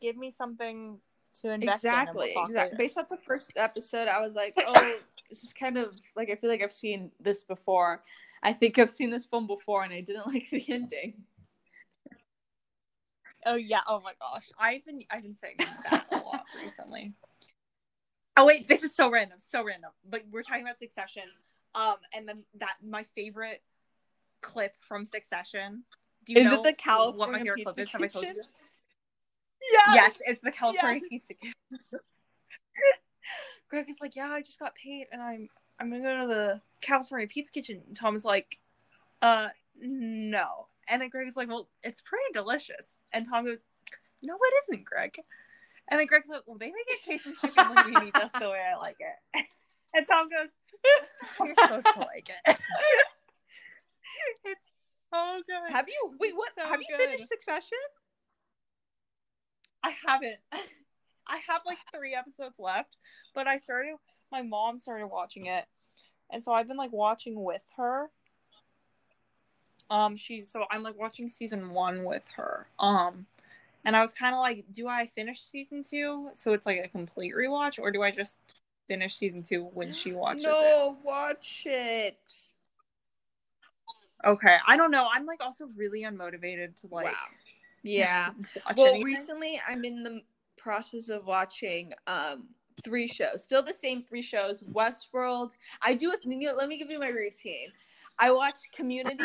give 0.00 0.16
me 0.16 0.30
something 0.30 0.98
to 1.42 1.50
invest 1.50 1.84
exactly, 1.84 2.30
in. 2.30 2.34
We'll 2.36 2.46
exactly. 2.46 2.78
Based 2.78 2.98
off 2.98 3.08
the 3.08 3.18
first 3.18 3.52
episode, 3.56 4.08
I 4.08 4.20
was 4.20 4.34
like, 4.34 4.54
oh, 4.58 4.98
this 5.28 5.44
is 5.44 5.52
kind 5.52 5.76
of 5.78 5.92
like 6.16 6.30
I 6.30 6.36
feel 6.36 6.50
like 6.50 6.62
I've 6.62 6.72
seen 6.72 7.10
this 7.20 7.44
before. 7.44 8.02
I 8.42 8.52
think 8.52 8.78
I've 8.78 8.90
seen 8.90 9.10
this 9.10 9.24
film 9.24 9.46
before 9.46 9.82
and 9.82 9.92
I 9.92 10.00
didn't 10.00 10.26
like 10.32 10.48
the 10.50 10.64
ending. 10.68 11.14
Oh 13.46 13.56
yeah. 13.56 13.80
Oh 13.86 14.00
my 14.00 14.12
gosh. 14.20 14.48
I've 14.58 14.84
been 14.84 15.02
I've 15.10 15.22
been 15.22 15.36
saying 15.36 15.56
that 15.90 16.06
a 16.10 16.16
lot 16.16 16.44
recently. 16.64 17.14
Oh 18.36 18.46
wait, 18.46 18.68
this 18.68 18.82
is 18.82 18.94
so 18.94 19.10
random, 19.10 19.38
so 19.38 19.64
random. 19.64 19.90
But 20.08 20.22
we're 20.30 20.42
talking 20.42 20.62
about 20.62 20.78
Succession. 20.78 21.24
Um, 21.74 21.96
and 22.14 22.28
then 22.28 22.44
that 22.58 22.76
my 22.82 23.04
favorite 23.14 23.62
clip 24.40 24.74
from 24.80 25.06
Succession. 25.06 25.84
Do 26.24 26.32
you 26.32 26.40
is 26.40 26.46
know 26.46 26.60
it 26.60 26.62
the 26.62 26.72
California 26.72 27.18
what 27.18 27.30
my 27.32 27.38
favorite 27.38 27.64
clip 27.64 27.78
is? 27.78 27.92
Have 27.92 28.02
I 28.02 28.06
told 28.06 28.24
you? 28.24 28.42
Yes. 29.72 29.90
yes, 29.94 30.12
it's 30.26 30.42
the 30.42 30.52
California 30.52 31.00
yes. 31.02 31.08
Pizza 31.10 31.34
Kitchen. 31.34 31.54
Greg 33.70 33.88
is 33.88 33.96
like, 34.00 34.14
yeah, 34.14 34.28
I 34.28 34.42
just 34.42 34.58
got 34.58 34.74
paid, 34.74 35.06
and 35.10 35.22
I'm 35.22 35.48
I'm 35.80 35.90
gonna 35.90 36.02
go 36.02 36.20
to 36.20 36.26
the 36.26 36.60
California 36.80 37.26
Pizza 37.26 37.52
Kitchen. 37.52 37.82
And 37.86 37.96
Tom's 37.96 38.24
like, 38.24 38.58
uh, 39.22 39.48
no. 39.80 40.68
And 40.88 41.00
then 41.00 41.08
Greg's 41.08 41.36
like, 41.36 41.48
well, 41.48 41.68
it's 41.82 42.02
pretty 42.02 42.24
delicious. 42.32 43.00
And 43.12 43.26
Tom 43.28 43.46
goes, 43.46 43.64
no, 44.22 44.34
it 44.34 44.54
isn't, 44.68 44.84
Greg. 44.84 45.16
And 45.90 45.98
then 45.98 46.06
Greg's 46.06 46.28
like, 46.28 46.42
well, 46.46 46.58
they 46.58 46.66
make 46.66 46.76
a 46.94 47.04
Cajun 47.04 47.34
chicken 47.40 47.64
linguine 47.64 48.12
just 48.18 48.34
the 48.38 48.50
way 48.50 48.60
I 48.60 48.76
like 48.76 48.96
it. 49.00 49.46
And 49.94 50.06
Tom 50.06 50.28
goes, 50.28 50.50
you're 51.46 51.54
supposed 51.54 51.86
to 51.94 52.00
like 52.00 52.28
it. 52.28 52.58
it's 54.44 54.64
so 55.12 55.40
good. 55.46 55.72
Have 55.72 55.88
you, 55.88 56.14
wait, 56.18 56.34
what? 56.36 56.50
So 56.58 56.66
have 56.66 56.80
you 56.80 56.96
good. 56.96 57.06
finished 57.06 57.28
Succession? 57.28 57.78
I 59.84 59.94
haven't. 60.06 60.36
I 61.26 61.40
have 61.48 61.62
like 61.66 61.78
three 61.94 62.14
episodes 62.14 62.58
left, 62.58 62.96
but 63.34 63.46
I 63.46 63.58
started 63.58 63.96
my 64.32 64.42
mom 64.42 64.78
started 64.78 65.06
watching 65.06 65.46
it, 65.46 65.64
and 66.30 66.42
so 66.42 66.52
I've 66.52 66.66
been 66.66 66.76
like 66.76 66.92
watching 66.92 67.42
with 67.42 67.62
her. 67.76 68.10
Um, 69.90 70.16
she's 70.16 70.50
so 70.50 70.64
I'm 70.70 70.82
like 70.82 70.98
watching 70.98 71.28
season 71.28 71.70
one 71.70 72.04
with 72.04 72.24
her. 72.36 72.66
Um, 72.78 73.26
and 73.84 73.94
I 73.94 74.00
was 74.00 74.12
kind 74.12 74.34
of 74.34 74.40
like, 74.40 74.64
do 74.72 74.88
I 74.88 75.06
finish 75.06 75.40
season 75.42 75.84
two 75.84 76.30
so 76.34 76.54
it's 76.54 76.66
like 76.66 76.80
a 76.84 76.88
complete 76.88 77.34
rewatch, 77.34 77.78
or 77.78 77.92
do 77.92 78.02
I 78.02 78.10
just 78.10 78.38
finish 78.86 79.16
season 79.16 79.42
two 79.42 79.64
when 79.72 79.92
she 79.92 80.12
watches 80.12 80.42
no, 80.42 80.50
it? 80.50 80.62
No, 80.62 80.98
watch 81.02 81.64
it. 81.66 82.18
Okay, 84.24 84.56
I 84.66 84.76
don't 84.76 84.90
know. 84.90 85.08
I'm 85.12 85.26
like 85.26 85.42
also 85.42 85.66
really 85.76 86.02
unmotivated 86.02 86.80
to 86.80 86.88
like. 86.90 87.06
Wow. 87.06 87.12
Yeah. 87.82 88.30
well, 88.76 88.88
anything. 88.88 89.04
recently 89.04 89.60
I'm 89.68 89.84
in 89.84 90.02
the 90.02 90.22
process 90.56 91.10
of 91.10 91.26
watching 91.26 91.92
um 92.06 92.48
three 92.82 93.06
shows. 93.06 93.44
Still 93.44 93.62
the 93.62 93.74
same 93.74 94.02
three 94.02 94.22
shows. 94.22 94.62
Westworld. 94.62 95.52
I 95.82 95.94
do 95.94 96.12
it. 96.12 96.20
Let 96.56 96.68
me 96.68 96.78
give 96.78 96.90
you 96.90 96.98
my 96.98 97.08
routine. 97.08 97.68
I 98.18 98.30
watch 98.30 98.56
Community 98.74 99.24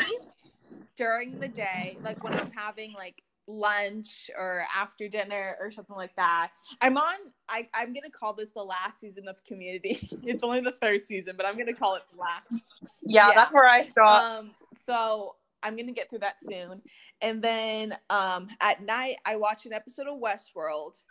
during 0.96 1.38
the 1.38 1.48
day, 1.48 1.96
like 2.02 2.22
when 2.22 2.34
I'm 2.34 2.50
having 2.52 2.92
like 2.92 3.22
lunch 3.50 4.30
or 4.36 4.64
after 4.74 5.08
dinner 5.08 5.56
or 5.60 5.70
something 5.70 5.96
like 5.96 6.14
that. 6.16 6.50
I'm 6.80 6.96
on. 6.96 7.18
I, 7.48 7.68
I'm 7.74 7.92
gonna 7.92 8.10
call 8.10 8.32
this 8.32 8.50
the 8.50 8.62
last 8.62 9.00
season 9.00 9.28
of 9.28 9.42
Community. 9.44 10.08
it's 10.22 10.42
only 10.42 10.60
the 10.60 10.74
third 10.80 11.02
season, 11.02 11.34
but 11.36 11.46
I'm 11.46 11.56
gonna 11.56 11.74
call 11.74 11.96
it 11.96 12.02
last. 12.18 12.64
Yeah, 13.02 13.28
yeah. 13.28 13.34
that's 13.34 13.52
where 13.52 13.68
I 13.68 13.86
stop. 13.86 14.32
Um, 14.32 14.50
so 14.86 15.36
I'm 15.62 15.76
gonna 15.76 15.92
get 15.92 16.10
through 16.10 16.20
that 16.20 16.42
soon, 16.42 16.82
and 17.20 17.42
then 17.42 17.96
um, 18.08 18.48
at 18.60 18.82
night 18.82 19.16
I 19.24 19.36
watch 19.36 19.66
an 19.66 19.72
episode 19.72 20.06
of 20.06 20.20
Westworld 20.20 21.02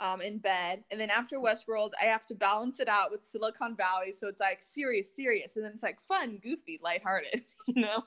um, 0.00 0.20
in 0.20 0.38
bed. 0.38 0.84
And 0.90 1.00
then 1.00 1.10
after 1.10 1.38
Westworld, 1.38 1.90
I 2.00 2.06
have 2.06 2.24
to 2.26 2.34
balance 2.34 2.80
it 2.80 2.88
out 2.88 3.10
with 3.10 3.24
Silicon 3.24 3.76
Valley. 3.76 4.12
So 4.12 4.28
it's 4.28 4.40
like 4.40 4.62
serious, 4.62 5.14
serious. 5.14 5.56
And 5.56 5.64
then 5.64 5.72
it's 5.72 5.82
like 5.82 5.98
fun, 6.06 6.38
goofy, 6.42 6.78
lighthearted, 6.82 7.42
you 7.66 7.82
know? 7.82 8.04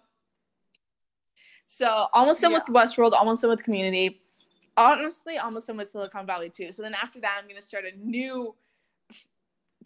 So 1.74 2.08
almost 2.14 2.42
done 2.42 2.52
yeah. 2.52 2.60
with 2.60 2.68
Westworld, 2.68 3.14
almost 3.14 3.44
done 3.44 3.50
with 3.52 3.64
Community. 3.64 4.20
Honestly, 4.76 5.38
almost 5.38 5.68
done 5.68 5.78
with 5.78 5.90
Silicon 5.90 6.26
Valley 6.26 6.50
too. 6.50 6.74
So 6.74 6.82
then 6.84 6.94
after 6.94 7.22
that, 7.22 7.38
I'm 7.40 7.46
going 7.48 7.56
to 7.56 7.66
start 7.66 7.86
a 7.86 7.98
new 7.98 8.54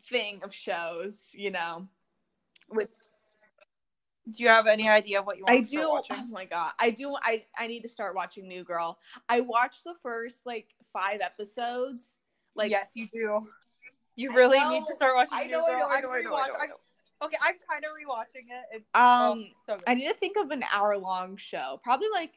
thing 0.10 0.40
of 0.44 0.52
shows, 0.52 1.20
you 1.34 1.52
know. 1.52 1.88
With 2.72 2.90
Do 4.32 4.42
you 4.42 4.50
have 4.50 4.66
any 4.66 4.90
idea 4.90 5.20
of 5.20 5.28
what 5.28 5.38
you 5.38 5.44
want 5.44 5.60
I 5.60 5.62
to 5.62 5.68
start 5.68 5.84
do. 5.84 5.90
watching? 5.92 6.16
Oh 6.22 6.32
my 6.32 6.46
god, 6.46 6.72
I 6.80 6.90
do. 6.90 7.16
I 7.22 7.44
I 7.56 7.68
need 7.68 7.82
to 7.82 7.88
start 7.88 8.16
watching 8.16 8.48
New 8.48 8.64
Girl. 8.64 8.98
I 9.30 9.42
watched 9.42 9.84
the 9.84 9.94
first 10.02 10.44
like 10.48 10.70
five 10.92 11.22
episodes. 11.22 12.18
Like 12.56 12.72
yes, 12.72 12.88
you 12.96 13.08
do. 13.14 13.48
You 14.16 14.34
really 14.34 14.60
need 14.72 14.88
to 14.88 14.94
start 14.96 15.14
watching. 15.16 15.34
I 15.34 15.44
New 15.44 15.52
know, 15.52 15.66
I 15.66 15.70
Girl. 15.70 15.80
know, 15.80 15.86
I 15.88 16.00
know, 16.02 16.10
I 16.10 16.22
know, 16.22 16.36
I 16.36 16.48
know, 16.48 16.54
I 16.56 16.62
I'm- 16.62 16.72
Okay, 17.24 17.38
I'm 17.42 17.56
kind 17.70 17.84
of 17.86 17.92
rewatching 17.92 18.50
it. 18.50 18.66
It's 18.78 18.90
um, 18.94 19.04
oh, 19.70 19.78
so. 19.78 19.78
I 19.88 19.94
need 19.94 20.08
to 20.08 20.14
think 20.16 20.36
of 20.38 20.52
an 20.52 20.64
hour 20.72 20.98
long 20.98 21.38
show. 21.38 21.80
Probably 21.84 22.08
like 22.14 22.34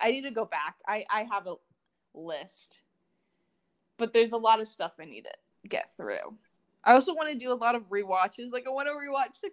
I 0.00 0.10
need 0.10 0.22
to 0.22 0.30
go 0.30 0.44
back. 0.44 0.76
I 0.86 1.04
I 1.08 1.26
have 1.30 1.46
a 1.46 1.54
list, 2.14 2.78
but 3.98 4.12
there's 4.12 4.32
a 4.32 4.36
lot 4.38 4.60
of 4.60 4.68
stuff 4.68 4.92
I 5.00 5.04
need 5.04 5.22
to 5.22 5.68
get 5.68 5.90
through. 5.96 6.36
I 6.84 6.94
also 6.94 7.14
want 7.14 7.30
to 7.30 7.38
do 7.38 7.52
a 7.52 7.54
lot 7.54 7.76
of 7.76 7.88
rewatches. 7.90 8.52
Like 8.52 8.66
I 8.66 8.70
want 8.70 8.88
to 8.88 8.92
rewatch 8.92 9.36
Succession. 9.36 9.52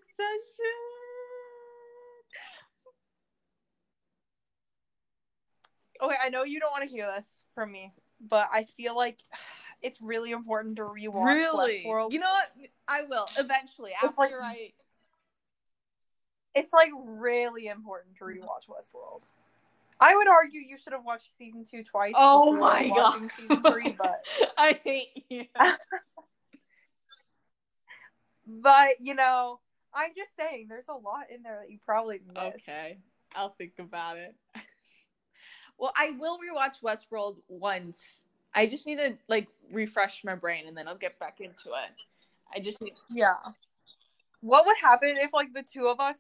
Okay, 6.01 6.15
I 6.23 6.30
know 6.30 6.43
you 6.43 6.59
don't 6.59 6.71
want 6.71 6.88
to 6.88 6.89
hear 6.89 7.05
this 7.15 7.43
from 7.53 7.71
me, 7.71 7.93
but 8.21 8.49
I 8.51 8.63
feel 8.63 8.95
like 8.95 9.19
it's 9.81 10.01
really 10.01 10.31
important 10.31 10.75
to 10.77 10.83
rewatch 10.83 11.35
really? 11.35 11.83
Westworld. 11.85 12.11
You 12.13 12.19
know 12.19 12.29
what? 12.29 12.51
I 12.87 13.03
will 13.03 13.27
eventually 13.37 13.91
It's 14.03 14.17
like- 14.17 14.31
after 14.31 14.43
I. 14.43 14.71
it's 16.55 16.73
like 16.73 16.89
really 17.05 17.67
important 17.67 18.17
to 18.17 18.25
rewatch 18.25 18.67
Westworld. 18.69 19.23
I 20.01 20.15
would 20.15 20.29
argue 20.29 20.61
you 20.61 20.77
should 20.77 20.93
have 20.93 21.03
watched 21.03 21.27
season 21.37 21.65
two 21.69 21.83
twice. 21.83 22.13
Oh 22.15 22.53
my 22.55 22.87
God. 22.87 23.19
Season 23.37 23.61
three, 23.61 23.93
but 23.97 24.23
I 24.57 24.79
hate 24.83 25.25
you. 25.29 25.45
but 28.47 29.01
you 29.01 29.13
know, 29.13 29.59
I'm 29.93 30.11
just 30.15 30.35
saying, 30.37 30.67
there's 30.69 30.87
a 30.87 30.93
lot 30.93 31.25
in 31.33 31.43
there 31.43 31.59
that 31.61 31.69
you 31.71 31.79
probably 31.85 32.21
missed. 32.25 32.55
Okay, 32.67 32.97
I'll 33.35 33.49
think 33.49 33.73
about 33.79 34.17
it. 34.17 34.35
Well, 35.80 35.93
I 35.95 36.11
will 36.19 36.38
rewatch 36.38 36.81
Westworld 36.84 37.38
once. 37.47 38.23
I 38.53 38.65
just 38.65 38.85
need 38.85 38.97
to 38.97 39.18
like 39.27 39.47
refresh 39.72 40.23
my 40.23 40.35
brain, 40.35 40.68
and 40.68 40.76
then 40.77 40.88
I'll 40.88 40.97
get 40.97 41.18
back 41.19 41.39
into 41.39 41.69
it. 41.69 41.95
I 42.53 42.60
just 42.60 42.81
need. 42.81 42.93
Yeah. 43.10 43.35
What 44.41 44.65
would 44.65 44.77
happen 44.81 45.15
if 45.18 45.34
like 45.34 45.53
the 45.53 45.64
two 45.64 45.88
of 45.88 45.99
us? 45.99 46.18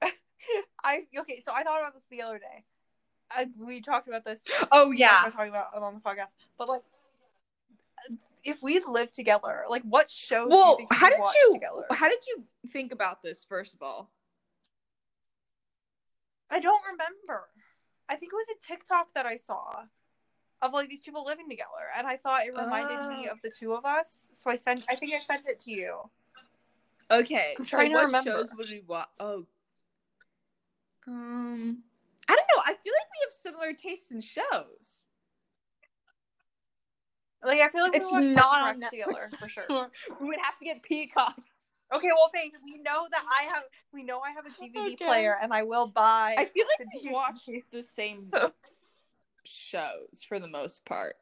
I 0.84 1.02
okay, 1.18 1.42
so 1.44 1.52
I 1.52 1.62
thought 1.64 1.80
about 1.80 1.94
this 1.94 2.04
the 2.10 2.22
other 2.22 2.38
day. 2.38 2.64
I, 3.30 3.48
we 3.58 3.80
talked 3.80 4.06
about 4.06 4.24
this. 4.24 4.40
Oh 4.70 4.92
yeah. 4.92 5.24
were 5.24 5.30
talking 5.30 5.48
about 5.48 5.68
it 5.74 5.82
on 5.82 5.94
the 5.94 6.00
podcast. 6.00 6.34
But 6.56 6.68
like, 6.68 6.82
if 8.44 8.62
we 8.62 8.80
lived 8.86 9.14
together, 9.14 9.64
like, 9.68 9.82
what 9.82 10.10
shows? 10.10 10.48
you 10.50 10.56
Well, 10.56 10.76
think 10.76 10.92
how 10.92 11.08
did 11.08 11.18
you 11.18 11.54
Together? 11.54 11.86
how 11.90 12.08
did 12.08 12.20
you 12.28 12.44
think 12.70 12.92
about 12.92 13.22
this 13.22 13.44
first 13.48 13.74
of 13.74 13.82
all? 13.82 14.10
I 16.50 16.60
don't 16.60 16.82
remember. 16.92 17.48
I 18.08 18.16
think 18.16 18.32
it 18.32 18.36
was 18.36 18.46
a 18.56 18.66
TikTok 18.66 19.12
that 19.14 19.26
I 19.26 19.36
saw 19.36 19.84
of 20.62 20.72
like 20.72 20.88
these 20.88 21.00
people 21.00 21.24
living 21.24 21.48
together, 21.48 21.90
and 21.96 22.06
I 22.06 22.16
thought 22.16 22.46
it 22.46 22.52
reminded 22.56 22.98
me 23.08 23.26
Oh. 23.28 23.32
of 23.32 23.42
the 23.42 23.50
two 23.50 23.72
of 23.74 23.84
us. 23.84 24.28
So 24.32 24.50
I 24.50 24.56
sent. 24.56 24.84
I 24.88 24.96
think 24.96 25.14
I 25.14 25.20
sent 25.24 25.46
it 25.46 25.60
to 25.60 25.70
you. 25.70 26.10
Okay, 27.10 27.54
I'm 27.58 27.64
so 27.64 27.76
trying 27.76 27.90
to 27.90 27.96
what 27.96 28.06
remember. 28.06 28.30
shows 28.30 28.48
would 28.56 28.68
we 28.70 28.82
watch? 28.86 29.08
Oh, 29.20 29.46
um, 31.06 31.82
I 32.28 32.34
don't 32.34 32.46
know. 32.56 32.62
I 32.64 32.74
feel 32.82 32.92
like 32.98 33.08
we 33.10 33.24
have 33.24 33.32
similar 33.32 33.72
tastes 33.74 34.10
in 34.10 34.20
shows. 34.20 35.00
Like 37.44 37.60
I 37.60 37.68
feel 37.68 37.82
like 37.82 37.92
we 37.92 37.98
It's 37.98 38.10
watched 38.10 38.26
not 38.26 38.62
on 38.62 38.80
Netflix. 38.80 38.90
together 38.90 39.30
for 39.38 39.48
sure. 39.48 39.90
we 40.20 40.28
would 40.28 40.38
have 40.42 40.58
to 40.58 40.64
get 40.64 40.82
Peacock. 40.82 41.36
Okay, 41.92 42.08
well, 42.08 42.30
thanks. 42.32 42.58
We 42.64 42.78
know 42.78 43.06
that 43.10 43.22
I 43.30 43.44
have. 43.44 43.62
We 43.92 44.02
know 44.02 44.20
I 44.20 44.30
have 44.32 44.46
a 44.46 44.50
DVD 44.50 44.94
Okay. 44.94 45.04
player, 45.04 45.36
and 45.40 45.52
I 45.52 45.62
will 45.62 45.86
buy. 45.86 46.34
I 46.38 46.46
feel 46.46 46.66
like 46.78 46.88
the 46.92 47.08
we 47.08 47.12
watch 47.12 47.40
the 47.70 47.82
same 47.82 48.32
shows 49.44 50.24
for 50.26 50.38
the 50.40 50.48
most 50.48 50.84
part. 50.84 51.16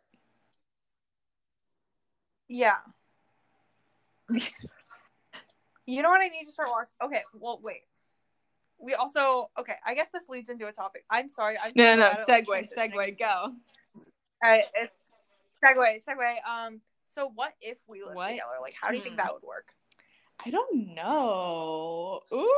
Yeah. 2.48 2.76
you 5.86 6.02
know 6.02 6.10
what 6.10 6.20
I 6.20 6.28
need 6.28 6.44
to 6.46 6.52
start 6.52 6.68
watching? 6.70 6.92
Okay, 7.02 7.22
well, 7.34 7.60
wait. 7.62 7.82
We 8.78 8.94
also 8.94 9.50
okay. 9.58 9.74
I 9.86 9.94
guess 9.94 10.08
this 10.12 10.24
leads 10.28 10.48
into 10.50 10.66
a 10.66 10.72
topic. 10.72 11.04
I'm 11.10 11.28
sorry. 11.28 11.56
I'm 11.62 11.72
No, 11.74 11.94
no, 11.96 12.06
at, 12.06 12.26
segue, 12.26 12.48
like, 12.48 12.68
segue, 12.70 13.18
go. 13.18 13.26
All 13.34 13.54
right, 14.42 14.64
it's, 14.74 14.92
segue, 15.64 16.02
segue. 16.04 16.48
Um, 16.48 16.80
so 17.08 17.30
what 17.34 17.52
if 17.60 17.78
we 17.86 18.02
lived 18.02 18.16
What? 18.16 18.28
together? 18.28 18.58
Like, 18.60 18.74
how 18.80 18.90
do 18.90 18.96
you 18.96 19.02
think 19.02 19.14
Hmm. 19.14 19.26
that 19.26 19.32
would 19.34 19.42
work? 19.42 19.72
I 20.44 20.50
don't 20.50 20.94
know. 20.94 22.20
Ooh, 22.32 22.48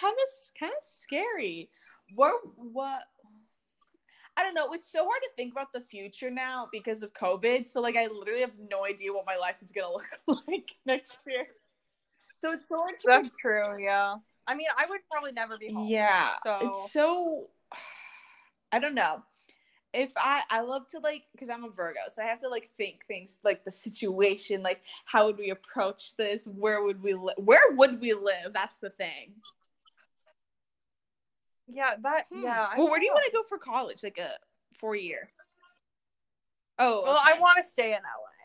kind 0.00 0.14
of, 0.14 0.58
kind 0.58 0.72
of 0.72 0.84
scary. 0.84 1.70
What, 2.14 2.34
what? 2.56 3.02
I 4.36 4.42
don't 4.42 4.54
know. 4.54 4.72
It's 4.72 4.90
so 4.92 5.04
hard 5.04 5.22
to 5.22 5.28
think 5.36 5.52
about 5.52 5.72
the 5.72 5.80
future 5.80 6.30
now 6.30 6.68
because 6.70 7.02
of 7.02 7.12
COVID. 7.14 7.68
So, 7.68 7.80
like, 7.80 7.96
I 7.96 8.06
literally 8.06 8.42
have 8.42 8.52
no 8.70 8.84
idea 8.84 9.12
what 9.12 9.24
my 9.26 9.36
life 9.36 9.56
is 9.62 9.72
gonna 9.72 9.88
look 10.26 10.42
like 10.46 10.72
next 10.84 11.18
year. 11.26 11.46
So 12.40 12.52
it's 12.52 12.68
so 12.68 12.76
hard 12.78 12.98
to. 13.00 13.06
That's 13.06 13.30
true. 13.40 13.82
Yeah. 13.82 14.16
I 14.46 14.54
mean, 14.54 14.68
I 14.78 14.86
would 14.88 15.00
probably 15.10 15.32
never 15.32 15.56
be 15.58 15.72
home. 15.72 15.86
Yeah. 15.88 16.34
So 16.42 16.58
It's 16.62 16.92
so 16.92 17.48
I 18.72 18.78
don't 18.78 18.94
know. 18.94 19.22
If 19.96 20.10
I 20.16 20.42
I 20.50 20.60
love 20.60 20.86
to 20.88 20.98
like 20.98 21.24
because 21.32 21.48
I'm 21.48 21.64
a 21.64 21.70
Virgo, 21.70 22.00
so 22.12 22.22
I 22.22 22.26
have 22.26 22.40
to 22.40 22.48
like 22.48 22.70
think 22.76 23.06
things 23.08 23.38
like 23.42 23.64
the 23.64 23.70
situation, 23.70 24.62
like 24.62 24.82
how 25.04 25.26
would 25.26 25.38
we 25.38 25.50
approach 25.50 26.16
this? 26.16 26.46
Where 26.46 26.82
would 26.82 27.02
we 27.02 27.14
live? 27.14 27.36
Where 27.38 27.72
would 27.72 28.00
we 28.00 28.12
live? 28.12 28.52
That's 28.52 28.78
the 28.78 28.90
thing. 28.90 29.32
yeah, 31.66 31.94
that 32.02 32.26
yeah. 32.30 32.66
I 32.70 32.74
Hmm. 32.74 32.82
Well, 32.82 32.90
where 32.90 33.00
do 33.00 33.06
you 33.06 33.12
want 33.12 33.24
to 33.26 33.32
go 33.32 33.42
for 33.48 33.58
college? 33.58 34.02
Like 34.02 34.18
a 34.18 34.30
four 34.78 34.94
year. 34.94 35.30
Oh. 36.78 37.02
Well, 37.04 37.16
okay. 37.16 37.32
I 37.34 37.40
want 37.40 37.64
to 37.64 37.70
stay 37.70 37.92
in 37.92 38.00
LA. 38.02 38.36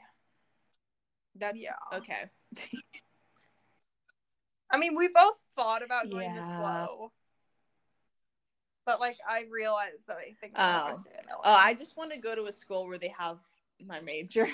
That's 1.35 1.57
yeah. 1.59 1.75
Okay. 1.93 2.29
I 4.71 4.77
mean, 4.77 4.95
we 4.95 5.09
both 5.09 5.35
thought 5.55 5.83
about 5.83 6.09
going 6.09 6.33
to 6.33 6.41
SLO. 6.41 7.11
But 8.85 8.99
like 8.99 9.17
I 9.29 9.45
realized 9.51 10.07
that 10.07 10.17
I 10.17 10.33
think 10.39 10.53
Oh. 10.55 10.83
want 10.85 11.03
to 11.03 11.09
in 11.11 11.25
LA. 11.29 11.35
Oh, 11.43 11.55
I 11.55 11.73
just 11.73 11.97
want 11.97 12.11
to 12.11 12.17
go 12.17 12.35
to 12.35 12.45
a 12.45 12.51
school 12.53 12.87
where 12.87 12.97
they 12.97 13.13
have 13.17 13.37
my 13.85 13.99
major. 13.99 14.47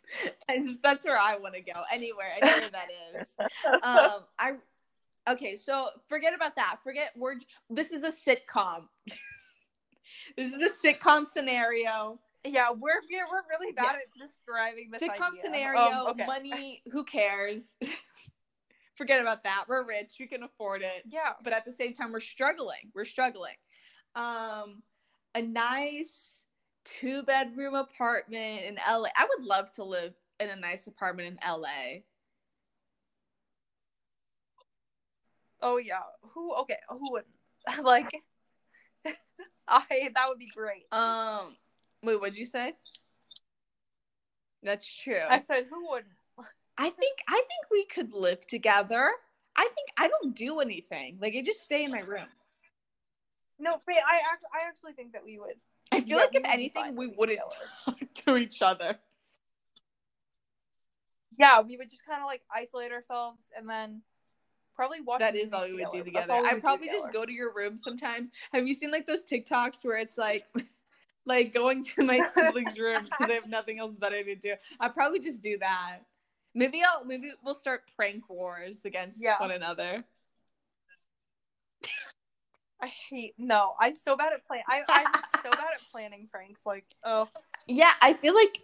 and 0.48 0.64
just 0.64 0.82
that's 0.82 1.04
where 1.06 1.18
I 1.18 1.36
want 1.36 1.54
to 1.54 1.60
go. 1.60 1.82
Anywhere, 1.92 2.32
anywhere 2.40 2.70
that 2.72 2.88
is. 3.20 3.36
um 3.82 4.24
i 4.38 4.52
okay 5.28 5.56
so 5.56 5.88
forget 6.08 6.34
about 6.34 6.56
that 6.56 6.78
forget 6.82 7.12
we're 7.16 7.34
this 7.70 7.92
is 7.92 8.02
a 8.02 8.10
sitcom 8.10 8.88
this 10.36 10.52
is 10.52 10.62
a 10.62 10.86
sitcom 10.86 11.26
scenario 11.26 12.18
yeah, 12.44 12.70
we're 12.70 13.02
we're, 13.10 13.26
we're 13.30 13.42
really 13.50 13.72
bad 13.72 13.94
Yes. 13.94 14.02
at 14.22 14.28
describing 14.28 14.90
this 14.90 15.02
sitcom 15.02 15.28
idea. 15.30 15.40
scenario 15.42 15.80
Um, 15.90 16.06
okay. 16.08 16.26
money 16.26 16.82
who 16.90 17.04
cares 17.04 17.76
forget 18.96 19.20
about 19.20 19.44
that 19.44 19.64
we're 19.68 19.86
rich 19.86 20.14
we 20.18 20.26
can 20.26 20.42
afford 20.44 20.82
it 20.82 21.02
Yeah. 21.06 21.32
but 21.44 21.52
at 21.52 21.64
the 21.64 21.72
same 21.72 21.92
time 21.92 22.12
we're 22.12 22.20
struggling 22.20 22.90
we're 22.94 23.04
struggling 23.04 23.54
um 24.18 24.82
a 25.34 25.42
nice 25.42 26.42
two 26.84 27.22
bedroom 27.22 27.74
apartment 27.74 28.64
in 28.64 28.74
la 28.76 29.08
i 29.16 29.26
would 29.28 29.46
love 29.46 29.70
to 29.72 29.84
live 29.84 30.14
in 30.40 30.48
a 30.50 30.56
nice 30.56 30.86
apartment 30.86 31.38
in 31.42 31.60
la 31.60 31.68
Oh 35.60 35.78
yeah. 35.78 36.02
Who? 36.22 36.54
Okay. 36.54 36.76
Who 36.88 37.12
would 37.12 37.24
like? 37.82 38.10
I 39.68 40.10
that 40.14 40.28
would 40.28 40.38
be 40.38 40.50
great. 40.54 40.86
Um, 40.92 41.56
wait, 42.02 42.20
what'd 42.20 42.36
you 42.36 42.44
say? 42.44 42.74
That's 44.62 44.90
true. 44.90 45.20
I 45.28 45.38
said 45.38 45.66
who 45.70 45.88
wouldn't. 45.90 46.12
I 46.78 46.90
think 46.90 47.18
I 47.28 47.34
think 47.34 47.70
we 47.70 47.84
could 47.86 48.12
live 48.12 48.46
together. 48.46 49.12
I 49.56 49.68
think 49.74 49.88
I 49.98 50.08
don't 50.08 50.34
do 50.34 50.60
anything. 50.60 51.18
Like 51.20 51.34
I 51.36 51.42
just 51.42 51.60
stay 51.60 51.84
in 51.84 51.90
my 51.90 52.00
room. 52.00 52.28
No, 53.58 53.80
but 53.84 53.94
I 53.94 54.16
act, 54.32 54.44
I 54.54 54.68
actually 54.68 54.92
think 54.92 55.12
that 55.12 55.24
we 55.24 55.38
would. 55.38 55.54
I 55.90 56.00
feel 56.00 56.18
Yeah, 56.18 56.24
like 56.24 56.34
if 56.34 56.42
anything, 56.44 56.96
we 56.96 57.06
wouldn't 57.08 57.40
talk 57.84 57.98
to 58.26 58.36
each 58.36 58.62
other. 58.62 58.98
Yeah, 61.38 61.60
we 61.60 61.76
would 61.76 61.90
just 61.90 62.04
kind 62.04 62.20
of 62.20 62.26
like 62.26 62.42
isolate 62.54 62.92
ourselves 62.92 63.44
and 63.56 63.68
then 63.68 64.02
probably 64.74 65.00
watch. 65.00 65.20
That 65.20 65.36
is 65.36 65.52
all 65.52 65.64
we 65.66 65.74
would 65.74 65.90
do 65.92 66.04
together. 66.04 66.34
I 66.44 66.58
probably 66.60 66.88
just 66.88 67.12
go 67.12 67.24
to 67.24 67.32
your 67.32 67.52
room 67.54 67.76
sometimes. 67.76 68.30
Have 68.52 68.66
you 68.66 68.74
seen 68.74 68.90
like 68.90 69.06
those 69.06 69.24
TikToks 69.24 69.78
where 69.82 69.98
it's 69.98 70.18
like 70.18 70.46
like 71.26 71.54
going 71.54 71.84
to 71.84 72.04
my 72.04 72.20
siblings' 72.20 72.78
room 72.78 73.04
because 73.04 73.28
I 73.28 73.34
have 73.34 73.48
nothing 73.48 73.78
else 73.78 73.96
better 73.96 74.22
to 74.22 74.34
do? 74.34 74.54
I'll 74.80 74.90
probably 74.90 75.20
just 75.20 75.42
do 75.42 75.58
that. 75.58 75.98
Maybe 76.54 76.82
I'll 76.82 77.04
maybe 77.04 77.32
we'll 77.44 77.54
start 77.54 77.82
prank 77.96 78.28
wars 78.28 78.84
against 78.84 79.22
Yeah. 79.22 79.38
one 79.38 79.50
another. 79.50 80.04
I 82.80 82.86
hate 83.10 83.34
no. 83.38 83.74
I'm 83.80 83.96
so 83.96 84.16
bad 84.16 84.32
at 84.32 84.46
plan. 84.46 84.62
I, 84.68 84.82
I'm 84.88 85.06
so 85.42 85.50
bad 85.50 85.60
at 85.74 85.90
planning 85.90 86.28
pranks. 86.30 86.62
Like, 86.64 86.84
oh, 87.04 87.28
Yeah, 87.66 87.92
I 88.00 88.14
feel 88.14 88.34
like 88.34 88.62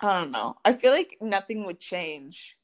I 0.00 0.20
don't 0.20 0.30
know. 0.30 0.56
I 0.64 0.74
feel 0.74 0.92
like 0.92 1.18
nothing 1.20 1.64
would 1.66 1.80
change. 1.80 2.56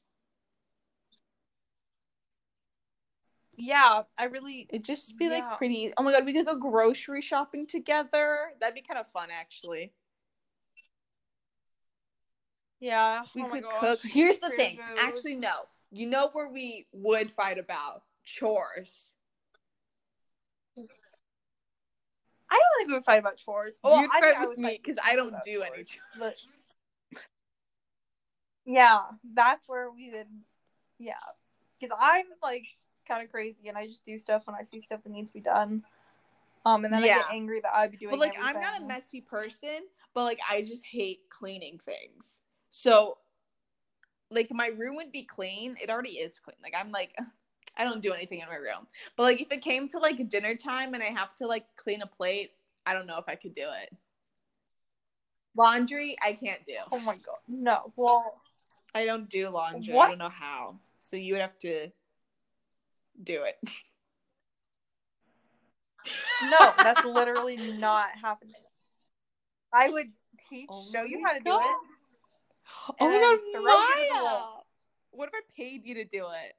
Yeah, 3.57 4.03
I 4.17 4.25
really 4.25 4.67
It'd 4.69 4.85
just 4.85 5.17
be 5.17 5.25
Yeah. 5.25 5.31
like 5.49 5.57
pretty. 5.57 5.91
Oh 5.97 6.03
my 6.03 6.11
god, 6.13 6.25
we 6.25 6.33
could 6.33 6.45
go 6.45 6.57
grocery 6.59 7.21
shopping 7.21 7.65
together. 7.67 8.51
That'd 8.59 8.75
be 8.75 8.81
kind 8.81 8.99
of 8.99 9.07
fun, 9.11 9.29
actually. 9.31 9.93
yeah. 12.79 13.23
We 13.35 13.41
oh 13.43 13.49
could 13.49 13.63
cook. 13.69 13.99
Here's 14.03 14.37
the 14.37 14.49
thing. 14.51 14.79
Actually, 14.99 15.35
no. 15.35 15.53
You 15.91 16.05
know 16.05 16.29
where 16.33 16.49
we 16.49 16.87
would 16.91 17.31
fight 17.31 17.57
about 17.57 18.03
chores. 18.25 19.09
I 22.49 22.55
don't 22.55 22.79
think 22.79 22.87
we 22.87 22.93
would 22.93 23.05
fight 23.05 23.19
about 23.19 23.37
chores. 23.37 23.79
Well, 23.83 24.01
You'd 24.01 24.11
I 24.11 24.21
fight 24.21 24.49
with 24.49 24.57
me 24.57 24.79
because 24.81 24.97
I 25.03 25.15
don't 25.15 25.35
do 25.43 25.61
any. 25.61 25.83
chores. 25.83 26.47
Yeah, 28.65 28.99
that's 29.33 29.63
where 29.67 29.89
we 29.91 30.11
would. 30.11 30.27
Yeah, 30.99 31.13
because 31.79 31.95
I'm 31.99 32.25
like 32.41 32.65
kind 33.07 33.23
of 33.23 33.31
crazy, 33.31 33.67
and 33.67 33.77
I 33.77 33.87
just 33.87 34.03
do 34.03 34.17
stuff 34.17 34.43
when 34.45 34.55
I 34.55 34.63
see 34.63 34.81
stuff 34.81 35.03
that 35.03 35.11
needs 35.11 35.29
to 35.29 35.33
be 35.33 35.41
done. 35.41 35.83
Um, 36.65 36.83
and 36.83 36.93
then 36.93 37.01
I 37.01 37.07
get 37.07 37.25
angry 37.31 37.61
that 37.61 37.73
I'd 37.73 37.91
be 37.91 37.97
doing. 37.97 38.11
But 38.11 38.19
like, 38.19 38.35
I'm 38.41 38.59
not 38.59 38.81
a 38.81 38.85
messy 38.85 39.21
person, 39.21 39.87
but 40.13 40.23
like, 40.23 40.39
I 40.49 40.63
just 40.63 40.85
hate 40.85 41.19
cleaning 41.29 41.79
things. 41.85 42.41
So, 42.71 43.19
like, 44.29 44.49
my 44.51 44.67
room 44.77 44.97
would 44.97 45.13
be 45.13 45.23
clean. 45.23 45.77
It 45.81 45.89
already 45.89 46.17
is 46.17 46.39
clean. 46.39 46.57
Like, 46.61 46.73
I'm 46.77 46.91
like, 46.91 47.15
I 47.77 47.83
don't 47.83 48.01
do 48.01 48.13
anything 48.13 48.39
in 48.39 48.47
my 48.47 48.55
room. 48.55 48.87
But 49.15 49.23
like, 49.23 49.41
if 49.41 49.51
it 49.51 49.61
came 49.61 49.87
to 49.89 49.99
like 49.99 50.29
dinner 50.29 50.55
time 50.55 50.93
and 50.93 51.03
I 51.03 51.07
have 51.07 51.35
to 51.35 51.47
like 51.47 51.65
clean 51.75 52.01
a 52.01 52.07
plate, 52.07 52.51
I 52.85 52.93
don't 52.93 53.07
know 53.07 53.17
if 53.17 53.25
I 53.27 53.35
could 53.35 53.53
do 53.53 53.67
it. 53.83 53.95
Laundry, 55.55 56.15
I 56.23 56.33
can't 56.33 56.65
do. 56.65 56.77
Oh 56.91 56.99
my 56.99 57.15
god, 57.15 57.37
no. 57.47 57.91
Well, 57.95 58.41
I 58.93 59.05
don't 59.05 59.29
do 59.29 59.49
laundry. 59.49 59.97
I 59.97 60.07
don't 60.07 60.19
know 60.19 60.29
how. 60.29 60.75
So 60.99 61.17
you 61.17 61.33
would 61.33 61.41
have 61.41 61.57
to 61.59 61.89
do 63.23 63.43
it. 63.43 63.57
no, 66.49 66.73
that's 66.83 67.03
literally 67.03 67.57
not 67.57 68.09
happening. 68.21 68.55
I 69.73 69.89
would 69.89 70.07
teach, 70.49 70.69
Oh 70.71 70.83
show 70.91 71.03
you 71.03 71.23
how 71.25 71.33
to 71.33 71.39
do 71.39 71.51
God. 71.51 71.61
it. 71.61 71.75
Oh 72.99 73.07
my 73.07 73.19
god, 73.19 73.39
throw 73.51 73.61
you 73.61 73.97
to 73.97 74.13
the 74.13 74.23
Maya! 74.23 74.45
What 75.11 75.29
if 75.29 75.35
I 75.35 75.41
paid 75.55 75.85
you 75.85 75.95
to 75.95 76.05
do 76.05 76.27
it? 76.27 76.55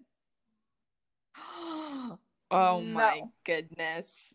oh 2.51 2.81
my 2.81 3.23
goodness. 3.45 4.35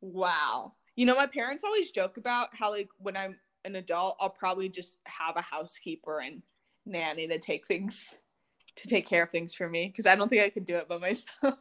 Wow. 0.00 0.72
You 0.96 1.06
know, 1.06 1.16
my 1.16 1.26
parents 1.26 1.64
always 1.64 1.90
joke 1.90 2.16
about 2.16 2.50
how 2.52 2.70
like 2.70 2.88
when 2.98 3.16
I'm 3.16 3.36
an 3.64 3.76
adult, 3.76 4.16
I'll 4.20 4.30
probably 4.30 4.68
just 4.68 4.98
have 5.04 5.36
a 5.36 5.42
housekeeper 5.42 6.20
and 6.20 6.42
nanny 6.86 7.26
to 7.28 7.38
take 7.38 7.66
things 7.66 8.14
to 8.76 8.88
take 8.88 9.06
care 9.06 9.22
of 9.22 9.30
things 9.30 9.54
for 9.54 9.68
me 9.68 9.86
because 9.86 10.06
I 10.06 10.14
don't 10.14 10.28
think 10.28 10.42
I 10.42 10.50
could 10.50 10.66
do 10.66 10.76
it 10.76 10.88
by 10.88 10.98
myself. 10.98 11.58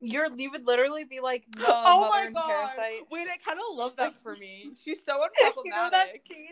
You're 0.00 0.28
you 0.36 0.50
would 0.52 0.66
literally 0.66 1.04
be 1.04 1.20
like 1.20 1.44
the 1.50 1.64
oh 1.66 2.00
mother 2.00 2.10
my 2.10 2.26
in 2.26 2.32
god! 2.32 2.46
Parasite. 2.46 3.06
Wait, 3.10 3.26
I 3.28 3.36
kind 3.44 3.58
of 3.58 3.76
love 3.76 3.96
that 3.96 4.14
for 4.22 4.36
me. 4.36 4.70
She's 4.82 5.04
so 5.04 5.14
you 5.64 5.70
know 5.72 5.88
that 5.90 6.08
scene? 6.28 6.46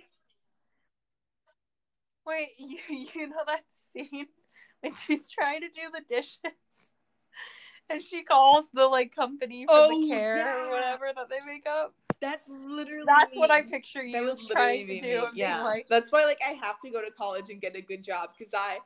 Wait, 2.27 2.49
you 2.59 2.79
you 3.15 3.29
know 3.29 3.45
that 3.47 3.63
scene 3.93 4.27
when 4.81 4.93
she's 4.95 5.29
trying 5.31 5.61
to 5.61 5.69
do 5.69 5.91
the 5.93 6.03
dishes, 6.09 6.39
and 7.91 8.03
she 8.03 8.23
calls 8.25 8.67
the 8.73 8.87
like 8.87 9.15
company 9.15 9.67
for 9.67 9.73
Oh, 9.75 10.01
the 10.01 10.09
care 10.09 10.37
yeah. 10.37 10.67
or 10.67 10.71
whatever 10.71 11.13
that 11.17 11.29
they 11.29 11.41
make 11.47 11.67
up. 11.67 11.95
That's 12.21 12.49
literally 12.49 13.05
That's 13.07 13.37
what 13.37 13.51
I 13.51 13.63
me. 13.63 13.71
picture 13.71 14.03
you 14.03 14.37
trying 14.51 14.87
to 14.87 15.01
do. 15.01 15.03
me. 15.03 15.29
Yeah, 15.35 15.63
like, 15.63 15.87
that's 15.89 16.11
why 16.11 16.25
like 16.25 16.39
I 16.47 16.53
have 16.53 16.81
to 16.85 16.91
go 16.91 17.03
to 17.03 17.11
college 17.11 17.51
and 17.51 17.61
get 17.61 17.77
a 17.77 17.83
good 17.83 18.03
job 18.03 18.31
because 18.37 18.55
I 18.55 18.79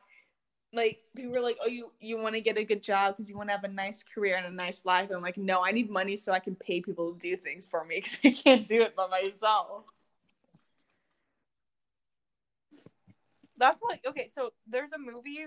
like 0.72 0.98
people 1.16 1.36
are 1.36 1.40
like, 1.42 1.56
oh, 1.64 1.68
you 1.68 1.90
you 2.00 2.18
want 2.18 2.34
to 2.34 2.40
get 2.40 2.56
a 2.56 2.64
good 2.64 2.82
job 2.82 3.16
because 3.16 3.28
you 3.28 3.36
want 3.36 3.48
to 3.48 3.52
have 3.54 3.64
a 3.64 3.68
nice 3.68 4.02
career 4.02 4.36
and 4.36 4.46
a 4.46 4.50
nice 4.50 4.84
life. 4.84 5.08
And 5.08 5.16
I'm 5.16 5.22
like, 5.22 5.38
no, 5.38 5.64
I 5.64 5.72
need 5.72 5.90
money 5.90 6.16
so 6.16 6.32
I 6.32 6.38
can 6.38 6.54
pay 6.56 6.80
people 6.80 7.12
to 7.12 7.18
do 7.18 7.36
things 7.36 7.66
for 7.66 7.84
me 7.84 7.96
because 8.02 8.18
I 8.24 8.30
can't 8.30 8.68
do 8.68 8.82
it 8.82 8.96
by 8.96 9.06
myself. 9.08 9.84
That's 13.60 13.80
what 13.80 14.00
okay. 14.06 14.28
So 14.34 14.52
there's 14.66 14.92
a 14.92 14.98
movie, 14.98 15.46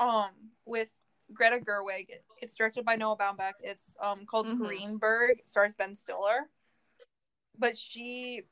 um, 0.00 0.30
with 0.64 0.88
Greta 1.32 1.58
Gerwig. 1.58 2.08
It's 2.40 2.54
directed 2.54 2.84
by 2.84 2.96
Noah 2.96 3.16
Baumbach. 3.16 3.52
It's 3.60 3.96
um 4.00 4.26
called 4.26 4.46
Mhm. 4.46 4.58
Greenberg. 4.66 5.38
It 5.38 5.48
stars 5.48 5.74
Ben 5.74 5.94
Stiller, 5.94 6.48
but 7.58 7.76
she 7.76 8.42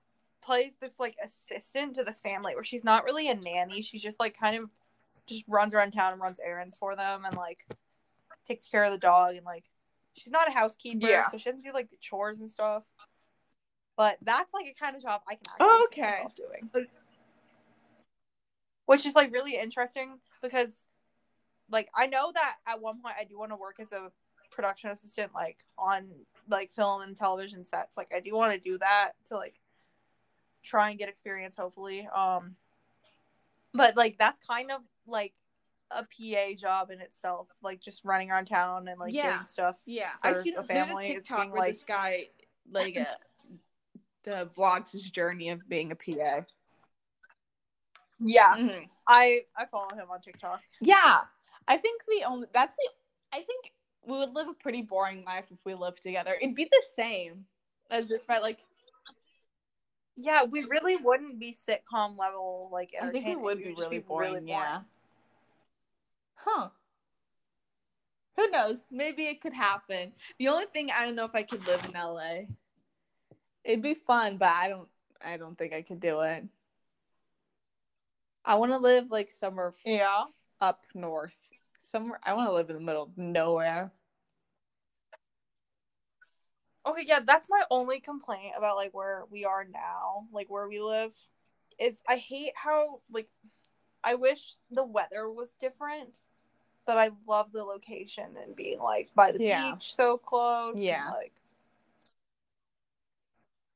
plays 0.43 0.77
this 0.81 1.01
like 1.01 1.16
assistant 1.25 1.95
to 1.95 2.05
this 2.05 2.21
family 2.21 2.55
where 2.55 2.62
she's 2.65 2.85
not 2.85 3.05
really 3.05 3.29
a 3.31 3.35
nanny. 3.35 3.81
She's 3.83 4.03
just 4.03 4.21
like 4.21 4.39
kind 4.39 4.57
of 4.57 4.71
just 5.27 5.45
runs 5.49 5.73
around 5.73 5.93
town 5.93 6.12
and 6.12 6.21
runs 6.21 6.39
errands 6.39 6.77
for 6.77 6.95
them 6.95 7.25
and 7.25 7.35
like 7.37 7.65
takes 8.47 8.69
care 8.69 8.85
of 8.85 8.93
the 8.93 8.99
dog 8.99 9.37
and 9.37 9.47
like 9.47 9.65
she's 10.12 10.31
not 10.31 10.47
a 10.49 10.51
housekeeper, 10.51 11.07
Yeah. 11.09 11.29
so 11.31 11.39
she 11.39 11.45
doesn't 11.51 11.65
do 11.65 11.73
like 11.73 11.89
the 11.89 11.97
chores 11.97 12.41
and 12.41 12.51
stuff. 12.51 12.83
But 13.97 14.19
that's 14.23 14.53
like 14.53 14.66
a 14.66 14.75
kind 14.75 14.97
of 14.97 15.03
job 15.03 15.23
I 15.29 15.37
can 15.37 15.45
actually 15.49 15.66
Oh, 15.66 15.87
see 15.93 16.01
okay. 16.01 16.11
myself 16.11 16.35
doing 16.35 16.69
which 18.86 19.06
is 19.06 19.15
like 19.15 19.32
really 19.32 19.56
interesting 19.56 20.19
because 20.43 20.86
like 21.70 21.89
I 21.94 22.06
know 22.06 22.31
that 22.32 22.56
at 22.66 22.81
one 22.81 23.01
point 23.01 23.15
I 23.19 23.24
do 23.24 23.39
want 23.39 23.51
to 23.52 23.56
work 23.56 23.77
as 23.81 23.93
a 23.93 24.11
production 24.51 24.90
assistant 24.90 25.32
like 25.35 25.59
on 25.78 26.09
like 26.48 26.70
film 26.74 27.02
and 27.02 27.16
television 27.16 27.65
sets 27.65 27.97
like 27.97 28.12
I 28.15 28.20
do 28.20 28.35
want 28.35 28.52
to 28.52 28.59
do 28.59 28.78
that 28.78 29.12
to 29.28 29.36
like 29.36 29.55
try 30.62 30.90
and 30.90 30.98
get 30.98 31.09
experience 31.09 31.56
hopefully 31.56 32.09
um 32.15 32.55
but 33.73 33.97
like 33.97 34.16
that's 34.19 34.39
kind 34.47 34.70
of 34.70 34.81
like 35.06 35.32
a 35.90 36.02
PA 36.02 36.55
job 36.59 36.90
in 36.90 37.01
itself 37.01 37.48
like 37.62 37.81
just 37.81 38.05
running 38.05 38.31
around 38.31 38.47
town 38.47 38.89
and 38.89 38.98
like 39.01 39.12
Yeah. 39.15 39.31
getting 39.32 39.44
stuff 39.47 39.77
Yeah, 39.86 40.11
I've 40.23 40.39
seen 40.39 40.55
a 40.56 40.62
there's 40.62 40.86
family, 40.86 41.06
a 41.06 41.16
it's 41.16 41.27
TikTok 41.28 41.39
being, 41.39 41.51
where 41.51 41.61
like- 41.61 41.73
this 41.73 41.82
guy 41.85 42.28
like 42.70 42.97
uh, 42.97 43.05
the 44.23 44.48
vlogs 44.56 44.93
his 44.93 45.11
journey 45.11 45.51
of 45.51 45.69
being 45.69 45.93
a 45.93 45.94
PA. 45.94 46.40
Yeah 48.25 48.55
Mhm. 48.57 48.89
I 49.07 49.43
I 49.57 49.67
follow 49.67 49.91
him 49.95 50.11
on 50.11 50.21
TikTok 50.21 50.63
Yeah, 50.81 51.21
I 51.69 51.77
think 51.77 52.03
the 52.09 52.25
only 52.25 52.49
that's 52.53 52.75
the 52.77 52.89
I 53.33 53.43
think 53.43 53.73
we 54.07 54.19
would 54.19 54.35
live 54.35 54.49
a 54.49 54.55
pretty 54.55 54.83
boring 54.83 55.25
life 55.25 55.47
if 55.51 55.59
we 55.65 55.75
lived 55.75 56.03
together. 56.03 56.37
It'd 56.41 56.55
be 56.55 56.65
the 56.65 56.83
same 56.95 57.47
as 57.91 58.11
if 58.11 58.29
I 58.29 58.39
like. 58.39 58.59
yeah 60.17 60.45
we 60.45 60.65
really 60.65 60.97
wouldn't 60.97 61.39
be 61.39 61.55
sitcom 61.69 62.17
level 62.19 62.69
like 62.73 62.95
I 63.01 63.11
think 63.11 63.27
it 63.27 63.41
would 63.41 63.59
be 63.59 63.75
really 63.75 63.99
boring, 63.99 64.33
boring. 64.33 64.49
Yeah. 64.49 64.81
Huh. 66.37 66.69
Who 68.37 68.51
knows? 68.51 68.85
Maybe 68.91 69.27
it 69.27 69.41
could 69.41 69.55
happen. 69.55 70.13
The 70.39 70.49
only 70.49 70.67
thing 70.67 70.91
I 70.91 71.05
don't 71.05 71.15
know 71.15 71.25
if 71.25 71.35
I 71.35 71.43
could 71.43 71.67
live 71.67 71.85
in 71.87 71.93
LA. 71.93 72.47
It'd 73.65 73.83
be 73.83 73.95
fun, 73.95 74.37
but 74.37 74.49
I 74.49 74.69
don't. 74.69 74.89
I 75.25 75.37
don't 75.39 75.57
think 75.57 75.73
I 75.73 75.83
could 75.83 76.01
do 76.01 76.21
it. 76.21 76.45
I 78.45 78.57
want 78.57 78.73
to 78.73 78.79
live 78.79 79.11
like 79.11 79.31
somewhere 79.31 79.75
Yeah. 79.85 80.25
up 80.61 80.85
north. 80.95 81.37
Somewhere 81.79 82.21
I 82.23 82.35
want 82.35 82.49
to 82.49 82.53
live 82.55 82.69
in 82.71 82.77
the 82.77 82.83
middle 82.83 83.05
of 83.05 83.16
nowhere. 83.16 83.93
Okay, 86.87 87.05
yeah, 87.07 87.21
that's 87.25 87.49
my 87.49 87.62
only 87.71 87.99
complaint 88.01 88.53
about 88.57 88.77
like 88.77 88.93
where 88.93 89.25
we 89.31 89.45
are 89.45 89.65
now, 89.65 90.27
like 90.33 90.51
where 90.51 90.69
we 90.69 90.81
live. 90.81 91.15
Is 91.79 92.03
I 92.09 92.16
hate 92.16 92.53
how 92.55 93.01
like 93.11 93.29
I 94.03 94.15
wish 94.16 94.55
the 94.71 94.85
weather 94.85 95.31
was 95.31 95.53
different, 95.59 96.19
but 96.87 96.99
I 96.99 97.11
love 97.27 97.53
the 97.53 97.65
location 97.65 98.37
and 98.43 98.55
being 98.55 98.81
like 98.81 99.11
by 99.15 99.33
the 99.33 99.43
Yeah. 99.43 99.73
beach 99.73 99.95
so 99.95 100.19
close. 100.19 100.77
and, 100.77 100.85
Yeah. 100.85 101.11
like 101.11 101.33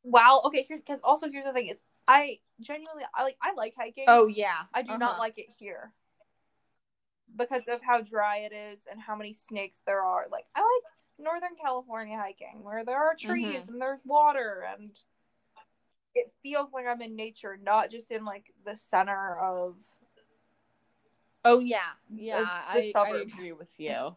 Wow, 0.05 0.43
okay, 0.45 0.65
here's 0.67 0.81
because 0.81 1.01
also 1.03 1.31
here's 1.31 1.45
the 1.45 1.53
thing 1.53 1.69
is 1.69 1.83
I 2.07 2.39
genuinely 2.61 3.05
I 3.15 3.23
like 3.23 3.37
I 3.43 3.53
like 3.55 3.75
hiking. 3.77 4.05
Oh 4.09 4.27
yeah, 4.27 4.65
I 4.75 4.83
do 4.83 4.97
not 4.99 5.19
like 5.19 5.39
it 5.39 5.51
here. 5.59 5.93
Because 7.37 7.63
of 7.69 7.83
how 7.83 8.01
dry 8.01 8.39
it 8.39 8.53
is 8.53 8.87
and 8.91 9.01
how 9.01 9.15
many 9.15 9.35
snakes 9.35 9.83
there 9.87 10.03
are. 10.03 10.27
Like 10.31 10.47
I 10.55 10.61
like 10.61 10.93
Northern 11.19 11.57
California 11.61 12.17
hiking 12.19 12.63
where 12.63 12.85
there 12.85 12.97
are 12.99 13.15
trees 13.15 13.67
Mhm. 13.67 13.69
and 13.69 13.81
there's 13.81 14.01
water 14.05 14.65
and 14.73 14.91
it 16.15 16.33
feels 16.43 16.73
like 16.73 16.87
I'm 16.87 17.03
in 17.03 17.17
nature, 17.17 17.57
not 17.63 17.91
just 17.91 18.11
in 18.11 18.25
like 18.25 18.53
the 18.65 18.77
center 18.77 19.39
of 19.39 19.77
Oh 21.45 21.61
yeah, 21.61 21.93
yeah. 22.11 22.45
I, 22.45 22.93
I 22.97 23.09
agree 23.11 23.53
with 23.53 23.69
you. 23.79 24.17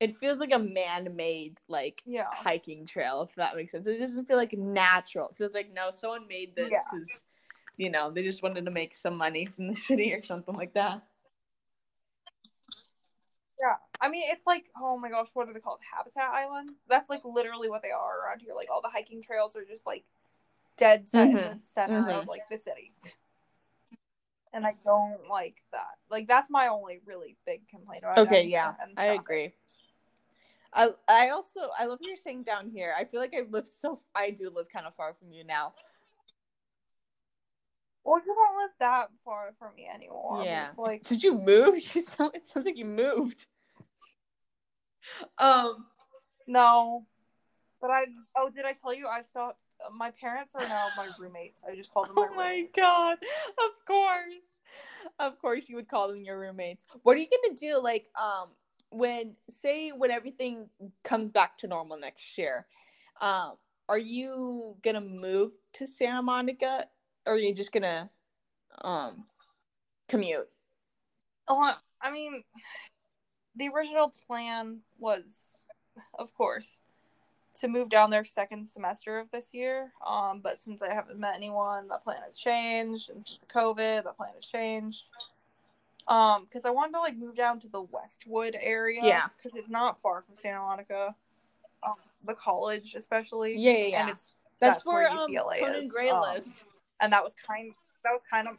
It 0.00 0.16
feels 0.16 0.38
like 0.38 0.52
a 0.52 0.58
man-made 0.58 1.58
like 1.68 2.02
yeah. 2.06 2.26
hiking 2.32 2.86
trail, 2.86 3.22
if 3.28 3.34
that 3.34 3.56
makes 3.56 3.72
sense. 3.72 3.86
It 3.86 3.98
doesn't 3.98 4.26
feel 4.26 4.36
like 4.36 4.52
natural. 4.52 5.28
It 5.30 5.36
feels 5.36 5.54
like 5.54 5.72
no, 5.72 5.90
someone 5.90 6.28
made 6.28 6.54
this 6.54 6.70
Yeah. 6.70 6.82
because 6.90 7.24
you 7.76 7.90
know 7.90 8.10
they 8.10 8.22
just 8.22 8.42
wanted 8.42 8.64
to 8.64 8.70
make 8.70 8.94
some 8.94 9.16
money 9.16 9.46
from 9.46 9.66
the 9.68 9.74
city 9.76 10.12
or 10.12 10.22
something 10.22 10.54
like 10.54 10.74
that. 10.74 11.02
Yeah. 13.60 13.74
I 14.00 14.08
mean 14.08 14.22
it's 14.26 14.46
like 14.46 14.66
oh 14.80 14.98
my 14.98 15.10
gosh, 15.10 15.28
what 15.34 15.48
are 15.48 15.52
they 15.52 15.60
called? 15.60 15.80
Habitat 15.96 16.30
Island? 16.32 16.70
That's 16.88 17.10
like 17.10 17.24
literally 17.24 17.68
what 17.68 17.82
they 17.82 17.90
are 17.90 18.24
around 18.24 18.40
here. 18.40 18.54
Like 18.54 18.68
all 18.72 18.82
the 18.82 18.90
hiking 18.90 19.20
trails 19.22 19.56
are 19.56 19.64
just 19.64 19.84
like 19.84 20.04
dead 20.76 21.08
set 21.08 21.28
in 21.28 21.34
Mhm, 21.34 21.58
the 21.60 21.66
center 21.66 21.98
mhm. 21.98 22.20
of 22.20 22.28
like 22.28 22.48
the 22.50 22.58
city. 22.58 22.92
And 24.52 24.64
I 24.66 24.74
don't 24.84 25.28
like 25.28 25.62
that. 25.72 25.98
Like 26.08 26.28
that's 26.28 26.50
my 26.50 26.68
only 26.68 27.00
really 27.04 27.36
big 27.46 27.68
complaint 27.68 28.04
about 28.04 28.18
Okay, 28.18 28.46
yeah, 28.46 28.74
I 28.96 29.06
agree. 29.06 29.52
I 30.72 30.90
I 31.08 31.28
also 31.30 31.60
I 31.78 31.84
love 31.86 31.98
what 32.00 32.08
you're 32.08 32.16
saying 32.16 32.42
down 32.42 32.68
here. 32.70 32.94
I 32.96 33.04
feel 33.04 33.20
like 33.20 33.34
I 33.36 33.42
live 33.50 33.68
so 33.68 34.00
I 34.14 34.30
do 34.30 34.50
live 34.54 34.66
kind 34.72 34.86
of 34.86 34.94
far 34.94 35.14
from 35.14 35.32
you 35.32 35.44
now. 35.44 35.72
Well, 38.04 38.20
you 38.24 38.34
don't 38.34 38.62
live 38.62 38.70
that 38.80 39.08
far 39.24 39.52
from 39.58 39.74
me 39.76 39.86
anymore. 39.92 40.42
Yeah. 40.44 40.66
It's 40.68 40.78
like 40.78 41.04
Did 41.04 41.22
you 41.22 41.38
move? 41.38 41.74
You 41.94 42.00
sound 42.00 42.32
it 42.34 42.46
sounds 42.46 42.66
like 42.66 42.76
you 42.78 42.84
moved. 42.84 43.46
Um 45.38 45.86
no. 46.46 47.06
But 47.80 47.90
I 47.90 48.06
oh 48.36 48.50
did 48.50 48.64
I 48.64 48.72
tell 48.72 48.94
you 48.94 49.06
I've 49.06 49.26
stopped 49.26 49.58
my 49.94 50.10
parents 50.10 50.54
are 50.54 50.66
now 50.68 50.88
my 50.96 51.08
roommates. 51.18 51.62
I 51.68 51.76
just 51.76 51.92
called 51.92 52.08
them 52.08 52.16
my 52.16 52.28
Oh 52.32 52.34
my 52.34 52.50
roommates. 52.52 52.72
god. 52.76 53.12
Of 53.12 53.86
course. 53.86 54.44
Of 55.18 55.38
course 55.40 55.68
you 55.68 55.76
would 55.76 55.88
call 55.88 56.08
them 56.08 56.24
your 56.24 56.38
roommates. 56.38 56.84
What 57.02 57.16
are 57.16 57.20
you 57.20 57.28
gonna 57.42 57.56
do 57.56 57.80
like 57.82 58.06
um 58.20 58.50
when 58.90 59.36
say 59.48 59.90
when 59.90 60.10
everything 60.10 60.68
comes 61.04 61.32
back 61.32 61.58
to 61.58 61.66
normal 61.66 61.98
next 61.98 62.38
year? 62.38 62.66
Um 63.20 63.54
are 63.88 63.98
you 63.98 64.76
gonna 64.82 65.00
move 65.00 65.52
to 65.74 65.86
Santa 65.86 66.22
Monica 66.22 66.86
or 67.26 67.34
are 67.34 67.38
you 67.38 67.54
just 67.54 67.72
gonna 67.72 68.10
um 68.82 69.24
commute? 70.08 70.48
Oh, 71.48 71.74
I 72.00 72.10
mean, 72.10 72.44
the 73.56 73.68
original 73.68 74.12
plan 74.26 74.80
was, 74.98 75.56
of 76.18 76.32
course, 76.34 76.78
to 77.60 77.68
move 77.68 77.88
down 77.88 78.10
there 78.10 78.24
second 78.24 78.68
semester 78.68 79.18
of 79.18 79.30
this 79.30 79.52
year. 79.54 79.92
Um, 80.06 80.40
but 80.40 80.60
since 80.60 80.82
I 80.82 80.92
haven't 80.92 81.18
met 81.18 81.34
anyone, 81.34 81.88
that 81.88 82.04
plan 82.04 82.22
has 82.24 82.38
changed, 82.38 83.10
and 83.10 83.24
since 83.24 83.44
COVID, 83.52 84.04
that 84.04 84.16
plan 84.16 84.34
has 84.34 84.44
changed. 84.44 85.06
Um, 86.08 86.44
because 86.44 86.64
I 86.64 86.70
wanted 86.70 86.92
to 86.94 87.00
like 87.00 87.16
move 87.16 87.36
down 87.36 87.60
to 87.60 87.68
the 87.68 87.82
Westwood 87.82 88.56
area. 88.60 89.00
Yeah. 89.04 89.26
because 89.36 89.54
it's 89.56 89.68
not 89.68 90.00
far 90.00 90.22
from 90.22 90.34
Santa 90.34 90.60
Monica. 90.60 91.14
Um, 91.86 91.94
the 92.26 92.34
college, 92.34 92.94
especially. 92.94 93.56
Yeah, 93.58 93.72
yeah, 93.72 93.86
yeah. 93.86 94.00
And 94.00 94.10
it's 94.10 94.34
That's, 94.58 94.76
that's 94.78 94.86
where, 94.86 95.02
where 95.02 95.10
um 95.10 95.30
UCLA 95.30 95.60
Conan 95.60 95.82
is. 95.82 95.92
Gray 95.92 96.08
Um, 96.08 96.22
lives. 96.22 96.64
and 97.00 97.12
that 97.12 97.22
was 97.22 97.34
kind 97.46 97.72
that 98.04 98.10
was 98.12 98.22
kind 98.30 98.48
of 98.48 98.56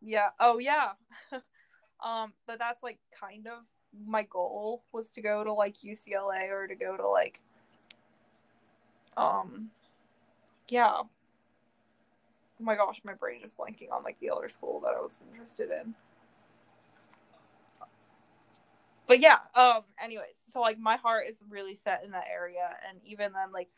yeah 0.00 0.28
oh 0.40 0.58
yeah 0.58 0.92
um 2.04 2.32
but 2.46 2.58
that's 2.58 2.82
like 2.82 2.98
kind 3.18 3.46
of 3.46 3.64
my 4.06 4.22
goal 4.24 4.82
was 4.92 5.10
to 5.10 5.22
go 5.22 5.44
to 5.44 5.52
like 5.52 5.76
ucla 5.84 6.48
or 6.50 6.66
to 6.66 6.74
go 6.74 6.96
to 6.96 7.08
like 7.08 7.40
um 9.16 9.70
yeah 10.68 10.94
oh 10.96 11.08
my 12.60 12.74
gosh 12.74 13.00
my 13.04 13.14
brain 13.14 13.40
is 13.44 13.54
blanking 13.54 13.90
on 13.92 14.02
like 14.02 14.18
the 14.20 14.28
other 14.30 14.48
school 14.48 14.80
that 14.80 14.94
i 14.94 15.00
was 15.00 15.20
interested 15.32 15.70
in 15.70 15.94
but 19.06 19.20
yeah 19.20 19.38
um 19.54 19.82
anyways 20.02 20.34
so 20.50 20.60
like 20.60 20.78
my 20.78 20.96
heart 20.96 21.26
is 21.28 21.38
really 21.48 21.76
set 21.76 22.04
in 22.04 22.10
that 22.10 22.26
area 22.32 22.76
and 22.88 22.98
even 23.04 23.32
then 23.32 23.52
like 23.52 23.68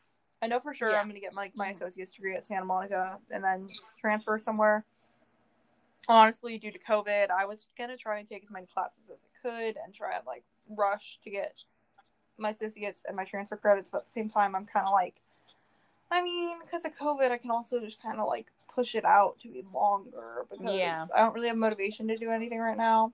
i 0.43 0.47
know 0.47 0.61
for 0.61 0.75
sure 0.75 0.91
Yeah. 0.91 1.01
i'm 1.01 1.09
gonna 1.09 1.21
get 1.21 1.35
like 1.35 1.53
my 1.57 1.69
Mhm. 1.69 1.75
associate's 1.77 2.13
degree 2.13 2.35
at 2.37 2.47
santa 2.47 2.65
monica 2.65 3.19
and 3.31 3.43
then 3.43 3.67
transfer 4.01 4.39
somewhere 4.39 4.85
honestly 6.09 6.59
due 6.59 6.71
to 6.71 6.79
covid 6.79 7.31
i 7.31 7.45
was 7.45 7.67
gonna 7.77 7.97
try 7.97 8.19
and 8.19 8.29
take 8.29 8.45
as 8.45 8.51
many 8.51 8.67
classes 8.67 9.11
as 9.11 9.25
i 9.25 9.49
could 9.49 9.77
and 9.85 9.93
try 9.95 10.17
and 10.17 10.27
like 10.27 10.45
rush 10.69 11.19
to 11.25 11.31
get 11.31 11.65
my 12.39 12.51
associates 12.51 13.03
and 13.07 13.17
my 13.17 13.25
transfer 13.25 13.57
credits 13.57 13.91
but 13.91 13.99
at 13.99 14.07
the 14.07 14.13
same 14.13 14.29
time 14.29 14.55
i'm 14.55 14.67
kind 14.67 14.87
of 14.87 14.93
like 14.93 15.21
i 16.11 16.23
mean 16.23 16.59
because 16.63 16.85
of 16.85 16.97
covid 16.97 17.31
i 17.31 17.39
can 17.39 17.51
also 17.51 17.81
just 17.81 18.01
kind 18.01 18.21
of 18.21 18.29
like 18.29 18.47
push 18.73 18.95
it 18.95 19.05
out 19.05 19.39
to 19.41 19.49
be 19.49 19.65
longer 19.75 20.45
because 20.51 20.63
Yeah. 20.63 21.07
i 21.15 21.19
don't 21.21 21.35
really 21.35 21.49
have 21.49 21.57
motivation 21.57 22.07
to 22.09 22.17
do 22.17 22.31
anything 22.31 22.59
right 22.61 22.77
now 22.77 23.13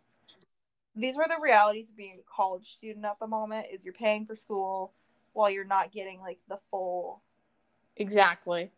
these 0.94 1.16
are 1.16 1.26
the 1.28 1.40
realities 1.40 1.90
of 1.90 1.96
being 1.96 2.18
a 2.18 2.34
college 2.34 2.72
student 2.72 3.04
at 3.04 3.18
the 3.20 3.26
moment 3.26 3.66
is 3.72 3.84
you're 3.84 3.94
paying 3.94 4.26
for 4.26 4.36
school 4.36 4.92
while 5.32 5.50
you're 5.50 5.64
not 5.64 5.92
getting 5.92 6.20
like 6.20 6.38
the 6.48 6.58
full 6.70 7.22
Exactly. 7.96 8.70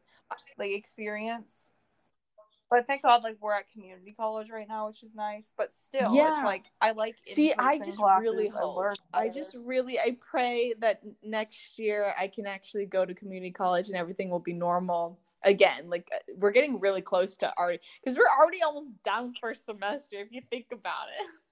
like 0.58 0.70
experience 0.70 1.70
but 2.70 2.86
thank 2.86 3.02
god 3.02 3.22
like 3.22 3.36
we're 3.40 3.54
at 3.54 3.70
community 3.70 4.14
college 4.16 4.50
right 4.50 4.68
now 4.68 4.88
which 4.88 5.02
is 5.02 5.14
nice 5.14 5.52
but 5.56 5.72
still 5.72 6.12
Yeah. 6.14 6.34
it's 6.34 6.44
like 6.44 6.66
i 6.80 6.90
like 6.92 7.16
See, 7.24 7.52
I 7.58 7.78
just 7.78 7.98
really 8.20 8.50
I 8.50 8.52
hope. 8.52 8.96
I 9.12 9.28
just 9.28 9.54
really, 9.54 9.98
I 9.98 10.16
pray 10.20 10.74
that 10.80 11.00
next 11.22 11.78
year 11.78 12.14
I 12.18 12.26
can 12.28 12.46
actually 12.46 12.86
go 12.86 13.04
to 13.04 13.14
community 13.14 13.50
college 13.50 13.88
and 13.88 13.96
everything 13.96 14.28
will 14.28 14.40
be 14.40 14.52
normal 14.52 15.18
again. 15.42 15.88
Like 15.88 16.08
uh, 16.12 16.18
we're 16.36 16.50
getting 16.50 16.80
really 16.80 17.00
close 17.00 17.36
to 17.38 17.52
already 17.56 17.80
because 18.02 18.18
we're 18.18 18.24
already 18.38 18.62
almost 18.62 18.90
done 19.04 19.34
first 19.40 19.64
semester 19.64 20.16
if 20.16 20.32
you 20.32 20.42
think 20.50 20.66
about 20.72 21.06
it. 21.18 21.26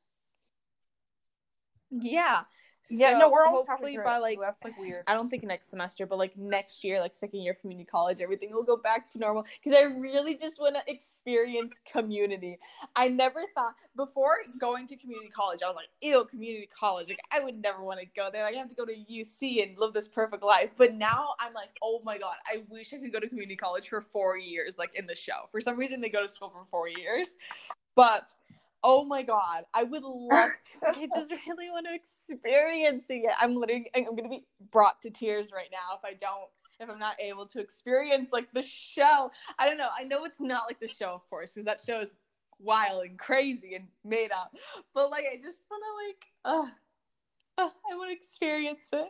Yeah. 1.93 2.43
yeah 2.91 3.13
So, 3.13 3.19
no 3.19 3.31
we're 3.31 3.47
almost 3.47 3.69
hopefully 3.69 3.97
by 3.97 4.17
so 4.17 4.23
like 4.23 4.39
that's 4.41 4.65
like 4.65 4.79
weird 4.79 5.05
I 5.07 5.15
don't 5.15 5.29
think 5.29 5.45
next 5.45 5.69
semester, 5.69 6.07
but 6.07 6.19
like 6.19 6.37
next 6.37 6.83
year, 6.83 7.01
like 7.01 7.15
second 7.15 7.41
year 7.41 7.55
community 7.55 7.87
college, 7.89 8.21
everything 8.21 8.53
will 8.53 8.63
go 8.63 8.77
back 8.77 9.09
to 9.11 9.19
normal. 9.19 9.45
Because 9.63 9.79
I 9.79 9.83
really 9.85 10.37
just 10.37 10.61
want 10.61 10.75
to 10.75 10.83
experience 10.87 11.79
community. 11.91 12.59
I 12.97 13.09
never 13.09 13.45
thought 13.55 13.75
before 13.97 14.37
going 14.59 14.87
to 14.89 14.97
community 14.97 15.29
college, 15.29 15.61
I 15.65 15.69
was 15.69 15.77
like, 15.77 15.89
ew, 16.01 16.25
community 16.25 16.69
college. 16.77 17.09
Like 17.09 17.21
I 17.31 17.41
would 17.41 17.57
never 17.61 17.83
want 17.83 18.01
to 18.01 18.07
go 18.17 18.31
there. 18.33 18.45
Like 18.45 18.55
I 18.55 18.59
have 18.59 18.71
to 18.71 18.75
go 18.75 18.87
to 18.87 18.95
UC 18.95 19.63
and 19.63 19.79
live 19.79 19.93
this 19.93 20.09
perfect 20.09 20.43
life. 20.43 20.71
But 20.77 20.95
now 20.95 21.35
I'm 21.41 21.53
like, 21.53 21.77
oh 21.83 22.01
my 22.05 22.19
god, 22.19 22.37
I 22.47 22.63
wish 22.69 22.93
I 22.93 22.99
could 22.99 23.13
go 23.13 23.21
to 23.21 23.29
community 23.29 23.57
college 23.57 23.89
for 23.89 24.01
four 24.01 24.39
years, 24.39 24.77
like 24.79 24.95
in 24.95 25.07
the 25.07 25.15
show. 25.15 25.49
For 25.51 25.61
some 25.61 25.79
reason, 25.79 26.01
they 26.01 26.09
go 26.09 26.23
to 26.23 26.29
school 26.29 26.49
for 26.49 26.65
four 26.71 26.89
years, 26.89 27.35
but. 27.95 28.27
Oh 28.85 29.05
my 29.05 29.23
god, 29.23 29.65
I 29.75 29.85
would 29.85 30.03
love 30.03 30.51
to. 30.83 30.89
I 30.89 31.07
just 31.15 31.33
really 31.47 31.71
want 31.71 31.87
to 31.87 31.95
experience 31.95 33.05
it. 33.09 33.25
I'm 33.41 33.55
literally, 33.57 33.91
I'm 33.95 34.17
gonna 34.17 34.29
be 34.29 34.45
brought 34.71 35.01
to 35.03 35.11
tears 35.11 35.51
right 35.55 35.69
now 35.71 35.97
if 35.97 36.05
I 36.05 36.15
don't, 36.15 36.49
if 36.81 36.91
I'm 36.93 36.99
not 36.99 37.21
able 37.21 37.47
to 37.47 37.61
experience 37.61 38.31
like 38.33 38.53
the 38.53 38.63
show. 38.63 39.31
I 39.59 39.67
don't 39.67 39.79
know. 39.79 39.91
I 39.97 40.05
know 40.05 40.25
it's 40.25 40.41
not 40.41 40.65
like 40.69 40.81
the 40.81 40.89
show, 40.89 41.11
of 41.15 41.29
course, 41.31 41.53
because 41.55 41.67
that 41.67 41.81
show 41.85 42.01
is 42.01 42.11
wild 42.59 43.05
and 43.05 43.19
crazy 43.19 43.75
and 43.75 43.87
made 44.05 44.33
up. 44.33 44.55
But 44.95 45.11
like, 45.11 45.25
I 45.33 45.37
just 45.43 45.67
want 45.71 45.83
to 46.45 46.51
like, 46.51 46.57
uh, 46.57 47.63
uh, 47.63 47.71
I 47.91 47.97
want 47.97 48.11
to 48.11 48.17
experience 48.17 48.89
it 48.93 49.09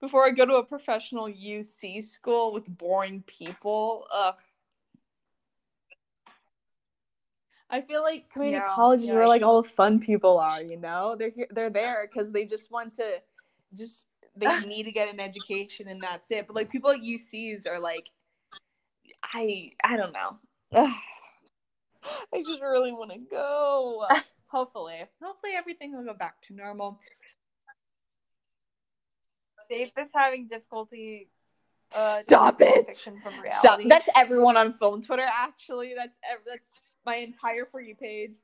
before 0.00 0.26
I 0.26 0.30
go 0.30 0.46
to 0.46 0.54
a 0.54 0.64
professional 0.64 1.28
UC 1.28 2.02
school 2.04 2.52
with 2.52 2.66
boring 2.66 3.22
people. 3.26 4.06
Ugh. 4.12 4.34
I 7.70 7.80
feel 7.80 8.02
like 8.02 8.30
community 8.30 8.60
Yeah, 8.62 8.74
colleges 8.74 9.10
where 9.10 9.28
like 9.28 9.42
all 9.42 9.62
the 9.62 9.68
fun 9.68 10.00
people 10.00 10.38
are, 10.38 10.60
you 10.62 10.76
know? 10.76 11.14
They're 11.18 11.30
here 11.30 11.46
they're 11.50 11.70
there 11.70 12.08
because 12.10 12.32
they 12.32 12.44
just 12.44 12.70
want 12.70 12.96
to 12.96 13.22
just 13.74 14.06
they 14.36 14.46
need 14.66 14.84
to 14.84 14.92
get 14.92 15.12
an 15.12 15.20
education 15.20 15.88
and 15.88 16.02
that's 16.02 16.30
it. 16.30 16.46
But 16.46 16.56
like 16.56 16.70
people 16.70 16.90
at 16.90 17.00
UCs 17.00 17.66
are 17.66 17.78
like 17.78 18.10
I 19.22 19.70
I 19.84 19.96
don't 19.96 20.12
know. 20.12 20.38
I 22.32 22.42
just 22.42 22.60
really 22.60 22.92
want 22.92 23.12
to 23.12 23.18
go. 23.30 24.06
hopefully. 24.46 25.04
Hopefully 25.22 25.52
everything 25.56 25.96
will 25.96 26.04
go 26.04 26.14
back 26.14 26.40
to 26.42 26.54
normal. 26.54 26.98
they've 29.70 29.94
been 29.94 30.08
having 30.12 30.46
difficulty 30.48 31.28
uh 31.96 32.18
Stop 32.26 32.60
it! 32.60 32.86
fiction 32.86 33.20
from 33.22 33.34
Stop. 33.34 33.78
reality 33.78 33.88
That's 33.88 34.08
everyone 34.16 34.56
on 34.56 34.72
film 34.74 35.02
Twitter 35.02 35.26
actually. 35.26 35.92
That's 35.96 36.16
ev- 36.30 36.44
that's 36.46 36.68
my 37.04 37.16
entire 37.16 37.66
for 37.70 37.80
you 37.80 37.94
page. 37.94 38.36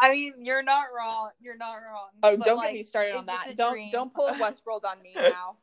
i 0.00 0.10
mean 0.10 0.34
you're 0.40 0.64
not 0.64 0.86
wrong 0.96 1.30
you're 1.40 1.56
not 1.56 1.74
wrong 1.74 2.08
Oh, 2.24 2.36
but, 2.36 2.44
don't 2.44 2.56
like, 2.56 2.68
get 2.68 2.74
me 2.74 2.82
started 2.82 3.14
on 3.14 3.26
that. 3.26 3.54
Don't 3.56 3.74
dream? 3.74 3.90
don't 3.92 4.12
pull 4.12 4.26
a 4.26 4.32
Westworld 4.34 4.84
on 4.84 5.00
me 5.02 5.12
now. 5.14 5.56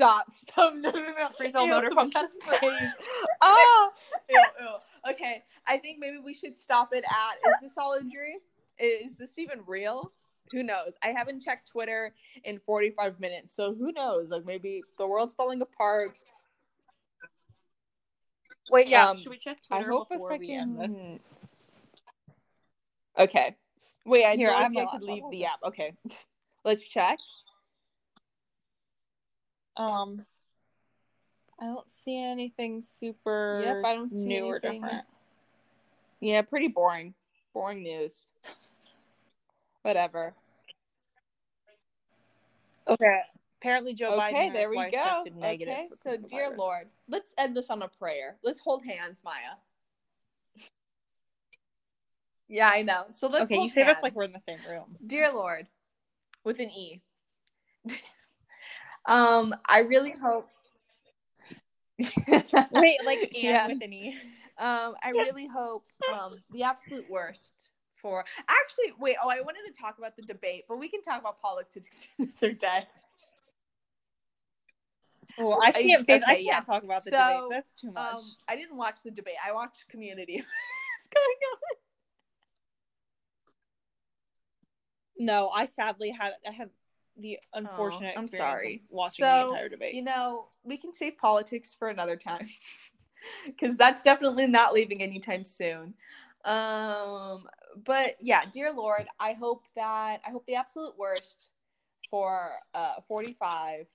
Stop. 0.00 0.32
Stop. 0.32 0.74
No, 0.76 0.90
no, 0.90 1.00
no. 1.00 1.28
Freeze 1.36 1.54
all 1.54 1.66
motor 1.66 1.90
functions. 1.90 2.30
oh. 3.42 3.90
Ew, 4.30 4.38
ew. 4.60 5.10
Okay. 5.10 5.42
I 5.66 5.76
think 5.76 5.98
maybe 6.00 6.18
we 6.18 6.32
should 6.32 6.56
stop 6.56 6.90
it 6.92 7.04
at 7.04 7.50
is 7.50 7.56
this 7.60 7.74
all 7.76 7.94
a 7.94 8.00
dream? 8.00 8.38
Is 8.78 9.18
this 9.18 9.38
even 9.38 9.60
real? 9.66 10.12
Who 10.52 10.62
knows? 10.62 10.94
I 11.02 11.08
haven't 11.08 11.42
checked 11.42 11.68
Twitter 11.68 12.14
in 12.44 12.58
45 12.64 13.20
minutes, 13.20 13.54
so 13.54 13.74
who 13.74 13.92
knows? 13.92 14.30
Like 14.30 14.44
maybe 14.44 14.82
the 14.98 15.06
world's 15.06 15.34
falling 15.34 15.60
apart. 15.62 16.16
Wait 18.70 18.88
yeah 18.88 19.10
Um, 19.10 19.18
should 19.18 19.30
we 19.30 19.38
check 19.38 19.58
I 19.70 19.76
twitter 19.78 19.90
hope 19.92 20.08
if 20.10 20.16
before 20.16 20.32
I 20.32 20.38
we 20.38 20.50
end 20.52 20.78
this 20.78 20.88
can. 20.96 21.20
Okay. 23.18 23.56
Wait, 24.06 24.24
I 24.24 24.34
Here, 24.36 24.46
don't 24.46 24.56
I 24.56 24.62
have 24.62 24.72
think 24.72 24.88
I 24.88 24.92
could 24.92 25.02
leave 25.02 25.22
the 25.30 25.44
app. 25.44 25.58
Okay. 25.64 25.92
Let's 26.64 26.86
check. 26.86 27.18
um 29.76 30.24
i 31.60 31.64
don't 31.66 31.90
see 31.90 32.16
anything 32.22 32.80
super 32.82 33.62
Yep, 33.64 33.84
I 33.84 33.94
don't 33.94 34.10
see 34.10 34.16
new 34.24 34.46
or 34.46 34.60
anything. 34.64 34.82
different 34.82 35.04
Yeah, 36.20 36.42
pretty 36.42 36.68
boring. 36.68 37.14
Boring 37.54 37.82
news. 37.82 38.26
Whatever. 39.82 40.34
okay 42.88 43.20
Apparently, 43.62 43.92
Joe 43.92 44.12
Biden. 44.18 44.28
Okay, 44.30 44.46
and 44.46 44.54
there 44.54 44.62
his 44.62 44.70
we 44.70 44.76
wife 44.76 44.92
go. 44.92 44.98
tested 45.02 45.36
negative 45.36 45.74
Okay, 45.74 45.88
so 46.02 46.16
dear. 46.16 46.54
Lord, 46.56 46.88
let's 47.10 47.34
end 47.38 47.56
this 47.56 47.70
on 47.70 47.82
a 47.82 47.88
prayer. 47.88 48.36
Let's 48.42 48.60
hold 48.60 48.84
hands, 48.84 49.22
Maya. 49.24 49.56
Yeah, 52.52 52.68
I 52.68 52.82
know. 52.82 53.04
So 53.12 53.28
let's 53.28 53.44
Okay, 53.44 53.62
you 53.62 53.70
say 53.70 53.84
hands. 53.84 53.98
this 53.98 54.02
like 54.02 54.16
we're 54.16 54.24
in 54.24 54.32
the 54.32 54.40
same 54.40 54.58
room. 54.68 54.96
Dear 55.06 55.32
Lord, 55.32 55.68
with 56.42 56.58
an 56.58 56.68
E. 56.68 57.00
um, 59.06 59.54
I 59.68 59.82
really 59.82 60.12
hope. 60.20 60.48
Wait, 62.72 62.98
like 63.06 63.30
and 63.40 63.74
with 63.74 63.82
an 63.84 63.92
E. 63.92 64.16
Um, 64.58 64.96
I 65.00 65.10
really 65.10 65.46
hope 65.46 65.84
um 66.12 66.34
the 66.50 66.64
absolute 66.64 67.08
worst 67.08 67.70
for 68.02 68.24
actually 68.48 68.94
wait, 68.98 69.16
oh 69.22 69.30
I 69.30 69.40
wanted 69.42 69.72
to 69.72 69.80
talk 69.80 69.98
about 69.98 70.16
the 70.16 70.22
debate, 70.22 70.64
but 70.68 70.78
we 70.78 70.88
can 70.88 71.02
talk 71.02 71.20
about 71.20 71.40
politics 71.40 72.06
another 72.18 72.52
day. 72.52 72.86
Well, 75.38 75.58
I 75.62 75.68
I- 75.68 75.72
can't. 75.72 76.00
I 76.10 76.14
okay, 76.14 76.20
can't 76.20 76.40
yeah. 76.42 76.60
talk 76.60 76.82
about 76.82 77.04
the 77.04 77.10
So, 77.10 77.16
debate. 77.18 77.42
That's 77.50 77.72
too 77.74 77.92
much. 77.92 78.14
Um 78.14 78.20
I 78.48 78.56
didn't 78.56 78.76
watch 78.76 78.98
the 79.04 79.10
debate. 79.10 79.34
I 79.46 79.52
watched 79.52 79.88
community. 79.88 80.36
What's 80.36 81.08
going 81.14 81.38
on? 81.52 81.58
no, 85.18 85.48
I 85.48 85.66
sadly 85.66 86.10
had. 86.10 86.32
I 86.48 86.52
have 86.52 86.70
the 87.18 87.38
unfortunate 87.54 88.14
I'm 88.16 88.24
experience 88.24 88.62
sorry. 88.62 88.74
of 88.76 88.90
watching 88.90 89.26
the 89.26 89.48
entire 89.48 89.68
debate. 89.68 89.94
You 89.94 90.02
know, 90.02 90.48
we 90.64 90.76
can 90.76 90.94
save 90.94 91.18
politics 91.18 91.74
for 91.78 91.88
another 91.88 92.16
time. 92.16 92.48
Cause 93.60 93.76
that's 93.76 94.02
definitely 94.02 94.46
not 94.46 94.72
leaving 94.72 95.02
anytime 95.02 95.44
soon. 95.44 95.92
Um 96.46 97.44
but 97.84 98.16
yeah, 98.20 98.44
dear 98.50 98.72
Lord, 98.72 99.06
I 99.18 99.34
hope 99.34 99.64
that 99.76 100.20
I 100.26 100.30
hope 100.30 100.46
the 100.46 100.54
absolute 100.54 100.96
worst 100.96 101.50
for 102.10 102.52
uh 102.72 102.94
45. 103.06 103.86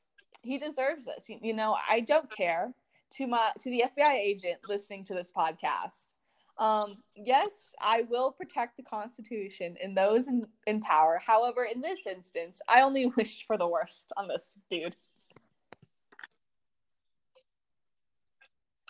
He 0.46 0.58
deserves 0.58 1.06
this. 1.06 1.28
You, 1.28 1.40
you 1.42 1.54
know, 1.54 1.76
I 1.90 2.02
don't 2.02 2.30
care 2.30 2.74
to 3.14 3.28
my 3.28 3.52
to 3.60 3.70
the 3.70 3.84
FBI 3.98 4.14
agent 4.14 4.60
listening 4.68 5.04
to 5.06 5.14
this 5.14 5.32
podcast. 5.36 6.14
Um, 6.58 6.98
yes, 7.16 7.74
I 7.82 8.04
will 8.10 8.32
protect 8.32 8.78
the 8.78 8.84
Constitution 8.84 9.76
and 9.84 9.98
those 9.98 10.30
in, 10.30 10.46
in 10.68 10.80
power. 10.80 11.20
However, 11.26 11.66
in 11.66 11.82
this 11.82 12.08
instance, 12.08 12.62
I 12.70 12.82
only 12.82 13.08
wish 13.18 13.46
for 13.46 13.58
the 13.58 13.68
worst 13.68 14.14
on 14.16 14.28
this 14.28 14.58
dude. 14.70 14.96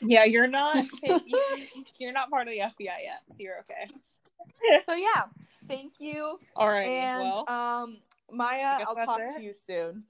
yeah, 0.02 0.26
you're 0.26 0.48
not. 0.48 0.86
you're 1.99 2.11
not 2.11 2.30
part 2.30 2.48
of 2.48 2.53
the 2.53 2.60
FBI 2.60 2.98
yet, 3.03 3.22
so 3.30 3.36
you're 3.40 3.60
okay. 3.60 3.88
So 4.88 4.94
yeah, 4.94 5.23
thank 5.68 5.94
you. 5.99 6.40
All 6.56 6.69
right. 6.69 6.88
and 6.88 7.23
well, 7.23 7.49
um 7.49 7.98
Maya, 8.32 8.80
I'll 8.88 8.95
talk 8.95 9.19
it. 9.22 9.36
to 9.36 9.41
you 9.41 9.53
soon. 9.53 10.03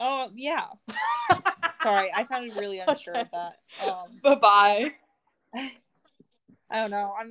Oh 0.00 0.30
yeah. 0.34 0.66
Sorry, 1.82 2.10
I 2.14 2.24
sounded 2.26 2.56
really 2.56 2.80
unsure 2.80 3.14
of 3.14 3.28
that. 3.32 3.58
Um, 3.84 4.08
Bye 4.22 4.34
bye. 4.34 4.92
I 6.70 6.80
don't 6.80 6.90
know. 6.90 7.14
I'm 7.18 7.24